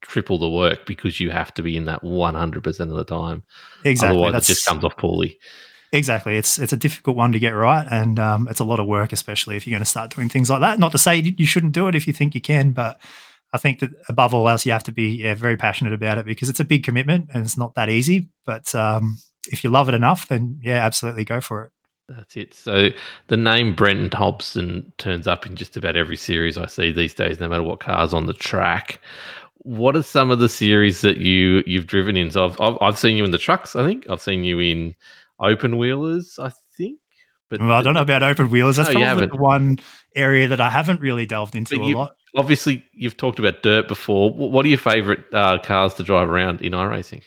triple 0.00 0.38
the 0.38 0.48
work 0.48 0.86
because 0.86 1.20
you 1.20 1.30
have 1.30 1.52
to 1.54 1.62
be 1.62 1.76
in 1.76 1.86
that 1.86 2.02
100% 2.02 2.80
of 2.80 2.88
the 2.90 3.04
time. 3.04 3.42
Exactly. 3.84 4.16
Otherwise, 4.16 4.32
That's, 4.32 4.50
it 4.50 4.54
just 4.54 4.66
comes 4.66 4.84
off 4.84 4.96
poorly. 4.96 5.38
Exactly. 5.90 6.36
It's 6.36 6.58
it's 6.58 6.74
a 6.74 6.76
difficult 6.76 7.16
one 7.16 7.32
to 7.32 7.38
get 7.38 7.50
right, 7.52 7.86
and 7.90 8.18
um, 8.18 8.46
it's 8.48 8.60
a 8.60 8.64
lot 8.64 8.78
of 8.78 8.86
work, 8.86 9.10
especially 9.10 9.56
if 9.56 9.66
you're 9.66 9.72
going 9.72 9.82
to 9.82 9.88
start 9.88 10.14
doing 10.14 10.28
things 10.28 10.50
like 10.50 10.60
that. 10.60 10.78
Not 10.78 10.92
to 10.92 10.98
say 10.98 11.16
you 11.16 11.46
shouldn't 11.46 11.72
do 11.72 11.88
it 11.88 11.94
if 11.94 12.06
you 12.06 12.12
think 12.12 12.34
you 12.34 12.42
can, 12.42 12.72
but 12.72 13.00
I 13.52 13.58
think 13.58 13.80
that 13.80 13.90
above 14.08 14.34
all 14.34 14.48
else, 14.48 14.66
you 14.66 14.72
have 14.72 14.84
to 14.84 14.92
be 14.92 15.08
yeah, 15.22 15.34
very 15.34 15.56
passionate 15.56 15.92
about 15.92 16.18
it 16.18 16.26
because 16.26 16.48
it's 16.48 16.60
a 16.60 16.64
big 16.64 16.84
commitment 16.84 17.30
and 17.32 17.44
it's 17.44 17.56
not 17.56 17.74
that 17.74 17.88
easy. 17.88 18.28
But 18.44 18.74
um, 18.74 19.18
if 19.50 19.64
you 19.64 19.70
love 19.70 19.88
it 19.88 19.94
enough, 19.94 20.28
then 20.28 20.60
yeah, 20.62 20.84
absolutely 20.84 21.24
go 21.24 21.40
for 21.40 21.64
it. 21.64 21.72
That's 22.08 22.36
it. 22.36 22.54
So 22.54 22.88
the 23.26 23.36
name 23.36 23.74
Brenton 23.74 24.10
Hobson 24.10 24.92
turns 24.96 25.26
up 25.26 25.46
in 25.46 25.56
just 25.56 25.76
about 25.76 25.96
every 25.96 26.16
series 26.16 26.56
I 26.56 26.66
see 26.66 26.90
these 26.90 27.14
days, 27.14 27.38
no 27.38 27.48
matter 27.48 27.62
what 27.62 27.80
car's 27.80 28.14
on 28.14 28.26
the 28.26 28.34
track 28.34 29.00
what 29.68 29.96
are 29.96 30.02
some 30.02 30.30
of 30.30 30.38
the 30.38 30.48
series 30.48 31.02
that 31.02 31.18
you 31.18 31.62
you've 31.66 31.86
driven 31.86 32.16
in? 32.16 32.30
So 32.30 32.46
I've, 32.46 32.60
I've, 32.60 32.78
I've 32.80 32.98
seen 32.98 33.16
you 33.16 33.24
in 33.24 33.32
the 33.32 33.38
trucks. 33.38 33.76
I 33.76 33.84
think 33.84 34.08
I've 34.08 34.22
seen 34.22 34.44
you 34.44 34.58
in 34.60 34.94
open 35.40 35.76
wheelers. 35.78 36.38
I. 36.38 36.52
But 37.48 37.60
well, 37.60 37.72
I 37.72 37.82
don't 37.82 37.94
know 37.94 38.02
about 38.02 38.22
open 38.22 38.50
wheelers. 38.50 38.76
That's 38.76 38.92
no, 38.92 39.00
probably 39.00 39.26
the 39.26 39.36
one 39.36 39.78
area 40.14 40.48
that 40.48 40.60
I 40.60 40.70
haven't 40.70 41.00
really 41.00 41.26
delved 41.26 41.54
into 41.54 41.76
but 41.76 41.84
a 41.84 41.88
you, 41.88 41.96
lot. 41.96 42.16
Obviously, 42.36 42.84
you've 42.92 43.16
talked 43.16 43.38
about 43.38 43.62
dirt 43.62 43.88
before. 43.88 44.30
What 44.30 44.64
are 44.66 44.68
your 44.68 44.78
favorite 44.78 45.24
uh, 45.32 45.58
cars 45.58 45.94
to 45.94 46.02
drive 46.02 46.28
around 46.28 46.60
in 46.60 46.72
iRacing? 46.72 47.22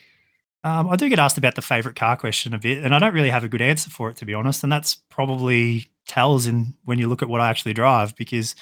Um, 0.64 0.88
I 0.88 0.96
do 0.96 1.08
get 1.08 1.18
asked 1.18 1.38
about 1.38 1.56
the 1.56 1.62
favorite 1.62 1.96
car 1.96 2.16
question 2.16 2.54
a 2.54 2.58
bit, 2.58 2.84
and 2.84 2.94
I 2.94 3.00
don't 3.00 3.14
really 3.14 3.30
have 3.30 3.42
a 3.42 3.48
good 3.48 3.62
answer 3.62 3.90
for 3.90 4.10
it, 4.10 4.16
to 4.18 4.24
be 4.24 4.34
honest. 4.34 4.62
And 4.62 4.72
that's 4.72 4.94
probably 5.10 5.90
tells 6.06 6.46
in 6.46 6.74
when 6.84 6.98
you 6.98 7.08
look 7.08 7.22
at 7.22 7.28
what 7.28 7.40
I 7.40 7.50
actually 7.50 7.74
drive, 7.74 8.14
because 8.14 8.54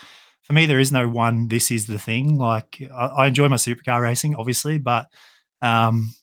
for 0.43 0.55
me, 0.55 0.65
there 0.67 0.81
is 0.81 0.93
no 0.93 1.09
one. 1.09 1.49
This 1.49 1.71
is 1.71 1.87
the 1.87 1.99
thing. 1.99 2.39
Like 2.39 2.83
I, 2.93 3.07
I 3.07 3.27
enjoy 3.27 3.49
my 3.49 3.57
supercar 3.57 4.01
racing, 4.01 4.35
obviously, 4.35 4.79
but 4.79 5.09
um, 5.61 6.15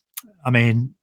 I 0.44 0.50
mean, 0.50 0.96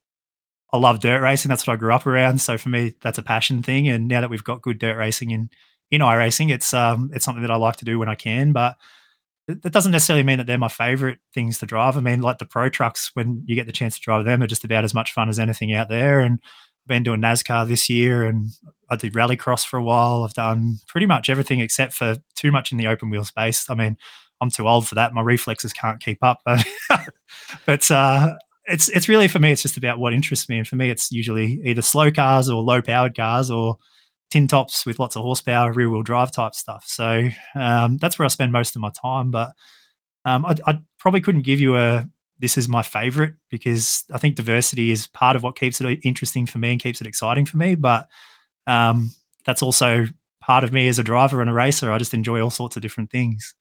I 0.75 0.79
love 0.79 0.99
dirt 0.99 1.21
racing. 1.21 1.49
That's 1.49 1.65
what 1.65 1.73
I 1.73 1.77
grew 1.77 1.93
up 1.93 2.05
around. 2.05 2.41
So 2.41 2.57
for 2.57 2.69
me, 2.69 2.93
that's 3.01 3.17
a 3.17 3.23
passion 3.23 3.63
thing. 3.63 3.87
And 3.87 4.07
now 4.07 4.21
that 4.21 4.29
we've 4.29 4.43
got 4.43 4.61
good 4.61 4.79
dirt 4.79 4.97
racing 4.97 5.31
in 5.31 5.49
in 5.91 6.01
iRacing, 6.01 6.51
it's 6.51 6.73
um 6.73 7.11
it's 7.13 7.25
something 7.25 7.41
that 7.41 7.51
I 7.51 7.55
like 7.55 7.77
to 7.77 7.85
do 7.85 7.99
when 7.99 8.09
I 8.09 8.15
can. 8.15 8.51
But 8.51 8.75
that 9.47 9.71
doesn't 9.71 9.91
necessarily 9.91 10.23
mean 10.23 10.39
that 10.39 10.47
they're 10.47 10.57
my 10.57 10.67
favorite 10.67 11.19
things 11.33 11.59
to 11.59 11.65
drive. 11.65 11.97
I 11.97 12.01
mean, 12.01 12.21
like 12.21 12.39
the 12.39 12.45
pro 12.45 12.69
trucks, 12.69 13.11
when 13.13 13.43
you 13.45 13.55
get 13.55 13.67
the 13.67 13.71
chance 13.71 13.95
to 13.95 14.01
drive 14.01 14.25
them, 14.25 14.41
are 14.41 14.47
just 14.47 14.63
about 14.63 14.83
as 14.83 14.93
much 14.93 15.13
fun 15.13 15.29
as 15.29 15.39
anything 15.39 15.73
out 15.73 15.87
there. 15.87 16.19
And 16.19 16.39
I've 16.43 16.87
been 16.87 17.03
doing 17.03 17.21
NASCAR 17.21 17.67
this 17.67 17.89
year 17.89 18.23
and 18.23 18.49
I 18.89 18.95
did 18.95 19.13
rallycross 19.13 19.65
for 19.65 19.77
a 19.77 19.83
while. 19.83 20.23
I've 20.23 20.33
done 20.33 20.79
pretty 20.87 21.05
much 21.05 21.29
everything 21.29 21.59
except 21.59 21.93
for 21.93 22.17
too 22.35 22.51
much 22.51 22.71
in 22.71 22.79
the 22.79 22.87
open 22.87 23.09
wheel 23.11 23.23
space. 23.23 23.69
I 23.69 23.75
mean, 23.75 23.97
I'm 24.41 24.49
too 24.49 24.67
old 24.67 24.87
for 24.87 24.95
that. 24.95 25.13
My 25.13 25.21
reflexes 25.21 25.73
can't 25.73 25.99
keep 25.99 26.23
up. 26.23 26.41
But, 26.43 26.65
but 27.65 27.89
uh, 27.91 28.35
it's 28.67 28.89
it's 28.89 29.07
really 29.07 29.27
for 29.27 29.39
me. 29.39 29.51
It's 29.51 29.61
just 29.61 29.77
about 29.77 29.99
what 29.99 30.13
interests 30.13 30.49
me, 30.49 30.57
and 30.57 30.67
for 30.67 30.75
me, 30.75 30.89
it's 30.89 31.11
usually 31.11 31.61
either 31.63 31.81
slow 31.81 32.11
cars 32.11 32.49
or 32.49 32.61
low 32.61 32.81
powered 32.81 33.15
cars 33.15 33.51
or 33.51 33.77
tin 34.31 34.47
tops 34.47 34.85
with 34.85 34.99
lots 34.99 35.15
of 35.15 35.21
horsepower, 35.21 35.71
rear 35.71 35.89
wheel 35.89 36.03
drive 36.03 36.31
type 36.31 36.55
stuff. 36.55 36.83
So 36.87 37.29
um, 37.55 37.97
that's 37.97 38.17
where 38.17 38.25
I 38.25 38.29
spend 38.29 38.51
most 38.51 38.75
of 38.75 38.81
my 38.81 38.89
time. 38.89 39.31
But 39.31 39.51
um, 40.25 40.45
I, 40.45 40.55
I, 40.65 40.79
probably 40.97 41.21
couldn't 41.21 41.43
give 41.43 41.59
you 41.59 41.77
a 41.77 42.09
this 42.39 42.57
is 42.57 42.67
my 42.67 42.81
favorite 42.81 43.35
because 43.49 44.03
I 44.11 44.17
think 44.17 44.35
diversity 44.35 44.91
is 44.91 45.07
part 45.07 45.35
of 45.35 45.43
what 45.43 45.55
keeps 45.55 45.79
it 45.79 45.99
interesting 46.03 46.47
for 46.47 46.57
me 46.57 46.71
and 46.71 46.81
keeps 46.81 46.99
it 46.99 47.07
exciting 47.07 47.45
for 47.45 47.57
me. 47.57 47.75
But 47.75 48.07
um, 48.65 49.11
that's 49.45 49.61
also 49.61 50.07
part 50.41 50.63
of 50.63 50.73
me 50.73 50.87
as 50.87 50.99
a 50.99 51.03
driver 51.03 51.41
and 51.41 51.49
a 51.49 51.53
racer. 51.53 51.91
I 51.91 51.97
just 51.97 52.13
enjoy 52.13 52.41
all 52.41 52.49
sorts 52.49 52.75
of 52.75 52.81
different 52.81 53.11
things. 53.11 53.53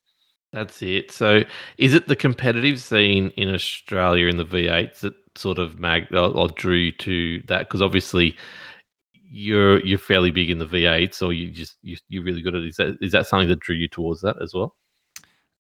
That's 0.55 0.81
it. 0.83 1.11
So, 1.11 1.43
is 1.79 1.95
it 1.95 2.07
the 2.07 2.15
competitive 2.15 2.81
scene 2.81 3.31
in 3.37 3.53
Australia 3.53 4.29
in 4.29 4.37
the 4.37 4.45
V8s 4.45 5.01
that 5.01 5.15
sort 5.35 5.59
of 5.59 5.81
mag 5.81 6.07
or, 6.15 6.49
drew 6.49 6.77
you 6.77 6.93
to 6.93 7.43
that? 7.49 7.67
Because 7.67 7.83
obviously, 7.83 8.37
you're 9.29 9.85
you're 9.85 9.99
fairly 9.99 10.31
big 10.31 10.51
in 10.51 10.61
the 10.61 10.67
V8s, 10.67 11.21
or 11.27 11.33
you 11.33 11.51
just 11.51 11.75
you, 11.83 11.97
you're 12.09 12.23
really 12.23 12.41
good 12.41 12.55
at 12.55 12.63
it. 12.63 12.69
Is 12.69 12.77
that 12.77 12.97
is 13.01 13.11
that 13.11 13.27
something 13.27 13.49
that 13.49 13.59
drew 13.59 13.75
you 13.75 13.89
towards 13.89 14.21
that 14.21 14.41
as 14.41 14.55
well? 14.55 14.77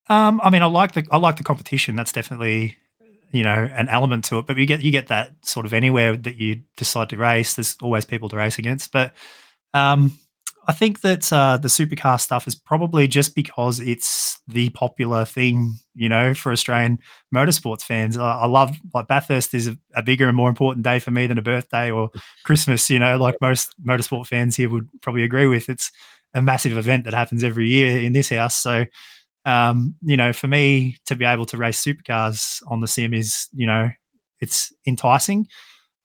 Um, 0.09 0.41
I 0.45 0.51
mean, 0.51 0.63
I 0.63 0.67
like 0.67 0.93
the 0.93 1.05
I 1.11 1.17
like 1.17 1.39
the 1.39 1.45
competition. 1.45 1.97
That's 1.97 2.13
definitely 2.13 2.77
you 3.33 3.43
know 3.43 3.69
an 3.75 3.89
element 3.89 4.23
to 4.23 4.39
it 4.39 4.47
but 4.47 4.57
you 4.57 4.65
get 4.65 4.81
you 4.81 4.93
get 4.93 5.09
that 5.09 5.33
sort 5.45 5.67
of 5.67 5.73
anywhere 5.73 6.17
that 6.17 6.37
you 6.37 6.63
decide 6.77 7.09
to 7.09 7.17
race 7.17 7.55
there's 7.55 7.77
always 7.83 8.05
people 8.05 8.29
to 8.29 8.37
race 8.37 8.61
against 8.61 8.93
but 8.93 9.13
um, 9.73 10.17
i 10.69 10.73
think 10.73 11.01
that 11.01 11.33
uh, 11.33 11.57
the 11.57 11.69
supercar 11.69 12.21
stuff 12.21 12.47
is 12.47 12.55
probably 12.55 13.07
just 13.07 13.35
because 13.35 13.81
it's 13.81 14.41
the 14.49 14.69
popular 14.71 15.25
thing 15.25 15.75
you 15.95 16.09
know 16.09 16.35
for 16.35 16.53
australian 16.53 16.99
motorsports 17.35 17.83
fans. 17.83 18.17
I, 18.19 18.41
I 18.41 18.47
love 18.47 18.77
like 18.93 19.09
bathurst 19.09 19.55
is 19.55 19.69
a, 19.69 19.77
a, 19.95 20.03
bigger 20.03 20.29
and 20.29 20.37
more 20.37 20.49
important 20.49 20.85
day 20.85 20.99
for 20.99 21.11
me 21.11 21.27
than 21.27 21.39
a 21.39 21.43
birthday 21.43 21.91
or 21.91 22.11
christmas 22.45 22.91
you 22.91 22.99
know 22.99 23.17
like 23.17 23.37
most 23.41 23.75
motorsport 23.85 24.27
fans 24.27 24.57
here 24.57 24.71
would 24.71 24.89
probably 25.03 25.23
agree 25.23 25.47
with. 25.47 25.69
It's 25.69 25.91
a 26.35 26.43
massive 26.43 26.77
event 26.77 27.05
that 27.05 27.15
happens 27.15 27.45
every 27.45 27.69
year 27.69 28.01
in 28.01 28.13
this 28.13 28.29
house. 28.29 28.57
So 28.57 28.85
um, 29.45 29.95
you 30.03 30.17
know, 30.17 30.33
for 30.33 30.49
me 30.49 30.97
to 31.07 31.17
be 31.17 31.25
able 31.25 31.47
to 31.47 31.57
race 31.57 31.83
supercars 31.83 32.63
on 32.69 32.81
the 32.81 32.89
sim 32.89 33.13
is, 33.13 33.49
you 33.53 33.67
know, 33.67 33.91
it's 34.41 34.73
enticing. 34.87 35.47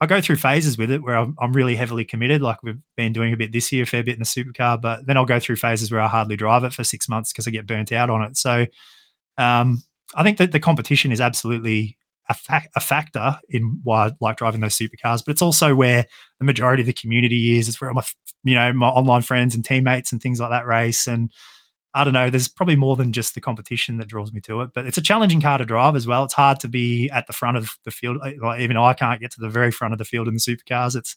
I 0.02 0.06
go 0.06 0.22
through 0.22 0.38
phases 0.38 0.78
with 0.78 0.92
it 0.92 1.04
where 1.04 1.18
I'm, 1.18 1.36
I'm, 1.42 1.52
really 1.52 1.76
heavily 1.76 2.06
committed, 2.06 2.42
like 2.42 2.64
we've 2.64 2.80
been 2.96 3.12
doing 3.12 3.34
a 3.34 3.38
bit 3.38 3.52
this 3.52 3.72
year, 3.72 3.84
a 3.84 3.86
fair 3.86 4.04
bit 4.04 4.14
in 4.14 4.20
the 4.20 4.26
supercar, 4.26 4.80
but 4.82 5.06
then 5.06 5.18
I'll 5.18 5.26
go 5.26 5.40
through 5.40 5.58
phases 5.58 5.92
where 5.92 6.00
I 6.00 6.08
hardly 6.08 6.38
drive 6.38 6.64
it 6.64 6.74
for 6.74 6.86
six 6.86 7.10
months 7.10 7.34
because 7.34 7.48
I 7.48 7.52
get 7.52 7.68
burnt 7.68 7.92
out 7.92 8.10
on 8.10 8.22
it. 8.24 8.38
So 8.38 8.66
um, 9.38 9.84
I 10.16 10.24
think 10.24 10.38
that 10.38 10.54
the 10.54 10.60
competition 10.60 11.12
is 11.12 11.20
absolutely 11.20 11.98
a, 12.30 12.62
a, 12.76 12.80
factor 12.80 13.40
in 13.50 13.80
why 13.84 14.08
I 14.08 14.12
like 14.22 14.38
driving 14.38 14.62
those 14.62 14.78
supercars, 14.78 15.24
but 15.26 15.32
it's 15.32 15.42
also 15.42 15.76
where 15.76 16.06
the 16.40 16.46
majority 16.46 16.82
of 16.82 16.88
the 16.88 16.94
community 16.94 17.58
is. 17.58 17.68
It's 17.68 17.82
where 17.82 17.94
my, 17.94 18.04
you 18.44 18.56
know, 18.56 18.72
my 18.72 18.88
online 18.88 19.22
friends 19.22 19.54
and 19.54 19.66
teammates 19.66 20.12
and 20.12 20.22
things 20.22 20.40
like 20.40 20.52
that 20.52 20.66
race. 20.66 21.08
And 21.08 21.32
I 21.94 22.04
don't 22.04 22.14
know. 22.14 22.30
There's 22.30 22.48
probably 22.48 22.76
more 22.76 22.96
than 22.96 23.12
just 23.12 23.34
the 23.34 23.42
competition 23.42 23.98
that 23.98 24.08
draws 24.08 24.32
me 24.32 24.42
to 24.42 24.62
it, 24.62 24.72
but 24.76 24.86
it's 24.86 24.98
a 24.98 25.02
challenging 25.02 25.42
car 25.42 25.58
to 25.58 25.66
drive 25.66 25.96
as 25.96 26.06
well. 26.06 26.24
It's 26.24 26.34
hard 26.34 26.60
to 26.60 26.68
be 26.68 27.10
at 27.10 27.26
the 27.26 27.34
front 27.34 27.58
of 27.58 27.72
the 27.84 27.92
field. 27.92 28.18
Eh, 28.24 28.34
like 28.40 28.62
even 28.62 28.78
I 28.78 28.94
can't 28.94 29.20
get 29.20 29.32
to 29.32 29.42
the 29.42 29.50
very 29.50 29.72
front 29.72 29.94
of 29.94 29.98
the 29.98 30.06
field 30.06 30.28
in 30.28 30.36
the 30.36 30.40
supercars. 30.40 30.96
It's 30.96 31.16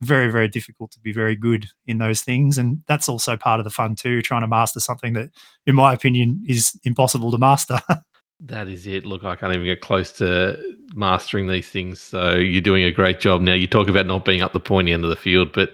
very, 0.00 0.30
very 0.30 0.48
difficult 0.48 0.90
to 0.92 1.00
be 1.00 1.12
very 1.12 1.36
good 1.36 1.66
in 1.86 1.98
those 1.98 2.22
things. 2.22 2.58
And 2.58 2.82
that's 2.86 3.08
also 3.08 3.36
part 3.36 3.60
of 3.60 3.64
the 3.64 3.70
fun 3.70 3.94
too, 3.96 4.22
trying 4.22 4.40
to 4.40 4.48
master 4.48 4.80
something 4.80 5.12
that, 5.14 5.30
in 5.66 5.74
my 5.74 5.92
opinion, 5.92 6.42
is 6.48 6.78
impossible 6.84 7.30
to 7.30 7.38
master. 7.38 7.80
that 8.40 8.68
is 8.68 8.86
it. 8.86 9.04
Look, 9.04 9.24
I 9.24 9.36
can't 9.36 9.52
even 9.52 9.66
get 9.66 9.80
close 9.80 10.12
to 10.12 10.58
mastering 10.94 11.48
these 11.48 11.68
things. 11.68 12.00
So 12.00 12.34
you're 12.34 12.60
doing 12.60 12.84
a 12.84 12.92
great 12.92 13.20
job 13.20 13.40
now. 13.40 13.54
You 13.54 13.66
talk 13.66 13.88
about 13.88 14.06
not 14.06 14.24
being 14.24 14.42
up 14.42 14.52
the 14.52 14.60
pointy 14.60 14.92
end 14.92 15.04
of 15.04 15.10
the 15.10 15.16
field, 15.16 15.52
but 15.52 15.72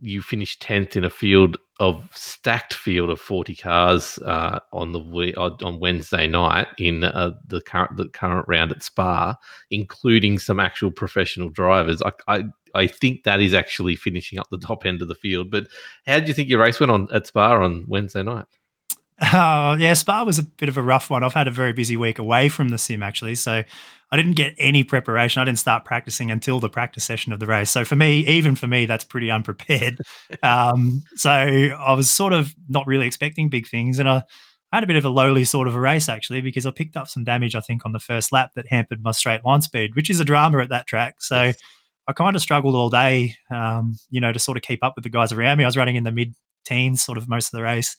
you 0.00 0.22
finished 0.22 0.60
tenth 0.60 0.96
in 0.96 1.04
a 1.04 1.10
field 1.10 1.56
of 1.78 2.08
stacked 2.14 2.74
field 2.74 3.10
of 3.10 3.20
forty 3.20 3.54
cars 3.54 4.18
uh, 4.18 4.60
on 4.72 4.92
the 4.92 5.00
on 5.36 5.80
Wednesday 5.80 6.26
night 6.26 6.68
in 6.78 7.04
uh, 7.04 7.32
the 7.46 7.60
current 7.60 7.96
the 7.96 8.08
current 8.08 8.46
round 8.48 8.72
at 8.72 8.82
Spa, 8.82 9.36
including 9.70 10.38
some 10.38 10.60
actual 10.60 10.90
professional 10.90 11.48
drivers. 11.48 12.02
I, 12.02 12.12
I 12.28 12.44
I 12.74 12.86
think 12.86 13.24
that 13.24 13.40
is 13.40 13.54
actually 13.54 13.96
finishing 13.96 14.38
up 14.38 14.48
the 14.50 14.58
top 14.58 14.86
end 14.86 15.02
of 15.02 15.08
the 15.08 15.14
field. 15.14 15.50
But 15.50 15.68
how 16.06 16.18
did 16.18 16.28
you 16.28 16.34
think 16.34 16.48
your 16.48 16.60
race 16.60 16.78
went 16.78 16.92
on 16.92 17.08
at 17.12 17.26
Spa 17.26 17.62
on 17.62 17.84
Wednesday 17.88 18.22
night? 18.22 18.46
Oh, 19.32 19.76
yeah, 19.78 19.94
Spa 19.94 20.24
was 20.24 20.38
a 20.38 20.42
bit 20.42 20.68
of 20.68 20.76
a 20.76 20.82
rough 20.82 21.08
one. 21.08 21.24
I've 21.24 21.32
had 21.32 21.48
a 21.48 21.50
very 21.50 21.72
busy 21.72 21.96
week 21.96 22.18
away 22.18 22.50
from 22.50 22.68
the 22.68 22.76
sim, 22.76 23.02
actually. 23.02 23.34
So 23.34 23.64
I 24.12 24.16
didn't 24.16 24.34
get 24.34 24.54
any 24.58 24.84
preparation. 24.84 25.42
I 25.42 25.44
didn't 25.44 25.58
start 25.58 25.84
practicing 25.84 26.30
until 26.30 26.60
the 26.60 26.68
practice 26.68 27.04
session 27.04 27.32
of 27.32 27.40
the 27.40 27.46
race. 27.46 27.70
So 27.70 27.84
for 27.84 27.96
me, 27.96 28.20
even 28.26 28.54
for 28.54 28.68
me, 28.68 28.86
that's 28.86 29.04
pretty 29.04 29.30
unprepared. 29.30 30.00
um, 30.42 31.02
so 31.16 31.30
I 31.30 31.92
was 31.92 32.10
sort 32.10 32.32
of 32.32 32.54
not 32.68 32.86
really 32.86 33.06
expecting 33.06 33.48
big 33.48 33.66
things. 33.66 33.98
And 33.98 34.08
I, 34.08 34.22
I 34.70 34.76
had 34.76 34.84
a 34.84 34.86
bit 34.86 34.96
of 34.96 35.04
a 35.04 35.08
lowly 35.08 35.44
sort 35.44 35.66
of 35.66 35.74
a 35.74 35.80
race, 35.80 36.08
actually, 36.08 36.40
because 36.40 36.66
I 36.66 36.70
picked 36.70 36.96
up 36.96 37.08
some 37.08 37.24
damage, 37.24 37.56
I 37.56 37.60
think, 37.60 37.84
on 37.84 37.92
the 37.92 37.98
first 37.98 38.32
lap 38.32 38.52
that 38.54 38.68
hampered 38.68 39.02
my 39.02 39.10
straight 39.10 39.44
line 39.44 39.62
speed, 39.62 39.96
which 39.96 40.10
is 40.10 40.20
a 40.20 40.24
drama 40.24 40.58
at 40.58 40.68
that 40.68 40.86
track. 40.86 41.16
So 41.18 41.52
I 42.08 42.12
kind 42.12 42.36
of 42.36 42.42
struggled 42.42 42.76
all 42.76 42.90
day, 42.90 43.34
um, 43.50 43.96
you 44.10 44.20
know, 44.20 44.32
to 44.32 44.38
sort 44.38 44.56
of 44.56 44.62
keep 44.62 44.84
up 44.84 44.94
with 44.94 45.02
the 45.02 45.10
guys 45.10 45.32
around 45.32 45.58
me. 45.58 45.64
I 45.64 45.68
was 45.68 45.76
running 45.76 45.96
in 45.96 46.04
the 46.04 46.12
mid 46.12 46.34
teens 46.64 47.02
sort 47.02 47.18
of 47.18 47.28
most 47.28 47.46
of 47.48 47.56
the 47.56 47.62
race. 47.62 47.96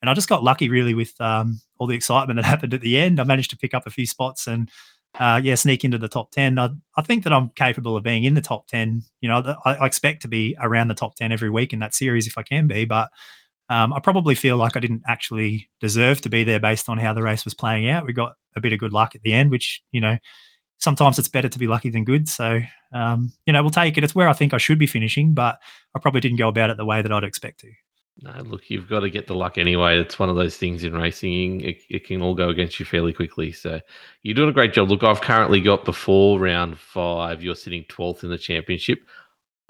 And 0.00 0.08
I 0.08 0.14
just 0.14 0.28
got 0.28 0.44
lucky 0.44 0.68
really 0.68 0.94
with 0.94 1.20
um, 1.20 1.60
all 1.78 1.88
the 1.88 1.96
excitement 1.96 2.36
that 2.36 2.44
happened 2.44 2.74
at 2.74 2.80
the 2.80 2.98
end. 2.98 3.18
I 3.18 3.24
managed 3.24 3.50
to 3.50 3.56
pick 3.56 3.74
up 3.74 3.86
a 3.86 3.90
few 3.90 4.06
spots 4.06 4.46
and 4.46 4.70
uh, 5.18 5.40
yeah, 5.42 5.54
sneak 5.54 5.84
into 5.84 5.98
the 5.98 6.08
top 6.08 6.30
10. 6.30 6.58
I, 6.58 6.70
I 6.96 7.02
think 7.02 7.24
that 7.24 7.32
I'm 7.32 7.50
capable 7.50 7.96
of 7.96 8.04
being 8.04 8.24
in 8.24 8.34
the 8.34 8.40
top 8.40 8.68
10. 8.68 9.02
You 9.20 9.28
know, 9.28 9.56
I, 9.64 9.74
I, 9.74 9.86
expect 9.86 10.22
to 10.22 10.28
be 10.28 10.56
around 10.60 10.88
the 10.88 10.94
top 10.94 11.16
10 11.16 11.32
every 11.32 11.50
week 11.50 11.72
in 11.72 11.80
that 11.80 11.94
series 11.94 12.26
if 12.26 12.38
I 12.38 12.42
can 12.42 12.66
be, 12.66 12.84
but 12.84 13.10
um, 13.68 13.92
I 13.92 14.00
probably 14.00 14.34
feel 14.34 14.56
like 14.56 14.76
I 14.76 14.80
didn't 14.80 15.02
actually 15.06 15.68
deserve 15.80 16.20
to 16.22 16.28
be 16.28 16.44
there 16.44 16.60
based 16.60 16.88
on 16.88 16.98
how 16.98 17.12
the 17.12 17.22
race 17.22 17.44
was 17.44 17.54
playing 17.54 17.88
out. 17.88 18.06
We 18.06 18.12
got 18.12 18.34
a 18.56 18.60
bit 18.60 18.72
of 18.72 18.78
good 18.78 18.92
luck 18.92 19.14
at 19.14 19.22
the 19.22 19.32
end, 19.32 19.50
which, 19.50 19.82
you 19.92 20.00
know, 20.00 20.16
sometimes 20.78 21.18
it's 21.18 21.28
better 21.28 21.48
to 21.48 21.58
be 21.58 21.66
lucky 21.66 21.90
than 21.90 22.04
good. 22.04 22.28
So, 22.28 22.60
um, 22.92 23.32
you 23.46 23.52
know, 23.52 23.62
we'll 23.62 23.70
take 23.70 23.98
it. 23.98 24.04
It's 24.04 24.14
where 24.14 24.28
I 24.28 24.32
think 24.32 24.54
I 24.54 24.58
should 24.58 24.78
be 24.78 24.86
finishing, 24.86 25.34
but 25.34 25.58
I 25.94 25.98
probably 25.98 26.20
didn't 26.20 26.38
go 26.38 26.48
about 26.48 26.70
it 26.70 26.76
the 26.76 26.84
way 26.84 27.02
that 27.02 27.12
I'd 27.12 27.24
expect 27.24 27.60
to. 27.60 27.70
No, 28.20 28.32
look, 28.42 28.68
you've 28.68 28.88
got 28.88 29.00
to 29.00 29.10
get 29.10 29.28
the 29.28 29.34
luck 29.34 29.58
anyway. 29.58 29.98
It's 30.00 30.18
one 30.18 30.28
of 30.28 30.34
those 30.34 30.56
things 30.56 30.82
in 30.82 30.92
racing; 30.92 31.60
it, 31.60 31.82
it, 31.88 32.04
can 32.04 32.20
all 32.20 32.34
go 32.34 32.48
against 32.48 32.80
you 32.80 32.86
fairly 32.86 33.12
quickly. 33.12 33.52
So 33.52 33.80
you're 34.22 34.34
doing 34.34 34.48
a 34.48 34.52
great 34.52 34.72
job. 34.72 34.90
Look, 34.90 35.04
I've 35.04 35.20
currently 35.20 35.60
got 35.60 35.84
before 35.84 36.40
round 36.40 36.78
five. 36.78 37.42
You're 37.42 37.54
sitting 37.54 37.84
twelfth 37.88 38.24
in 38.24 38.30
the 38.30 38.38
championship. 38.38 39.00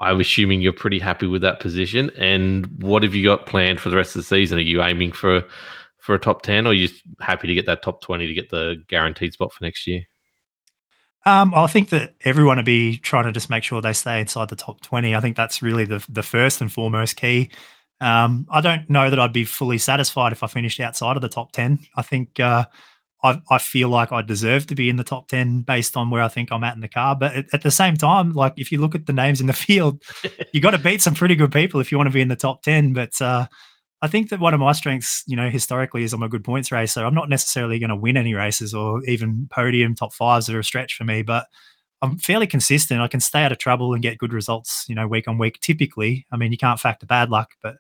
I'm 0.01 0.21
assuming 0.21 0.63
you're 0.63 0.73
pretty 0.73 0.99
happy 0.99 1.27
with 1.27 1.43
that 1.43 1.61
position. 1.61 2.11
And 2.17 2.67
what 2.83 3.03
have 3.03 3.15
you 3.15 3.25
got 3.25 3.47
planned 3.47 3.81
for 3.81 3.91
the 3.91 3.97
rest 3.97 4.17
of 4.17 4.21
the 4.21 4.27
season? 4.27 4.59
Are 4.59 4.63
you 4.63 4.83
aiming 4.83 5.13
for 5.13 5.45
for 5.99 6.15
a 6.15 6.19
top 6.19 6.41
ten, 6.41 6.67
or 6.67 6.71
are 6.71 6.75
you 6.75 6.89
happy 7.21 7.49
to 7.49 7.55
get 7.55 7.67
that 7.67 7.83
top 7.83 8.01
twenty 8.01 8.27
to 8.27 8.35
get 8.35 8.49
the 8.49 8.83
guaranteed 8.89 9.35
spot 9.35 9.53
for 9.53 9.63
next 9.63 9.87
year? 9.87 10.05
Um, 11.27 11.53
I 11.55 11.67
think 11.67 11.91
that 11.91 12.15
everyone 12.25 12.57
will 12.57 12.65
be 12.65 12.97
trying 12.97 13.25
to 13.25 13.33
just 13.33 13.51
make 13.51 13.63
sure 13.63 13.83
they 13.83 13.93
stay 13.93 14.21
inside 14.21 14.49
the 14.49 14.57
top 14.57 14.81
20. 14.81 15.15
I 15.15 15.21
think 15.21 15.37
that's 15.37 15.61
really 15.61 15.85
the 15.85 16.03
the 16.09 16.23
first 16.23 16.63
and 16.63 16.73
foremost 16.73 17.17
key. 17.17 17.51
Um, 18.01 18.47
I 18.51 18.61
don't 18.61 18.89
know 18.89 19.11
that 19.11 19.19
I'd 19.19 19.33
be 19.33 19.45
fully 19.45 19.79
satisfied 19.79 20.33
if 20.33 20.43
I 20.43 20.47
finished 20.47 20.79
outside 20.79 21.17
of 21.17 21.23
the 21.23 21.29
top 21.29 21.53
10. 21.53 21.81
I 21.97 22.03
think 22.03 22.39
uh, 22.39 22.67
I, 23.25 23.41
I, 23.51 23.59
feel 23.59 23.89
like 23.89 24.13
I 24.13 24.23
deserve 24.23 24.69
to 24.69 24.77
be 24.77 24.89
in 24.89 24.97
the 24.97 25.05
top 25.05 25.27
10 25.29 25.63
based 25.63 25.97
on 25.97 26.11
where 26.11 26.23
I 26.23 26.29
think 26.29 26.53
I'm 26.53 26.63
at 26.63 26.77
in 26.77 26.81
the 26.81 26.89
car. 26.89 27.17
But 27.17 27.35
at, 27.35 27.47
at 27.53 27.63
the 27.63 27.73
same 27.73 27.97
time, 27.97 28.35
like 28.35 28.55
if 28.57 28.71
you 28.71 28.81
look 28.81 28.95
at 28.95 29.07
the 29.07 29.13
names 29.13 29.41
in 29.41 29.49
the 29.49 29.53
field, 29.67 30.03
you 30.53 30.61
got 30.61 30.71
to 30.71 30.79
beat 30.79 31.03
some 31.03 31.15
pretty 31.15 31.35
good 31.35 31.53
people 31.53 31.81
if 31.81 31.91
you 31.91 31.99
want 31.99 32.09
to 32.09 32.15
be 32.15 32.21
in 32.21 32.29
the 32.29 32.37
top 32.37 32.63
10. 32.63 32.93
But 32.93 33.21
uh, 33.21 33.47
I 34.01 34.07
think 34.07 34.31
that 34.31 34.39
one 34.39 34.55
of 34.55 34.61
my 34.61 34.73
strengths, 34.73 35.25
you 35.27 35.35
know, 35.35 35.51
historically 35.51 36.05
is 36.05 36.13
I'm 36.13 36.23
a 36.23 36.29
good 36.29 36.45
points 36.45 36.71
racer. 36.71 37.05
I'm 37.05 37.15
not 37.15 37.29
necessarily 37.29 37.81
going 37.81 37.91
to 37.91 37.97
win 37.97 38.17
any 38.17 38.35
races 38.35 38.75
or 38.75 39.03
even 39.07 39.49
podium 39.51 39.97
top 39.97 40.13
fives 40.13 40.49
are 40.49 40.61
a 40.61 40.65
stretch 40.65 40.95
for 40.95 41.05
me, 41.05 41.23
but 41.23 41.47
I'm 42.01 42.19
fairly 42.19 42.47
consistent. 42.47 43.01
I 43.01 43.09
can 43.09 43.21
stay 43.21 43.43
out 43.43 43.53
of 43.53 43.59
trouble 43.59 43.93
and 43.93 44.03
get 44.03 44.19
good 44.19 44.33
results, 44.33 44.85
you 44.89 44.95
know, 44.95 45.07
week 45.09 45.27
on 45.27 45.39
week. 45.39 45.59
Typically, 45.61 46.27
I 46.31 46.37
mean, 46.37 46.53
you 46.53 46.59
can't 46.59 46.79
factor 46.79 47.07
bad 47.07 47.31
luck, 47.31 47.51
but 47.63 47.77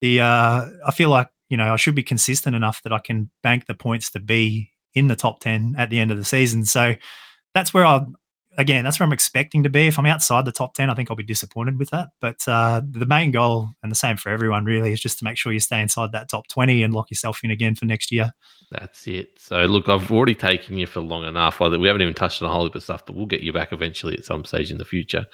the 0.00 0.20
uh, 0.20 0.66
I 0.86 0.90
feel 0.92 1.10
like 1.10 1.28
you 1.48 1.56
know 1.56 1.72
I 1.72 1.76
should 1.76 1.94
be 1.94 2.02
consistent 2.02 2.56
enough 2.56 2.82
that 2.82 2.92
I 2.92 2.98
can 2.98 3.30
bank 3.42 3.66
the 3.66 3.74
points 3.74 4.10
to 4.12 4.20
be 4.20 4.70
in 4.94 5.08
the 5.08 5.16
top 5.16 5.40
ten 5.40 5.74
at 5.78 5.90
the 5.90 6.00
end 6.00 6.10
of 6.10 6.18
the 6.18 6.24
season. 6.24 6.64
So 6.64 6.94
that's 7.54 7.72
where 7.72 7.86
I 7.86 8.04
again, 8.56 8.84
that's 8.84 8.98
where 8.98 9.06
I'm 9.06 9.12
expecting 9.12 9.62
to 9.62 9.68
be. 9.68 9.86
If 9.86 9.98
I'm 9.98 10.06
outside 10.06 10.44
the 10.44 10.52
top 10.52 10.74
10, 10.74 10.90
I 10.90 10.94
think 10.94 11.10
I'll 11.10 11.16
be 11.16 11.22
disappointed 11.22 11.78
with 11.78 11.90
that. 11.90 12.08
But 12.20 12.46
uh, 12.46 12.82
the 12.88 13.06
main 13.06 13.30
goal, 13.30 13.70
and 13.82 13.90
the 13.90 13.96
same 13.96 14.16
for 14.16 14.30
everyone 14.30 14.64
really, 14.64 14.92
is 14.92 15.00
just 15.00 15.18
to 15.18 15.24
make 15.24 15.36
sure 15.36 15.52
you 15.52 15.60
stay 15.60 15.80
inside 15.80 16.12
that 16.12 16.28
top 16.28 16.48
20 16.48 16.82
and 16.82 16.94
lock 16.94 17.10
yourself 17.10 17.40
in 17.42 17.50
again 17.50 17.74
for 17.74 17.84
next 17.84 18.12
year. 18.12 18.32
That's 18.70 19.06
it. 19.06 19.38
So, 19.38 19.64
look, 19.66 19.88
I've 19.88 20.10
already 20.10 20.34
taken 20.34 20.76
you 20.78 20.86
for 20.86 21.00
long 21.00 21.24
enough. 21.24 21.60
We 21.60 21.86
haven't 21.86 22.02
even 22.02 22.14
touched 22.14 22.42
on 22.42 22.48
a 22.48 22.52
whole 22.52 22.64
heap 22.64 22.74
of 22.74 22.82
stuff, 22.82 23.04
but 23.06 23.14
we'll 23.14 23.26
get 23.26 23.42
you 23.42 23.52
back 23.52 23.72
eventually 23.72 24.14
at 24.14 24.24
some 24.24 24.44
stage 24.44 24.70
in 24.70 24.78
the 24.78 24.84
future. 24.84 25.26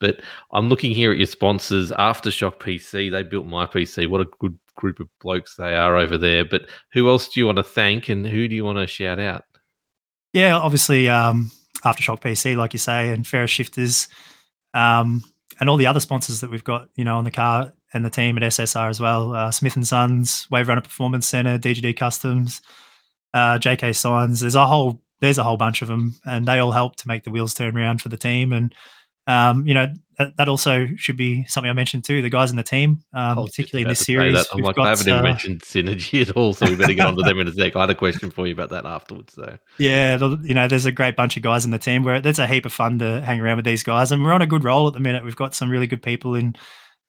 But 0.00 0.20
I'm 0.52 0.68
looking 0.68 0.92
here 0.92 1.12
at 1.12 1.18
your 1.18 1.26
sponsors, 1.26 1.90
Aftershock 1.92 2.58
PC. 2.58 3.10
They 3.10 3.22
built 3.22 3.46
my 3.46 3.66
PC. 3.66 4.08
What 4.08 4.20
a 4.20 4.28
good 4.38 4.58
group 4.76 5.00
of 5.00 5.08
blokes 5.20 5.56
they 5.56 5.74
are 5.74 5.96
over 5.96 6.16
there. 6.16 6.44
But 6.44 6.68
who 6.92 7.08
else 7.08 7.28
do 7.28 7.40
you 7.40 7.46
want 7.46 7.56
to 7.56 7.64
thank 7.64 8.08
and 8.08 8.26
who 8.26 8.48
do 8.48 8.54
you 8.54 8.64
want 8.64 8.78
to 8.78 8.86
shout 8.86 9.18
out? 9.18 9.44
Yeah, 10.32 10.56
obviously, 10.56 11.08
um, 11.08 11.50
Aftershock 11.84 12.20
PC, 12.20 12.56
like 12.56 12.72
you 12.72 12.78
say, 12.78 13.10
and 13.10 13.26
Ferris 13.26 13.50
Shifters, 13.50 14.08
um, 14.74 15.22
and 15.60 15.68
all 15.68 15.76
the 15.76 15.86
other 15.86 16.00
sponsors 16.00 16.40
that 16.40 16.50
we've 16.50 16.64
got, 16.64 16.88
you 16.96 17.04
know, 17.04 17.16
on 17.16 17.24
the 17.24 17.30
car 17.30 17.72
and 17.92 18.04
the 18.04 18.10
team 18.10 18.36
at 18.36 18.42
SSR 18.42 18.88
as 18.88 19.00
well. 19.00 19.34
Uh, 19.34 19.50
Smith 19.50 19.76
and 19.76 19.86
Sons, 19.86 20.46
Wave 20.50 20.68
Runner 20.68 20.80
Performance 20.80 21.26
Center, 21.26 21.58
DGD 21.58 21.96
Customs, 21.96 22.60
uh, 23.34 23.58
JK 23.58 23.94
Signs. 23.96 24.40
There's 24.40 24.54
a 24.54 24.66
whole 24.66 25.00
there's 25.20 25.38
a 25.38 25.42
whole 25.42 25.56
bunch 25.56 25.82
of 25.82 25.88
them, 25.88 26.14
and 26.24 26.46
they 26.46 26.58
all 26.60 26.70
help 26.70 26.96
to 26.96 27.08
make 27.08 27.24
the 27.24 27.30
wheels 27.30 27.54
turn 27.54 27.76
around 27.76 28.00
for 28.00 28.08
the 28.08 28.16
team. 28.16 28.52
And 28.52 28.74
um, 29.26 29.66
you 29.66 29.74
know, 29.74 29.92
that, 30.18 30.36
that, 30.36 30.48
also 30.48 30.88
should 30.96 31.16
be 31.16 31.44
something 31.44 31.70
I 31.70 31.72
mentioned 31.72 32.04
too. 32.04 32.22
The 32.22 32.28
guys 32.28 32.50
in 32.50 32.56
the 32.56 32.62
team, 32.62 33.00
um, 33.12 33.36
particularly 33.36 33.82
in 33.82 33.88
this 33.88 34.00
series. 34.00 34.46
I'm 34.52 34.60
like, 34.60 34.76
got, 34.76 34.86
I 34.86 34.90
haven't 34.90 35.08
even 35.08 35.20
uh, 35.20 35.22
mentioned 35.22 35.62
synergy 35.62 36.22
at 36.28 36.36
all, 36.36 36.54
so 36.54 36.66
we 36.66 36.74
better 36.74 36.94
get 36.94 37.06
onto 37.06 37.22
them 37.22 37.38
in 37.38 37.46
a 37.46 37.52
sec. 37.52 37.76
I 37.76 37.80
had 37.82 37.90
a 37.90 37.94
question 37.94 38.30
for 38.30 38.46
you 38.46 38.52
about 38.52 38.70
that 38.70 38.84
afterwards, 38.84 39.34
though. 39.36 39.58
Yeah, 39.78 40.18
you 40.42 40.54
know, 40.54 40.66
there's 40.66 40.86
a 40.86 40.92
great 40.92 41.14
bunch 41.14 41.36
of 41.36 41.42
guys 41.42 41.64
in 41.64 41.70
the 41.70 41.78
team 41.78 42.02
where 42.02 42.20
there's 42.20 42.40
a 42.40 42.46
heap 42.46 42.66
of 42.66 42.72
fun 42.72 42.98
to 42.98 43.20
hang 43.22 43.40
around 43.40 43.56
with 43.56 43.64
these 43.64 43.82
guys, 43.82 44.10
and 44.10 44.24
we're 44.24 44.32
on 44.32 44.42
a 44.42 44.46
good 44.46 44.64
roll 44.64 44.88
at 44.88 44.94
the 44.94 45.00
minute. 45.00 45.24
We've 45.24 45.36
got 45.36 45.54
some 45.54 45.70
really 45.70 45.86
good 45.86 46.02
people 46.02 46.34
in. 46.34 46.56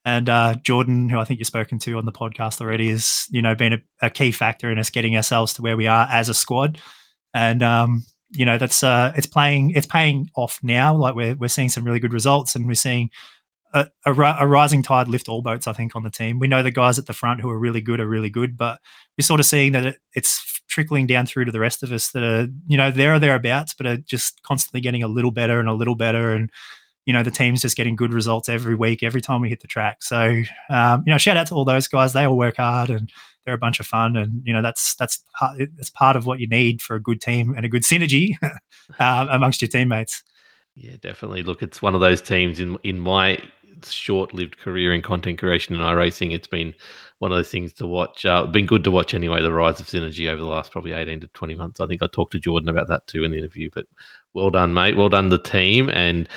And 0.06 0.30
uh, 0.30 0.56
Jordan, 0.64 1.10
who 1.10 1.20
I 1.20 1.26
think 1.26 1.40
you've 1.40 1.48
spoken 1.48 1.78
to 1.80 1.98
on 1.98 2.06
the 2.06 2.12
podcast 2.12 2.62
already, 2.62 2.90
has 2.90 3.26
you 3.32 3.42
know 3.42 3.56
been 3.56 3.74
a, 3.74 3.80
a 4.04 4.10
key 4.10 4.32
factor 4.32 4.72
in 4.72 4.80
us 4.80 4.90
getting 4.90 5.16
ourselves 5.16 5.54
to 5.56 5.62
where 5.62 5.76
we 5.76 5.88
are 5.88 6.08
as 6.10 6.30
a 6.30 6.34
squad. 6.34 6.80
And 7.34 7.62
um, 7.62 8.06
you 8.32 8.46
know 8.46 8.58
that's 8.58 8.84
uh, 8.84 9.12
it's 9.16 9.28
playing 9.28 9.72
it's 9.72 9.88
paying 9.88 10.30
off 10.36 10.60
now. 10.64 10.96
Like 10.96 11.16
we're 11.16 11.36
we're 11.36 11.48
seeing 11.48 11.70
some 11.70 11.84
really 11.84 12.00
good 12.00 12.14
results, 12.14 12.56
and 12.56 12.68
we're 12.68 12.76
seeing 12.76 13.10
a, 13.74 13.88
a, 14.06 14.14
a, 14.14 14.48
rising 14.48 14.82
tide 14.82 15.08
lift 15.08 15.30
all 15.30 15.42
boats. 15.42 15.68
I 15.68 15.74
think 15.74 15.96
on 15.96 16.04
the 16.04 16.10
team, 16.10 16.40
we 16.40 16.48
know 16.48 16.64
the 16.64 16.72
guys 16.72 16.98
at 16.98 17.06
the 17.06 17.14
front 17.14 17.42
who 17.42 17.50
are 17.50 17.60
really 17.60 17.82
good 17.82 18.00
are 18.00 18.08
really 18.08 18.30
good, 18.30 18.58
but 18.58 18.80
we're 19.18 19.24
sort 19.24 19.40
of 19.40 19.46
seeing 19.46 19.74
that 19.74 19.86
it, 19.86 19.98
it's 20.14 20.62
trickling 20.68 21.08
down 21.08 21.26
through 21.26 21.46
to 21.46 21.52
the 21.52 21.60
rest 21.60 21.84
of 21.84 21.92
us 21.92 22.12
that 22.12 22.24
are 22.24 22.48
you 22.68 22.78
know 22.78 22.92
there 22.92 23.16
or 23.16 23.20
thereabouts, 23.20 23.74
but 23.74 23.88
are 23.88 23.98
just 23.98 24.42
constantly 24.44 24.82
getting 24.82 25.04
a 25.04 25.08
little 25.08 25.32
better 25.32 25.60
and 25.60 25.70
a 25.70 25.74
little 25.74 25.96
better, 25.96 26.34
and 26.34 26.52
you 27.06 27.14
know 27.14 27.24
the 27.24 27.32
team's 27.32 27.62
just 27.62 27.78
getting 27.78 27.96
good 27.96 28.14
results 28.14 28.50
every 28.50 28.76
week, 28.76 29.04
every 29.04 29.22
time 29.22 29.42
we 29.42 29.50
hit 29.50 29.62
the 29.62 29.68
track. 29.68 30.04
So 30.04 30.44
um, 30.70 31.04
you 31.06 31.12
know, 31.12 31.18
shout 31.18 31.38
out 31.38 31.48
to 31.48 31.56
all 31.56 31.66
those 31.66 31.88
guys. 31.88 32.14
They 32.14 32.26
all 32.26 32.38
work 32.38 32.58
hard 32.58 32.90
and 32.90 33.12
they're 33.50 33.56
a 33.56 33.58
bunch 33.58 33.80
of 33.80 33.88
fun, 33.88 34.16
and 34.16 34.44
you 34.46 34.54
know 34.54 34.62
that's 34.62 34.94
that's 34.96 35.24
it's 35.58 35.90
part 35.90 36.16
of 36.16 36.28
what 36.28 36.40
you 36.40 36.48
need 36.48 36.84
for 36.84 36.96
a 36.96 37.02
good 37.02 37.20
team 37.20 37.56
and 37.58 37.66
a 37.66 37.70
good 37.70 37.82
synergy 37.82 38.36
um, 39.00 39.28
amongst 39.30 39.60
your 39.60 39.70
teammates. 39.70 40.24
Yeah, 40.76 40.98
definitely. 41.02 41.42
Look, 41.42 41.64
it's 41.64 41.82
one 41.82 41.96
of 41.96 42.02
those 42.02 42.22
teams 42.22 42.60
in 42.60 42.78
in 42.84 43.00
my 43.00 43.40
short-lived 43.84 44.58
career 44.60 44.94
in 44.94 45.02
content 45.02 45.40
creation 45.40 45.74
and 45.74 45.84
iRacing. 45.84 46.34
It's 46.34 46.48
been 46.48 46.76
one 47.20 47.32
of 47.32 47.38
those 47.38 47.50
things 47.50 47.74
to 47.74 47.88
watch. 47.88 48.24
Uh, 48.24 48.46
been 48.46 48.68
good 48.68 48.84
to 48.84 48.92
watch 48.92 49.16
anyway. 49.16 49.42
The 49.42 49.52
rise 49.52 49.80
of 49.80 49.88
synergy 49.88 50.30
over 50.30 50.42
the 50.42 50.48
last 50.48 50.72
probably 50.72 50.92
eighteen 50.92 51.20
to 51.22 51.28
twenty 51.30 51.56
months. 51.56 51.80
I 51.80 51.88
think 51.88 52.04
I 52.04 52.08
talked 52.08 52.34
to 52.34 52.40
Jordan 52.40 52.70
about 52.70 52.88
that 52.90 53.08
too 53.08 53.24
in 53.24 53.32
the 53.32 53.40
interview. 53.40 53.72
But 53.74 53.88
well 54.36 54.52
done, 54.52 54.76
mate. 54.76 54.96
Well 54.96 55.10
done, 55.10 55.30
the 55.30 55.42
team, 55.42 55.90
and 55.90 56.30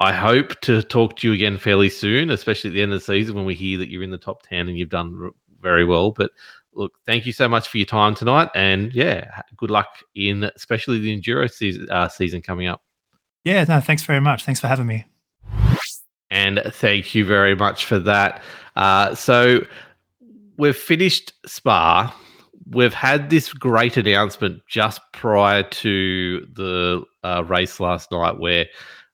I 0.00 0.12
hope 0.12 0.60
to 0.62 0.82
talk 0.82 1.16
to 1.16 1.28
you 1.28 1.32
again 1.32 1.58
fairly 1.58 1.88
soon, 1.88 2.30
especially 2.30 2.70
at 2.70 2.74
the 2.74 2.82
end 2.82 2.92
of 2.92 2.98
the 2.98 3.06
season 3.06 3.36
when 3.36 3.46
we 3.46 3.54
hear 3.54 3.78
that 3.78 3.88
you're 3.88 4.02
in 4.02 4.10
the 4.10 4.18
top 4.18 4.42
ten 4.42 4.68
and 4.68 4.76
you've 4.76 4.88
done 4.88 5.30
very 5.60 5.84
well. 5.84 6.10
But 6.10 6.30
look, 6.74 6.92
thank 7.06 7.26
you 7.26 7.32
so 7.32 7.48
much 7.48 7.68
for 7.68 7.78
your 7.78 7.86
time 7.86 8.14
tonight, 8.14 8.50
and 8.54 8.92
yeah, 8.94 9.42
good 9.56 9.70
luck 9.70 9.88
in 10.14 10.44
especially 10.56 10.98
the 10.98 11.20
enduro 11.20 11.50
season, 11.50 11.88
uh, 11.90 12.08
season 12.08 12.42
coming 12.42 12.68
up. 12.68 12.82
Yeah, 13.44 13.64
no, 13.64 13.80
thanks 13.80 14.02
very 14.02 14.20
much. 14.20 14.44
Thanks 14.44 14.60
for 14.60 14.66
having 14.66 14.86
me. 14.86 15.04
And 16.30 16.60
thank 16.66 17.14
you 17.14 17.24
very 17.24 17.54
much 17.54 17.84
for 17.84 17.98
that. 18.00 18.42
Uh, 18.74 19.14
so 19.14 19.64
we've 20.56 20.76
finished 20.76 21.32
Spa. 21.46 22.14
We've 22.68 22.92
had 22.92 23.30
this 23.30 23.52
great 23.52 23.96
announcement 23.96 24.62
just 24.68 25.00
prior 25.12 25.62
to 25.62 26.40
the 26.52 27.04
uh, 27.22 27.44
race 27.46 27.78
last 27.78 28.10
night 28.10 28.38
where 28.38 28.66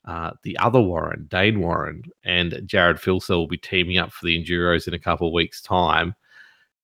uh, 0.07 0.31
the 0.43 0.57
other 0.59 0.81
Warren, 0.81 1.27
Dane 1.31 1.61
Warren, 1.61 2.05
and 2.25 2.53
Jarrod 2.65 2.99
Filsell 2.99 3.37
will 3.37 3.47
be 3.47 3.59
teaming 3.59 3.99
up 3.99 4.13
for 4.13 4.25
the 4.25 4.43
Enduros 4.43 4.89
in 4.89 4.95
a 4.95 4.99
couple 4.99 5.29
of 5.29 5.35
weeks' 5.35 5.61
time. 5.61 6.15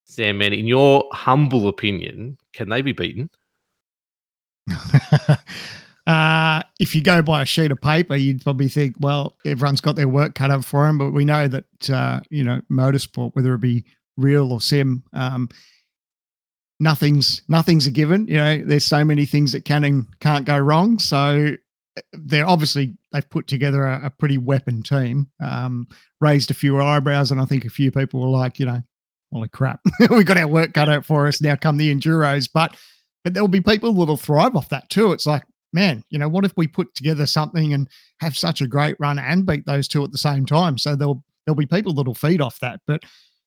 Sandman, 0.09 0.55
in 0.55 0.67
your 0.67 1.05
humble 1.13 1.69
opinion, 1.69 2.39
can 2.55 2.71
they 2.71 2.81
be 2.83 2.93
beaten? 2.93 3.29
uh, 6.07 6.63
if 6.81 6.95
you 6.95 7.03
go 7.03 7.21
by 7.21 7.43
a 7.43 7.47
sheet 7.47 7.71
of 7.71 7.81
paper, 7.81 8.17
you'd 8.17 8.43
probably 8.43 8.69
think, 8.69 8.97
well, 9.01 9.37
everyone's 9.45 9.83
got 9.83 9.97
their 9.97 10.09
work 10.09 10.35
cut 10.35 10.51
out 10.51 10.65
for 10.65 10.87
them. 10.87 10.97
But 10.97 11.13
we 11.13 11.27
know 11.27 11.47
that, 11.49 11.91
uh, 11.91 12.21
you 12.31 12.43
know, 12.43 12.61
motorsport, 12.71 13.35
whether 13.35 13.55
it 13.55 13.61
be 13.61 13.85
real 14.17 14.51
or 14.51 14.63
sim, 14.63 15.05
um, 15.13 15.49
nothing's 16.81 17.43
nothing's 17.49 17.87
a 17.87 17.91
given. 17.91 18.27
You 18.27 18.37
know, 18.37 18.65
there's 18.65 18.87
so 18.87 19.05
many 19.05 19.27
things 19.27 19.53
that 19.53 19.67
can 19.67 19.85
and 19.85 20.07
can't 20.21 20.47
go 20.47 20.59
wrong. 20.59 20.99
So 20.99 21.55
they're 22.13 22.49
obviously 22.49 22.97
they've 23.13 23.29
put 23.29 23.47
together 23.47 23.85
a, 23.85 24.07
a 24.07 24.11
pretty 24.11 24.39
weapon 24.39 24.83
team. 24.83 25.29
Um, 25.41 25.87
raised 26.21 26.51
a 26.51 26.55
few 26.55 26.81
eyebrows, 26.81 27.31
and 27.31 27.41
I 27.41 27.45
think 27.45 27.65
a 27.65 27.71
few 27.71 27.91
people 27.91 28.21
were 28.21 28.39
like, 28.39 28.59
you 28.59 28.67
know, 28.67 28.83
holy 29.33 29.49
crap, 29.49 29.81
we 30.11 30.25
got 30.25 30.37
our 30.37 30.49
work 30.49 30.75
cut 30.75 30.89
out 30.89 31.05
for 31.05 31.27
us. 31.27 31.41
Now 31.41 31.57
come 31.57 31.77
the 31.77 31.95
enduros, 31.95 32.49
but 32.53 32.77
but 33.25 33.35
there'll 33.35 33.49
be 33.49 33.61
people 33.61 33.93
that'll 33.93 34.17
thrive 34.17 34.57
off 34.57 34.69
that 34.71 34.89
too. 34.91 35.13
It's 35.13 35.27
like, 35.27 35.43
man, 35.73 36.05
you 36.11 36.19
know, 36.19 36.29
what 36.29 36.45
if 36.45 36.53
we 36.57 36.67
put 36.67 36.95
together 36.95 37.27
something 37.27 37.75
and 37.75 37.89
have 38.21 38.37
such 38.37 38.61
a 38.61 38.67
great 38.67 38.97
run 38.99 39.19
and 39.19 39.45
beat 39.45 39.67
those 39.67 39.89
two 39.89 40.05
at 40.05 40.13
the 40.13 40.19
same 40.19 40.47
time? 40.47 40.79
So 40.79 40.97
there'll 40.97 41.23
there'll 41.45 41.57
be 41.57 41.67
people 41.67 41.95
that'll 41.95 42.15
feed 42.15 42.41
off 42.41 42.61
that. 42.61 42.81
But 42.87 43.03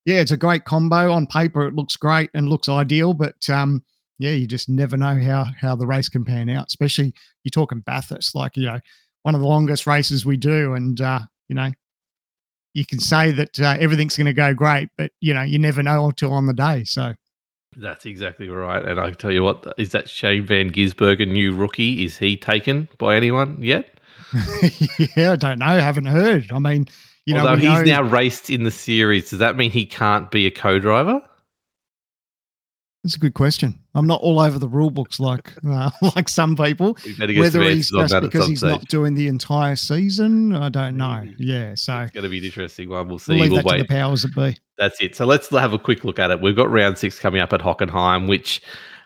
yeah, 0.05 0.19
it's 0.19 0.31
a 0.31 0.37
great 0.37 0.65
combo 0.65 1.11
on 1.11 1.27
paper. 1.27 1.67
It 1.67 1.75
looks 1.75 1.95
great 1.95 2.29
and 2.33 2.49
looks 2.49 2.67
ideal, 2.67 3.13
but 3.13 3.49
um, 3.49 3.83
yeah, 4.19 4.31
you 4.31 4.47
just 4.47 4.69
never 4.69 4.97
know 4.97 5.19
how 5.19 5.45
how 5.59 5.75
the 5.75 5.87
race 5.87 6.09
can 6.09 6.25
pan 6.25 6.49
out. 6.49 6.67
Especially 6.67 7.13
you're 7.43 7.51
talking 7.51 7.81
Bathurst, 7.81 8.35
like 8.35 8.57
you 8.57 8.65
know, 8.65 8.79
one 9.23 9.35
of 9.35 9.41
the 9.41 9.47
longest 9.47 9.87
races 9.87 10.25
we 10.25 10.37
do, 10.37 10.73
and 10.73 10.99
uh, 11.01 11.21
you 11.47 11.55
know, 11.55 11.71
you 12.73 12.85
can 12.85 12.99
say 12.99 13.31
that 13.31 13.59
uh, 13.59 13.77
everything's 13.79 14.15
going 14.15 14.25
to 14.25 14.33
go 14.33 14.53
great, 14.53 14.89
but 14.97 15.11
you 15.19 15.33
know, 15.33 15.41
you 15.41 15.59
never 15.59 15.83
know 15.83 16.05
until 16.05 16.33
on 16.33 16.45
the 16.45 16.53
day. 16.53 16.83
So 16.83 17.13
that's 17.77 18.05
exactly 18.05 18.49
right. 18.49 18.83
And 18.83 18.99
I 18.99 19.11
tell 19.11 19.31
you 19.31 19.43
what, 19.43 19.73
is 19.77 19.91
that 19.91 20.09
Shane 20.09 20.45
Van 20.45 20.71
Gisbergen 20.71 21.31
new 21.31 21.55
rookie? 21.55 22.03
Is 22.05 22.17
he 22.17 22.35
taken 22.37 22.89
by 22.97 23.15
anyone 23.15 23.57
yet? 23.61 23.99
yeah, 25.15 25.33
I 25.33 25.35
don't 25.35 25.59
know. 25.59 25.65
I 25.65 25.79
haven't 25.79 26.05
heard. 26.05 26.51
I 26.51 26.59
mean, 26.59 26.87
you 27.25 27.35
Although 27.37 27.55
know, 27.55 27.75
he's 27.75 27.87
know, 27.87 28.01
now 28.01 28.03
raced 28.03 28.49
in 28.49 28.63
the 28.63 28.71
series, 28.71 29.29
does 29.29 29.39
that 29.39 29.55
mean 29.55 29.71
he 29.71 29.85
can't 29.85 30.31
be 30.31 30.47
a 30.47 30.51
co-driver? 30.51 31.21
That's 33.03 33.15
a 33.15 33.19
good 33.19 33.33
question. 33.33 33.79
I'm 33.95 34.05
not 34.05 34.21
all 34.21 34.39
over 34.39 34.59
the 34.59 34.67
rule 34.67 34.91
books 34.91 35.19
like 35.19 35.53
uh, 35.67 35.89
like 36.15 36.29
some 36.29 36.55
people. 36.55 36.97
Whether 37.17 37.63
he's 37.63 37.89
just 37.89 38.21
because 38.21 38.47
he's 38.47 38.59
stage. 38.59 38.69
not 38.69 38.87
doing 38.87 39.15
the 39.15 39.27
entire 39.27 39.75
season, 39.75 40.55
I 40.55 40.69
don't 40.69 40.97
know. 40.97 41.23
Yeah, 41.37 41.73
so 41.75 41.99
it's 41.99 42.11
going 42.11 42.23
to 42.23 42.29
be 42.29 42.37
an 42.37 42.45
interesting 42.45 42.89
one. 42.89 43.07
We'll 43.07 43.19
see. 43.19 43.39
We'll, 43.39 43.51
we'll 43.51 43.63
wait. 43.63 43.79
the 43.79 43.85
powers 43.85 44.21
that 44.23 44.35
be. 44.35 44.57
That's 44.77 45.01
it. 45.01 45.15
So 45.15 45.25
let's 45.25 45.49
have 45.49 45.73
a 45.73 45.79
quick 45.79 46.03
look 46.03 46.19
at 46.19 46.31
it. 46.31 46.41
We've 46.41 46.55
got 46.55 46.69
round 46.69 46.97
six 46.97 47.19
coming 47.19 47.41
up 47.41 47.53
at 47.53 47.61
Hockenheim, 47.61 48.27
which 48.27 48.61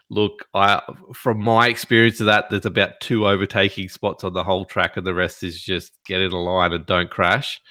look, 0.09 0.45
I 0.53 0.81
from 1.13 1.41
my 1.41 1.67
experience 1.67 2.19
of 2.19 2.25
that, 2.27 2.49
there's 2.49 2.65
about 2.65 2.99
two 2.99 3.27
overtaking 3.27 3.89
spots 3.89 4.23
on 4.23 4.33
the 4.33 4.43
whole 4.43 4.65
track, 4.65 4.97
and 4.97 5.07
the 5.07 5.13
rest 5.13 5.43
is 5.43 5.61
just 5.61 5.93
get 6.05 6.21
in 6.21 6.31
a 6.31 6.41
line 6.41 6.73
and 6.73 6.85
don't 6.85 7.09
crash. 7.09 7.61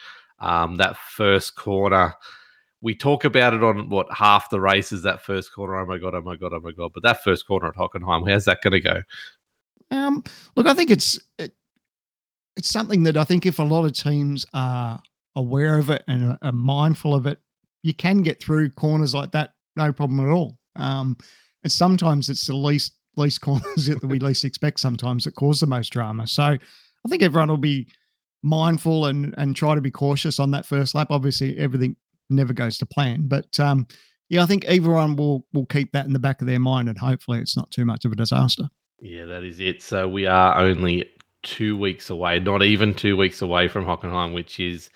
Um, 0.40 0.76
that 0.76 0.96
first 0.96 1.54
corner 1.54 2.14
we 2.84 2.94
talk 2.94 3.24
about 3.24 3.54
it 3.54 3.64
on 3.64 3.88
what 3.88 4.06
half 4.12 4.50
the 4.50 4.60
races 4.60 5.02
that 5.02 5.22
first 5.22 5.52
corner. 5.54 5.76
Oh 5.76 5.86
my 5.86 5.96
god! 5.96 6.14
Oh 6.14 6.20
my 6.20 6.36
god! 6.36 6.52
Oh 6.52 6.60
my 6.60 6.70
god! 6.70 6.92
But 6.92 7.02
that 7.02 7.24
first 7.24 7.46
corner 7.46 7.68
at 7.68 7.74
Hockenheim, 7.74 8.30
how's 8.30 8.44
that 8.44 8.60
going 8.62 8.72
to 8.72 8.80
go? 8.80 9.02
Um, 9.90 10.22
look, 10.54 10.66
I 10.66 10.74
think 10.74 10.90
it's 10.90 11.18
it, 11.38 11.54
it's 12.58 12.68
something 12.68 13.02
that 13.04 13.16
I 13.16 13.24
think 13.24 13.46
if 13.46 13.58
a 13.58 13.62
lot 13.62 13.86
of 13.86 13.94
teams 13.94 14.44
are 14.52 15.00
aware 15.34 15.78
of 15.78 15.88
it 15.88 16.04
and 16.08 16.36
are, 16.42 16.52
mindful 16.52 17.14
of 17.14 17.26
it, 17.26 17.40
you 17.82 17.94
can 17.94 18.22
get 18.22 18.40
through 18.40 18.68
corners 18.70 19.14
like 19.14 19.32
that, 19.32 19.54
no 19.76 19.90
problem 19.90 20.20
at 20.20 20.30
all. 20.30 20.58
Um, 20.76 21.16
and 21.62 21.72
sometimes 21.72 22.28
it's 22.28 22.46
the 22.46 22.54
least 22.54 22.92
least 23.16 23.40
corners 23.40 23.86
that 23.86 24.04
we 24.04 24.18
least 24.18 24.44
expect. 24.44 24.78
Sometimes 24.78 25.24
that 25.24 25.36
cause 25.36 25.58
the 25.58 25.66
most 25.66 25.88
drama. 25.88 26.26
So 26.26 26.42
I 26.42 27.08
think 27.08 27.22
everyone 27.22 27.48
will 27.48 27.56
be 27.56 27.88
mindful 28.42 29.06
and 29.06 29.34
and 29.38 29.56
try 29.56 29.74
to 29.74 29.80
be 29.80 29.90
cautious 29.90 30.38
on 30.38 30.50
that 30.50 30.66
first 30.66 30.94
lap. 30.94 31.06
Obviously, 31.08 31.56
everything 31.56 31.96
never 32.34 32.52
goes 32.52 32.78
to 32.78 32.86
plan. 32.86 33.22
But 33.26 33.58
um, 33.60 33.86
yeah, 34.28 34.42
I 34.42 34.46
think 34.46 34.64
everyone 34.64 35.16
will 35.16 35.46
will 35.52 35.66
keep 35.66 35.92
that 35.92 36.06
in 36.06 36.12
the 36.12 36.18
back 36.18 36.40
of 36.40 36.46
their 36.46 36.60
mind, 36.60 36.88
and 36.88 36.98
hopefully, 36.98 37.38
it's 37.40 37.56
not 37.56 37.70
too 37.70 37.84
much 37.84 38.04
of 38.04 38.12
a 38.12 38.16
disaster. 38.16 38.68
Yeah, 39.00 39.26
that 39.26 39.44
is 39.44 39.60
it. 39.60 39.82
So 39.82 40.08
we 40.08 40.26
are 40.26 40.58
only 40.58 41.10
two 41.42 41.76
weeks 41.76 42.10
away, 42.10 42.40
not 42.40 42.62
even 42.62 42.94
two 42.94 43.16
weeks 43.16 43.42
away 43.42 43.68
from 43.68 43.84
Hockenheim, 43.84 44.32
which 44.32 44.58
is 44.58 44.88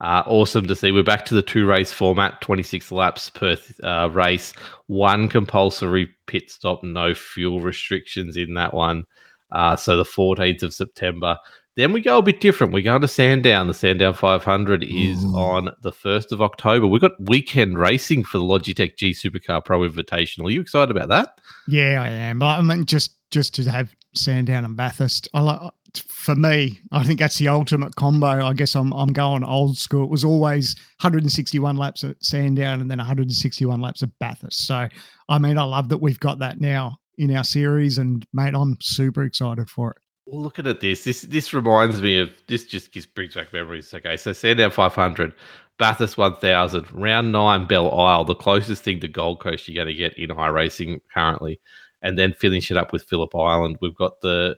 uh, 0.00 0.22
awesome 0.26 0.66
to 0.66 0.74
see. 0.74 0.92
We're 0.92 1.02
back 1.02 1.26
to 1.26 1.34
the 1.34 1.42
two 1.42 1.66
race 1.66 1.92
format, 1.92 2.40
26 2.40 2.90
laps 2.90 3.28
per 3.30 3.56
uh, 3.82 4.08
race, 4.10 4.54
one 4.86 5.28
compulsory 5.28 6.08
pit 6.26 6.50
stop, 6.50 6.82
no 6.82 7.14
fuel 7.14 7.60
restrictions 7.60 8.36
in 8.36 8.54
that 8.54 8.72
one. 8.72 9.04
Uh, 9.52 9.76
so 9.76 9.96
the 9.96 10.04
14th 10.04 10.62
of 10.62 10.72
September. 10.72 11.36
Then 11.76 11.92
we 11.92 12.00
go 12.00 12.18
a 12.18 12.22
bit 12.22 12.40
different. 12.40 12.72
We 12.72 12.82
go 12.82 12.98
to 12.98 13.08
Sandown. 13.08 13.68
The 13.68 13.74
Sandown 13.74 14.14
500 14.14 14.82
is 14.84 15.24
Ooh. 15.24 15.28
on 15.28 15.70
the 15.82 15.92
1st 15.92 16.32
of 16.32 16.42
October. 16.42 16.86
We've 16.86 17.00
got 17.00 17.12
weekend 17.20 17.78
racing 17.78 18.24
for 18.24 18.38
the 18.38 18.44
Logitech 18.44 18.96
G 18.96 19.12
Supercar 19.12 19.64
Pro 19.64 19.80
Invitational. 19.80 20.46
Are 20.46 20.50
you 20.50 20.60
excited 20.60 20.94
about 20.94 21.08
that? 21.10 21.38
Yeah, 21.68 22.02
I 22.02 22.08
am. 22.08 22.42
I 22.42 22.60
mean, 22.60 22.86
just 22.86 23.16
just 23.30 23.54
to 23.54 23.70
have 23.70 23.94
Sandown 24.14 24.64
and 24.64 24.76
Bathurst, 24.76 25.28
I 25.32 25.40
like 25.40 25.60
for 26.08 26.34
me, 26.34 26.80
I 26.92 27.04
think 27.04 27.18
that's 27.18 27.38
the 27.38 27.48
ultimate 27.48 27.96
combo. 27.96 28.44
I 28.44 28.52
guess 28.52 28.74
I'm 28.74 28.92
I'm 28.92 29.12
going 29.12 29.44
old 29.44 29.78
school. 29.78 30.04
It 30.04 30.10
was 30.10 30.24
always 30.24 30.74
161 31.00 31.76
laps 31.76 32.04
at 32.04 32.22
Sandown 32.22 32.80
and 32.80 32.90
then 32.90 32.98
161 32.98 33.80
laps 33.80 34.02
at 34.02 34.10
Bathurst. 34.18 34.66
So 34.66 34.88
I 35.28 35.38
mean, 35.38 35.58
I 35.58 35.64
love 35.64 35.88
that 35.88 35.98
we've 35.98 36.20
got 36.20 36.38
that 36.40 36.60
now 36.60 36.98
in 37.18 37.34
our 37.36 37.44
series, 37.44 37.98
and 37.98 38.26
mate, 38.32 38.54
I'm 38.54 38.78
super 38.80 39.22
excited 39.24 39.68
for 39.68 39.92
it. 39.92 39.98
Looking 40.32 40.68
at 40.68 40.80
this, 40.80 41.02
this 41.02 41.22
this 41.22 41.52
reminds 41.52 42.00
me 42.00 42.20
of 42.20 42.30
this. 42.46 42.64
Just 42.64 42.92
gives 42.92 43.06
brings 43.06 43.34
back 43.34 43.52
memories. 43.52 43.92
Okay, 43.92 44.16
so 44.16 44.32
Sandown 44.32 44.70
500, 44.70 45.34
Bathurst 45.76 46.16
1000, 46.16 46.86
round 46.92 47.32
nine, 47.32 47.66
Belle 47.66 47.90
Isle, 47.98 48.24
the 48.24 48.36
closest 48.36 48.84
thing 48.84 49.00
to 49.00 49.08
Gold 49.08 49.40
Coast 49.40 49.66
you're 49.66 49.82
going 49.82 49.92
to 49.92 49.98
get 49.98 50.16
in 50.16 50.30
iRacing 50.30 51.00
currently, 51.12 51.60
and 52.02 52.16
then 52.16 52.32
finish 52.32 52.70
it 52.70 52.76
up 52.76 52.92
with 52.92 53.04
Phillip 53.04 53.34
Island. 53.34 53.78
We've 53.80 53.94
got 53.94 54.20
the 54.20 54.56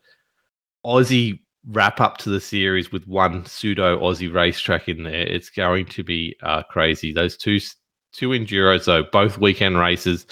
Aussie 0.85 1.41
wrap 1.69 2.01
up 2.01 2.19
to 2.19 2.29
the 2.29 2.41
series 2.41 2.93
with 2.93 3.07
one 3.07 3.47
pseudo 3.47 3.99
Aussie 4.01 4.33
racetrack 4.33 4.89
in 4.89 5.05
there. 5.05 5.27
It's 5.27 5.49
going 5.49 5.87
to 5.87 6.05
be 6.05 6.37
uh, 6.43 6.65
crazy. 6.65 7.15
Those 7.15 7.37
two 7.39 7.61
two 8.13 8.31
enduros, 8.31 8.85
though, 8.85 9.05
both 9.05 9.39
weekend 9.39 9.79
races, 9.79 10.27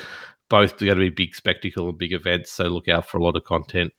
both 0.51 0.77
going 0.79 0.91
to 0.91 0.97
be 0.97 1.09
big 1.09 1.35
spectacle 1.35 1.89
and 1.89 1.97
big 1.97 2.13
events. 2.13 2.53
So 2.53 2.65
look 2.65 2.89
out 2.89 3.09
for 3.09 3.17
a 3.17 3.23
lot 3.23 3.37
of 3.37 3.45
content 3.45 3.91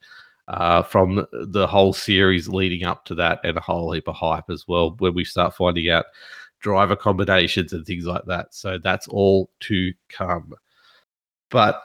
uh, 0.51 0.83
from 0.83 1.25
the 1.31 1.65
whole 1.65 1.93
series 1.93 2.49
leading 2.49 2.83
up 2.83 3.05
to 3.05 3.15
that 3.15 3.39
and 3.43 3.57
a 3.57 3.61
whole 3.61 3.91
heap 3.93 4.07
of 4.07 4.15
hype 4.15 4.49
as 4.49 4.67
well 4.67 4.95
when 4.99 5.13
we 5.13 5.23
start 5.23 5.55
finding 5.55 5.89
out 5.89 6.05
driver 6.59 6.95
combinations 6.95 7.73
and 7.73 7.85
things 7.85 8.05
like 8.05 8.25
that. 8.25 8.53
So 8.53 8.77
that's 8.77 9.07
all 9.07 9.49
to 9.61 9.93
come. 10.09 10.53
But 11.49 11.81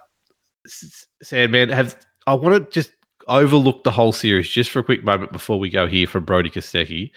Sandman, 1.23 1.69
have 1.69 1.97
I 2.27 2.35
want 2.35 2.65
to 2.65 2.71
just 2.73 2.91
overlook 3.29 3.85
the 3.85 3.91
whole 3.91 4.13
series 4.13 4.49
just 4.49 4.71
for 4.71 4.81
a 4.81 4.85
quick 4.85 5.05
moment 5.05 5.33
before 5.33 5.59
we 5.59 5.71
go 5.71 5.87
here 5.87 6.07
from 6.07 6.25
Brodie 6.25 6.51
Kostecki. 6.51 7.13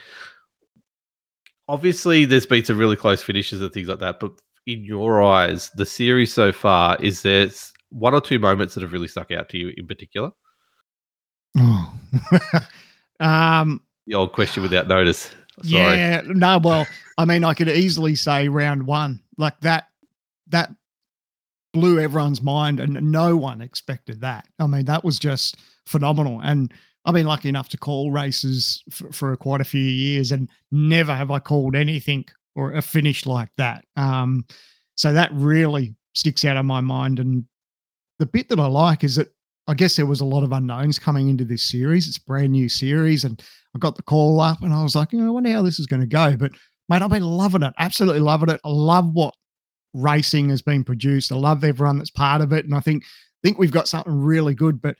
Obviously, 1.68 2.26
there's 2.26 2.46
been 2.46 2.66
some 2.66 2.78
really 2.78 2.96
close 2.96 3.22
finishes 3.22 3.62
and 3.62 3.72
things 3.72 3.88
like 3.88 4.00
that, 4.00 4.20
but 4.20 4.32
in 4.68 4.84
your 4.84 5.22
eyes, 5.22 5.72
the 5.76 5.86
series 5.86 6.34
so 6.34 6.52
far, 6.52 6.96
is 7.00 7.24
there 7.24 7.50
one 7.90 8.14
or 8.14 8.22
two 8.22 8.40
moments 8.40 8.76
that 8.76 8.82
have 8.82 8.94
really 8.94 9.08
stuck 9.08 9.32
out 9.32 9.50
to 9.50 9.58
you 9.58 9.74
in 9.78 9.88
particular? 9.88 10.32
Oh. 11.58 11.94
um, 13.20 13.82
the 14.08 14.16
old 14.16 14.34
question 14.34 14.64
without 14.64 14.88
notice. 14.88 15.30
Sorry. 15.64 15.98
Yeah, 15.98 16.22
no, 16.26 16.58
well, 16.58 16.88
I 17.18 17.26
mean, 17.26 17.44
I 17.44 17.54
could 17.54 17.70
easily 17.70 18.16
say 18.16 18.48
round 18.48 18.88
one 18.88 19.20
like 19.38 19.60
that. 19.62 19.88
That 20.48 20.74
blew 21.74 22.00
everyone's 22.00 22.42
mind, 22.42 22.80
and 22.80 23.12
no 23.12 23.36
one 23.36 23.62
expected 23.62 24.22
that. 24.22 24.48
I 24.58 24.68
mean, 24.68 24.86
that 24.86 25.04
was 25.04 25.20
just 25.20 25.58
phenomenal. 25.86 26.40
And 26.44 26.74
I've 27.06 27.14
been 27.14 27.28
lucky 27.28 27.50
enough 27.50 27.70
to 27.70 27.78
call 27.78 28.12
races 28.12 28.84
for, 28.90 29.12
for 29.12 29.36
quite 29.38 29.62
a 29.62 29.66
few 29.66 29.82
years, 29.82 30.32
and 30.32 30.50
never 30.72 31.14
have 31.14 31.30
I 31.30 31.40
called 31.40 31.76
anything 31.76 32.26
or 32.56 32.74
a 32.74 32.82
finish 32.82 33.26
like 33.26 33.50
that. 33.58 33.86
Um, 33.96 34.46
so 34.96 35.14
that 35.14 35.30
really 35.34 35.96
sticks 36.14 36.44
out 36.46 36.58
of 36.58 36.66
my 36.66 36.82
mind. 36.82 37.20
And 37.20 37.46
the 38.18 38.26
bit 38.26 38.50
that 38.50 38.60
I 38.60 38.68
like 38.68 39.04
is 39.04 39.16
that 39.16 39.34
I 39.70 39.76
guess 39.76 39.96
there 39.96 40.08
was 40.08 40.20
a 40.20 40.26
lot 40.26 40.44
of 40.44 40.52
unknowns 40.52 40.98
coming 40.98 41.30
into 41.30 41.46
this 41.46 41.62
series. 41.62 42.08
It's 42.08 42.18
a 42.18 42.24
brand 42.24 42.54
new 42.54 42.68
series, 42.68 43.24
and 43.24 43.40
I 43.76 43.78
got 43.78 43.96
the 43.96 44.02
call 44.02 44.42
up, 44.42 44.64
and 44.64 44.74
I 44.74 44.82
was 44.82 44.96
like, 44.96 45.14
I 45.14 45.30
wonder 45.30 45.52
how 45.52 45.62
this 45.62 45.80
is 45.80 45.86
going 45.86 46.02
to 46.02 46.08
go. 46.08 46.36
But 46.36 46.54
mate, 46.90 47.04
I've 47.04 47.12
been 47.12 47.22
loving 47.22 47.62
it, 47.62 47.76
absolutely 47.78 48.20
loving 48.20 48.50
it. 48.50 48.60
I 48.66 48.70
love 48.70 49.14
what 49.14 49.36
racing 49.94 50.50
has 50.50 50.64
been 50.64 50.84
produced. 50.84 51.32
I 51.32 51.36
love 51.36 51.64
everyone 51.64 52.00
that's 52.00 52.10
part 52.10 52.42
of 52.42 52.52
it, 52.52 52.66
and 52.66 52.74
I 52.74 52.80
think 52.80 53.04
think 53.44 53.60
we've 53.60 53.72
got 53.72 53.88
something 53.88 54.12
really 54.12 54.56
good. 54.56 54.82
But 54.82 54.96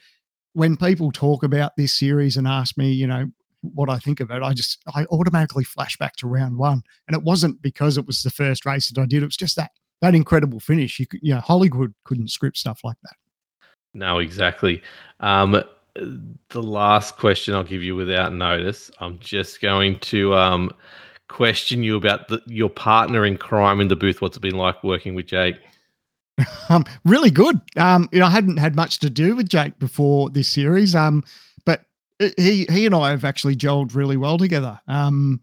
when 0.54 0.78
people 0.78 1.12
talk 1.12 1.42
about 1.42 1.76
this 1.76 1.98
series 1.98 2.38
and 2.38 2.48
ask 2.48 2.78
me, 2.78 2.92
you 2.92 3.08
know, 3.08 3.26
what 3.62 3.90
I 3.90 3.98
think 3.98 4.20
of 4.20 4.30
it, 4.30 4.44
I 4.44 4.54
just 4.54 4.84
I 4.94 5.06
automatically 5.06 5.64
flash 5.64 5.98
back 5.98 6.16
to 6.18 6.28
round 6.28 6.60
one, 6.60 6.84
and 7.08 7.18
it 7.18 7.24
wasn't 7.24 7.60
because 7.64 7.98
it 7.98 8.06
was 8.06 8.22
the 8.22 8.30
first 8.30 8.68
race 8.68 8.88
that 8.90 9.02
I 9.02 9.08
did. 9.08 9.24
It 9.24 9.26
was 9.26 9.36
just 9.36 9.56
that 9.56 9.72
that 10.02 10.14
incredible 10.14 10.60
finish. 10.60 11.00
You 11.00 11.08
could, 11.08 11.22
you 11.24 11.34
know, 11.34 11.42
Hollywood 11.42 11.96
couldn't 12.04 12.30
script 12.30 12.58
stuff 12.58 12.82
like 12.84 12.98
that. 13.02 13.16
No, 13.94 14.20
exactly. 14.20 14.82
Um, 15.20 15.64
the 15.96 16.64
last 16.64 17.18
question 17.18 17.56
I'll 17.56 17.64
give 17.64 17.84
you 17.84 17.96
without 17.96 18.34
notice. 18.34 18.92
I'm 19.00 19.20
just 19.20 19.62
going 19.62 20.00
to 20.00 20.34
um, 20.36 20.72
question 21.28 21.84
you 21.84 21.96
about 21.98 22.28
the, 22.28 22.42
your 22.46 22.70
partner 22.70 23.26
in 23.26 23.38
crime 23.38 23.82
in 23.82 23.88
the 23.88 23.96
booth. 23.96 24.22
What's 24.22 24.38
it 24.38 24.42
been 24.42 24.56
like 24.56 24.84
working 24.84 25.16
with 25.16 25.28
Jake? 25.28 25.58
um, 26.70 26.86
really 27.06 27.32
good. 27.32 27.60
Um, 27.78 28.10
you 28.12 28.20
know, 28.20 28.28
I 28.28 28.32
hadn't 28.32 28.58
had 28.58 28.76
much 28.76 29.00
to 29.00 29.10
do 29.10 29.36
with 29.36 29.50
Jake 29.50 29.78
before 29.80 30.30
this 30.30 30.48
series. 30.48 30.96
Um, 30.96 31.24
but 31.66 31.86
he 32.38 32.66
he 32.70 32.86
and 32.86 32.96
I 32.96 33.12
have 33.12 33.26
actually 33.26 33.56
gelled 33.56 33.96
really 33.96 34.18
well 34.18 34.38
together. 34.38 34.80
Um, 34.88 35.42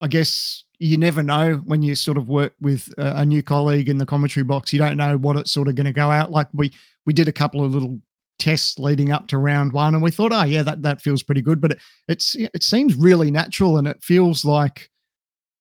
I 0.00 0.08
guess 0.08 0.64
you 0.82 0.96
never 0.96 1.22
know 1.22 1.54
when 1.64 1.80
you 1.80 1.94
sort 1.94 2.16
of 2.16 2.28
work 2.28 2.54
with 2.60 2.92
a, 2.98 3.24
new 3.24 3.40
colleague 3.40 3.88
in 3.88 3.98
the 3.98 4.06
commentary 4.06 4.42
box. 4.42 4.72
You 4.72 4.80
don't 4.80 4.96
know 4.96 5.16
what 5.16 5.36
it's 5.36 5.52
sort 5.52 5.68
of 5.68 5.76
going 5.76 5.86
to 5.86 5.92
go 5.92 6.10
out 6.10 6.32
like. 6.32 6.48
We 6.52 6.72
we 7.06 7.12
did 7.12 7.28
a 7.28 7.32
couple 7.32 7.64
of 7.64 7.72
little 7.72 8.00
tests 8.40 8.80
leading 8.80 9.12
up 9.12 9.28
to 9.28 9.38
round 9.38 9.72
one, 9.72 9.94
and 9.94 10.02
we 10.02 10.10
thought, 10.10 10.32
oh 10.32 10.42
yeah, 10.42 10.64
that 10.64 10.82
that 10.82 11.00
feels 11.00 11.22
pretty 11.22 11.40
good. 11.40 11.60
But 11.60 11.72
it, 11.72 11.78
it's 12.08 12.34
it 12.34 12.64
seems 12.64 12.96
really 12.96 13.30
natural, 13.30 13.78
and 13.78 13.86
it 13.86 14.02
feels 14.02 14.44
like, 14.44 14.90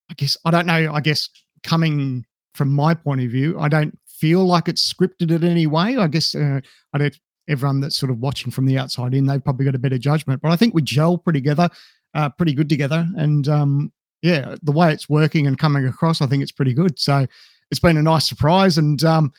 I 0.10 0.16
guess 0.16 0.36
I 0.44 0.50
don't 0.50 0.66
know. 0.66 0.92
I 0.92 1.02
guess 1.02 1.30
coming 1.62 2.26
from 2.56 2.72
my 2.72 2.96
point 2.96 3.22
of 3.22 3.30
view, 3.30 3.60
I 3.60 3.70
don't 3.70 3.98
feel 4.08 4.44
like 4.44 4.68
it's 4.68 4.92
scripted 4.92 5.30
in 5.30 5.44
any 5.44 5.68
way. 5.68 5.98
I 5.98 6.08
guess 6.08 6.34
uh, 6.34 6.62
I 6.94 6.98
don't. 6.98 7.20
Everyone 7.48 7.80
that's 7.82 7.98
sort 7.98 8.12
of 8.12 8.20
watching 8.20 8.52
from 8.52 8.66
the 8.66 8.78
outside 8.80 9.14
in, 9.14 9.28
they've 9.28 9.44
probably 9.44 9.66
got 9.66 9.76
a 9.76 9.80
better 9.80 9.98
judgment. 10.00 10.42
But 10.42 10.52
I 10.52 10.56
think 10.56 10.74
we 10.74 10.82
gel 10.82 11.18
pretty 11.18 11.42
together, 11.42 11.70
uh, 12.16 12.30
pretty 12.30 12.54
good 12.54 12.70
together, 12.70 13.08
and 13.18 13.48
um, 13.48 13.92
yeah, 14.22 14.56
the 14.62 14.72
way 14.72 14.92
it's 14.92 15.10
working 15.10 15.48
and 15.48 15.58
coming 15.58 15.86
across, 15.86 16.22
I 16.22 16.28
think 16.28 16.44
it's 16.44 16.52
pretty 16.52 16.74
good. 16.74 17.00
So 17.00 17.26
it's 17.70 17.80
been 17.80 17.98
a 17.98 18.04
nice 18.04 18.28
surprise, 18.28 18.78
and 18.78 19.04
um, 19.04 19.32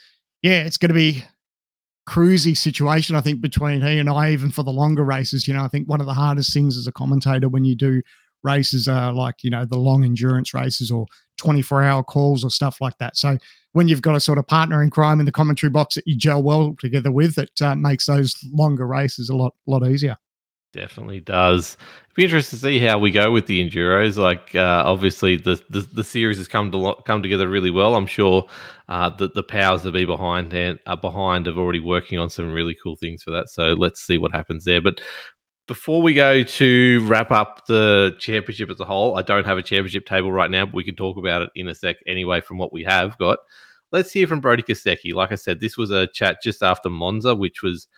yeah, 0.43 0.63
it's 0.63 0.77
going 0.77 0.89
to 0.89 0.95
be 0.95 1.25
cruisy 2.09 2.57
situation, 2.57 3.15
I 3.15 3.21
think, 3.21 3.41
between 3.41 3.81
he 3.81 3.99
and 3.99 4.11
I, 4.11 4.33
even 4.33 4.51
for 4.51 4.63
the 4.63 4.73
longer 4.73 5.05
races. 5.05 5.47
You 5.47 5.55
know, 5.55 5.65
I 5.65 5.69
think 5.69 5.89
one 5.89 6.01
of 6.01 6.07
the 6.07 6.15
hardest 6.15 6.53
things 6.53 6.77
as 6.77 6.87
a 6.87 6.93
commentator 6.93 7.49
when 7.49 7.65
you 7.65 7.77
do 7.77 8.03
races 8.43 8.89
are 8.89 9.13
like, 9.13 9.37
you 9.43 9.51
know, 9.51 9.65
the 9.65 9.79
long 9.79 10.05
endurance 10.05 10.53
races 10.53 10.91
or 10.91 11.07
24 11.39 11.83
hour 11.85 12.03
calls 12.03 12.45
or 12.45 12.51
stuff 12.51 12.81
like 12.81 12.99
that. 12.99 13.17
So 13.17 13.39
when 13.73 13.89
you've 13.89 14.03
got 14.03 14.17
a 14.17 14.21
sort 14.21 14.39
of 14.39 14.47
partner 14.47 14.83
in 14.83 14.91
crime 14.91 15.21
in 15.21 15.27
the 15.27 15.33
commentary 15.33 15.71
box 15.71 15.95
that 15.95 16.07
you 16.07 16.17
gel 16.17 16.43
well 16.43 16.75
together 16.81 17.13
with, 17.13 17.39
it 17.39 17.51
uh, 17.63 17.75
makes 17.75 18.07
those 18.07 18.35
longer 18.53 18.87
races 18.87 19.29
a 19.29 19.37
lot, 19.37 19.55
lot 19.67 19.87
easier. 19.87 20.17
Definitely 20.73 21.21
does. 21.21 21.77
It'd 22.07 22.15
be 22.17 22.25
interesting 22.25 22.59
to 22.59 22.63
see 22.63 22.79
how 22.79 22.99
we 22.99 23.11
go 23.11 23.31
with 23.31 23.47
the 23.47 23.61
enduros. 23.61 24.17
Like, 24.17 24.55
uh, 24.55 24.83
obviously, 24.87 25.37
the, 25.37 25.63
the 25.69 25.81
the 25.93 26.03
series 26.05 26.39
has 26.39 26.49
come 26.49 26.73
to 26.73 26.95
come 27.05 27.23
together 27.23 27.47
really 27.47 27.71
well. 27.71 27.95
I'm 27.95 28.07
sure 28.07 28.49
uh, 28.89 29.11
that 29.11 29.35
the 29.35 29.43
powers 29.43 29.83
that 29.83 29.93
be 29.93 30.07
behind 30.07 30.55
and 30.55 30.79
are 30.87 30.97
behind 30.97 31.45
have 31.45 31.59
already 31.59 31.81
working 31.81 32.19
on 32.19 32.31
some 32.31 32.53
really 32.55 32.75
cool 32.83 32.97
things 32.97 33.23
for 33.23 33.33
that. 33.33 33.51
So 33.51 33.75
let's 33.75 34.01
see 34.01 34.17
what 34.17 34.33
happens 34.33 34.65
there. 34.65 34.81
But 34.81 35.03
before 35.69 36.01
we 36.01 36.15
go 36.15 36.43
to 36.43 37.07
wrap 37.07 37.31
up 37.31 37.67
the 37.67 38.17
championship 38.19 38.71
as 38.71 38.81
a 38.81 38.87
whole, 38.87 39.19
I 39.19 39.23
don't 39.23 39.45
have 39.47 39.59
a 39.59 39.63
championship 39.63 40.07
table 40.07 40.33
right 40.33 40.51
now, 40.51 40.65
but 40.65 40.75
we 40.75 40.85
can 40.85 40.97
talk 40.97 41.19
about 41.19 41.43
it 41.43 41.51
in 41.55 41.69
a 41.69 41.75
sec 41.75 41.97
anyway. 42.07 42.41
From 42.41 42.57
what 42.57 42.73
we 42.73 42.83
have 42.85 43.19
got, 43.19 43.41
let's 43.91 44.11
hear 44.11 44.27
from 44.27 44.41
Brodie 44.41 44.63
Kostecki. 44.63 45.13
Like 45.13 45.33
I 45.33 45.37
said, 45.37 45.61
this 45.61 45.77
was 45.77 45.91
a 45.91 46.07
chat 46.07 46.39
just 46.43 46.63
after 46.63 46.89
Monza, 46.89 47.35
which 47.35 47.63
was 47.63 47.89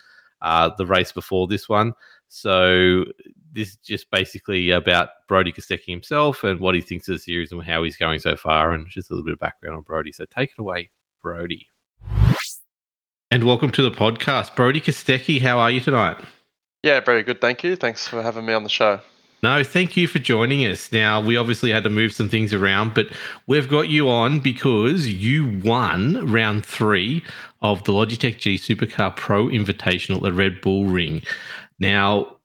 uh, 0.43 0.71
the 0.77 0.87
race 0.87 1.13
before 1.13 1.47
this 1.47 1.69
one. 1.69 1.93
So 2.37 3.05
this 3.53 3.69
is 3.69 3.77
just 3.77 4.11
basically 4.11 4.71
about 4.71 5.11
Brodie 5.29 5.53
Kostecki 5.53 5.87
himself 5.87 6.43
and 6.43 6.59
what 6.59 6.75
he 6.75 6.81
thinks 6.81 7.09
of 7.09 7.15
the 7.15 7.19
series 7.21 7.53
and 7.53 7.63
how 7.63 7.85
he's 7.85 7.97
going 7.97 8.19
so 8.19 8.35
far, 8.35 8.73
and 8.73 8.89
just 8.89 9.09
a 9.09 9.15
little 9.15 9.25
bit 9.25 9.35
of 9.35 9.39
background 9.39 9.77
on 9.77 9.83
Brodie. 9.83 10.11
So 10.11 10.25
take 10.25 10.51
it 10.51 10.59
away, 10.59 10.91
Brodie. 11.23 11.69
And 13.31 13.45
welcome 13.45 13.71
to 13.71 13.83
the 13.83 13.93
podcast, 13.93 14.57
Brodie 14.57 14.81
Kostecki. 14.81 15.41
How 15.41 15.61
are 15.61 15.71
you 15.71 15.81
tonight? 15.81 16.17
Yeah, 16.83 16.99
very 16.99 17.23
good. 17.23 17.41
Thank 17.41 17.63
you. 17.63 17.77
Thanks 17.77 18.09
for 18.09 18.21
having 18.21 18.45
me 18.45 18.53
on 18.53 18.65
the 18.65 18.69
show. 18.69 18.99
No, 19.45 19.63
thank 19.63 19.97
you 19.97 20.09
for 20.09 20.19
joining 20.19 20.67
us. 20.67 20.91
Now, 20.91 21.21
we 21.21 21.37
obviously 21.37 21.71
had 21.71 21.85
to 21.85 21.91
move 21.91 22.13
some 22.13 22.29
things 22.29 22.53
around, 22.53 22.95
but 22.95 23.07
we've 23.47 23.69
got 23.69 23.91
you 23.91 24.09
on 24.09 24.41
because 24.41 25.07
you 25.07 25.61
won 25.63 26.33
round 26.33 26.67
three 26.67 27.23
of 27.63 27.85
the 27.85 27.93
Logitech 27.93 28.39
G 28.39 28.57
Supercar 28.57 29.15
Pro 29.15 29.47
Invitational 29.47 30.27
at 30.27 30.33
Red 30.33 30.61
Bull 30.63 30.87
Ring. 30.87 31.23
Now, 31.79 32.37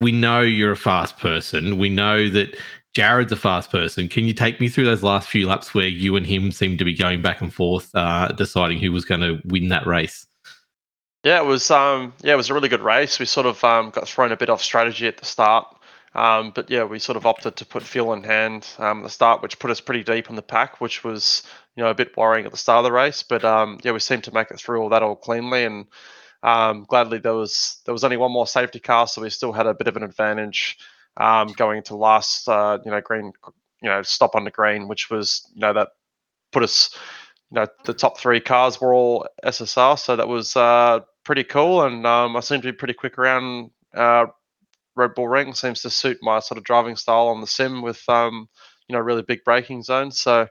we 0.00 0.12
know 0.12 0.40
you're 0.40 0.72
a 0.72 0.76
fast 0.76 1.18
person. 1.18 1.78
We 1.78 1.88
know 1.88 2.28
that 2.30 2.56
Jarrod's 2.96 3.32
a 3.32 3.36
fast 3.36 3.70
person. 3.70 4.08
Can 4.08 4.24
you 4.24 4.34
take 4.34 4.60
me 4.60 4.68
through 4.68 4.84
those 4.84 5.02
last 5.02 5.28
few 5.28 5.46
laps 5.46 5.74
where 5.74 5.86
you 5.86 6.16
and 6.16 6.26
him 6.26 6.50
seemed 6.50 6.78
to 6.80 6.84
be 6.84 6.94
going 6.94 7.22
back 7.22 7.40
and 7.40 7.52
forth, 7.52 7.94
uh, 7.94 8.28
deciding 8.28 8.78
who 8.78 8.92
was 8.92 9.04
going 9.04 9.20
to 9.20 9.40
win 9.44 9.68
that 9.68 9.86
race? 9.86 10.26
Yeah, 11.22 11.40
it 11.40 11.44
was. 11.44 11.70
Um, 11.70 12.14
yeah, 12.22 12.32
it 12.32 12.36
was 12.36 12.50
a 12.50 12.54
really 12.54 12.70
good 12.70 12.80
race. 12.80 13.18
We 13.18 13.26
sort 13.26 13.46
of 13.46 13.62
um, 13.62 13.90
got 13.90 14.08
thrown 14.08 14.32
a 14.32 14.36
bit 14.36 14.48
off 14.48 14.62
strategy 14.62 15.06
at 15.06 15.18
the 15.18 15.26
start, 15.26 15.66
um, 16.14 16.50
but 16.50 16.70
yeah, 16.70 16.84
we 16.84 16.98
sort 16.98 17.16
of 17.16 17.26
opted 17.26 17.56
to 17.56 17.66
put 17.66 17.82
fuel 17.82 18.14
in 18.14 18.24
hand 18.24 18.66
um, 18.78 19.00
at 19.00 19.02
the 19.04 19.10
start, 19.10 19.42
which 19.42 19.58
put 19.58 19.70
us 19.70 19.80
pretty 19.80 20.02
deep 20.02 20.30
in 20.30 20.36
the 20.36 20.42
pack, 20.42 20.80
which 20.80 21.04
was 21.04 21.42
you 21.76 21.84
know 21.84 21.90
a 21.90 21.94
bit 21.94 22.16
worrying 22.16 22.46
at 22.46 22.52
the 22.52 22.58
start 22.58 22.78
of 22.78 22.84
the 22.84 22.92
race. 22.92 23.22
But 23.22 23.44
um, 23.44 23.78
yeah, 23.84 23.92
we 23.92 24.00
seemed 24.00 24.24
to 24.24 24.32
make 24.34 24.50
it 24.50 24.58
through 24.58 24.80
all 24.80 24.88
that 24.88 25.02
all 25.02 25.14
cleanly, 25.14 25.64
and 25.64 25.86
um, 26.42 26.86
gladly, 26.88 27.18
there 27.18 27.34
was 27.34 27.80
there 27.84 27.92
was 27.92 28.04
only 28.04 28.16
one 28.16 28.32
more 28.32 28.46
safety 28.46 28.80
car, 28.80 29.06
so 29.06 29.22
we 29.22 29.30
still 29.30 29.52
had 29.52 29.66
a 29.66 29.74
bit 29.74 29.88
of 29.88 29.96
an 29.96 30.02
advantage 30.02 30.78
um, 31.16 31.48
going 31.48 31.78
into 31.78 31.96
last, 31.96 32.48
uh, 32.48 32.78
you 32.84 32.90
know, 32.90 33.00
green, 33.00 33.32
you 33.82 33.88
know, 33.88 34.02
stop 34.02 34.34
on 34.34 34.44
the 34.44 34.50
green, 34.50 34.88
which 34.88 35.10
was, 35.10 35.46
you 35.54 35.60
know, 35.60 35.72
that 35.74 35.88
put 36.52 36.62
us, 36.62 36.90
you 37.50 37.56
know, 37.56 37.66
the 37.84 37.92
top 37.92 38.18
three 38.18 38.40
cars 38.40 38.80
were 38.80 38.94
all 38.94 39.26
SSR, 39.44 39.98
so 39.98 40.16
that 40.16 40.28
was 40.28 40.56
uh, 40.56 41.00
pretty 41.24 41.44
cool, 41.44 41.82
and 41.82 42.06
um, 42.06 42.36
I 42.36 42.40
seem 42.40 42.62
to 42.62 42.72
be 42.72 42.76
pretty 42.76 42.94
quick 42.94 43.18
around 43.18 43.70
uh, 43.94 44.26
Red 44.96 45.14
Bull 45.14 45.28
Ring. 45.28 45.52
Seems 45.52 45.82
to 45.82 45.90
suit 45.90 46.18
my 46.22 46.38
sort 46.40 46.56
of 46.56 46.64
driving 46.64 46.96
style 46.96 47.28
on 47.28 47.42
the 47.42 47.46
sim 47.46 47.82
with, 47.82 48.02
um, 48.08 48.48
you 48.88 48.94
know, 48.94 49.00
really 49.00 49.22
big 49.22 49.44
braking 49.44 49.82
zones. 49.82 50.18
So. 50.18 50.48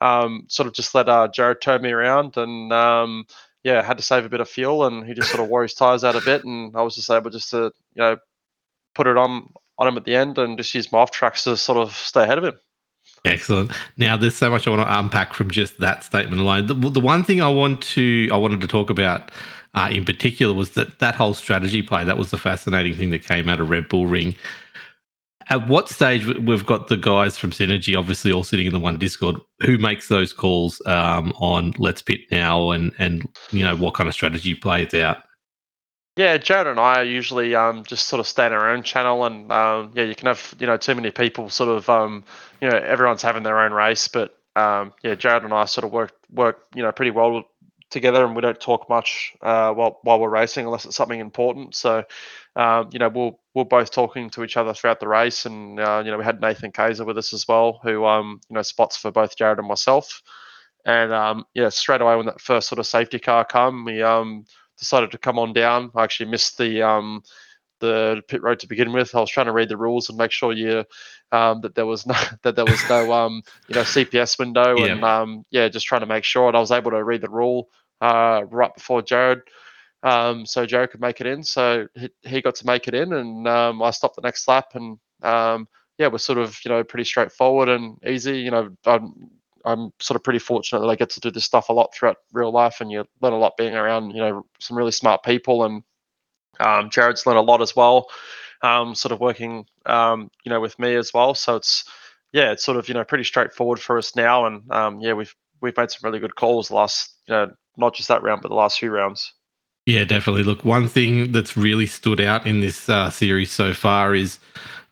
Um, 0.00 0.44
sort 0.46 0.68
of 0.68 0.74
just 0.74 0.94
let 0.94 1.08
uh, 1.08 1.26
Jarrod 1.26 1.60
turn 1.60 1.82
me 1.82 1.90
around 1.90 2.36
and 2.36 2.72
um, 2.72 3.26
yeah, 3.68 3.82
had 3.82 3.98
to 3.98 4.02
save 4.02 4.24
a 4.24 4.30
bit 4.30 4.40
of 4.40 4.48
fuel, 4.48 4.86
and 4.86 5.06
he 5.06 5.12
just 5.12 5.28
sort 5.30 5.42
of 5.42 5.48
wore 5.48 5.62
his 5.62 5.74
tires 5.74 6.02
out 6.02 6.16
a 6.16 6.22
bit, 6.22 6.42
and 6.44 6.74
I 6.74 6.80
was 6.80 6.94
just 6.94 7.10
able 7.10 7.30
just 7.30 7.50
to 7.50 7.70
you 7.94 8.02
know 8.02 8.16
put 8.94 9.06
it 9.06 9.18
on 9.18 9.52
on 9.78 9.86
him 9.86 9.96
at 9.98 10.04
the 10.04 10.16
end 10.16 10.38
and 10.38 10.56
just 10.56 10.74
use 10.74 10.90
my 10.90 10.98
off 10.98 11.10
tracks 11.10 11.44
to 11.44 11.56
sort 11.56 11.78
of 11.78 11.94
stay 11.94 12.22
ahead 12.22 12.38
of 12.38 12.44
him. 12.44 12.58
Excellent. 13.24 13.72
Now, 13.96 14.16
there's 14.16 14.34
so 14.34 14.50
much 14.50 14.66
I 14.66 14.70
want 14.70 14.88
to 14.88 14.98
unpack 14.98 15.34
from 15.34 15.50
just 15.50 15.78
that 15.80 16.02
statement 16.02 16.40
alone. 16.40 16.66
The, 16.66 16.74
the 16.74 17.00
one 17.00 17.24
thing 17.24 17.42
I 17.42 17.48
want 17.48 17.82
to 17.82 18.28
I 18.32 18.36
wanted 18.36 18.60
to 18.62 18.66
talk 18.66 18.88
about 18.88 19.30
uh, 19.74 19.88
in 19.92 20.04
particular 20.04 20.54
was 20.54 20.70
that 20.70 20.98
that 21.00 21.14
whole 21.14 21.34
strategy 21.34 21.82
play. 21.82 22.04
That 22.04 22.16
was 22.16 22.30
the 22.30 22.38
fascinating 22.38 22.94
thing 22.94 23.10
that 23.10 23.22
came 23.22 23.50
out 23.50 23.60
of 23.60 23.68
Red 23.68 23.88
Bull 23.88 24.06
Ring 24.06 24.34
at 25.50 25.66
what 25.66 25.88
stage 25.88 26.26
we've 26.26 26.66
got 26.66 26.88
the 26.88 26.96
guys 26.96 27.38
from 27.38 27.50
Synergy, 27.50 27.98
obviously 27.98 28.32
all 28.32 28.44
sitting 28.44 28.66
in 28.66 28.72
the 28.72 28.78
one 28.78 28.98
Discord, 28.98 29.36
who 29.60 29.78
makes 29.78 30.08
those 30.08 30.32
calls 30.32 30.82
um, 30.86 31.32
on 31.36 31.74
Let's 31.78 32.02
Pit 32.02 32.20
now, 32.30 32.70
and 32.70 32.92
and 32.98 33.26
you 33.50 33.64
know 33.64 33.76
what 33.76 33.94
kind 33.94 34.08
of 34.08 34.14
strategy 34.14 34.54
plays 34.54 34.92
out. 34.94 35.18
Yeah, 36.16 36.36
Jarrod 36.36 36.66
and 36.66 36.80
I 36.80 36.96
are 36.96 37.04
usually 37.04 37.54
um, 37.54 37.84
just 37.84 38.08
sort 38.08 38.20
of 38.20 38.26
stay 38.26 38.46
in 38.46 38.52
our 38.52 38.70
own 38.70 38.82
channel, 38.82 39.24
and 39.24 39.50
um, 39.50 39.92
yeah, 39.94 40.04
you 40.04 40.14
can 40.14 40.26
have 40.26 40.54
you 40.58 40.66
know 40.66 40.76
too 40.76 40.94
many 40.94 41.10
people 41.10 41.48
sort 41.48 41.70
of 41.70 41.88
um, 41.88 42.24
you 42.60 42.68
know 42.68 42.76
everyone's 42.76 43.22
having 43.22 43.42
their 43.42 43.60
own 43.60 43.72
race, 43.72 44.08
but 44.08 44.36
um, 44.54 44.92
yeah, 45.02 45.14
Jarrod 45.14 45.44
and 45.44 45.54
I 45.54 45.64
sort 45.64 45.84
of 45.84 45.92
work 45.92 46.12
work 46.30 46.66
you 46.74 46.82
know 46.82 46.92
pretty 46.92 47.12
well 47.12 47.44
together, 47.90 48.24
and 48.24 48.36
we 48.36 48.42
don't 48.42 48.60
talk 48.60 48.88
much 48.88 49.34
uh, 49.40 49.72
while 49.72 49.98
while 50.02 50.20
we're 50.20 50.28
racing 50.28 50.66
unless 50.66 50.84
it's 50.84 50.96
something 50.96 51.20
important. 51.20 51.74
So 51.74 52.04
um, 52.58 52.90
you 52.92 52.98
know, 52.98 53.08
we'll 53.08 53.38
we're 53.54 53.64
both 53.64 53.92
talking 53.92 54.28
to 54.30 54.42
each 54.42 54.56
other 54.56 54.74
throughout 54.74 54.98
the 54.98 55.06
race, 55.08 55.46
and 55.46 55.78
uh, 55.78 56.02
you 56.04 56.10
know, 56.10 56.18
we 56.18 56.24
had 56.24 56.40
Nathan 56.40 56.72
Kaiser 56.72 57.04
with 57.04 57.16
us 57.16 57.32
as 57.32 57.46
well, 57.46 57.78
who 57.84 58.04
um, 58.04 58.40
you 58.50 58.54
know 58.54 58.62
spots 58.62 58.96
for 58.96 59.12
both 59.12 59.36
Jarrod 59.36 59.58
and 59.58 59.68
myself. 59.68 60.22
And 60.84 61.12
um, 61.12 61.44
yeah, 61.54 61.68
straight 61.68 62.00
away 62.00 62.16
when 62.16 62.26
that 62.26 62.40
first 62.40 62.68
sort 62.68 62.80
of 62.80 62.86
safety 62.86 63.20
car 63.20 63.44
come, 63.44 63.84
we 63.84 64.02
um, 64.02 64.44
decided 64.76 65.12
to 65.12 65.18
come 65.18 65.38
on 65.38 65.52
down. 65.52 65.92
I 65.94 66.02
actually 66.02 66.30
missed 66.30 66.58
the 66.58 66.82
um, 66.82 67.22
the 67.78 68.22
pit 68.26 68.42
road 68.42 68.58
to 68.58 68.66
begin 68.66 68.92
with. 68.92 69.14
I 69.14 69.20
was 69.20 69.30
trying 69.30 69.46
to 69.46 69.52
read 69.52 69.68
the 69.68 69.76
rules 69.76 70.08
and 70.08 70.18
make 70.18 70.32
sure 70.32 70.52
you 70.52 70.84
um, 71.30 71.60
that 71.60 71.76
there 71.76 71.86
was 71.86 72.06
no 72.06 72.16
that 72.42 72.56
there 72.56 72.64
was 72.64 72.88
no 72.88 73.12
um, 73.24 73.42
you 73.68 73.76
know 73.76 73.82
CPS 73.82 74.36
window 74.36 74.76
yeah. 74.76 74.86
and 74.86 75.04
um, 75.04 75.44
yeah, 75.50 75.68
just 75.68 75.86
trying 75.86 76.00
to 76.00 76.08
make 76.08 76.24
sure. 76.24 76.48
And 76.48 76.56
I 76.56 76.60
was 76.60 76.72
able 76.72 76.90
to 76.90 77.04
read 77.04 77.20
the 77.20 77.30
rule 77.30 77.68
uh, 78.00 78.42
right 78.50 78.74
before 78.74 79.00
Jarrod. 79.02 79.42
Um, 80.02 80.46
so 80.46 80.66
Joe 80.66 80.86
could 80.86 81.00
make 81.00 81.20
it 81.20 81.26
in. 81.26 81.42
So 81.42 81.88
he, 81.94 82.10
he 82.22 82.42
got 82.42 82.54
to 82.56 82.66
make 82.66 82.88
it 82.88 82.94
in, 82.94 83.12
and 83.12 83.48
um, 83.48 83.82
I 83.82 83.90
stopped 83.90 84.16
the 84.16 84.22
next 84.22 84.46
lap. 84.48 84.66
And 84.74 84.98
um, 85.22 85.68
yeah, 85.98 86.08
we're 86.08 86.18
sort 86.18 86.38
of 86.38 86.58
you 86.64 86.70
know 86.70 86.84
pretty 86.84 87.04
straightforward 87.04 87.68
and 87.68 87.98
easy. 88.06 88.40
You 88.40 88.50
know, 88.52 88.70
I'm 88.86 89.30
I'm 89.64 89.92
sort 90.00 90.16
of 90.16 90.24
pretty 90.24 90.38
fortunate 90.40 90.80
that 90.80 90.88
I 90.88 90.96
get 90.96 91.10
to 91.10 91.20
do 91.20 91.30
this 91.30 91.44
stuff 91.44 91.68
a 91.68 91.72
lot 91.72 91.94
throughout 91.94 92.18
real 92.32 92.52
life, 92.52 92.80
and 92.80 92.90
you 92.92 93.04
learn 93.20 93.32
a 93.32 93.38
lot 93.38 93.56
being 93.58 93.74
around 93.74 94.10
you 94.12 94.20
know 94.20 94.46
some 94.60 94.78
really 94.78 94.92
smart 94.92 95.22
people. 95.24 95.64
And 95.64 95.82
um, 96.60 96.90
Jarrod's 96.90 97.26
learned 97.26 97.38
a 97.38 97.42
lot 97.42 97.62
as 97.62 97.76
well. 97.76 98.08
um, 98.62 98.94
sort 98.94 99.12
of 99.12 99.20
working, 99.20 99.66
um, 99.86 100.30
you 100.44 100.50
know, 100.50 100.60
with 100.60 100.78
me 100.78 100.94
as 100.96 101.12
well. 101.14 101.34
So 101.34 101.56
it's 101.56 101.84
yeah, 102.32 102.52
it's 102.52 102.64
sort 102.64 102.76
of 102.78 102.88
you 102.88 102.94
know 102.94 103.04
pretty 103.04 103.24
straightforward 103.24 103.80
for 103.80 103.98
us 103.98 104.16
now, 104.16 104.46
and 104.46 104.62
yeah, 105.02 105.14
we've 105.14 105.34
we've 105.60 105.76
made 105.76 105.90
some 105.90 106.08
really 106.08 106.20
good 106.20 106.36
calls 106.36 106.70
last 106.70 107.14
you 107.28 107.34
know 107.34 107.50
not 107.76 107.94
just 107.94 108.08
that 108.08 108.22
round 108.22 108.42
but 108.42 108.48
the 108.48 108.54
last 108.54 108.78
few 108.78 108.90
rounds. 108.90 109.32
Yeah, 109.88 110.04
definitely. 110.04 110.42
Look, 110.42 110.66
one 110.66 110.86
thing 110.86 111.32
that's 111.32 111.56
really 111.56 111.86
stood 111.86 112.20
out 112.20 112.46
in 112.46 112.60
this 112.60 112.90
uh, 112.90 113.08
series 113.08 113.50
so 113.50 113.72
far 113.72 114.14
is 114.14 114.38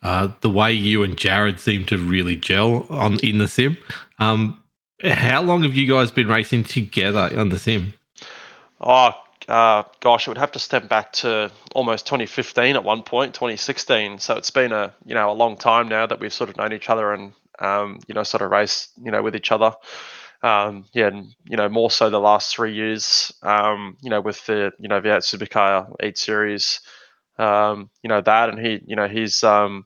uh, 0.02 0.28
the 0.40 0.48
way 0.48 0.72
you 0.72 1.02
and 1.02 1.18
Jarrod 1.18 1.58
seem 1.58 1.84
to 1.84 1.98
really 1.98 2.34
gel 2.34 2.86
on 2.88 3.18
in 3.18 3.36
the 3.36 3.46
sim. 3.46 3.76
Um, 4.20 4.62
how 5.04 5.42
long 5.42 5.64
have 5.64 5.74
you 5.74 5.86
guys 5.86 6.10
been 6.10 6.28
racing 6.28 6.64
together 6.64 7.30
on 7.38 7.50
the 7.50 7.58
sim? 7.58 7.92
Oh, 8.80 9.10
uh, 9.48 9.82
gosh, 10.00 10.26
it 10.26 10.30
would 10.30 10.38
have 10.38 10.52
to 10.52 10.58
step 10.58 10.88
back 10.88 11.12
to 11.12 11.52
almost 11.74 12.06
2015 12.06 12.76
at 12.76 12.82
one 12.82 13.02
point, 13.02 13.34
2016. 13.34 14.18
So 14.18 14.36
it's 14.36 14.50
been 14.50 14.72
a 14.72 14.94
you 15.04 15.14
know 15.14 15.30
a 15.30 15.34
long 15.34 15.58
time 15.58 15.88
now 15.88 16.06
that 16.06 16.20
we've 16.20 16.32
sort 16.32 16.48
of 16.48 16.56
known 16.56 16.72
each 16.72 16.88
other 16.88 17.12
and 17.12 17.34
um, 17.58 18.00
you 18.08 18.14
know 18.14 18.22
sort 18.22 18.40
of 18.40 18.50
race 18.50 18.88
you 19.04 19.10
know 19.10 19.22
with 19.22 19.36
each 19.36 19.52
other. 19.52 19.74
Um, 20.42 20.84
yeah, 20.92 21.08
and 21.08 21.34
you 21.48 21.56
know 21.56 21.68
more 21.68 21.90
so 21.90 22.10
the 22.10 22.20
last 22.20 22.54
three 22.54 22.74
years. 22.74 23.32
Um, 23.42 23.96
you 24.02 24.10
know 24.10 24.20
with 24.20 24.44
the 24.46 24.72
you 24.78 24.88
know 24.88 25.00
V8 25.00 25.18
Supercar 25.18 25.94
Eight 26.00 26.18
Series. 26.18 26.80
Um, 27.38 27.90
you 28.02 28.08
know 28.08 28.20
that, 28.20 28.48
and 28.48 28.58
he 28.58 28.80
you 28.86 28.96
know 28.96 29.08
he's 29.08 29.42
um, 29.44 29.84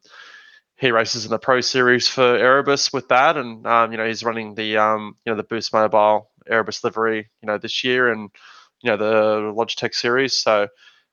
he 0.76 0.90
races 0.90 1.24
in 1.24 1.30
the 1.30 1.38
Pro 1.38 1.60
Series 1.60 2.08
for 2.08 2.22
Erebus 2.36 2.92
with 2.92 3.08
that, 3.08 3.36
and 3.36 3.66
um, 3.66 3.92
you 3.92 3.98
know 3.98 4.06
he's 4.06 4.24
running 4.24 4.54
the 4.54 4.76
um, 4.76 5.16
you 5.24 5.32
know 5.32 5.36
the 5.36 5.44
Boost 5.44 5.72
Mobile 5.72 6.30
Erebus 6.48 6.82
livery 6.82 7.28
you 7.42 7.46
know 7.46 7.58
this 7.58 7.84
year, 7.84 8.10
and 8.10 8.30
you 8.82 8.90
know 8.90 8.96
the 8.96 9.52
Logitech 9.52 9.94
series. 9.94 10.36
So 10.36 10.68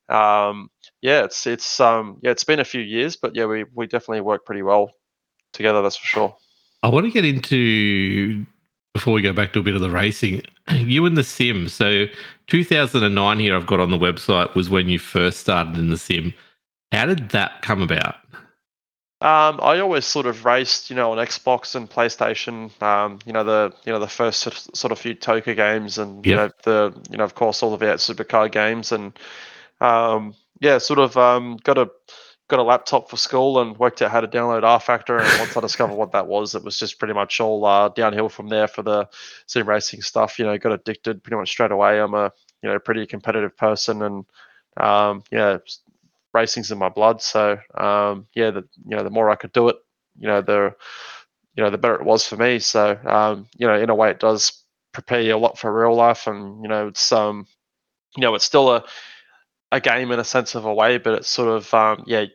um, 0.09 0.69
yeah, 1.01 1.23
it's 1.23 1.45
it's 1.47 1.79
um, 1.79 2.19
yeah 2.21 2.31
it's 2.31 2.43
been 2.43 2.59
a 2.59 2.65
few 2.65 2.81
years, 2.81 3.15
but 3.15 3.35
yeah 3.35 3.45
we 3.45 3.65
we 3.73 3.87
definitely 3.87 4.21
work 4.21 4.45
pretty 4.45 4.63
well 4.63 4.91
together. 5.53 5.81
That's 5.81 5.97
for 5.97 6.07
sure. 6.07 6.37
I 6.83 6.89
want 6.89 7.05
to 7.05 7.11
get 7.11 7.25
into 7.25 8.45
before 8.97 9.13
we 9.13 9.21
go 9.21 9.31
back 9.31 9.53
to 9.53 9.59
a 9.59 9.61
bit 9.61 9.75
of 9.75 9.81
the 9.81 9.91
racing. 9.91 10.41
You 10.71 11.05
and 11.05 11.15
the 11.15 11.23
sim. 11.23 11.69
So 11.69 12.07
2009 12.47 13.39
here 13.39 13.55
I've 13.55 13.67
got 13.67 13.79
on 13.79 13.91
the 13.91 13.97
website 13.97 14.53
was 14.55 14.69
when 14.69 14.89
you 14.89 14.99
first 14.99 15.39
started 15.39 15.77
in 15.77 15.91
the 15.91 15.97
sim. 15.97 16.33
How 16.91 17.05
did 17.05 17.29
that 17.29 17.61
come 17.61 17.81
about? 17.81 18.15
Um, 19.21 19.59
I 19.61 19.79
always 19.79 20.05
sort 20.05 20.25
of 20.25 20.45
raced, 20.45 20.89
you 20.89 20.95
know, 20.95 21.11
on 21.11 21.19
Xbox 21.19 21.75
and 21.75 21.89
PlayStation. 21.89 22.69
Um, 22.81 23.19
you 23.25 23.33
know 23.33 23.43
the 23.43 23.73
you 23.85 23.93
know 23.93 23.99
the 23.99 24.07
first 24.07 24.41
sort 24.75 24.91
of, 24.91 24.99
few 24.99 25.15
TOCA 25.15 25.55
games, 25.55 25.97
and 25.97 26.25
you 26.25 26.35
know 26.35 26.49
the 26.63 26.93
you 27.09 27.17
know 27.17 27.23
of 27.23 27.35
course 27.35 27.63
all 27.63 27.75
the 27.75 27.83
V8 27.85 28.13
Supercar 28.13 28.51
games, 28.51 28.91
and 28.91 29.17
um, 29.79 30.35
yeah, 30.59 30.79
sort 30.79 30.99
of 30.99 31.17
um, 31.17 31.57
got 31.63 31.77
a 31.77 31.89
got 32.47 32.59
a 32.59 32.63
laptop 32.63 33.09
for 33.09 33.17
school 33.17 33.59
and 33.59 33.77
worked 33.77 34.01
out 34.01 34.11
how 34.11 34.21
to 34.21 34.27
download 34.27 34.63
rFactor. 34.63 35.19
And 35.19 35.39
once 35.39 35.57
I 35.57 35.59
discovered 35.59 35.95
what 35.95 36.13
that 36.13 36.27
was, 36.27 36.55
it 36.55 36.63
was 36.63 36.79
just 36.79 36.97
pretty 36.97 37.13
much 37.13 37.39
all 37.39 37.65
uh, 37.65 37.89
downhill 37.89 38.29
from 38.29 38.47
there 38.47 38.67
for 38.67 38.83
the 38.83 39.07
sim 39.47 39.67
racing 39.67 40.01
stuff. 40.01 40.39
You 40.39 40.45
know, 40.45 40.57
got 40.57 40.71
addicted 40.71 41.23
pretty 41.23 41.37
much 41.37 41.49
straight 41.49 41.71
away. 41.71 41.99
I'm 41.99 42.13
a 42.13 42.31
you 42.61 42.69
know 42.69 42.79
pretty 42.79 43.05
competitive 43.05 43.55
person, 43.57 44.01
and 44.01 44.25
um, 44.77 45.23
yeah, 45.31 45.57
racing's 46.33 46.71
in 46.71 46.77
my 46.77 46.89
blood. 46.89 47.21
So 47.21 47.57
um, 47.75 48.27
yeah, 48.33 48.51
the 48.51 48.63
you 48.85 48.95
know 48.95 49.03
the 49.03 49.09
more 49.09 49.29
I 49.29 49.35
could 49.35 49.51
do 49.51 49.67
it, 49.69 49.77
you 50.17 50.27
know 50.27 50.41
the 50.41 50.73
you 51.55 51.63
know 51.63 51.69
the 51.69 51.77
better 51.77 51.95
it 51.95 52.05
was 52.05 52.25
for 52.25 52.37
me. 52.37 52.59
So 52.59 52.97
um, 53.05 53.47
you 53.57 53.67
know 53.67 53.77
in 53.77 53.89
a 53.89 53.95
way 53.95 54.09
it 54.09 54.19
does 54.19 54.63
prepare 54.93 55.21
you 55.21 55.35
a 55.35 55.37
lot 55.37 55.57
for 55.57 55.77
real 55.77 55.95
life, 55.95 56.27
and 56.27 56.61
you 56.63 56.69
know 56.69 56.87
it's 56.87 57.11
um 57.11 57.45
you 58.15 58.21
know 58.21 58.35
it's 58.35 58.45
still 58.45 58.71
a 58.71 58.85
a 59.71 59.79
game 59.81 60.11
in 60.11 60.19
a 60.19 60.23
sense 60.23 60.55
of 60.55 60.65
a 60.65 60.73
way, 60.73 60.97
but 60.97 61.13
it's 61.13 61.29
sort 61.29 61.49
of 61.49 61.73
um, 61.73 62.03
yeah 62.05 62.25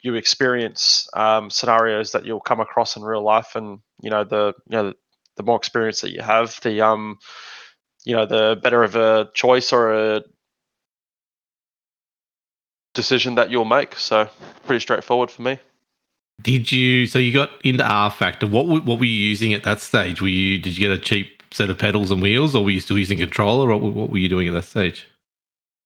you 0.00 0.14
experience 0.14 1.08
um, 1.14 1.50
scenarios 1.50 2.12
that 2.12 2.24
you'll 2.24 2.40
come 2.40 2.60
across 2.60 2.96
in 2.96 3.02
real 3.02 3.22
life, 3.22 3.54
and 3.54 3.80
you 4.00 4.10
know 4.10 4.24
the 4.24 4.54
you 4.68 4.76
know 4.76 4.88
the, 4.90 4.94
the 5.36 5.42
more 5.42 5.56
experience 5.56 6.00
that 6.00 6.12
you 6.12 6.22
have, 6.22 6.58
the 6.62 6.80
um 6.80 7.18
you 8.04 8.14
know 8.14 8.26
the 8.26 8.58
better 8.62 8.82
of 8.82 8.96
a 8.96 9.28
choice 9.34 9.72
or 9.72 9.92
a 9.92 10.22
decision 12.94 13.34
that 13.36 13.50
you'll 13.50 13.64
make. 13.64 13.96
So 13.96 14.28
pretty 14.66 14.80
straightforward 14.80 15.30
for 15.30 15.42
me. 15.42 15.58
Did 16.40 16.70
you? 16.70 17.06
So 17.06 17.18
you 17.18 17.32
got 17.32 17.50
into 17.64 17.82
rFactor. 17.82 18.48
What 18.48 18.66
what 18.66 18.98
were 18.98 19.04
you 19.04 19.28
using 19.28 19.52
at 19.52 19.64
that 19.64 19.80
stage? 19.80 20.22
Were 20.22 20.28
you 20.28 20.58
did 20.58 20.78
you 20.78 20.88
get 20.88 20.96
a 20.96 21.00
cheap 21.00 21.42
set 21.50 21.70
of 21.70 21.78
pedals 21.78 22.10
and 22.10 22.22
wheels, 22.22 22.54
or 22.54 22.64
were 22.64 22.70
you 22.70 22.80
still 22.80 22.98
using 22.98 23.18
controller, 23.18 23.72
or 23.72 23.78
what 23.78 24.10
were 24.10 24.18
you 24.18 24.28
doing 24.28 24.46
at 24.46 24.54
that 24.54 24.64
stage? 24.64 25.06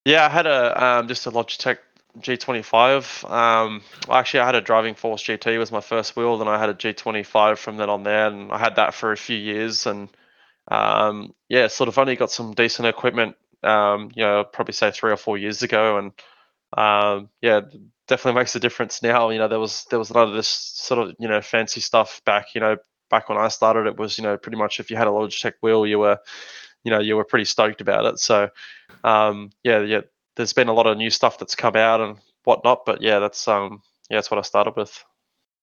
Yeah, 0.05 0.26
I 0.26 0.28
had 0.28 0.46
a 0.46 0.84
um, 0.84 1.09
just 1.09 1.26
a 1.26 1.30
Logitech 1.30 1.78
G25. 2.20 3.24
Um, 3.30 3.82
actually, 4.11 4.40
I 4.40 4.46
had 4.46 4.55
a 4.55 4.61
Driving 4.61 4.94
Force 4.94 5.22
GT 5.22 5.59
was 5.59 5.70
my 5.72 5.80
first 5.80 6.16
wheel, 6.16 6.38
then 6.38 6.48
I 6.48 6.59
had 6.59 6.68
a 6.68 6.74
G25 6.74 7.59
from 7.59 7.76
then 7.76 7.88
on 7.90 8.03
there, 8.03 8.26
and 8.26 8.50
I 8.53 8.59
had 8.59 8.76
that 8.76 8.94
for 8.94 9.12
a 9.12 9.16
few 9.16 9.36
years, 9.36 9.86
and 9.86 10.09
um, 10.68 11.34
yeah, 11.48 11.68
sort 11.68 11.88
of 11.88 11.98
only 11.98 12.16
got 12.16 12.30
some 12.30 12.55
decent 12.55 12.88
equipment. 12.88 13.36
Um, 13.62 14.11
you 14.14 14.24
know, 14.24 14.44
probably 14.44 14.74
say 14.74 14.90
three 14.90 15.12
or 15.12 15.16
four 15.16 15.38
years 15.38 15.62
ago, 15.62 15.98
and 15.98 16.12
um, 16.76 17.30
yeah, 17.40 17.61
definitely 18.09 18.40
makes 18.40 18.57
a 18.57 18.61
difference 18.61 19.03
now. 19.03 19.30
You 19.30 19.38
know, 19.38 19.48
there 19.48 19.61
was 19.61 19.84
there 19.90 19.98
was 19.98 20.12
none 20.12 20.28
of 20.28 20.34
this 20.34 20.48
sort 20.48 21.00
of 21.09 21.14
you 21.18 21.28
know 21.28 21.40
fancy 21.42 21.80
stuff 21.80 22.22
back. 22.24 22.55
You 22.55 22.61
know, 22.61 22.76
back 23.11 23.28
when 23.28 23.38
I 23.38 23.48
started, 23.48 23.86
it 23.86 23.98
was 23.98 24.18
you 24.18 24.24
know 24.24 24.36
pretty 24.38 24.59
much 24.59 24.80
if 24.80 24.90
you 24.90 24.96
had 24.96 25.07
a 25.07 25.11
Logitech 25.11 25.55
wheel, 25.62 25.86
you 25.86 26.00
were 26.00 26.18
you 26.85 26.91
know 26.91 27.01
you 27.01 27.16
were 27.16 27.24
pretty 27.24 27.45
stoked 27.45 27.80
about 27.80 28.07
it. 28.07 28.18
So 28.18 28.51
um, 29.05 29.51
yeah, 29.62 29.80
yeah, 29.80 30.01
there's 30.37 30.53
been 30.53 30.68
a 30.68 30.72
lot 30.72 30.87
of 30.87 30.97
new 30.97 31.11
stuff 31.11 31.39
that's 31.39 31.55
come 31.55 31.76
out 31.76 32.01
and 32.01 32.16
whatnot. 32.45 32.85
But 32.85 33.03
yeah, 33.03 33.18
that's 33.18 33.47
um 33.49 33.83
yeah, 34.11 34.18
that's 34.18 34.30
what 34.30 34.39
I 34.39 34.43
started 34.43 34.76
with. 34.76 35.03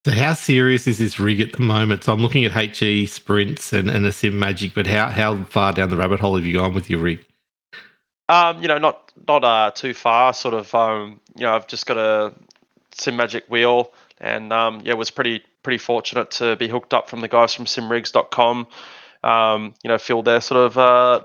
So 0.06 0.12
how 0.12 0.34
serious 0.34 0.88
is 0.88 0.98
this 0.98 1.20
rig 1.20 1.42
at 1.42 1.54
the 1.54 1.62
moment? 1.62 2.06
So 2.06 2.14
I'm 2.14 2.22
looking 2.22 2.46
at 2.46 2.54
HE 2.54 3.08
sprints 3.08 3.74
and, 3.74 3.90
and 3.90 4.06
a 4.06 4.10
Simagic, 4.10 4.74
but 4.74 4.88
how 4.88 5.08
how 5.08 5.44
far 5.46 5.74
down 5.74 5.90
the 5.90 5.98
rabbit 5.98 6.20
hole 6.20 6.36
have 6.36 6.46
you 6.46 6.54
gone 6.54 6.74
with 6.74 6.90
your 6.90 7.00
rig? 7.00 7.26
Um, 8.30 8.62
you 8.62 8.68
know, 8.68 8.78
not 8.78 9.12
not 9.28 9.44
uh, 9.44 9.72
too 9.72 9.94
far. 9.94 10.34
Sort 10.34 10.54
of, 10.54 10.74
um, 10.74 11.20
you 11.36 11.44
know, 11.44 11.54
I've 11.54 11.68
just 11.68 11.86
got 11.86 11.98
a 11.98 12.34
Simagic 12.96 13.50
wheel, 13.50 13.92
and 14.22 14.54
um, 14.54 14.82
yeah, 14.86 14.94
was 14.94 15.12
pretty 15.12 15.44
pretty 15.64 15.80
fortunate 15.80 16.32
to 16.32 16.56
be 16.56 16.68
hooked 16.68 16.94
up 16.94 17.10
from 17.10 17.22
the 17.22 17.28
guys 17.28 17.54
from 17.54 17.66
SimRigs.com. 17.66 18.68
Um, 19.24 19.74
you 19.84 19.90
know, 19.90 19.98
Phil 19.98 20.24
there 20.24 20.42
sort 20.42 20.66
of 20.72 20.78
uh, 20.78 21.22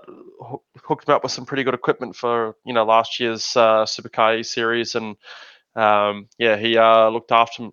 hooked 0.82 1.09
me 1.09 1.14
up 1.14 1.22
with 1.22 1.32
some 1.32 1.47
pretty 1.47 1.62
good 1.64 1.74
equipment 1.74 2.16
for 2.16 2.57
you 2.64 2.72
know 2.72 2.84
last 2.84 3.20
year's 3.20 3.57
uh, 3.57 3.84
Supercar 3.84 4.45
series, 4.45 4.95
and 4.95 5.16
um, 5.76 6.28
yeah, 6.38 6.57
he 6.57 6.76
uh, 6.76 7.09
looked 7.09 7.32
after 7.32 7.68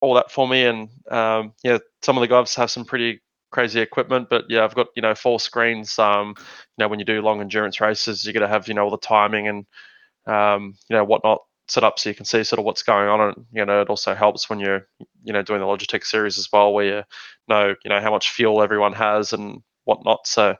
all 0.00 0.14
that 0.14 0.30
for 0.30 0.48
me, 0.48 0.64
and 0.66 0.88
um, 1.10 1.52
yeah, 1.62 1.78
some 2.02 2.16
of 2.16 2.22
the 2.22 2.28
guys 2.28 2.54
have 2.54 2.70
some 2.70 2.84
pretty 2.84 3.20
crazy 3.50 3.80
equipment, 3.80 4.28
but 4.30 4.44
yeah, 4.48 4.64
I've 4.64 4.74
got 4.74 4.88
you 4.96 5.02
know 5.02 5.14
four 5.14 5.40
screens. 5.40 5.98
Um, 5.98 6.34
you 6.38 6.44
know, 6.84 6.88
when 6.88 6.98
you 6.98 7.04
do 7.04 7.22
long 7.22 7.40
endurance 7.40 7.80
races, 7.80 8.24
you 8.24 8.32
got 8.32 8.40
to 8.40 8.48
have 8.48 8.68
you 8.68 8.74
know 8.74 8.84
all 8.84 8.90
the 8.90 8.98
timing 8.98 9.48
and 9.48 9.66
um, 10.26 10.74
you 10.88 10.96
know 10.96 11.04
whatnot 11.04 11.40
set 11.70 11.84
up 11.84 11.98
so 11.98 12.08
you 12.08 12.14
can 12.14 12.24
see 12.24 12.44
sort 12.44 12.58
of 12.58 12.64
what's 12.64 12.82
going 12.82 13.08
on. 13.08 13.20
And 13.20 13.46
you 13.52 13.64
know, 13.64 13.80
it 13.80 13.88
also 13.88 14.14
helps 14.14 14.50
when 14.50 14.60
you're 14.60 14.86
you 15.22 15.32
know 15.32 15.42
doing 15.42 15.60
the 15.60 15.66
Logitech 15.66 16.04
series 16.04 16.38
as 16.38 16.48
well, 16.52 16.72
where 16.72 16.84
you 16.84 17.02
know 17.48 17.74
you 17.84 17.88
know 17.88 18.00
how 18.00 18.10
much 18.10 18.30
fuel 18.30 18.62
everyone 18.62 18.92
has 18.92 19.32
and 19.32 19.62
whatnot. 19.84 20.26
So 20.26 20.56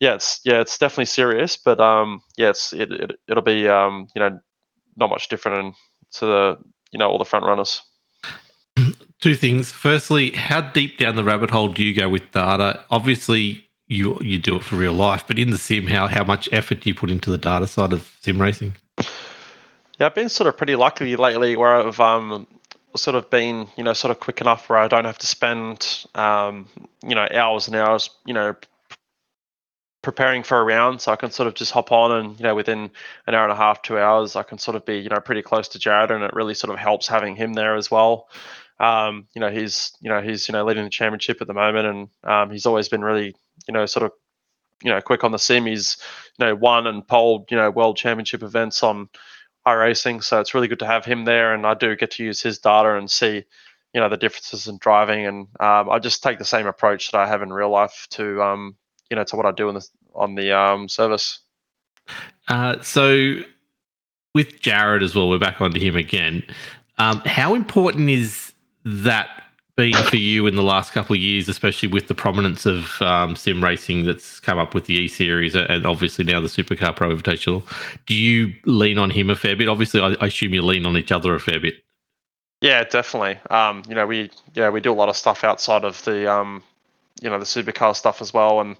yeah, 0.00 0.14
it's 0.14 0.40
yeah, 0.44 0.60
it's 0.60 0.78
definitely 0.78 1.06
serious, 1.06 1.56
but 1.56 1.80
um, 1.80 2.22
yeah, 2.36 2.52
it, 2.72 2.92
it 2.92 3.12
it'll 3.28 3.42
be 3.42 3.68
um, 3.68 4.08
you 4.14 4.20
know 4.20 4.38
not 4.96 5.10
much 5.10 5.28
different 5.28 5.74
to 6.12 6.26
the 6.26 6.58
you 6.92 6.98
know 6.98 7.08
all 7.08 7.18
the 7.18 7.24
front 7.24 7.44
runners 7.44 7.82
two 9.20 9.34
things. 9.34 9.70
Firstly, 9.72 10.30
how 10.32 10.60
deep 10.60 10.98
down 10.98 11.16
the 11.16 11.24
rabbit 11.24 11.50
hole 11.50 11.68
do 11.68 11.84
you 11.84 11.94
go 11.94 12.08
with 12.08 12.30
data? 12.32 12.84
Obviously, 12.90 13.64
you 13.86 14.18
you 14.20 14.38
do 14.38 14.56
it 14.56 14.64
for 14.64 14.76
real 14.76 14.92
life, 14.92 15.24
but 15.26 15.38
in 15.38 15.50
the 15.50 15.58
sim, 15.58 15.86
how 15.86 16.06
how 16.06 16.24
much 16.24 16.48
effort 16.52 16.80
do 16.80 16.90
you 16.90 16.94
put 16.94 17.10
into 17.10 17.30
the 17.30 17.38
data 17.38 17.66
side 17.66 17.92
of 17.92 18.10
sim 18.20 18.40
racing? 18.40 18.76
Yeah, 19.98 20.06
I've 20.06 20.14
been 20.14 20.28
sort 20.28 20.48
of 20.48 20.56
pretty 20.56 20.76
lucky 20.76 21.16
lately, 21.16 21.56
where 21.56 21.74
I've 21.74 22.00
um, 22.00 22.46
sort 22.96 23.16
of 23.16 23.30
been 23.30 23.68
you 23.76 23.84
know 23.84 23.92
sort 23.92 24.10
of 24.10 24.20
quick 24.20 24.40
enough 24.40 24.68
where 24.68 24.78
I 24.78 24.88
don't 24.88 25.04
have 25.04 25.18
to 25.18 25.26
spend 25.26 26.06
um, 26.14 26.68
you 27.02 27.14
know 27.14 27.26
hours 27.32 27.66
and 27.68 27.76
hours 27.76 28.10
you 28.24 28.34
know 28.34 28.54
preparing 30.02 30.42
for 30.44 30.60
a 30.60 30.64
round 30.64 31.00
so 31.00 31.12
I 31.12 31.16
can 31.16 31.30
sort 31.30 31.48
of 31.48 31.54
just 31.54 31.72
hop 31.72 31.90
on 31.92 32.12
and 32.12 32.38
you 32.38 32.44
know 32.44 32.54
within 32.54 32.90
an 33.26 33.34
hour 33.34 33.42
and 33.42 33.52
a 33.52 33.56
half 33.56 33.82
two 33.82 33.98
hours 33.98 34.36
I 34.36 34.44
can 34.44 34.56
sort 34.56 34.76
of 34.76 34.86
be 34.86 34.98
you 34.98 35.08
know 35.08 35.20
pretty 35.20 35.42
close 35.42 35.68
to 35.70 35.78
Jarrod 35.78 36.10
and 36.10 36.22
it 36.22 36.32
really 36.32 36.54
sort 36.54 36.72
of 36.72 36.78
helps 36.78 37.08
having 37.08 37.34
him 37.34 37.52
there 37.52 37.74
as 37.74 37.90
well 37.90 38.28
um, 38.80 39.26
you 39.34 39.40
know, 39.40 39.50
he's 39.50 39.92
you 40.00 40.08
know 40.08 40.20
he's 40.20 40.48
you 40.48 40.52
know 40.52 40.64
leading 40.64 40.84
the 40.84 40.90
championship 40.90 41.40
at 41.40 41.46
the 41.46 41.54
moment, 41.54 41.86
and 41.86 42.08
um, 42.24 42.50
he's 42.50 42.66
always 42.66 42.88
been 42.88 43.02
really 43.02 43.34
you 43.66 43.74
know 43.74 43.86
sort 43.86 44.04
of 44.06 44.12
you 44.82 44.90
know 44.90 45.00
quick 45.00 45.24
on 45.24 45.32
the 45.32 45.38
sim. 45.38 45.66
He's 45.66 45.96
you 46.38 46.46
know 46.46 46.54
won 46.54 46.86
and 46.86 47.06
polled 47.06 47.50
you 47.50 47.56
know 47.56 47.70
world 47.70 47.96
championship 47.96 48.42
events 48.42 48.82
on 48.82 49.08
iRacing, 49.76 50.22
so 50.22 50.40
it's 50.40 50.54
really 50.54 50.68
good 50.68 50.78
to 50.80 50.86
have 50.86 51.04
him 51.04 51.24
there. 51.24 51.54
And 51.54 51.66
I 51.66 51.74
do 51.74 51.96
get 51.96 52.12
to 52.12 52.24
use 52.24 52.42
his 52.42 52.58
data 52.58 52.96
and 52.96 53.10
see 53.10 53.44
you 53.94 54.00
know 54.00 54.08
the 54.08 54.16
differences 54.16 54.66
in 54.66 54.78
driving, 54.78 55.26
and 55.26 55.48
um, 55.60 55.90
I 55.90 55.98
just 55.98 56.22
take 56.22 56.38
the 56.38 56.44
same 56.44 56.66
approach 56.66 57.10
that 57.10 57.18
I 57.20 57.26
have 57.26 57.42
in 57.42 57.52
real 57.52 57.70
life 57.70 58.06
to 58.10 58.42
um, 58.42 58.76
you 59.10 59.16
know 59.16 59.24
to 59.24 59.36
what 59.36 59.46
I 59.46 59.52
do 59.52 59.68
on 59.68 59.74
the 59.74 59.88
on 60.14 60.34
the 60.34 60.56
um, 60.56 60.88
service. 60.88 61.40
Uh, 62.48 62.80
so 62.82 63.40
with 64.34 64.60
Jared 64.60 65.02
as 65.02 65.14
well, 65.14 65.28
we're 65.28 65.38
back 65.38 65.60
onto 65.60 65.80
him 65.80 65.96
again. 65.96 66.42
Um, 66.98 67.20
how 67.20 67.54
important 67.54 68.10
is 68.10 68.52
that 68.84 69.37
been 69.78 69.94
for 69.94 70.16
you 70.16 70.48
in 70.48 70.56
the 70.56 70.62
last 70.62 70.92
couple 70.92 71.14
of 71.14 71.22
years, 71.22 71.48
especially 71.48 71.88
with 71.88 72.08
the 72.08 72.14
prominence 72.14 72.66
of 72.66 73.00
um, 73.00 73.36
sim 73.36 73.62
racing 73.62 74.04
that's 74.04 74.40
come 74.40 74.58
up 74.58 74.74
with 74.74 74.86
the 74.86 74.94
E 74.94 75.06
Series 75.06 75.54
and 75.54 75.86
obviously 75.86 76.24
now 76.24 76.40
the 76.40 76.48
Supercar 76.48 76.94
Pro 76.94 77.14
Invitational? 77.14 77.62
Do 78.06 78.14
you 78.14 78.52
lean 78.66 78.98
on 78.98 79.08
him 79.08 79.30
a 79.30 79.36
fair 79.36 79.54
bit? 79.54 79.68
Obviously, 79.68 80.00
I, 80.00 80.16
I 80.20 80.26
assume 80.26 80.52
you 80.52 80.62
lean 80.62 80.84
on 80.84 80.96
each 80.96 81.12
other 81.12 81.32
a 81.32 81.38
fair 81.38 81.60
bit. 81.60 81.76
Yeah, 82.60 82.82
definitely. 82.82 83.38
Um, 83.50 83.84
you 83.88 83.94
know, 83.94 84.04
we 84.04 84.32
yeah 84.54 84.68
we 84.68 84.80
do 84.80 84.92
a 84.92 84.94
lot 84.94 85.08
of 85.08 85.16
stuff 85.16 85.44
outside 85.44 85.84
of 85.84 86.04
the 86.04 86.30
um, 86.30 86.64
you 87.22 87.30
know 87.30 87.38
the 87.38 87.44
supercar 87.44 87.94
stuff 87.94 88.20
as 88.20 88.34
well, 88.34 88.60
and 88.60 88.76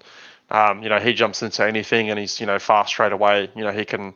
um, 0.51 0.83
you 0.83 0.89
know 0.89 0.99
he 0.99 1.13
jumps 1.13 1.41
into 1.41 1.65
anything 1.65 2.09
and 2.09 2.19
he's 2.19 2.41
you 2.41 2.45
know 2.45 2.59
fast 2.59 2.89
straight 2.89 3.13
away. 3.13 3.49
You 3.55 3.63
know 3.63 3.71
he 3.71 3.85
can 3.85 4.15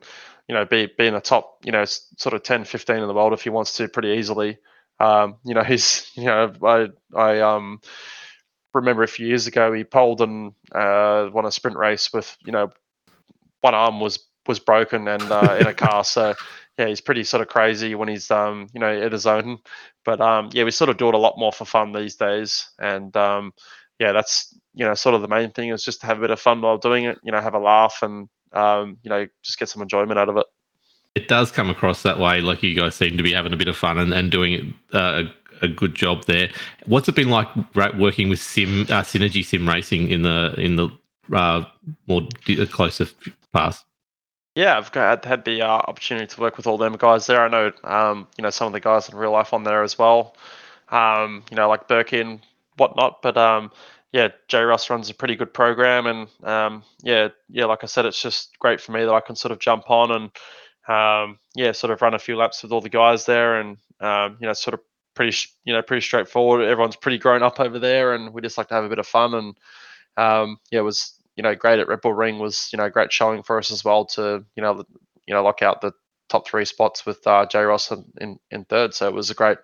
you 0.50 0.56
know 0.56 0.66
be 0.66 0.88
be 0.98 1.08
in 1.08 1.14
the 1.14 1.22
top 1.22 1.60
you 1.64 1.72
know 1.72 1.86
sort 1.86 2.34
of 2.34 2.44
10, 2.44 2.66
15 2.66 2.98
in 2.98 3.08
the 3.08 3.14
world 3.14 3.32
if 3.32 3.44
he 3.44 3.50
wants 3.50 3.78
to 3.78 3.88
pretty 3.88 4.10
easily. 4.10 4.58
Um, 5.04 5.36
you 5.44 5.54
know 5.54 5.64
he's 5.64 6.12
you 6.16 6.26
know 6.26 6.54
I 6.64 6.88
I 7.16 7.40
um 7.42 7.82
remember 8.74 9.04
a 9.04 9.08
few 9.08 9.28
years 9.28 9.48
ago 9.48 9.72
he 9.74 9.84
pulled 9.84 10.22
and 10.22 10.54
uh, 10.74 11.30
won 11.32 11.46
a 11.46 11.52
sprint 11.52 11.78
race 11.78 12.12
with 12.14 12.36
you 12.46 12.52
know 12.52 12.72
one 13.62 13.76
arm 13.76 14.00
was 14.00 14.20
was 14.48 14.60
broken 14.60 15.08
and 15.08 15.24
uh, 15.32 15.58
in 15.60 15.68
a 15.68 15.74
car 15.76 16.04
so 16.04 16.34
yeah, 16.78 16.88
he's 16.88 17.02
pretty 17.02 17.24
sort 17.24 17.42
of 17.42 17.48
crazy 17.50 17.94
when 17.96 18.08
he's 18.08 18.32
um, 18.32 18.68
you 18.74 18.80
know, 18.80 19.02
at 19.02 19.12
his 19.12 19.28
own. 19.28 19.60
But 20.06 20.20
um, 20.22 20.50
yeah, 20.54 20.64
we 20.64 20.72
sort 20.72 20.90
of 20.90 20.98
do 20.98 21.08
it 21.08 21.14
a 21.14 21.20
lot 21.20 21.38
more 21.38 21.52
for 21.52 21.66
fun 21.66 21.92
these 21.94 22.16
days, 22.16 22.68
and 22.80 23.16
um, 23.16 23.54
yeah, 24.00 24.12
that's 24.12 24.58
you 24.74 24.86
know, 24.86 24.96
sort 24.96 25.14
of 25.16 25.22
the 25.22 25.28
main 25.28 25.52
thing 25.52 25.70
is 25.70 25.84
just 25.84 26.02
to 26.02 26.08
have 26.08 26.18
a 26.18 26.22
bit 26.22 26.32
of 26.32 26.40
fun 26.40 26.62
while 26.62 26.78
doing 26.80 27.06
it. 27.06 27.20
You 27.24 27.32
know, 27.32 27.42
have 27.42 27.54
a 27.54 27.60
laugh 27.60 28.00
and 28.02 28.28
um, 28.54 28.98
you 29.04 29.10
know, 29.10 29.28
just 29.44 29.60
get 29.60 29.70
some 29.70 29.84
enjoyment 29.84 30.18
out 30.18 30.30
of 30.30 30.38
it. 30.38 30.48
It 31.16 31.28
does 31.28 31.52
come 31.52 31.70
across 31.70 32.02
that 32.04 32.20
way. 32.20 32.42
Like 32.42 32.64
you 32.64 32.76
guys 32.76 32.96
seem 32.96 33.18
to 33.18 33.24
be 33.24 33.34
having 33.34 33.54
a 33.54 33.58
bit 33.58 33.68
of 33.68 33.78
fun 33.78 33.98
and, 34.00 34.14
and 34.14 34.32
doing 34.32 34.74
uh, 34.94 35.24
a, 35.62 35.66
a 35.66 35.68
good 35.68 35.94
job 35.94 36.26
there. 36.26 36.50
What's 36.86 37.08
it 37.08 37.16
been 37.16 37.30
like 37.30 37.48
working 37.76 38.30
with 38.30 38.42
Sim 38.42 38.82
uh, 38.84 39.04
Synergy 39.04 39.46
Sim 39.46 39.68
Racing 39.68 40.10
in 40.10 40.24
the 40.24 40.56
in 40.58 40.76
the 40.76 40.90
uh, 41.32 41.66
more 42.08 42.28
closer 42.72 43.06
past? 43.54 43.86
Yeah, 44.56 44.78
I've 44.78 44.94
had, 44.94 45.26
had 45.26 45.46
the 45.46 45.64
uh, 45.64 45.68
opportunity 45.68 46.28
to 46.28 46.42
work 46.42 46.58
with 46.58 46.68
all 46.68 46.78
them 46.78 46.96
guys 46.98 47.26
there. 47.26 47.42
I 47.42 47.48
know, 47.48 47.72
um, 47.84 48.28
you 48.38 48.44
know, 48.44 48.52
some 48.52 48.68
of 48.68 48.74
the 48.74 48.80
guys 48.80 49.10
in 49.10 49.18
real 49.18 49.32
life 49.32 49.52
on 49.52 49.64
there 49.64 49.82
as 49.82 49.98
well. 49.98 50.36
Um, 50.90 51.44
you 51.50 51.58
know, 51.58 51.68
like 51.68 51.90
and 51.90 52.40
whatnot. 52.78 53.24
But 53.24 53.36
um, 53.36 53.72
yeah, 54.12 54.30
Jay 54.48 54.62
Ross 54.62 54.90
runs 54.92 55.10
a 55.10 55.14
pretty 55.16 55.36
good 55.36 55.54
program, 55.54 56.06
and 56.06 56.28
um, 56.44 56.84
yeah, 57.02 57.30
yeah, 57.50 57.66
like 57.66 57.84
I 57.84 57.88
said, 57.88 58.06
it's 58.06 58.22
just 58.22 58.58
great 58.60 58.80
for 58.80 58.92
me 58.92 59.04
that 59.04 59.14
I 59.14 59.22
can 59.22 59.36
sort 59.36 59.52
of 59.52 59.60
jump 59.60 59.90
on 59.90 60.12
and 60.12 60.30
um, 60.88 61.40
yeah, 61.56 61.72
sort 61.72 61.92
of 61.92 62.02
run 62.02 62.14
a 62.14 62.20
few 62.20 62.36
laps 62.36 62.64
with 62.64 62.72
all 62.72 62.82
the 62.82 62.90
guys 62.90 63.26
there, 63.26 63.60
and 63.60 63.78
um, 64.00 64.38
you 64.40 64.48
know, 64.48 64.54
sort 64.54 64.74
of 64.74 64.82
pretty, 65.16 65.36
you 65.64 65.74
know, 65.74 65.82
pretty 65.82 66.02
straightforward. 66.02 66.66
Everyone's 66.66 66.96
pretty 66.96 67.18
grown 67.18 67.44
up 67.44 67.60
over 67.60 67.80
there, 67.80 68.14
and 68.14 68.34
we 68.34 68.42
just 68.42 68.58
like 68.58 68.68
to 68.70 68.74
have 68.74 68.84
a 68.84 68.90
bit 68.90 69.00
of 69.00 69.08
fun. 69.08 69.34
And 69.34 69.58
um, 70.18 70.58
yeah, 70.72 70.80
it 70.80 70.84
was 70.84 71.18
you 71.36 71.44
know, 71.44 71.56
great 71.56 71.80
at 71.80 71.88
Red 71.88 72.02
Bull 72.02 72.14
Ring 72.14 72.40
was, 72.40 72.70
you 72.72 72.78
know, 72.78 72.90
great 72.90 73.12
showing 73.12 73.44
for 73.44 73.58
us 73.58 73.72
as 73.72 73.84
well 73.84 74.06
to, 74.06 74.44
you 74.56 74.64
know, 74.64 74.84
you 75.26 75.34
know, 75.34 75.44
lock 75.44 75.62
out 75.62 75.82
the 75.82 75.94
top 76.30 76.48
three 76.48 76.66
spots 76.66 77.06
with 77.06 77.26
uh, 77.26 77.46
Jay 77.46 77.62
Ross 77.62 77.92
in, 77.92 78.06
in, 78.20 78.40
in, 78.52 78.66
third. 78.66 78.94
So 78.94 79.08
it 79.08 79.14
was 79.14 79.30
a 79.30 79.34
great, 79.34 79.58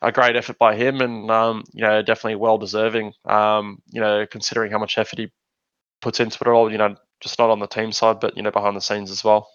a 0.00 0.12
great 0.12 0.36
effort 0.36 0.58
by 0.58 0.76
him, 0.76 1.00
and 1.00 1.30
um, 1.30 1.64
you 1.72 1.82
know, 1.82 2.02
definitely 2.02 2.36
well 2.36 2.58
deserving. 2.58 3.12
Um, 3.24 3.82
you 3.90 4.00
know, 4.00 4.26
considering 4.26 4.70
how 4.70 4.78
much 4.78 4.98
effort 4.98 5.18
he 5.18 5.30
puts 6.00 6.20
into 6.20 6.38
it 6.40 6.48
all. 6.48 6.70
You 6.70 6.78
know, 6.78 6.96
just 7.20 7.38
not 7.38 7.50
on 7.50 7.58
the 7.58 7.66
team 7.66 7.92
side, 7.92 8.20
but 8.20 8.36
you 8.36 8.42
know, 8.42 8.50
behind 8.50 8.76
the 8.76 8.80
scenes 8.80 9.10
as 9.10 9.24
well. 9.24 9.48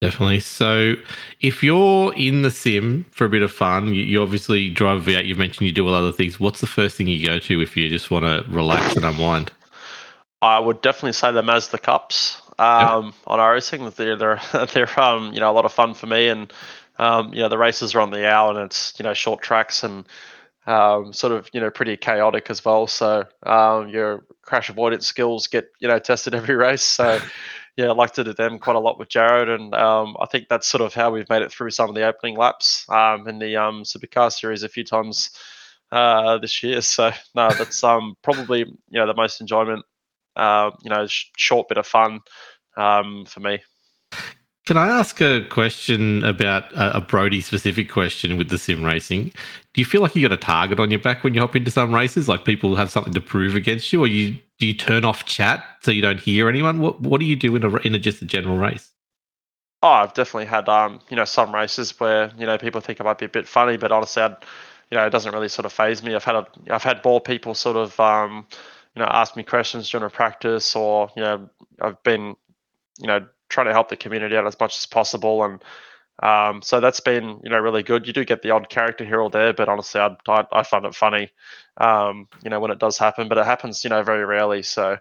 Definitely. 0.00 0.40
So, 0.40 0.94
if 1.40 1.62
you're 1.62 2.14
in 2.14 2.42
the 2.42 2.52
sim 2.52 3.04
for 3.10 3.24
a 3.24 3.28
bit 3.28 3.42
of 3.42 3.50
fun, 3.50 3.94
you, 3.94 4.02
you 4.02 4.22
obviously 4.22 4.70
drive 4.70 5.08
out. 5.08 5.24
You've 5.24 5.38
mentioned 5.38 5.66
you 5.66 5.72
do 5.72 5.88
a 5.88 5.90
lot 5.90 6.04
of 6.04 6.16
things. 6.16 6.38
What's 6.38 6.60
the 6.60 6.68
first 6.68 6.96
thing 6.96 7.08
you 7.08 7.26
go 7.26 7.40
to 7.40 7.60
if 7.60 7.76
you 7.76 7.88
just 7.88 8.10
want 8.10 8.24
to 8.24 8.48
relax 8.48 8.94
and 8.94 9.04
unwind? 9.04 9.50
I 10.40 10.60
would 10.60 10.82
definitely 10.82 11.14
say 11.14 11.32
the 11.32 11.42
Mazda 11.42 11.78
Cups 11.78 12.40
um, 12.60 13.06
yep. 13.06 13.14
on 13.26 13.38
iRacing. 13.40 13.92
They're 13.96 14.16
they're 14.16 14.40
they're 14.72 15.00
um, 15.00 15.32
you 15.32 15.40
know 15.40 15.50
a 15.50 15.54
lot 15.54 15.64
of 15.64 15.72
fun 15.72 15.94
for 15.94 16.06
me, 16.06 16.28
and 16.28 16.52
um, 16.98 17.34
you 17.34 17.40
know 17.40 17.48
the 17.48 17.58
races 17.58 17.94
are 17.94 18.00
on 18.00 18.10
the 18.10 18.28
hour, 18.30 18.50
and 18.50 18.58
it's 18.60 18.94
you 18.98 19.02
know 19.02 19.14
short 19.14 19.42
tracks 19.42 19.82
and 19.82 20.06
um, 20.68 21.12
sort 21.12 21.32
of 21.32 21.48
you 21.52 21.60
know 21.60 21.70
pretty 21.70 21.96
chaotic 21.96 22.50
as 22.50 22.64
well. 22.64 22.86
So 22.86 23.24
um, 23.44 23.88
your 23.88 24.24
crash 24.42 24.70
avoidance 24.70 25.06
skills 25.06 25.46
get 25.46 25.70
you 25.80 25.88
know 25.88 25.98
tested 25.98 26.34
every 26.34 26.54
race. 26.54 26.82
So 26.82 27.18
yeah, 27.78 27.88
I 27.90 27.92
like 27.94 28.12
to 28.14 28.24
them 28.24 28.58
quite 28.58 28.76
a 28.76 28.80
lot 28.80 28.98
with 28.98 29.08
Jarrod, 29.08 29.48
and 29.54 29.74
um, 29.74 30.16
I 30.20 30.26
think 30.26 30.48
that's 30.48 30.66
sort 30.66 30.82
of 30.82 30.92
how 30.92 31.12
we've 31.12 31.30
made 31.30 31.42
it 31.42 31.52
through 31.52 31.70
some 31.70 31.88
of 31.88 31.94
the 31.94 32.04
opening 32.04 32.36
laps 32.36 32.84
um, 32.90 33.28
in 33.28 33.38
the 33.38 33.56
um, 33.56 33.84
Supercar 33.84 34.32
series 34.32 34.64
a 34.64 34.68
few 34.68 34.84
times 34.84 35.30
uh, 35.92 36.38
this 36.38 36.62
year. 36.62 36.80
So 36.82 37.12
no, 37.36 37.48
that's 37.50 37.84
um, 37.84 38.16
probably 38.22 38.60
you 38.60 39.00
know 39.00 39.06
the 39.06 39.14
most 39.14 39.40
enjoyment 39.40 39.84
uh, 40.36 40.72
you 40.82 40.90
know, 40.90 41.06
sh- 41.06 41.30
short 41.36 41.68
bit 41.68 41.78
of 41.78 41.86
fun 41.86 42.20
um, 42.76 43.26
for 43.26 43.40
me. 43.40 43.60
Can 44.68 44.76
I 44.76 44.86
ask 44.88 45.18
a 45.22 45.46
question 45.46 46.22
about 46.24 46.64
a, 46.74 47.00
Brodie 47.00 47.40
specific 47.40 47.90
question 47.90 48.36
with 48.36 48.50
the 48.50 48.58
sim 48.58 48.84
racing? 48.84 49.32
Do 49.72 49.80
you 49.80 49.86
feel 49.86 50.02
like 50.02 50.14
you 50.14 50.20
got 50.28 50.34
a 50.34 50.36
target 50.36 50.78
on 50.78 50.90
your 50.90 51.00
back 51.00 51.24
when 51.24 51.32
you 51.32 51.40
hop 51.40 51.56
into 51.56 51.70
some 51.70 51.94
races? 51.94 52.28
Like 52.28 52.44
people 52.44 52.76
have 52.76 52.90
something 52.90 53.14
to 53.14 53.20
prove 53.22 53.54
against 53.54 53.94
you, 53.94 54.02
or 54.02 54.06
you 54.06 54.36
do 54.58 54.66
you 54.66 54.74
turn 54.74 55.06
off 55.06 55.24
chat 55.24 55.64
so 55.80 55.90
you 55.90 56.02
don't 56.02 56.20
hear 56.20 56.50
anyone? 56.50 56.80
What 56.80 57.00
what 57.00 57.18
do 57.18 57.24
you 57.24 57.34
do 57.34 57.56
in 57.56 57.64
a 57.64 57.76
in 57.76 57.94
a, 57.94 57.98
just 57.98 58.20
a 58.20 58.26
general 58.26 58.58
race? 58.58 58.90
Oh, 59.82 59.88
I've 59.88 60.12
definitely 60.12 60.44
had 60.44 60.68
um, 60.68 61.00
you 61.08 61.16
know, 61.16 61.24
some 61.24 61.54
races 61.54 61.98
where 61.98 62.30
you 62.36 62.44
know 62.44 62.58
people 62.58 62.82
think 62.82 63.00
I 63.00 63.04
might 63.04 63.16
be 63.16 63.24
a 63.24 63.30
bit 63.30 63.48
funny, 63.48 63.78
but 63.78 63.90
honestly, 63.90 64.22
I'd, 64.22 64.36
you 64.90 64.98
know, 64.98 65.06
it 65.06 65.10
doesn't 65.10 65.32
really 65.32 65.48
sort 65.48 65.64
of 65.64 65.72
phase 65.72 66.02
me. 66.02 66.14
I've 66.14 66.24
had 66.24 66.36
a, 66.36 66.46
I've 66.68 66.82
had 66.82 67.02
more 67.02 67.22
people 67.22 67.54
sort 67.54 67.76
of 67.78 67.98
um, 67.98 68.46
you 68.94 69.00
know 69.00 69.08
ask 69.10 69.34
me 69.34 69.44
questions 69.44 69.88
during 69.88 70.04
a 70.04 70.10
practice 70.10 70.76
or 70.76 71.08
you 71.16 71.22
know 71.22 71.48
I've 71.80 72.02
been 72.02 72.36
you 72.98 73.06
know 73.06 73.26
trying 73.48 73.66
to 73.66 73.72
help 73.72 73.88
the 73.88 73.96
community 73.96 74.36
out 74.36 74.46
as 74.46 74.58
much 74.60 74.76
as 74.76 74.86
possible 74.86 75.44
and 75.44 75.62
um, 76.22 76.62
so 76.62 76.80
that's 76.80 77.00
been 77.00 77.40
you 77.44 77.50
know 77.50 77.58
really 77.58 77.82
good. 77.82 78.06
You 78.06 78.12
do 78.12 78.24
get 78.24 78.42
the 78.42 78.50
odd 78.50 78.68
character 78.68 79.04
here 79.04 79.20
or 79.20 79.30
there, 79.30 79.52
but 79.52 79.68
honestly, 79.68 80.00
I 80.00 80.16
I, 80.26 80.44
I 80.52 80.62
find 80.64 80.84
it 80.84 80.94
funny, 80.94 81.30
um, 81.76 82.26
you 82.42 82.50
know, 82.50 82.58
when 82.58 82.72
it 82.72 82.80
does 82.80 82.98
happen. 82.98 83.28
But 83.28 83.38
it 83.38 83.46
happens, 83.46 83.84
you 83.84 83.90
know, 83.90 84.02
very 84.02 84.24
rarely. 84.24 84.64
So 84.64 84.98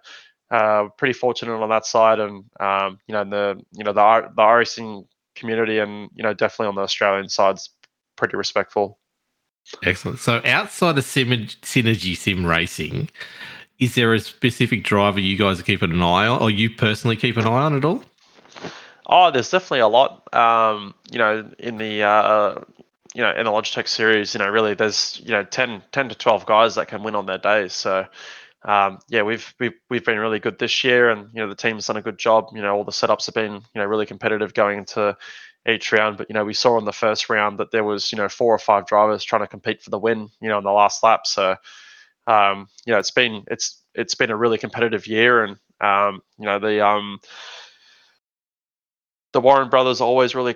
uh, 0.52 0.90
pretty 0.98 1.14
fortunate 1.14 1.60
on 1.60 1.70
that 1.70 1.86
side, 1.86 2.20
and 2.20 2.46
um, 2.60 3.00
you 3.08 3.14
know, 3.14 3.24
the 3.24 3.60
you 3.74 3.84
know 3.84 3.94
the 3.94 4.30
the 4.36 4.46
racing 4.46 5.06
community, 5.36 5.80
and 5.80 6.10
you 6.14 6.22
know, 6.22 6.34
definitely 6.34 6.68
on 6.68 6.76
the 6.76 6.82
Australian 6.82 7.30
side's 7.30 7.72
pretty 8.16 8.38
respectful. 8.38 9.00
Excellent. 9.84 10.20
So 10.20 10.40
outside 10.46 10.98
of 10.98 11.04
sim- 11.04 11.48
synergy 11.64 12.16
sim 12.16 12.46
racing, 12.46 13.10
is 13.80 13.96
there 13.96 14.14
a 14.14 14.20
specific 14.20 14.84
driver 14.84 15.20
you 15.20 15.36
guys 15.36 15.60
are 15.60 15.64
keeping 15.64 15.92
an 15.92 16.02
eye 16.02 16.28
on, 16.28 16.42
or 16.44 16.52
you 16.52 16.70
personally 16.70 17.16
keep 17.16 17.38
an 17.38 17.46
eye 17.46 17.64
on 17.64 17.76
at 17.76 17.84
all? 17.84 18.04
Oh, 19.08 19.32
there's 19.32 19.50
definitely 19.50 19.80
a 19.80 19.88
lot. 19.88 20.34
Um, 20.34 20.94
you 21.10 21.18
know, 21.18 21.50
in 21.60 21.78
the 21.78 22.04
uh, 22.04 22.62
you 23.16 23.22
know 23.22 23.32
in 23.32 23.46
the 23.46 23.52
Logitech 23.52 23.88
series, 23.88 24.34
you 24.34 24.40
know, 24.40 24.50
really 24.50 24.74
there's 24.74 25.22
you 25.24 25.32
know 25.32 25.44
10, 25.44 25.84
10 25.92 26.10
to 26.10 26.16
twelve 26.16 26.46
guys 26.46 26.76
that 26.76 26.88
can 26.90 27.04
win 27.04 27.16
on 27.16 27.26
their 27.26 27.38
days. 27.38 27.74
So 27.74 28.06
um, 28.66 29.00
yeah, 29.10 29.24
we've 29.24 29.54
we've 29.60 29.74
we've 29.90 30.06
been 30.06 30.20
really 30.20 30.40
good 30.40 30.60
this 30.60 30.84
year, 30.84 31.10
and 31.10 31.30
you 31.34 31.42
know 31.42 31.50
the 31.50 31.56
team's 31.56 31.88
done 31.88 31.98
a 31.98 32.02
good 32.02 32.20
job. 32.20 32.50
You 32.54 32.62
know, 32.62 32.76
all 32.76 32.84
the 32.86 32.92
setups 32.92 33.28
have 33.28 33.36
been 33.36 33.54
you 33.54 33.82
know 33.82 33.86
really 33.86 34.06
competitive 34.08 34.54
going 34.54 34.80
into 34.80 35.18
each 35.70 35.92
round. 35.94 36.18
But 36.18 36.30
you 36.30 36.34
know, 36.36 36.46
we 36.46 36.54
saw 36.56 36.78
in 36.80 36.86
the 36.86 36.94
first 36.94 37.30
round 37.30 37.60
that 37.60 37.72
there 37.72 37.86
was 37.86 38.12
you 38.12 38.18
know 38.18 38.30
four 38.30 38.54
or 38.56 38.60
five 38.60 38.88
drivers 38.88 39.24
trying 39.24 39.44
to 39.44 39.48
compete 39.48 39.84
for 39.84 39.92
the 39.92 40.00
win. 40.00 40.30
You 40.42 40.50
know, 40.50 40.58
in 40.60 40.66
the 40.66 40.72
last 40.72 41.04
lap. 41.04 41.28
So 41.28 41.56
um, 42.28 42.68
you 42.86 42.94
know, 42.94 43.00
it's 43.00 43.12
been 43.12 43.44
it's 43.48 43.84
it's 43.96 44.16
been 44.16 44.32
a 44.32 44.38
really 44.38 44.58
competitive 44.58 45.08
year, 45.08 45.44
and 45.44 45.58
um, 45.82 46.22
you 46.40 46.46
know 46.46 46.60
the 46.60 46.86
um, 46.86 47.20
the 49.38 49.42
Warren 49.42 49.70
brothers 49.70 50.02
are 50.02 50.08
always 50.08 50.34
really 50.34 50.56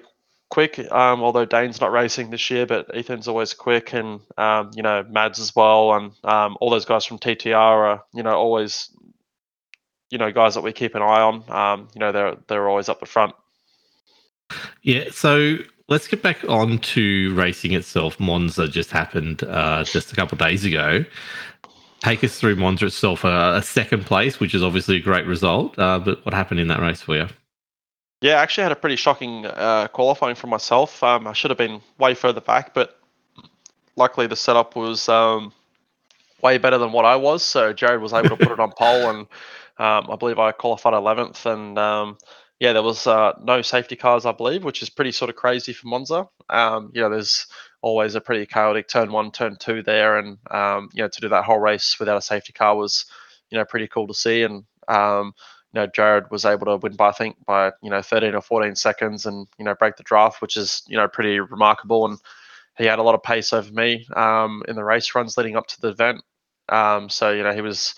quick. 0.49 0.79
Um, 0.91 1.21
although 1.21 1.45
Dane's 1.45 1.79
not 1.79 1.91
racing 1.91 2.32
this 2.32 2.49
year, 2.49 2.65
but 2.65 2.89
Ethan's 2.95 3.27
always 3.27 3.53
quick, 3.53 3.93
and 3.93 4.21
um, 4.39 4.71
you 4.73 4.82
know 4.82 5.05
Mads 5.07 5.39
as 5.39 5.55
well, 5.55 5.93
and 5.93 6.11
um, 6.23 6.57
all 6.59 6.71
those 6.71 6.86
guys 6.86 7.05
from 7.05 7.19
TTR 7.19 7.55
are 7.55 8.03
you 8.11 8.23
know 8.23 8.34
always 8.34 8.89
you 10.09 10.17
know 10.17 10.32
guys 10.32 10.55
that 10.55 10.61
we 10.61 10.73
keep 10.73 10.95
an 10.95 11.03
eye 11.03 11.21
on. 11.21 11.43
Um, 11.47 11.89
you 11.93 11.99
know 11.99 12.11
they're 12.11 12.38
they're 12.47 12.67
always 12.67 12.89
up 12.89 12.99
the 12.99 13.05
front. 13.05 13.36
Yeah, 14.82 15.09
so 15.11 15.57
let's 15.88 16.07
get 16.07 16.23
back 16.23 16.43
on 16.49 16.79
to 16.79 17.36
racing 17.36 17.73
itself. 17.73 18.19
Monza 18.19 18.67
just 18.67 18.89
happened 18.89 19.43
uh, 19.43 19.84
just 19.84 20.11
a 20.11 20.15
couple 20.15 20.38
of 20.38 20.39
days 20.39 20.65
ago 20.65 21.05
take 21.99 22.23
us 22.23 22.39
through 22.39 22.55
Monza 22.55 22.88
itself. 22.88 23.23
Uh, 23.23 23.53
a 23.57 23.61
second 23.61 24.07
place, 24.07 24.39
which 24.39 24.55
is 24.55 24.63
obviously 24.63 24.95
a 24.95 24.99
great 24.99 25.27
result. 25.27 25.77
Uh, 25.77 25.99
but 25.99 26.25
what 26.25 26.34
happened 26.34 26.59
in 26.59 26.67
that 26.69 26.79
race 26.79 26.99
for 26.99 27.15
you? 27.15 27.27
Yeah, 28.22 28.36
I 28.36 28.43
actually 28.43 28.63
had 28.63 28.72
a 28.72 28.76
pretty 28.76 28.95
shocking 28.97 29.45
uh, 29.45 29.88
qualifying 29.88 30.36
for 30.36 30.47
myself. 30.47 31.01
Um, 31.03 31.28
I 31.28 31.34
should 31.34 31.49
have 31.49 31.57
been 31.57 31.82
way 31.97 32.13
further 32.13 32.41
back, 32.41 32.74
but 32.74 32.99
luckily 33.95 34.28
the 34.28 34.36
setup 34.36 34.76
was 34.76 35.09
um, 35.09 35.53
way 36.43 36.57
better 36.57 36.78
than 36.78 36.91
what 36.91 37.05
I 37.05 37.15
was. 37.17 37.43
So 37.43 37.74
Jarrod 37.74 38.01
was 38.01 38.13
able 38.13 38.30
to 38.30 38.38
put 38.38 38.51
it 38.53 38.59
on 38.59 38.72
pole, 38.78 39.09
and 39.09 39.19
um, 39.80 40.11
I 40.11 40.15
believe 40.17 40.39
I 40.39 40.51
qualified 40.51 40.93
11th. 40.93 41.45
And 41.45 41.80
um, 41.80 42.17
yeah, 42.59 42.74
there 42.74 42.84
was 42.84 43.07
uh, 43.07 43.34
no 43.43 43.61
safety 43.61 43.95
cars, 43.95 44.26
I 44.26 44.34
believe, 44.34 44.63
which 44.63 44.82
is 44.84 44.89
pretty 44.89 45.11
sort 45.11 45.30
of 45.30 45.36
crazy 45.36 45.74
for 45.74 45.88
Monza. 45.88 46.28
Um, 46.49 46.91
you 46.93 47.01
know, 47.01 47.09
there's 47.09 47.47
always 47.82 48.15
a 48.15 48.22
pretty 48.22 48.45
chaotic 48.45 48.88
turn 48.88 49.11
one, 49.11 49.32
turn 49.32 49.57
two 49.59 49.84
there, 49.84 50.19
and 50.19 50.38
um, 50.51 50.89
you 50.93 51.03
know, 51.03 51.09
to 51.09 51.22
do 51.22 51.30
that 51.30 51.45
whole 51.45 51.59
race 51.59 51.97
without 51.99 52.17
a 52.17 52.22
safety 52.22 52.53
car 52.53 52.76
was, 52.76 53.05
you 53.49 53.57
know, 53.57 53.65
pretty 53.65 53.88
cool 53.88 54.07
to 54.07 54.13
see. 54.13 54.43
And 54.43 54.63
um, 54.88 55.34
you 55.74 55.80
know, 55.80 55.88
Jarrod 55.88 56.30
was 56.32 56.45
able 56.45 56.65
to 56.65 56.78
win 56.78 56.95
by 56.95 57.09
I 57.09 57.13
think 57.13 57.38
by 57.45 57.72
you 57.82 57.89
know 57.89 58.01
13 58.01 58.36
or 58.36 58.41
14 58.41 58.76
seconds, 58.76 59.26
and 59.26 59.47
you 59.57 59.65
know, 59.65 59.76
break 59.76 59.95
the 59.95 60.03
draft, 60.03 60.41
which 60.41 60.57
is 60.57 60.84
you 60.88 60.97
know 60.97 61.07
pretty 61.07 61.39
remarkable. 61.39 62.05
And 62.05 62.17
he 62.78 62.86
had 62.86 62.99
a 62.99 63.03
lot 63.03 63.15
of 63.15 63.24
pace 63.24 63.53
over 63.53 63.72
me 63.72 64.07
um, 64.15 64.63
in 64.67 64.76
the 64.76 64.84
race 64.84 65.13
runs 65.15 65.38
leading 65.38 65.55
up 65.55 65.67
to 65.67 65.82
the 65.82 65.89
event. 65.89 66.22
Um, 66.69 67.09
so 67.09 67.32
you 67.32 67.43
know, 67.43 67.53
he 67.53 67.61
was 67.61 67.95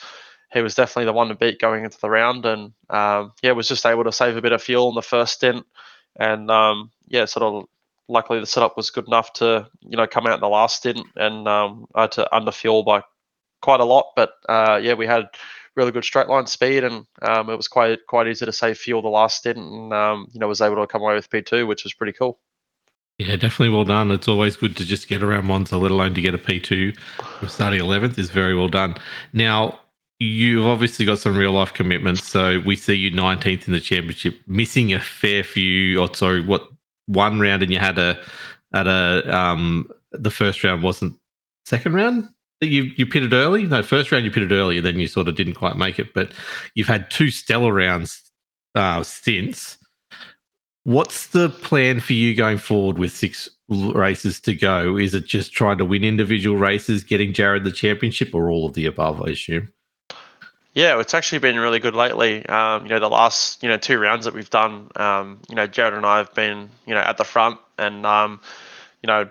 he 0.54 0.62
was 0.62 0.76
definitely 0.76 1.06
the 1.06 1.14
one 1.14 1.30
to 1.30 1.36
beat 1.36 1.60
going 1.60 1.84
into 1.84 2.00
the 2.00 2.10
round, 2.10 2.46
and 2.46 2.74
um, 2.90 3.34
yeah, 3.42 3.52
was 3.52 3.68
just 3.68 3.86
able 3.86 4.04
to 4.04 4.12
save 4.12 4.38
a 4.38 4.42
bit 4.42 4.52
of 4.52 4.62
fuel 4.62 4.90
in 4.90 4.96
the 4.96 5.02
first 5.02 5.34
stint, 5.34 5.66
and 6.20 6.52
um, 6.52 6.92
yeah, 7.08 7.26
sort 7.26 7.44
of 7.44 7.66
luckily 8.08 8.40
the 8.40 8.46
setup 8.46 8.78
was 8.78 8.92
good 8.92 9.08
enough 9.08 9.34
to 9.34 9.68
you 9.82 9.98
know 9.98 10.06
come 10.06 10.28
out 10.28 10.36
in 10.36 10.42
the 10.42 10.48
last 10.48 10.78
stint, 10.78 11.06
and 11.16 11.48
um, 11.48 11.88
I 11.96 12.02
had 12.02 12.12
to 12.14 12.36
under 12.36 12.52
fuel 12.52 12.84
by 12.84 13.04
quite 13.62 13.80
a 13.80 13.86
lot, 13.86 14.12
but 14.16 14.34
uh, 14.48 14.80
yeah, 14.82 14.94
we 14.94 15.08
had 15.08 15.28
really 15.76 15.92
good 15.92 16.04
straight 16.04 16.28
line 16.28 16.48
speed, 16.48 16.84
and 16.84 17.06
um, 17.22 17.50
it 17.50 17.56
was 17.56 17.68
quite 17.68 18.00
quite 18.08 18.28
easy 18.28 18.46
to 18.46 18.54
save 18.54 18.78
fuel 18.78 19.02
the 19.02 19.10
last 19.10 19.38
stint, 19.38 19.58
and 19.58 19.94
um, 19.94 20.28
you 20.32 20.40
know 20.40 20.48
was 20.48 20.62
able 20.62 20.76
to 20.76 20.88
come 20.88 21.02
away 21.02 21.16
with 21.16 21.30
P 21.30 21.42
two, 21.42 21.68
which 21.68 21.84
was 21.84 21.94
pretty 21.94 22.14
cool. 22.14 22.40
Yeah, 23.20 23.36
definitely 23.36 23.70
well 23.70 23.86
done. 23.86 24.12
It's 24.12 24.28
always 24.28 24.58
good 24.58 24.76
to 24.78 24.86
just 24.86 25.08
get 25.08 25.22
around 25.22 25.46
Monza, 25.46 25.78
let 25.78 25.92
alone 25.92 26.16
to 26.16 26.22
get 26.22 26.34
a 26.34 26.40
P2 26.40 26.98
starting 27.48 27.80
11th 27.80 28.18
is 28.18 28.32
very 28.32 28.56
well 28.56 28.68
done. 28.68 28.96
Now, 29.34 29.80
you've 30.20 30.66
obviously 30.66 31.06
got 31.06 31.20
some 31.20 31.38
real 31.38 31.52
life 31.52 31.74
commitments. 31.74 32.28
So 32.28 32.60
we 32.66 32.76
see 32.76 32.96
you 32.96 33.12
19th 33.12 33.68
in 33.68 33.74
the 33.74 33.80
championship, 33.80 34.40
missing 34.48 34.94
a 34.94 35.00
fair 35.00 35.44
few, 35.44 36.02
or 36.02 36.14
sorry, 36.16 36.42
what 36.42 36.68
one 37.06 37.40
round, 37.40 37.62
and 37.62 37.72
you 37.72 37.80
had 37.80 38.00
a 38.00 38.20
at 38.74 38.88
a 38.88 39.36
um 39.36 39.88
the 40.12 40.32
first 40.32 40.64
round 40.64 40.82
wasn't 40.82 41.16
second 41.66 41.94
round 41.94 42.28
you 42.66 42.92
you 42.96 43.06
pitted 43.06 43.34
early. 43.34 43.64
No, 43.64 43.84
first 43.84 44.12
round 44.12 44.26
you 44.26 44.32
pitted 44.32 44.52
early, 44.52 44.80
then 44.80 45.00
you 45.00 45.08
sort 45.08 45.28
of 45.28 45.36
didn't 45.36 45.56
quite 45.56 45.78
make 45.78 46.00
it. 46.00 46.14
But 46.14 46.32
you've 46.76 46.88
had 46.88 47.10
two 47.10 47.32
stellar 47.32 47.74
rounds 47.74 48.22
uh, 48.76 49.04
since. 49.04 49.78
What's 50.86 51.28
the 51.28 51.50
plan 51.50 52.02
for 52.02 52.12
you 52.12 52.36
going 52.36 52.58
forward 52.58 52.98
with 52.98 53.14
six 53.14 53.50
races 53.70 54.42
to 54.42 54.54
go? 54.54 54.98
Is 54.98 55.14
it 55.14 55.26
just 55.26 55.54
trying 55.54 55.78
to 55.78 55.86
win 55.86 56.04
individual 56.04 56.58
races, 56.58 57.06
getting 57.06 57.32
Jarrod 57.32 57.64
the 57.64 57.72
championship, 57.72 58.36
or 58.36 58.50
all 58.50 58.66
of 58.66 58.74
the 58.74 58.86
above? 58.86 59.22
I 59.22 59.32
assume. 59.32 59.72
Yeah, 60.74 61.00
it's 61.00 61.14
actually 61.14 61.40
been 61.40 61.60
really 61.60 61.80
good 61.80 61.94
lately. 61.94 62.46
Um, 62.48 62.84
you 62.84 62.90
know, 62.90 63.00
the 63.00 63.10
last 63.10 63.62
you 63.62 63.70
know 63.70 63.78
two 63.78 64.00
rounds 64.00 64.26
that 64.26 64.34
we've 64.34 64.50
done, 64.50 64.90
um, 64.96 65.40
you 65.48 65.56
know, 65.56 65.68
Jarrod 65.68 65.96
and 65.96 66.06
I 66.06 66.18
have 66.18 66.34
been 66.34 66.70
you 66.86 66.94
know 66.94 67.02
at 67.02 67.18
the 67.18 67.24
front, 67.24 67.60
and 67.78 68.06
um, 68.06 68.42
you 69.04 69.08
know, 69.08 69.30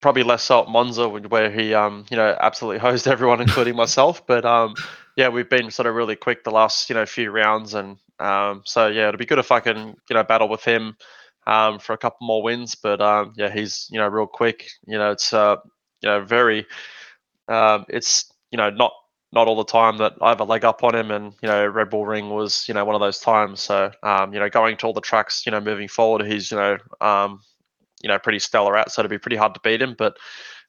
probably 0.00 0.22
less 0.22 0.42
so 0.42 0.62
at 0.62 0.68
Monza 0.68 1.08
where 1.08 1.50
he 1.50 1.74
um, 1.74 2.04
you 2.10 2.16
know 2.16 2.36
absolutely 2.40 2.78
hosed 2.78 3.06
everyone, 3.08 3.40
including 3.40 3.76
myself. 3.76 4.26
But 4.26 4.44
um, 4.44 4.74
yeah, 5.16 5.28
we've 5.28 5.48
been 5.48 5.70
sort 5.70 5.86
of 5.86 5.94
really 5.94 6.16
quick 6.16 6.44
the 6.44 6.50
last 6.50 6.88
you 6.88 6.94
know 6.94 7.06
few 7.06 7.30
rounds, 7.30 7.74
and 7.74 7.98
um, 8.18 8.62
so 8.64 8.86
yeah, 8.88 9.08
it'll 9.08 9.18
be 9.18 9.26
good 9.26 9.38
if 9.38 9.52
I 9.52 9.60
can 9.60 9.96
you 10.08 10.14
know 10.14 10.22
battle 10.22 10.48
with 10.48 10.64
him 10.64 10.96
um, 11.46 11.78
for 11.78 11.92
a 11.92 11.98
couple 11.98 12.26
more 12.26 12.42
wins. 12.42 12.74
But 12.74 13.00
um, 13.00 13.32
yeah, 13.36 13.50
he's 13.50 13.88
you 13.90 13.98
know 13.98 14.08
real 14.08 14.26
quick. 14.26 14.68
You 14.86 14.98
know, 14.98 15.12
it's 15.12 15.32
uh, 15.32 15.56
you 16.02 16.08
know 16.08 16.24
very, 16.24 16.66
um, 17.48 17.84
it's 17.88 18.32
you 18.50 18.58
know 18.58 18.70
not 18.70 18.92
not 19.32 19.48
all 19.48 19.56
the 19.56 19.64
time 19.64 19.98
that 19.98 20.14
I 20.22 20.30
have 20.30 20.40
a 20.40 20.44
leg 20.44 20.64
up 20.64 20.84
on 20.84 20.94
him. 20.94 21.10
And 21.10 21.34
you 21.42 21.48
know, 21.48 21.66
Red 21.66 21.90
Bull 21.90 22.06
Ring 22.06 22.30
was 22.30 22.68
you 22.68 22.74
know 22.74 22.84
one 22.84 22.94
of 22.94 23.00
those 23.00 23.18
times. 23.18 23.60
So 23.60 23.90
um, 24.02 24.32
you 24.32 24.40
know, 24.40 24.48
going 24.48 24.76
to 24.78 24.86
all 24.86 24.92
the 24.92 25.00
tracks, 25.00 25.44
you 25.46 25.52
know, 25.52 25.60
moving 25.60 25.88
forward, 25.88 26.26
he's 26.26 26.50
you 26.50 26.56
know 26.56 26.78
um, 27.00 27.40
you 28.02 28.08
know 28.08 28.18
pretty 28.18 28.38
stellar 28.38 28.76
at. 28.76 28.90
So 28.90 29.00
it'd 29.00 29.10
be 29.10 29.18
pretty 29.18 29.36
hard 29.36 29.54
to 29.54 29.60
beat 29.60 29.82
him. 29.82 29.94
But 29.96 30.16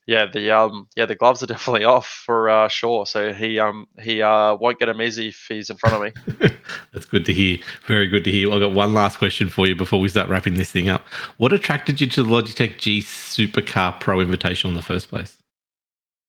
yeah, 0.08 0.26
the 0.26 0.52
um 0.52 0.88
yeah 0.96 1.06
the 1.06 1.16
gloves 1.16 1.44
are 1.44 1.48
definitely 1.54 1.84
off 1.84 2.08
for 2.08 2.50
uh, 2.50 2.68
sure. 2.70 3.06
So 3.06 3.34
he 3.34 3.60
um 3.60 3.88
he 4.00 4.22
uh 4.22 4.56
won't 4.56 4.80
get 4.80 4.90
him 4.90 5.02
easy 5.02 5.30
if 5.30 5.46
he's 5.48 5.70
in 5.70 5.78
front 5.78 5.96
of 5.96 6.02
me. 6.02 6.50
That's 6.94 7.06
good 7.06 7.26
to 7.26 7.34
hear. 7.34 7.60
Very 7.86 8.08
good 8.08 8.24
to 8.24 8.32
hear. 8.32 8.52
I've 8.52 8.62
got 8.62 8.74
one 8.74 8.94
last 8.94 9.18
question 9.18 9.50
for 9.50 9.68
you 9.68 9.76
before 9.76 10.00
we 10.00 10.10
start 10.10 10.30
wrapping 10.30 10.56
this 10.56 10.72
thing 10.72 10.90
up. 10.90 11.06
What 11.38 11.54
attracted 11.54 12.02
you 12.02 12.08
to 12.08 12.24
the 12.24 12.30
Logitech 12.30 12.78
G 12.78 13.02
Supercar 13.02 14.00
Pro 14.00 14.22
Invitation 14.22 14.70
in 14.70 14.76
the 14.76 14.82
first 14.82 15.10
place? 15.10 15.38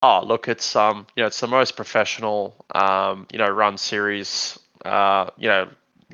Oh, 0.02 0.24
look, 0.24 0.46
it's 0.46 0.76
um, 0.76 1.06
you 1.16 1.22
know, 1.22 1.26
it's 1.26 1.40
the 1.40 1.48
most 1.48 1.74
professional 1.74 2.64
um, 2.74 3.26
you 3.32 3.38
know, 3.38 3.48
run 3.48 3.78
series, 3.78 4.58
uh, 4.84 5.30
you 5.36 5.48
know, 5.48 5.68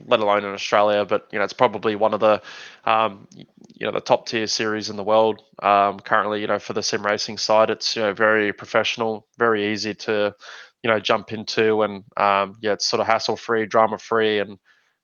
let 0.06 0.20
alone 0.20 0.44
in 0.44 0.52
Australia, 0.52 1.04
but 1.04 1.28
you 1.32 1.38
know, 1.38 1.44
it's 1.44 1.52
probably 1.52 1.96
one 1.96 2.14
of 2.14 2.20
the 2.20 2.42
um, 2.84 3.28
you 3.74 3.86
know, 3.86 3.92
the 3.92 4.00
top 4.00 4.26
tier 4.26 4.46
series 4.46 4.90
in 4.90 4.96
the 4.96 5.04
world. 5.04 5.42
Um, 5.62 6.00
currently, 6.00 6.40
you 6.40 6.46
know, 6.46 6.58
for 6.58 6.72
the 6.72 6.82
sim 6.82 7.04
racing 7.04 7.38
side, 7.38 7.70
it's 7.70 7.96
you 7.96 8.02
know 8.02 8.12
very 8.12 8.52
professional, 8.52 9.26
very 9.38 9.72
easy 9.72 9.94
to, 9.94 10.34
you 10.82 10.90
know, 10.90 11.00
jump 11.00 11.32
into, 11.32 11.82
and 11.82 12.04
um, 12.16 12.56
yeah, 12.60 12.72
it's 12.72 12.86
sort 12.86 13.00
of 13.00 13.06
hassle 13.06 13.36
free, 13.36 13.66
drama 13.66 13.98
free, 13.98 14.40
and 14.40 14.58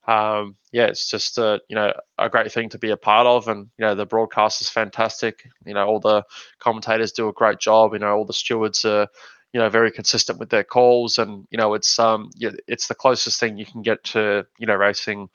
um, 0.07 0.57
yeah, 0.73 0.87
it's 0.87 1.09
just 1.11 1.39
a 1.39 1.61
you 1.69 1.77
know 1.77 1.93
a 2.19 2.29
great 2.29 2.53
thing 2.53 2.69
to 2.71 2.79
be 2.79 2.91
a 2.91 2.97
part 2.97 3.27
of, 3.27 3.49
and 3.49 3.69
you 3.79 3.85
know 3.85 3.95
the 3.95 4.07
broadcast 4.07 4.61
is 4.61 4.69
fantastic. 4.69 5.45
You 5.65 5.75
know 5.75 5.87
all 5.87 6.01
the 6.01 6.25
commentators 6.59 7.13
do 7.13 7.29
a 7.29 7.33
great 7.33 7.59
job. 7.61 7.93
You 7.93 8.01
know 8.01 8.17
all 8.17 8.25
the 8.25 8.33
stewards 8.33 8.85
are 8.85 9.09
you 9.53 9.61
know 9.61 9.69
very 9.69 9.91
consistent 9.91 10.39
with 10.39 10.51
their 10.51 10.65
calls, 10.65 11.19
and 11.19 11.47
you 11.51 11.59
know 11.59 11.75
it's 11.75 11.99
um 11.99 12.31
yeah, 12.37 12.51
it's 12.69 12.89
the 12.89 12.95
closest 12.95 13.41
thing 13.41 13.57
you 13.57 13.67
can 13.67 13.83
get 13.83 14.03
to 14.05 14.47
you 14.59 14.67
know 14.67 14.77
racing 14.77 15.29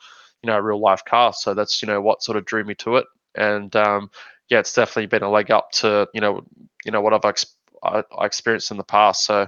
you 0.44 0.48
know 0.48 0.58
a 0.58 0.62
real 0.62 0.80
life 0.80 1.04
car. 1.06 1.34
So 1.34 1.54
that's 1.54 1.82
you 1.82 1.88
know 1.88 2.02
what 2.02 2.24
sort 2.24 2.38
of 2.38 2.46
drew 2.46 2.64
me 2.64 2.76
to 2.76 2.98
it, 2.98 3.06
and 3.36 3.76
um, 3.76 4.10
yeah, 4.50 4.60
it's 4.60 4.74
definitely 4.74 5.08
been 5.08 5.24
a 5.24 5.30
leg 5.32 5.52
up 5.52 5.72
to 5.74 6.08
you 6.14 6.22
know 6.22 6.46
you 6.86 6.92
know 6.92 7.02
what 7.02 7.14
I've 7.14 7.26
ex- 7.26 7.56
I, 7.84 8.04
I 8.18 8.26
experienced 8.26 8.72
in 8.72 8.78
the 8.78 8.84
past. 8.84 9.26
So 9.26 9.48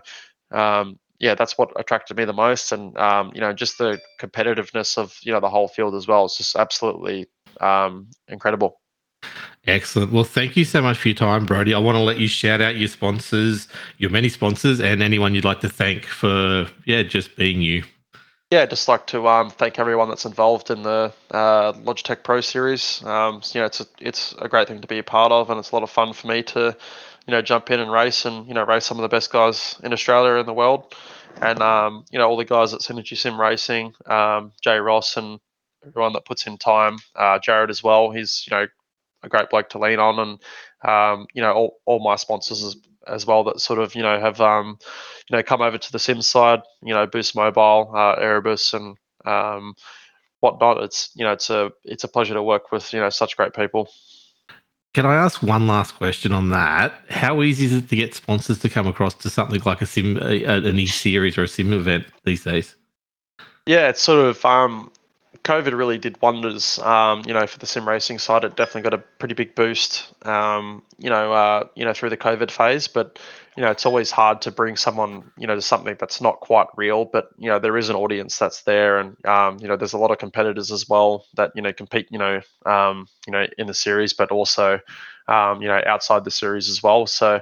um, 0.52 1.00
yeah, 1.20 1.36
that's 1.36 1.58
what 1.58 1.72
attracted 1.80 2.18
me 2.18 2.26
the 2.26 2.34
most, 2.34 2.72
and 2.72 2.98
um, 2.98 3.32
you 3.34 3.42
know, 3.42 3.54
just 3.54 3.78
the 3.78 4.00
competitiveness 4.22 4.98
of 4.98 5.18
you 5.24 5.32
know 5.34 5.40
the 5.40 5.50
whole 5.50 5.68
field 5.68 5.96
as 5.96 6.08
well. 6.08 6.26
It's 6.26 6.38
just 6.38 6.56
absolutely 6.56 7.28
um, 7.60 8.10
incredible. 8.28 8.80
Excellent. 9.68 10.14
Well, 10.14 10.24
thank 10.24 10.56
you 10.56 10.64
so 10.64 10.82
much 10.82 10.98
for 10.98 11.10
your 11.10 11.16
time, 11.16 11.46
Brodie. 11.46 11.74
I 11.74 11.80
want 11.80 11.98
to 11.98 12.02
let 12.02 12.18
you 12.18 12.28
shout 12.28 12.62
out 12.62 12.78
your 12.78 12.88
sponsors, 12.88 13.68
your 13.98 14.10
many 14.10 14.30
sponsors, 14.30 14.80
and 14.80 15.04
anyone 15.04 15.36
you'd 15.36 15.46
like 15.46 15.60
to 15.62 15.70
thank 15.70 16.06
for 16.06 16.68
yeah, 16.86 17.04
just 17.04 17.36
being 17.36 17.62
you. 17.62 17.84
Yeah, 18.50 18.66
just 18.66 18.88
like 18.88 19.08
to 19.08 19.28
um, 19.28 19.50
thank 19.50 19.78
everyone 19.78 20.08
that's 20.08 20.24
involved 20.24 20.70
in 20.70 20.84
the 20.84 21.12
uh, 21.32 21.74
Logitech 21.74 22.24
Pro 22.24 22.40
Series. 22.40 23.04
Um, 23.04 23.42
you 23.54 23.60
know, 23.60 23.66
it's 23.66 23.82
a, 23.82 23.86
it's 24.00 24.34
a 24.40 24.48
great 24.48 24.70
thing 24.70 24.80
to 24.80 24.88
be 24.88 25.00
a 25.00 25.04
part 25.04 25.34
of, 25.34 25.50
and 25.50 25.60
it's 25.60 25.72
a 25.72 25.76
lot 25.76 25.84
of 25.84 25.90
fun 25.90 26.14
for 26.14 26.28
me 26.28 26.44
to 26.44 26.78
you 27.28 27.34
know, 27.34 27.42
jump 27.42 27.70
in 27.70 27.80
and 27.80 27.92
race 27.92 28.26
and, 28.26 28.48
you 28.48 28.54
know, 28.54 28.64
race 28.64 28.86
some 28.86 28.98
of 28.98 29.02
the 29.02 29.10
best 29.10 29.32
guys 29.32 29.76
in 29.84 29.92
Australia 29.92 30.36
and 30.36 30.48
the 30.48 30.54
world. 30.54 30.96
And, 31.42 31.62
um, 31.62 32.06
you 32.10 32.18
know, 32.18 32.28
all 32.28 32.38
the 32.38 32.46
guys 32.46 32.74
at 32.74 32.80
Synergy 32.80 33.18
Sim 33.18 33.40
Racing, 33.40 33.94
um, 34.06 34.54
Jay 34.64 34.78
Ross 34.78 35.18
and 35.18 35.40
everyone 35.86 36.14
that 36.14 36.26
puts 36.26 36.48
in 36.48 36.58
time, 36.58 36.98
uh, 37.16 37.38
Jarrod 37.40 37.70
as 37.70 37.84
well. 37.84 38.12
He's, 38.12 38.46
you 38.50 38.56
know, 38.56 38.68
a 39.24 39.30
great 39.30 39.50
bloke 39.50 39.70
to 39.70 39.80
lean 39.80 40.00
on. 40.00 40.20
And, 40.20 40.40
um, 40.90 41.28
you 41.34 41.42
know, 41.42 41.54
all, 41.54 41.78
all 41.86 42.00
my 42.00 42.16
sponsors 42.16 42.64
as, 42.64 42.76
as 43.08 43.26
well 43.26 43.44
that 43.46 43.60
sort 43.60 43.80
of, 43.80 43.96
you 43.96 44.02
know, 44.02 44.20
have, 44.20 44.40
um, 44.42 44.78
you 45.30 45.38
know, 45.38 45.44
come 45.44 45.62
over 45.62 45.78
to 45.78 45.92
the 45.92 46.00
Sim 46.00 46.22
side, 46.22 46.62
you 46.84 46.94
know, 46.94 47.08
Boost 47.08 47.36
Mobile, 47.36 47.92
uh, 47.96 48.16
Erebus 48.20 48.74
and, 48.74 48.98
um, 49.26 49.74
whatnot. 50.40 50.84
It's, 50.84 51.10
you 51.16 51.26
know, 51.26 51.32
it's 51.32 51.50
a, 51.50 51.72
it's 51.84 52.04
a 52.04 52.08
pleasure 52.08 52.34
to 52.34 52.44
work 52.44 52.72
with, 52.72 52.94
you 52.94 53.00
know, 53.00 53.10
such 53.10 53.36
great 53.38 53.54
people. 53.54 53.90
Can 54.94 55.06
I 55.06 55.14
ask 55.14 55.44
one 55.44 55.68
last 55.68 55.96
question 55.96 56.32
on 56.32 56.50
that? 56.50 56.92
How 57.10 57.44
easy 57.44 57.66
is 57.66 57.74
it 57.74 57.90
to 57.90 57.96
get 57.96 58.16
sponsors 58.16 58.58
to 58.60 58.70
come 58.70 58.88
across 58.88 59.14
to 59.16 59.30
something 59.30 59.62
like 59.64 59.82
a 59.82 59.86
sim, 59.86 60.18
a, 60.18 60.44
an 60.44 60.80
e 60.80 60.88
series 60.88 61.38
or 61.38 61.44
a 61.44 61.48
sim 61.48 61.72
event 61.72 62.06
these 62.24 62.44
days? 62.44 62.76
Yeah, 63.68 63.90
it's 63.90 64.02
sort 64.02 64.26
of 64.26 64.44
um, 64.44 64.92
COVID 65.48 65.78
really 65.78 65.98
did 65.98 66.22
wonders. 66.22 66.78
Um, 66.80 67.24
you 67.26 67.34
know, 67.34 67.48
for 67.48 67.58
the 67.58 67.66
sim 67.66 67.88
racing 67.88 68.20
side, 68.20 68.44
it 68.44 68.58
definitely 68.58 68.82
got 68.82 68.94
a 68.94 68.98
pretty 68.98 69.34
big 69.34 69.56
boost. 69.56 70.14
Um, 70.26 70.84
you 70.98 71.10
know, 71.10 71.32
uh, 71.32 71.68
you 71.74 71.86
know, 71.86 71.94
through 71.94 72.10
the 72.10 72.18
COVID 72.18 72.52
phase, 72.52 72.90
but 72.90 73.18
you 73.56 73.64
know, 73.64 73.72
it's 73.72 73.86
always 73.86 74.12
hard 74.12 74.42
to 74.42 74.52
bring 74.52 74.76
someone, 74.76 75.32
you 75.38 75.48
know, 75.48 75.56
to 75.56 75.62
something 75.62 75.96
that's 76.00 76.20
not 76.20 76.42
quite 76.42 76.68
real, 76.76 77.06
but 77.06 77.30
you 77.38 77.50
know, 77.50 77.60
there 77.60 77.78
is 77.78 77.90
an 77.90 77.96
audience 77.96 78.38
that's 78.38 78.64
there, 78.64 79.00
and 79.00 79.16
um, 79.26 79.58
you 79.62 79.70
know, 79.70 79.78
there's 79.78 79.94
a 79.94 79.98
lot 79.98 80.12
of 80.12 80.18
competitors 80.18 80.70
as 80.70 80.90
well 80.90 81.26
that 81.36 81.52
you 81.56 81.62
know 81.62 81.72
compete, 81.72 82.08
you 82.12 82.20
know, 82.20 82.42
um, 82.66 83.08
you 83.26 83.32
know, 83.32 83.48
in 83.58 83.68
the 83.68 83.74
series, 83.74 84.14
but 84.14 84.32
also, 84.32 84.80
um, 85.30 85.62
you 85.62 85.70
know, 85.70 85.82
outside 85.86 86.26
the 86.26 86.32
series 86.32 86.70
as 86.70 86.84
well. 86.84 87.08
So. 87.08 87.40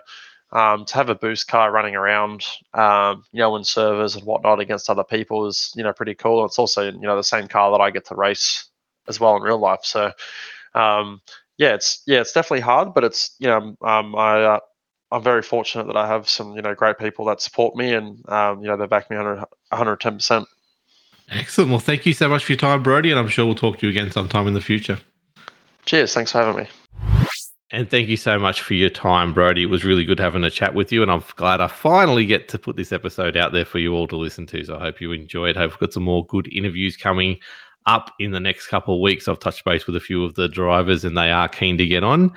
Um, 0.55 0.85
to 0.85 0.93
have 0.95 1.09
a 1.09 1.15
boost 1.15 1.49
car 1.49 1.69
running 1.69 1.95
around, 1.95 2.45
um, 2.73 3.25
you 3.33 3.39
know, 3.39 3.57
in 3.57 3.65
servers 3.65 4.15
and 4.15 4.23
whatnot 4.23 4.61
against 4.61 4.89
other 4.89 5.03
people 5.03 5.47
is, 5.47 5.73
you 5.75 5.83
know, 5.83 5.91
pretty 5.91 6.15
cool. 6.15 6.45
It's 6.45 6.57
also, 6.57 6.83
you 6.83 7.01
know, 7.01 7.17
the 7.17 7.23
same 7.23 7.49
car 7.49 7.71
that 7.71 7.83
I 7.83 7.91
get 7.91 8.05
to 8.05 8.15
race 8.15 8.69
as 9.09 9.19
well 9.19 9.35
in 9.35 9.43
real 9.43 9.57
life. 9.57 9.81
So, 9.83 10.13
um, 10.73 11.21
yeah, 11.57 11.73
it's 11.73 12.01
yeah, 12.07 12.21
it's 12.21 12.31
definitely 12.31 12.61
hard, 12.61 12.93
but 12.93 13.03
it's 13.03 13.35
you 13.39 13.47
know, 13.47 13.75
um, 13.81 14.15
I 14.15 14.43
uh, 14.43 14.59
I'm 15.11 15.23
very 15.23 15.41
fortunate 15.41 15.87
that 15.87 15.97
I 15.97 16.07
have 16.07 16.29
some, 16.29 16.55
you 16.55 16.61
know, 16.61 16.73
great 16.73 16.97
people 16.97 17.25
that 17.25 17.41
support 17.41 17.75
me 17.75 17.93
and, 17.93 18.27
um, 18.29 18.61
you 18.61 18.67
know, 18.67 18.77
they 18.77 18.87
back 18.87 19.09
me 19.09 19.17
100, 19.17 19.45
110%. 19.71 20.45
Excellent. 21.29 21.69
Well, 21.71 21.79
thank 21.79 22.05
you 22.05 22.13
so 22.13 22.27
much 22.27 22.45
for 22.45 22.51
your 22.51 22.59
time, 22.59 22.83
Brodie, 22.83 23.11
and 23.11 23.19
I'm 23.19 23.27
sure 23.27 23.45
we'll 23.45 23.55
talk 23.55 23.79
to 23.79 23.87
you 23.87 23.91
again 23.91 24.11
sometime 24.11 24.47
in 24.47 24.53
the 24.53 24.61
future. 24.61 24.99
Cheers. 25.85 26.13
Thanks 26.13 26.31
for 26.31 26.39
having 26.39 26.63
me. 26.63 26.69
And 27.71 27.89
thank 27.89 28.09
you 28.09 28.17
so 28.17 28.37
much 28.37 28.61
for 28.61 28.75
your 28.75 28.91
time, 28.91 29.33
Brodie. 29.33 29.63
It 29.63 29.69
was 29.71 29.83
really 29.83 30.05
good 30.05 30.19
having 30.19 30.43
a 30.43 30.51
chat 30.51 30.75
with 30.75 30.91
you, 30.91 31.01
and 31.01 31.11
I'm 31.11 31.23
glad 31.35 31.61
I 31.61 31.67
finally 31.67 32.25
get 32.25 32.47
to 32.49 32.59
put 32.59 32.75
this 32.75 32.91
episode 32.91 33.35
out 33.35 33.53
there 33.53 33.65
for 33.65 33.79
you 33.79 33.93
all 33.93 34.07
to 34.07 34.15
listen 34.15 34.45
to. 34.47 34.63
So 34.63 34.75
I 34.75 34.79
hope 34.79 35.01
you 35.01 35.11
enjoyed. 35.11 35.55
Hope 35.55 35.71
we've 35.71 35.79
got 35.79 35.93
some 35.93 36.03
more 36.03 36.25
good 36.27 36.47
interviews 36.53 36.95
coming 36.95 37.39
up 37.87 38.13
in 38.19 38.31
the 38.31 38.39
next 38.39 38.67
couple 38.67 38.93
of 38.95 39.01
weeks. 39.01 39.27
I've 39.27 39.39
touched 39.39 39.65
base 39.65 39.87
with 39.87 39.95
a 39.95 39.99
few 39.99 40.23
of 40.23 40.35
the 40.35 40.47
drivers, 40.47 41.05
and 41.05 41.17
they 41.17 41.31
are 41.31 41.47
keen 41.49 41.75
to 41.79 41.87
get 41.87 42.03
on. 42.03 42.31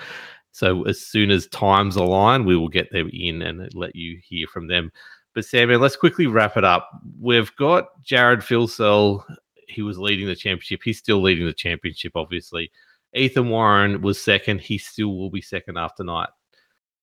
So 0.53 0.85
as 0.85 1.01
soon 1.01 1.31
as 1.31 1.47
times 1.49 1.97
align, 1.97 2.47
we 2.47 2.57
will 2.57 2.68
get 2.68 2.91
them 2.91 3.11
in 3.12 3.43
and 3.43 3.68
let 3.74 3.95
you 3.95 4.18
hear 4.26 4.47
from 4.47 4.66
them. 4.66 4.91
But 5.35 5.45
Sam, 5.45 5.68
let's 5.68 5.95
quickly 5.95 6.26
wrap 6.26 6.57
it 6.57 6.64
up. 6.64 6.89
We've 7.20 7.55
got 7.57 8.03
Jarrod 8.03 8.39
Filsell. 8.39 9.22
He 9.68 9.83
was 9.83 9.99
leading 9.99 10.26
the 10.26 10.35
championship. 10.35 10.81
He's 10.83 10.99
still 10.99 11.20
leading 11.20 11.45
the 11.45 11.53
championship, 11.53 12.12
obviously. 12.16 12.72
Ethan 13.15 13.49
Warren 13.49 14.03
was 14.03 14.21
second. 14.21 14.61
He 14.61 14.79
still 14.79 15.17
will 15.17 15.31
be 15.31 15.41
second 15.41 15.79
after 15.79 16.05
night. 16.05 16.29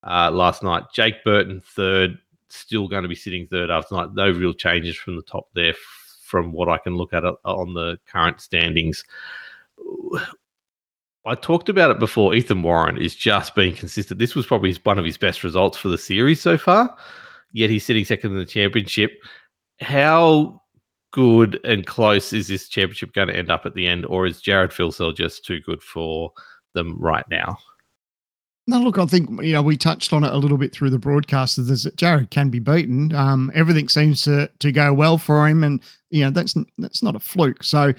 Uh, 0.04 0.30
last 0.32 0.64
night, 0.64 0.84
Jake 0.94 1.24
Burton 1.24 1.62
third. 1.62 2.18
Still 2.50 2.88
going 2.88 3.04
to 3.04 3.10
be 3.10 3.16
sitting 3.16 3.48
third 3.48 3.72
after 3.72 3.96
night. 3.96 4.14
No 4.14 4.30
real 4.30 4.54
changes 4.54 4.96
from 4.96 5.16
the 5.16 5.24
top 5.24 5.48
there, 5.56 5.74
from 6.22 6.52
what 6.52 6.70
I 6.70 6.78
can 6.78 6.96
look 6.96 7.14
at 7.14 7.24
on 7.24 7.74
the 7.74 7.98
current 8.08 8.40
standings. 8.40 9.04
I 11.26 11.34
talked 11.34 11.70
about 11.70 11.90
it 11.90 11.98
before. 11.98 12.36
Ethan 12.36 12.62
Warren 12.62 13.02
is 13.02 13.16
just 13.16 13.56
being 13.56 13.76
consistent. 13.76 14.20
This 14.20 14.36
was 14.36 14.46
probably 14.46 14.74
one 14.84 15.00
of 15.00 15.06
his 15.06 15.18
best 15.18 15.44
results 15.44 15.78
for 15.78 15.90
the 15.90 15.98
series 15.98 16.40
so 16.40 16.56
far. 16.58 16.96
Yet 17.52 17.72
he's 17.72 17.84
sitting 17.84 18.06
second 18.06 18.32
in 18.32 18.38
the 18.38 18.46
championship. 18.46 19.12
How 19.80 20.62
good 21.16 21.62
and 21.64 21.88
close 21.88 22.34
is 22.34 22.50
this 22.50 22.68
championship 22.68 23.14
going 23.14 23.30
to 23.30 23.36
end 23.36 23.50
up 23.50 23.66
at 23.66 23.74
the 23.74 23.88
end, 23.88 24.06
or 24.06 24.26
is 24.26 24.42
Jarrod 24.42 24.74
Filsell 24.74 25.16
just 25.16 25.46
too 25.46 25.62
good 25.62 25.82
for 25.82 26.34
them 26.74 26.98
right 27.00 27.24
now? 27.32 27.58
No, 28.68 28.80
look, 28.80 28.98
I 28.98 29.06
think 29.06 29.42
you 29.42 29.54
know 29.54 29.62
we 29.62 29.78
touched 29.78 30.12
on 30.12 30.26
it 30.26 30.34
a 30.34 30.38
little 30.38 30.58
bit 30.58 30.74
through 30.74 30.90
the 30.90 31.00
broadcast. 31.00 31.56
That 31.56 31.96
Jarrod 31.96 32.32
can 32.32 32.50
be 32.50 32.60
beaten. 32.60 33.16
Um, 33.16 33.50
everything 33.56 33.88
seems 33.88 34.24
to 34.24 34.52
to 34.60 34.72
go 34.74 34.94
well 34.94 35.18
for 35.18 35.48
him, 35.48 35.64
and 35.64 35.82
you 36.10 36.26
know 36.26 36.32
that's 36.32 36.54
that's 36.78 37.02
not 37.02 37.16
a 37.16 37.20
fluke. 37.20 37.64
So 37.64 37.94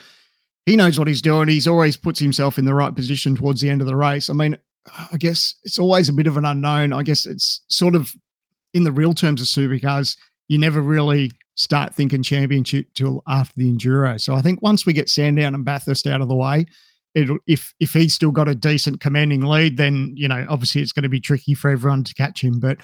he 0.67 0.77
knows 0.77 0.99
what 0.99 1.09
he's 1.09 1.23
doing. 1.23 1.49
He's 1.49 1.67
always 1.67 1.97
puts 1.97 2.21
himself 2.21 2.59
in 2.59 2.67
the 2.67 2.75
right 2.75 2.95
position 2.95 3.35
towards 3.35 3.63
the 3.63 3.71
end 3.71 3.81
of 3.81 3.87
the 3.87 3.97
race. 3.97 4.29
I 4.29 4.35
mean, 4.35 4.59
I 5.11 5.17
guess 5.17 5.55
it's 5.65 5.79
always 5.79 6.11
a 6.11 6.13
bit 6.13 6.27
of 6.27 6.37
an 6.37 6.45
unknown. 6.45 6.93
I 6.93 7.03
guess 7.03 7.25
it's 7.25 7.63
sort 7.69 7.95
of 7.95 8.15
in 8.75 8.85
the 8.85 8.93
real 8.93 9.15
terms 9.15 9.41
of 9.41 9.47
supercars, 9.47 10.19
you 10.49 10.59
never 10.59 10.83
really 10.83 11.33
start 11.57 11.95
thinking 11.95 12.23
championship 12.23 12.87
till 12.95 13.23
after 13.27 13.55
the 13.57 13.73
enduro. 13.73 14.21
So 14.21 14.35
I 14.35 14.43
think 14.43 14.63
once 14.63 14.87
we 14.87 14.93
get 14.93 15.09
Sandown 15.09 15.55
and 15.55 15.65
Bathurst 15.65 16.07
out 16.07 16.21
of 16.21 16.29
the 16.29 16.37
way, 16.37 16.67
it'll 17.15 17.39
if 17.47 17.75
if 17.81 17.93
he's 17.93 18.15
still 18.15 18.31
got 18.31 18.49
a 18.49 18.55
decent 18.55 19.01
commanding 19.01 19.41
lead, 19.41 19.77
then 19.77 20.13
you 20.15 20.29
know 20.29 20.47
obviously 20.49 20.83
it's 20.83 20.93
going 20.93 21.03
to 21.03 21.09
be 21.09 21.21
tricky 21.21 21.55
for 21.55 21.71
everyone 21.71 22.05
to 22.05 22.15
catch 22.15 22.43
him. 22.43 22.61
But 22.61 22.79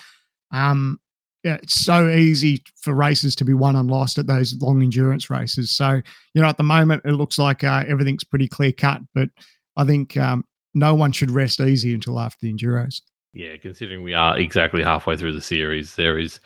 um, 0.53 0.99
yeah, 1.45 1.59
it's 1.63 1.81
so 1.81 2.09
easy 2.09 2.63
for 2.81 2.95
races 2.95 3.37
to 3.37 3.45
be 3.45 3.55
won 3.55 3.77
and 3.77 3.91
lost 3.91 4.19
at 4.19 4.27
those 4.27 4.55
long 4.61 4.83
endurance 4.83 5.31
races. 5.31 5.71
So 5.71 6.01
you 6.35 6.43
know 6.43 6.49
at 6.49 6.57
the 6.57 6.65
moment 6.65 7.03
it 7.05 7.13
looks 7.13 7.39
like 7.39 7.63
uh, 7.63 7.85
everything's 7.87 8.25
pretty 8.25 8.49
clear 8.49 8.73
cut, 8.73 9.03
but 9.15 9.29
I 9.77 9.85
think 9.85 10.17
um, 10.17 10.45
no 10.75 10.95
one 10.95 11.13
should 11.13 11.31
rest 11.31 11.61
easy 11.61 11.95
until 11.95 12.19
after 12.19 12.39
the 12.41 12.53
enduros. 12.53 13.03
Yeah, 13.35 13.57
considering 13.57 14.03
we 14.03 14.13
are 14.13 14.39
exactly 14.39 14.83
halfway 14.83 15.17
through 15.17 15.33
the 15.33 15.41
series, 15.41 15.95
there 15.95 16.19
is 16.19 16.39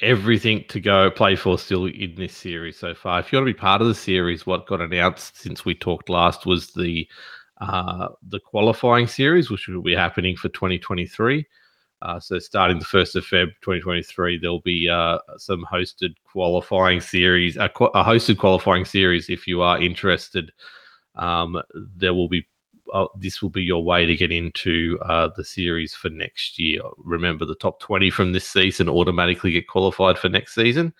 everything 0.00 0.64
to 0.68 0.80
go 0.80 1.10
play 1.10 1.36
for 1.36 1.58
still 1.58 1.86
in 1.86 2.14
this 2.16 2.36
series 2.36 2.78
so 2.78 2.94
far. 2.94 3.20
If 3.20 3.32
you 3.32 3.38
want 3.38 3.48
to 3.48 3.54
be 3.54 3.58
part 3.58 3.80
of 3.80 3.88
the 3.88 3.94
series, 3.94 4.46
what 4.46 4.66
got 4.66 4.80
announced 4.80 5.38
since 5.38 5.64
we 5.64 5.74
talked 5.74 6.08
last 6.08 6.46
was 6.46 6.72
the 6.72 7.08
uh, 7.60 8.08
the 8.28 8.40
qualifying 8.40 9.06
series, 9.06 9.50
which 9.50 9.66
will 9.66 9.82
be 9.82 9.94
happening 9.94 10.36
for 10.36 10.50
2023. 10.50 11.46
Uh, 12.02 12.20
so 12.20 12.38
starting 12.38 12.78
the 12.78 12.84
first 12.84 13.16
of 13.16 13.24
Feb 13.24 13.46
2023, 13.62 14.38
there'll 14.38 14.60
be 14.60 14.88
uh, 14.88 15.18
some 15.38 15.64
hosted 15.72 16.14
qualifying 16.24 17.00
series, 17.00 17.56
a, 17.56 17.64
a, 17.64 18.04
hosted 18.04 18.36
qualifying 18.36 18.84
series. 18.84 19.30
If 19.30 19.46
you 19.46 19.62
are 19.62 19.80
interested, 19.80 20.52
um, 21.14 21.60
there 21.96 22.12
will 22.12 22.28
be 22.28 22.46
uh, 22.92 23.06
this 23.18 23.42
will 23.42 23.50
be 23.50 23.62
your 23.62 23.84
way 23.84 24.06
to 24.06 24.16
get 24.16 24.32
into 24.32 24.98
uh, 25.02 25.28
the 25.36 25.44
series 25.44 25.94
for 25.94 26.08
next 26.10 26.58
year. 26.58 26.80
Remember, 26.98 27.44
the 27.44 27.54
top 27.54 27.80
20 27.80 28.10
from 28.10 28.32
this 28.32 28.48
season 28.48 28.88
automatically 28.88 29.52
get 29.52 29.68
qualified 29.68 30.18
for 30.18 30.28
next 30.28 30.54
season. 30.54 30.92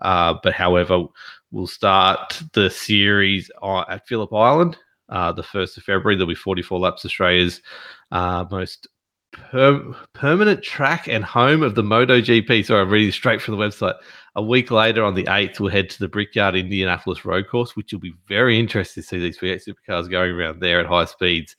Uh, 0.00 0.34
but 0.42 0.52
however, 0.52 1.04
we'll 1.50 1.66
start 1.66 2.42
the 2.52 2.68
series 2.68 3.50
at 3.88 4.06
Phillip 4.06 4.32
Island 4.32 4.76
uh, 5.08 5.32
the 5.32 5.42
1st 5.42 5.76
of 5.76 5.82
February. 5.84 6.16
There'll 6.16 6.28
be 6.28 6.34
44 6.34 6.78
laps, 6.78 7.04
Australia's 7.04 7.62
uh, 8.10 8.44
most 8.50 8.88
per- 9.32 9.94
permanent 10.12 10.62
track 10.62 11.08
and 11.08 11.24
home 11.24 11.62
of 11.62 11.74
the 11.74 11.82
MotoGP. 11.82 12.64
Sorry, 12.64 12.80
I'm 12.80 12.90
reading 12.90 13.12
straight 13.12 13.40
from 13.40 13.56
the 13.56 13.64
website. 13.64 13.94
A 14.36 14.42
week 14.42 14.72
later, 14.72 15.04
on 15.04 15.14
the 15.14 15.24
8th, 15.24 15.60
we'll 15.60 15.70
head 15.70 15.88
to 15.90 15.98
the 16.00 16.08
Brickyard 16.08 16.56
Indianapolis 16.56 17.24
Road 17.24 17.46
Course, 17.48 17.76
which 17.76 17.92
will 17.92 18.00
be 18.00 18.14
very 18.26 18.58
interesting 18.58 19.02
to 19.02 19.08
see 19.08 19.18
these 19.18 19.38
V8 19.38 19.68
supercars 19.68 20.10
going 20.10 20.32
around 20.32 20.60
there 20.60 20.80
at 20.80 20.86
high 20.86 21.04
speeds. 21.04 21.54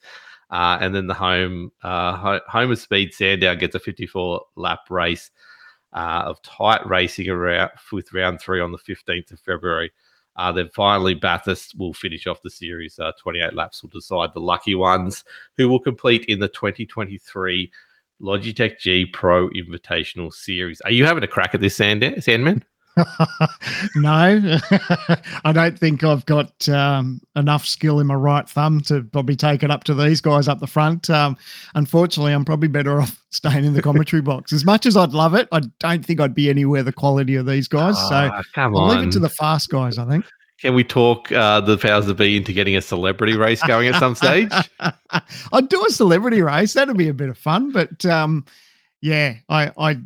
Uh, 0.51 0.77
and 0.81 0.93
then 0.93 1.07
the 1.07 1.13
home 1.13 1.71
uh, 1.83 2.39
home 2.47 2.71
of 2.71 2.79
speed 2.79 3.13
Sandown 3.13 3.57
gets 3.57 3.75
a 3.75 3.79
54 3.79 4.41
lap 4.55 4.81
race 4.89 5.31
uh, 5.93 6.23
of 6.25 6.41
tight 6.43 6.85
racing 6.85 7.29
around 7.29 7.71
with 7.91 8.13
round 8.13 8.41
three 8.41 8.59
on 8.59 8.71
the 8.71 8.77
15th 8.77 9.31
of 9.31 9.39
February. 9.39 9.91
Uh, 10.35 10.51
then 10.51 10.69
finally, 10.73 11.13
Bathurst 11.13 11.77
will 11.79 11.93
finish 11.93 12.27
off 12.27 12.41
the 12.41 12.49
series. 12.49 12.99
Uh, 12.99 13.13
28 13.21 13.53
laps 13.53 13.81
will 13.81 13.89
decide 13.89 14.33
the 14.33 14.41
lucky 14.41 14.75
ones 14.75 15.23
who 15.57 15.69
will 15.69 15.79
complete 15.79 16.25
in 16.25 16.39
the 16.39 16.49
2023 16.49 17.71
Logitech 18.21 18.79
G 18.79 19.05
Pro 19.05 19.49
Invitational 19.49 20.31
Series. 20.33 20.81
Are 20.81 20.91
you 20.91 21.05
having 21.05 21.23
a 21.23 21.27
crack 21.27 21.53
at 21.53 21.61
this, 21.61 21.75
Sand- 21.75 22.23
Sandman? 22.23 22.63
no, 23.95 24.57
I 25.43 25.51
don't 25.51 25.77
think 25.77 26.03
I've 26.03 26.25
got 26.25 26.67
um, 26.69 27.19
enough 27.35 27.65
skill 27.65 27.99
in 27.99 28.07
my 28.07 28.13
right 28.13 28.47
thumb 28.47 28.79
to 28.81 29.03
probably 29.03 29.35
take 29.35 29.63
it 29.63 29.71
up 29.71 29.83
to 29.85 29.93
these 29.93 30.21
guys 30.21 30.47
up 30.47 30.59
the 30.59 30.67
front. 30.67 31.09
Um, 31.09 31.35
unfortunately, 31.75 32.31
I'm 32.31 32.45
probably 32.45 32.69
better 32.69 33.01
off 33.01 33.21
staying 33.31 33.65
in 33.65 33.73
the 33.73 33.81
commentary 33.81 34.21
box. 34.21 34.53
As 34.53 34.63
much 34.63 34.85
as 34.85 34.95
I'd 34.95 35.11
love 35.11 35.33
it, 35.33 35.49
I 35.51 35.61
don't 35.79 36.05
think 36.05 36.21
I'd 36.21 36.35
be 36.35 36.49
anywhere 36.49 36.83
the 36.83 36.93
quality 36.93 37.35
of 37.35 37.45
these 37.45 37.67
guys. 37.67 37.95
Oh, 37.97 38.09
so 38.09 38.41
come 38.53 38.75
I'll 38.77 38.87
leave 38.87 39.09
it 39.09 39.11
to 39.11 39.19
the 39.19 39.29
fast 39.29 39.69
guys, 39.69 39.97
I 39.97 40.05
think. 40.05 40.25
Can 40.65 40.73
we 40.73 40.83
talk 40.83 41.31
uh, 41.31 41.61
the 41.61 41.77
powers 41.77 42.07
that 42.07 42.15
be 42.15 42.35
into 42.37 42.51
getting 42.51 42.75
a 42.75 42.81
celebrity 42.81 43.37
race 43.37 43.61
going 43.67 43.87
at 43.87 43.99
some 43.99 44.15
stage? 44.15 44.51
I'd 45.53 45.69
do 45.69 45.85
a 45.85 45.91
celebrity 45.91 46.41
race. 46.41 46.73
That'd 46.73 46.97
be 46.97 47.07
a 47.07 47.13
bit 47.13 47.29
of 47.29 47.37
fun. 47.37 47.71
But 47.71 48.03
um, 48.03 48.43
yeah, 48.99 49.35
I, 49.47 49.71
I 49.77 49.97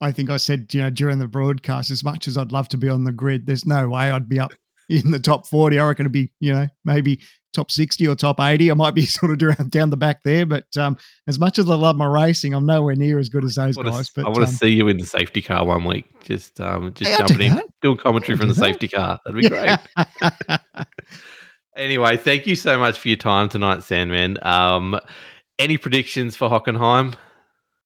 I 0.00 0.12
think 0.12 0.30
I 0.30 0.36
said, 0.36 0.72
you 0.72 0.82
know, 0.82 0.90
during 0.90 1.18
the 1.18 1.26
broadcast, 1.26 1.90
as 1.90 2.04
much 2.04 2.28
as 2.28 2.38
I'd 2.38 2.52
love 2.52 2.68
to 2.68 2.76
be 2.76 2.88
on 2.88 3.02
the 3.02 3.10
grid, 3.10 3.44
there's 3.44 3.66
no 3.66 3.88
way 3.88 4.12
I'd 4.12 4.28
be 4.28 4.38
up 4.38 4.52
in 4.88 5.10
the 5.10 5.18
top 5.18 5.48
40. 5.48 5.80
I 5.80 5.88
reckon 5.88 6.04
it'd 6.04 6.12
be, 6.12 6.30
you 6.38 6.52
know, 6.52 6.68
maybe 6.84 7.18
top 7.54 7.70
60 7.70 8.06
or 8.06 8.14
top 8.14 8.40
80. 8.40 8.70
I 8.70 8.74
might 8.74 8.94
be 8.94 9.06
sort 9.06 9.32
of 9.32 9.38
down, 9.38 9.68
down 9.68 9.90
the 9.90 9.96
back 9.96 10.22
there. 10.22 10.44
But 10.44 10.64
um, 10.76 10.98
as 11.26 11.38
much 11.38 11.58
as 11.58 11.70
I 11.70 11.74
love 11.74 11.96
my 11.96 12.06
racing, 12.06 12.52
I'm 12.52 12.66
nowhere 12.66 12.94
near 12.96 13.18
as 13.18 13.28
good 13.28 13.44
as 13.44 13.54
those 13.54 13.76
guys. 13.76 14.10
but 14.10 14.26
I 14.26 14.28
want 14.28 14.42
to 14.42 14.42
um, 14.42 14.48
see 14.48 14.68
you 14.68 14.88
in 14.88 14.98
the 14.98 15.06
safety 15.06 15.40
car 15.40 15.64
one 15.64 15.84
week. 15.84 16.06
Just 16.24 16.60
um, 16.60 16.92
just 16.94 17.10
hey, 17.10 17.18
jumping 17.18 17.52
do 17.52 17.58
in, 17.58 17.62
doing 17.80 17.96
commentary 17.96 18.36
from 18.36 18.48
the 18.48 18.54
that. 18.54 18.60
safety 18.60 18.88
car. 18.88 19.18
That'd 19.24 19.40
be 19.40 19.48
yeah. 19.48 19.78
great. 19.94 20.58
anyway, 21.76 22.16
thank 22.16 22.46
you 22.46 22.56
so 22.56 22.78
much 22.78 22.98
for 22.98 23.08
your 23.08 23.16
time 23.16 23.48
tonight, 23.48 23.82
Sandman. 23.82 24.38
Um, 24.42 24.98
any 25.58 25.78
predictions 25.78 26.36
for 26.36 26.48
Hockenheim? 26.48 27.14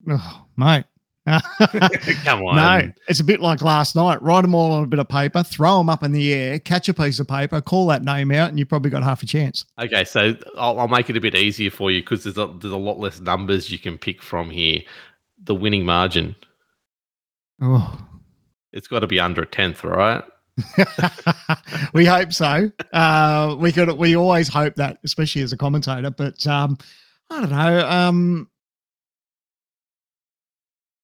Oh, 0.09 0.47
mate, 0.57 0.85
Come 2.25 2.43
on. 2.43 2.57
No, 2.57 2.93
it's 3.09 3.21
a 3.21 3.25
bit 3.25 3.41
like 3.41 3.63
last 3.63 3.95
night. 3.95 4.21
Write 4.23 4.43
them 4.43 4.55
all 4.55 4.73
on 4.73 4.85
a 4.85 4.87
bit 4.87 4.99
of 4.99 5.09
paper, 5.09 5.43
throw 5.43 5.79
them 5.79 5.89
up 5.89 6.03
in 6.03 6.13
the 6.13 6.33
air, 6.33 6.59
catch 6.59 6.89
a 6.89 6.95
piece 6.95 7.21
of 7.21 7.29
paper, 7.29 7.61
call 7.61 7.87
that 7.89 8.03
name 8.03 8.31
out, 8.31 8.49
and 8.49 8.59
you've 8.59 8.69
probably 8.69 8.91
got 8.91 9.03
half 9.03 9.23
a 9.23 9.27
chance. 9.27 9.65
Okay, 9.79 10.05
so 10.05 10.35
I'll, 10.57 10.81
I'll 10.81 10.89
make 10.89 11.11
it 11.11 11.17
a 11.17 11.21
bit 11.21 11.35
easier 11.35 11.71
for 11.71 11.91
you 11.91 12.01
because 12.01 12.25
there's 12.25 12.39
a, 12.39 12.47
there's 12.61 12.73
a 12.73 12.77
lot 12.77 12.99
less 12.99 13.21
numbers 13.21 13.71
you 13.71 13.79
can 13.79 13.99
pick 13.99 14.23
from 14.23 14.51
here. 14.51 14.81
The 15.45 15.55
winning 15.55 15.85
margin. 15.85 16.35
Oh. 17.61 18.07
It's 18.73 18.89
got 18.89 19.01
to 19.01 19.07
be 19.07 19.21
under 19.21 19.43
a 19.43 19.47
tenth, 19.47 19.85
right? 19.85 20.25
we 21.93 22.05
hope 22.05 22.33
so. 22.33 22.71
Uh, 22.93 23.57
we 23.59 23.73
could. 23.73 23.91
We 23.93 24.17
always 24.17 24.49
hope 24.49 24.75
that, 24.77 24.99
especially 25.05 25.43
as 25.43 25.53
a 25.53 25.57
commentator. 25.57 26.11
But 26.11 26.47
um, 26.47 26.79
I 27.31 27.41
don't 27.41 27.51
know. 27.51 27.89
Um, 27.89 28.51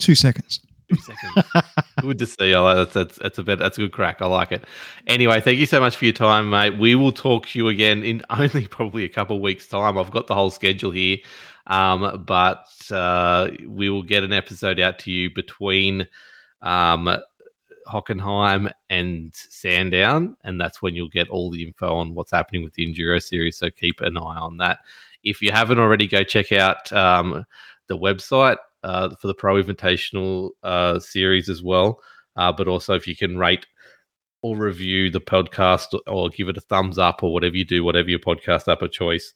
Two 0.05 0.15
seconds. 0.15 0.61
Two 0.91 0.97
seconds. 0.97 1.65
good 2.03 2.19
to 2.19 2.27
see. 2.27 2.53
I 2.53 2.75
that's 2.75 2.93
that's 2.93 3.19
that's 3.19 3.39
a 3.39 3.43
bit 3.43 3.59
that's 3.59 3.79
a 3.79 3.81
good 3.81 3.93
crack. 3.93 4.21
I 4.21 4.27
like 4.27 4.53
it. 4.53 4.65
Anyway, 5.07 5.41
thank 5.41 5.59
you 5.59 5.65
so 5.65 5.81
much 5.81 5.97
for 5.97 6.05
your 6.05 6.13
time, 6.13 6.51
mate. 6.51 6.79
We 6.79 6.95
will 6.95 7.11
talk 7.11 7.47
to 7.47 7.59
you 7.59 7.69
again 7.69 8.03
in 8.03 8.23
only 8.31 8.67
probably 8.67 9.05
a 9.05 9.09
couple 9.09 9.37
of 9.37 9.41
weeks' 9.41 9.67
time. 9.67 9.97
I've 9.97 10.11
got 10.11 10.27
the 10.27 10.35
whole 10.35 10.51
schedule 10.51 10.91
here, 10.91 11.17
um, 11.69 12.23
but 12.27 12.67
uh, 12.91 13.49
we 13.67 13.89
will 13.89 14.03
get 14.03 14.25
an 14.25 14.35
episode 14.35 14.79
out 14.79 14.99
to 15.01 15.11
you 15.11 15.33
between 15.33 16.07
um, 16.61 17.17
Hockenheim 17.89 18.71
and 18.91 19.35
Sandown, 19.35 20.37
and 20.45 20.61
that's 20.61 20.83
when 20.83 20.95
you'll 20.95 21.09
get 21.09 21.31
all 21.31 21.51
the 21.51 21.65
info 21.65 21.95
on 21.95 22.13
what's 22.15 22.33
happening 22.33 22.63
with 22.63 22.75
the 22.75 22.87
Enduro 22.87 23.23
series. 23.23 23.57
So 23.57 23.71
keep 23.71 24.03
an 24.03 24.19
eye 24.19 24.21
on 24.21 24.59
that. 24.59 24.81
If 25.23 25.41
you 25.41 25.51
haven't 25.51 25.79
already, 25.79 26.07
go 26.07 26.25
check 26.25 26.53
out 26.53 26.93
um, 26.93 27.47
the 27.87 27.97
website 27.97 28.59
uh, 28.85 29.15
for 29.17 29.27
the 29.27 29.35
Pro 29.35 29.61
Invitational 29.63 30.51
uh, 30.63 31.01
series 31.01 31.49
as 31.49 31.63
well. 31.63 32.01
Uh, 32.37 32.53
but 32.53 32.69
also, 32.69 32.95
if 32.95 33.07
you 33.07 33.17
can 33.17 33.39
rate 33.39 33.67
or 34.43 34.57
review 34.57 35.11
the 35.11 35.21
podcast 35.21 35.99
or 36.07 36.29
give 36.29 36.49
it 36.49 36.57
a 36.57 36.61
thumbs 36.61 36.99
up 36.99 37.23
or 37.23 37.33
whatever 37.33 37.57
you 37.57 37.65
do, 37.65 37.83
whatever 37.83 38.11
your 38.11 38.19
podcast 38.19 38.71
app 38.71 38.83
of 38.83 38.93
choice, 38.93 39.33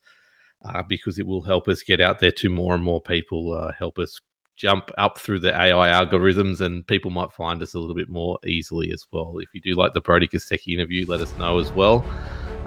uh, 0.64 0.82
because 0.82 1.18
it 1.18 1.26
will 1.26 1.42
help 1.42 1.68
us 1.68 1.82
get 1.82 2.00
out 2.00 2.18
there 2.18 2.32
to 2.32 2.50
more 2.50 2.74
and 2.74 2.84
more 2.84 3.00
people, 3.00 3.54
uh, 3.54 3.72
help 3.72 3.98
us 3.98 4.20
jump 4.56 4.90
up 4.98 5.18
through 5.18 5.38
the 5.38 5.54
AI 5.54 5.88
algorithms, 5.88 6.60
and 6.60 6.86
people 6.86 7.12
might 7.12 7.32
find 7.32 7.62
us 7.62 7.74
a 7.74 7.78
little 7.78 7.94
bit 7.94 8.08
more 8.08 8.38
easily 8.44 8.90
as 8.92 9.06
well. 9.12 9.38
If 9.38 9.48
you 9.54 9.60
do 9.60 9.74
like 9.74 9.94
the 9.94 10.00
Brodie 10.00 10.26
Kostecki 10.26 10.74
interview, 10.74 11.06
let 11.06 11.20
us 11.20 11.34
know 11.38 11.58
as 11.58 11.72
well. 11.72 12.04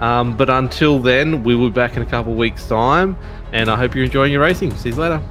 Um, 0.00 0.36
but 0.36 0.48
until 0.48 0.98
then, 0.98 1.44
we 1.44 1.54
will 1.54 1.68
be 1.68 1.74
back 1.74 1.96
in 1.96 2.02
a 2.02 2.06
couple 2.06 2.34
weeks' 2.34 2.66
time, 2.66 3.16
and 3.52 3.70
I 3.70 3.76
hope 3.76 3.94
you're 3.94 4.04
enjoying 4.04 4.32
your 4.32 4.40
racing. 4.40 4.74
See 4.76 4.88
you 4.88 4.96
later. 4.96 5.22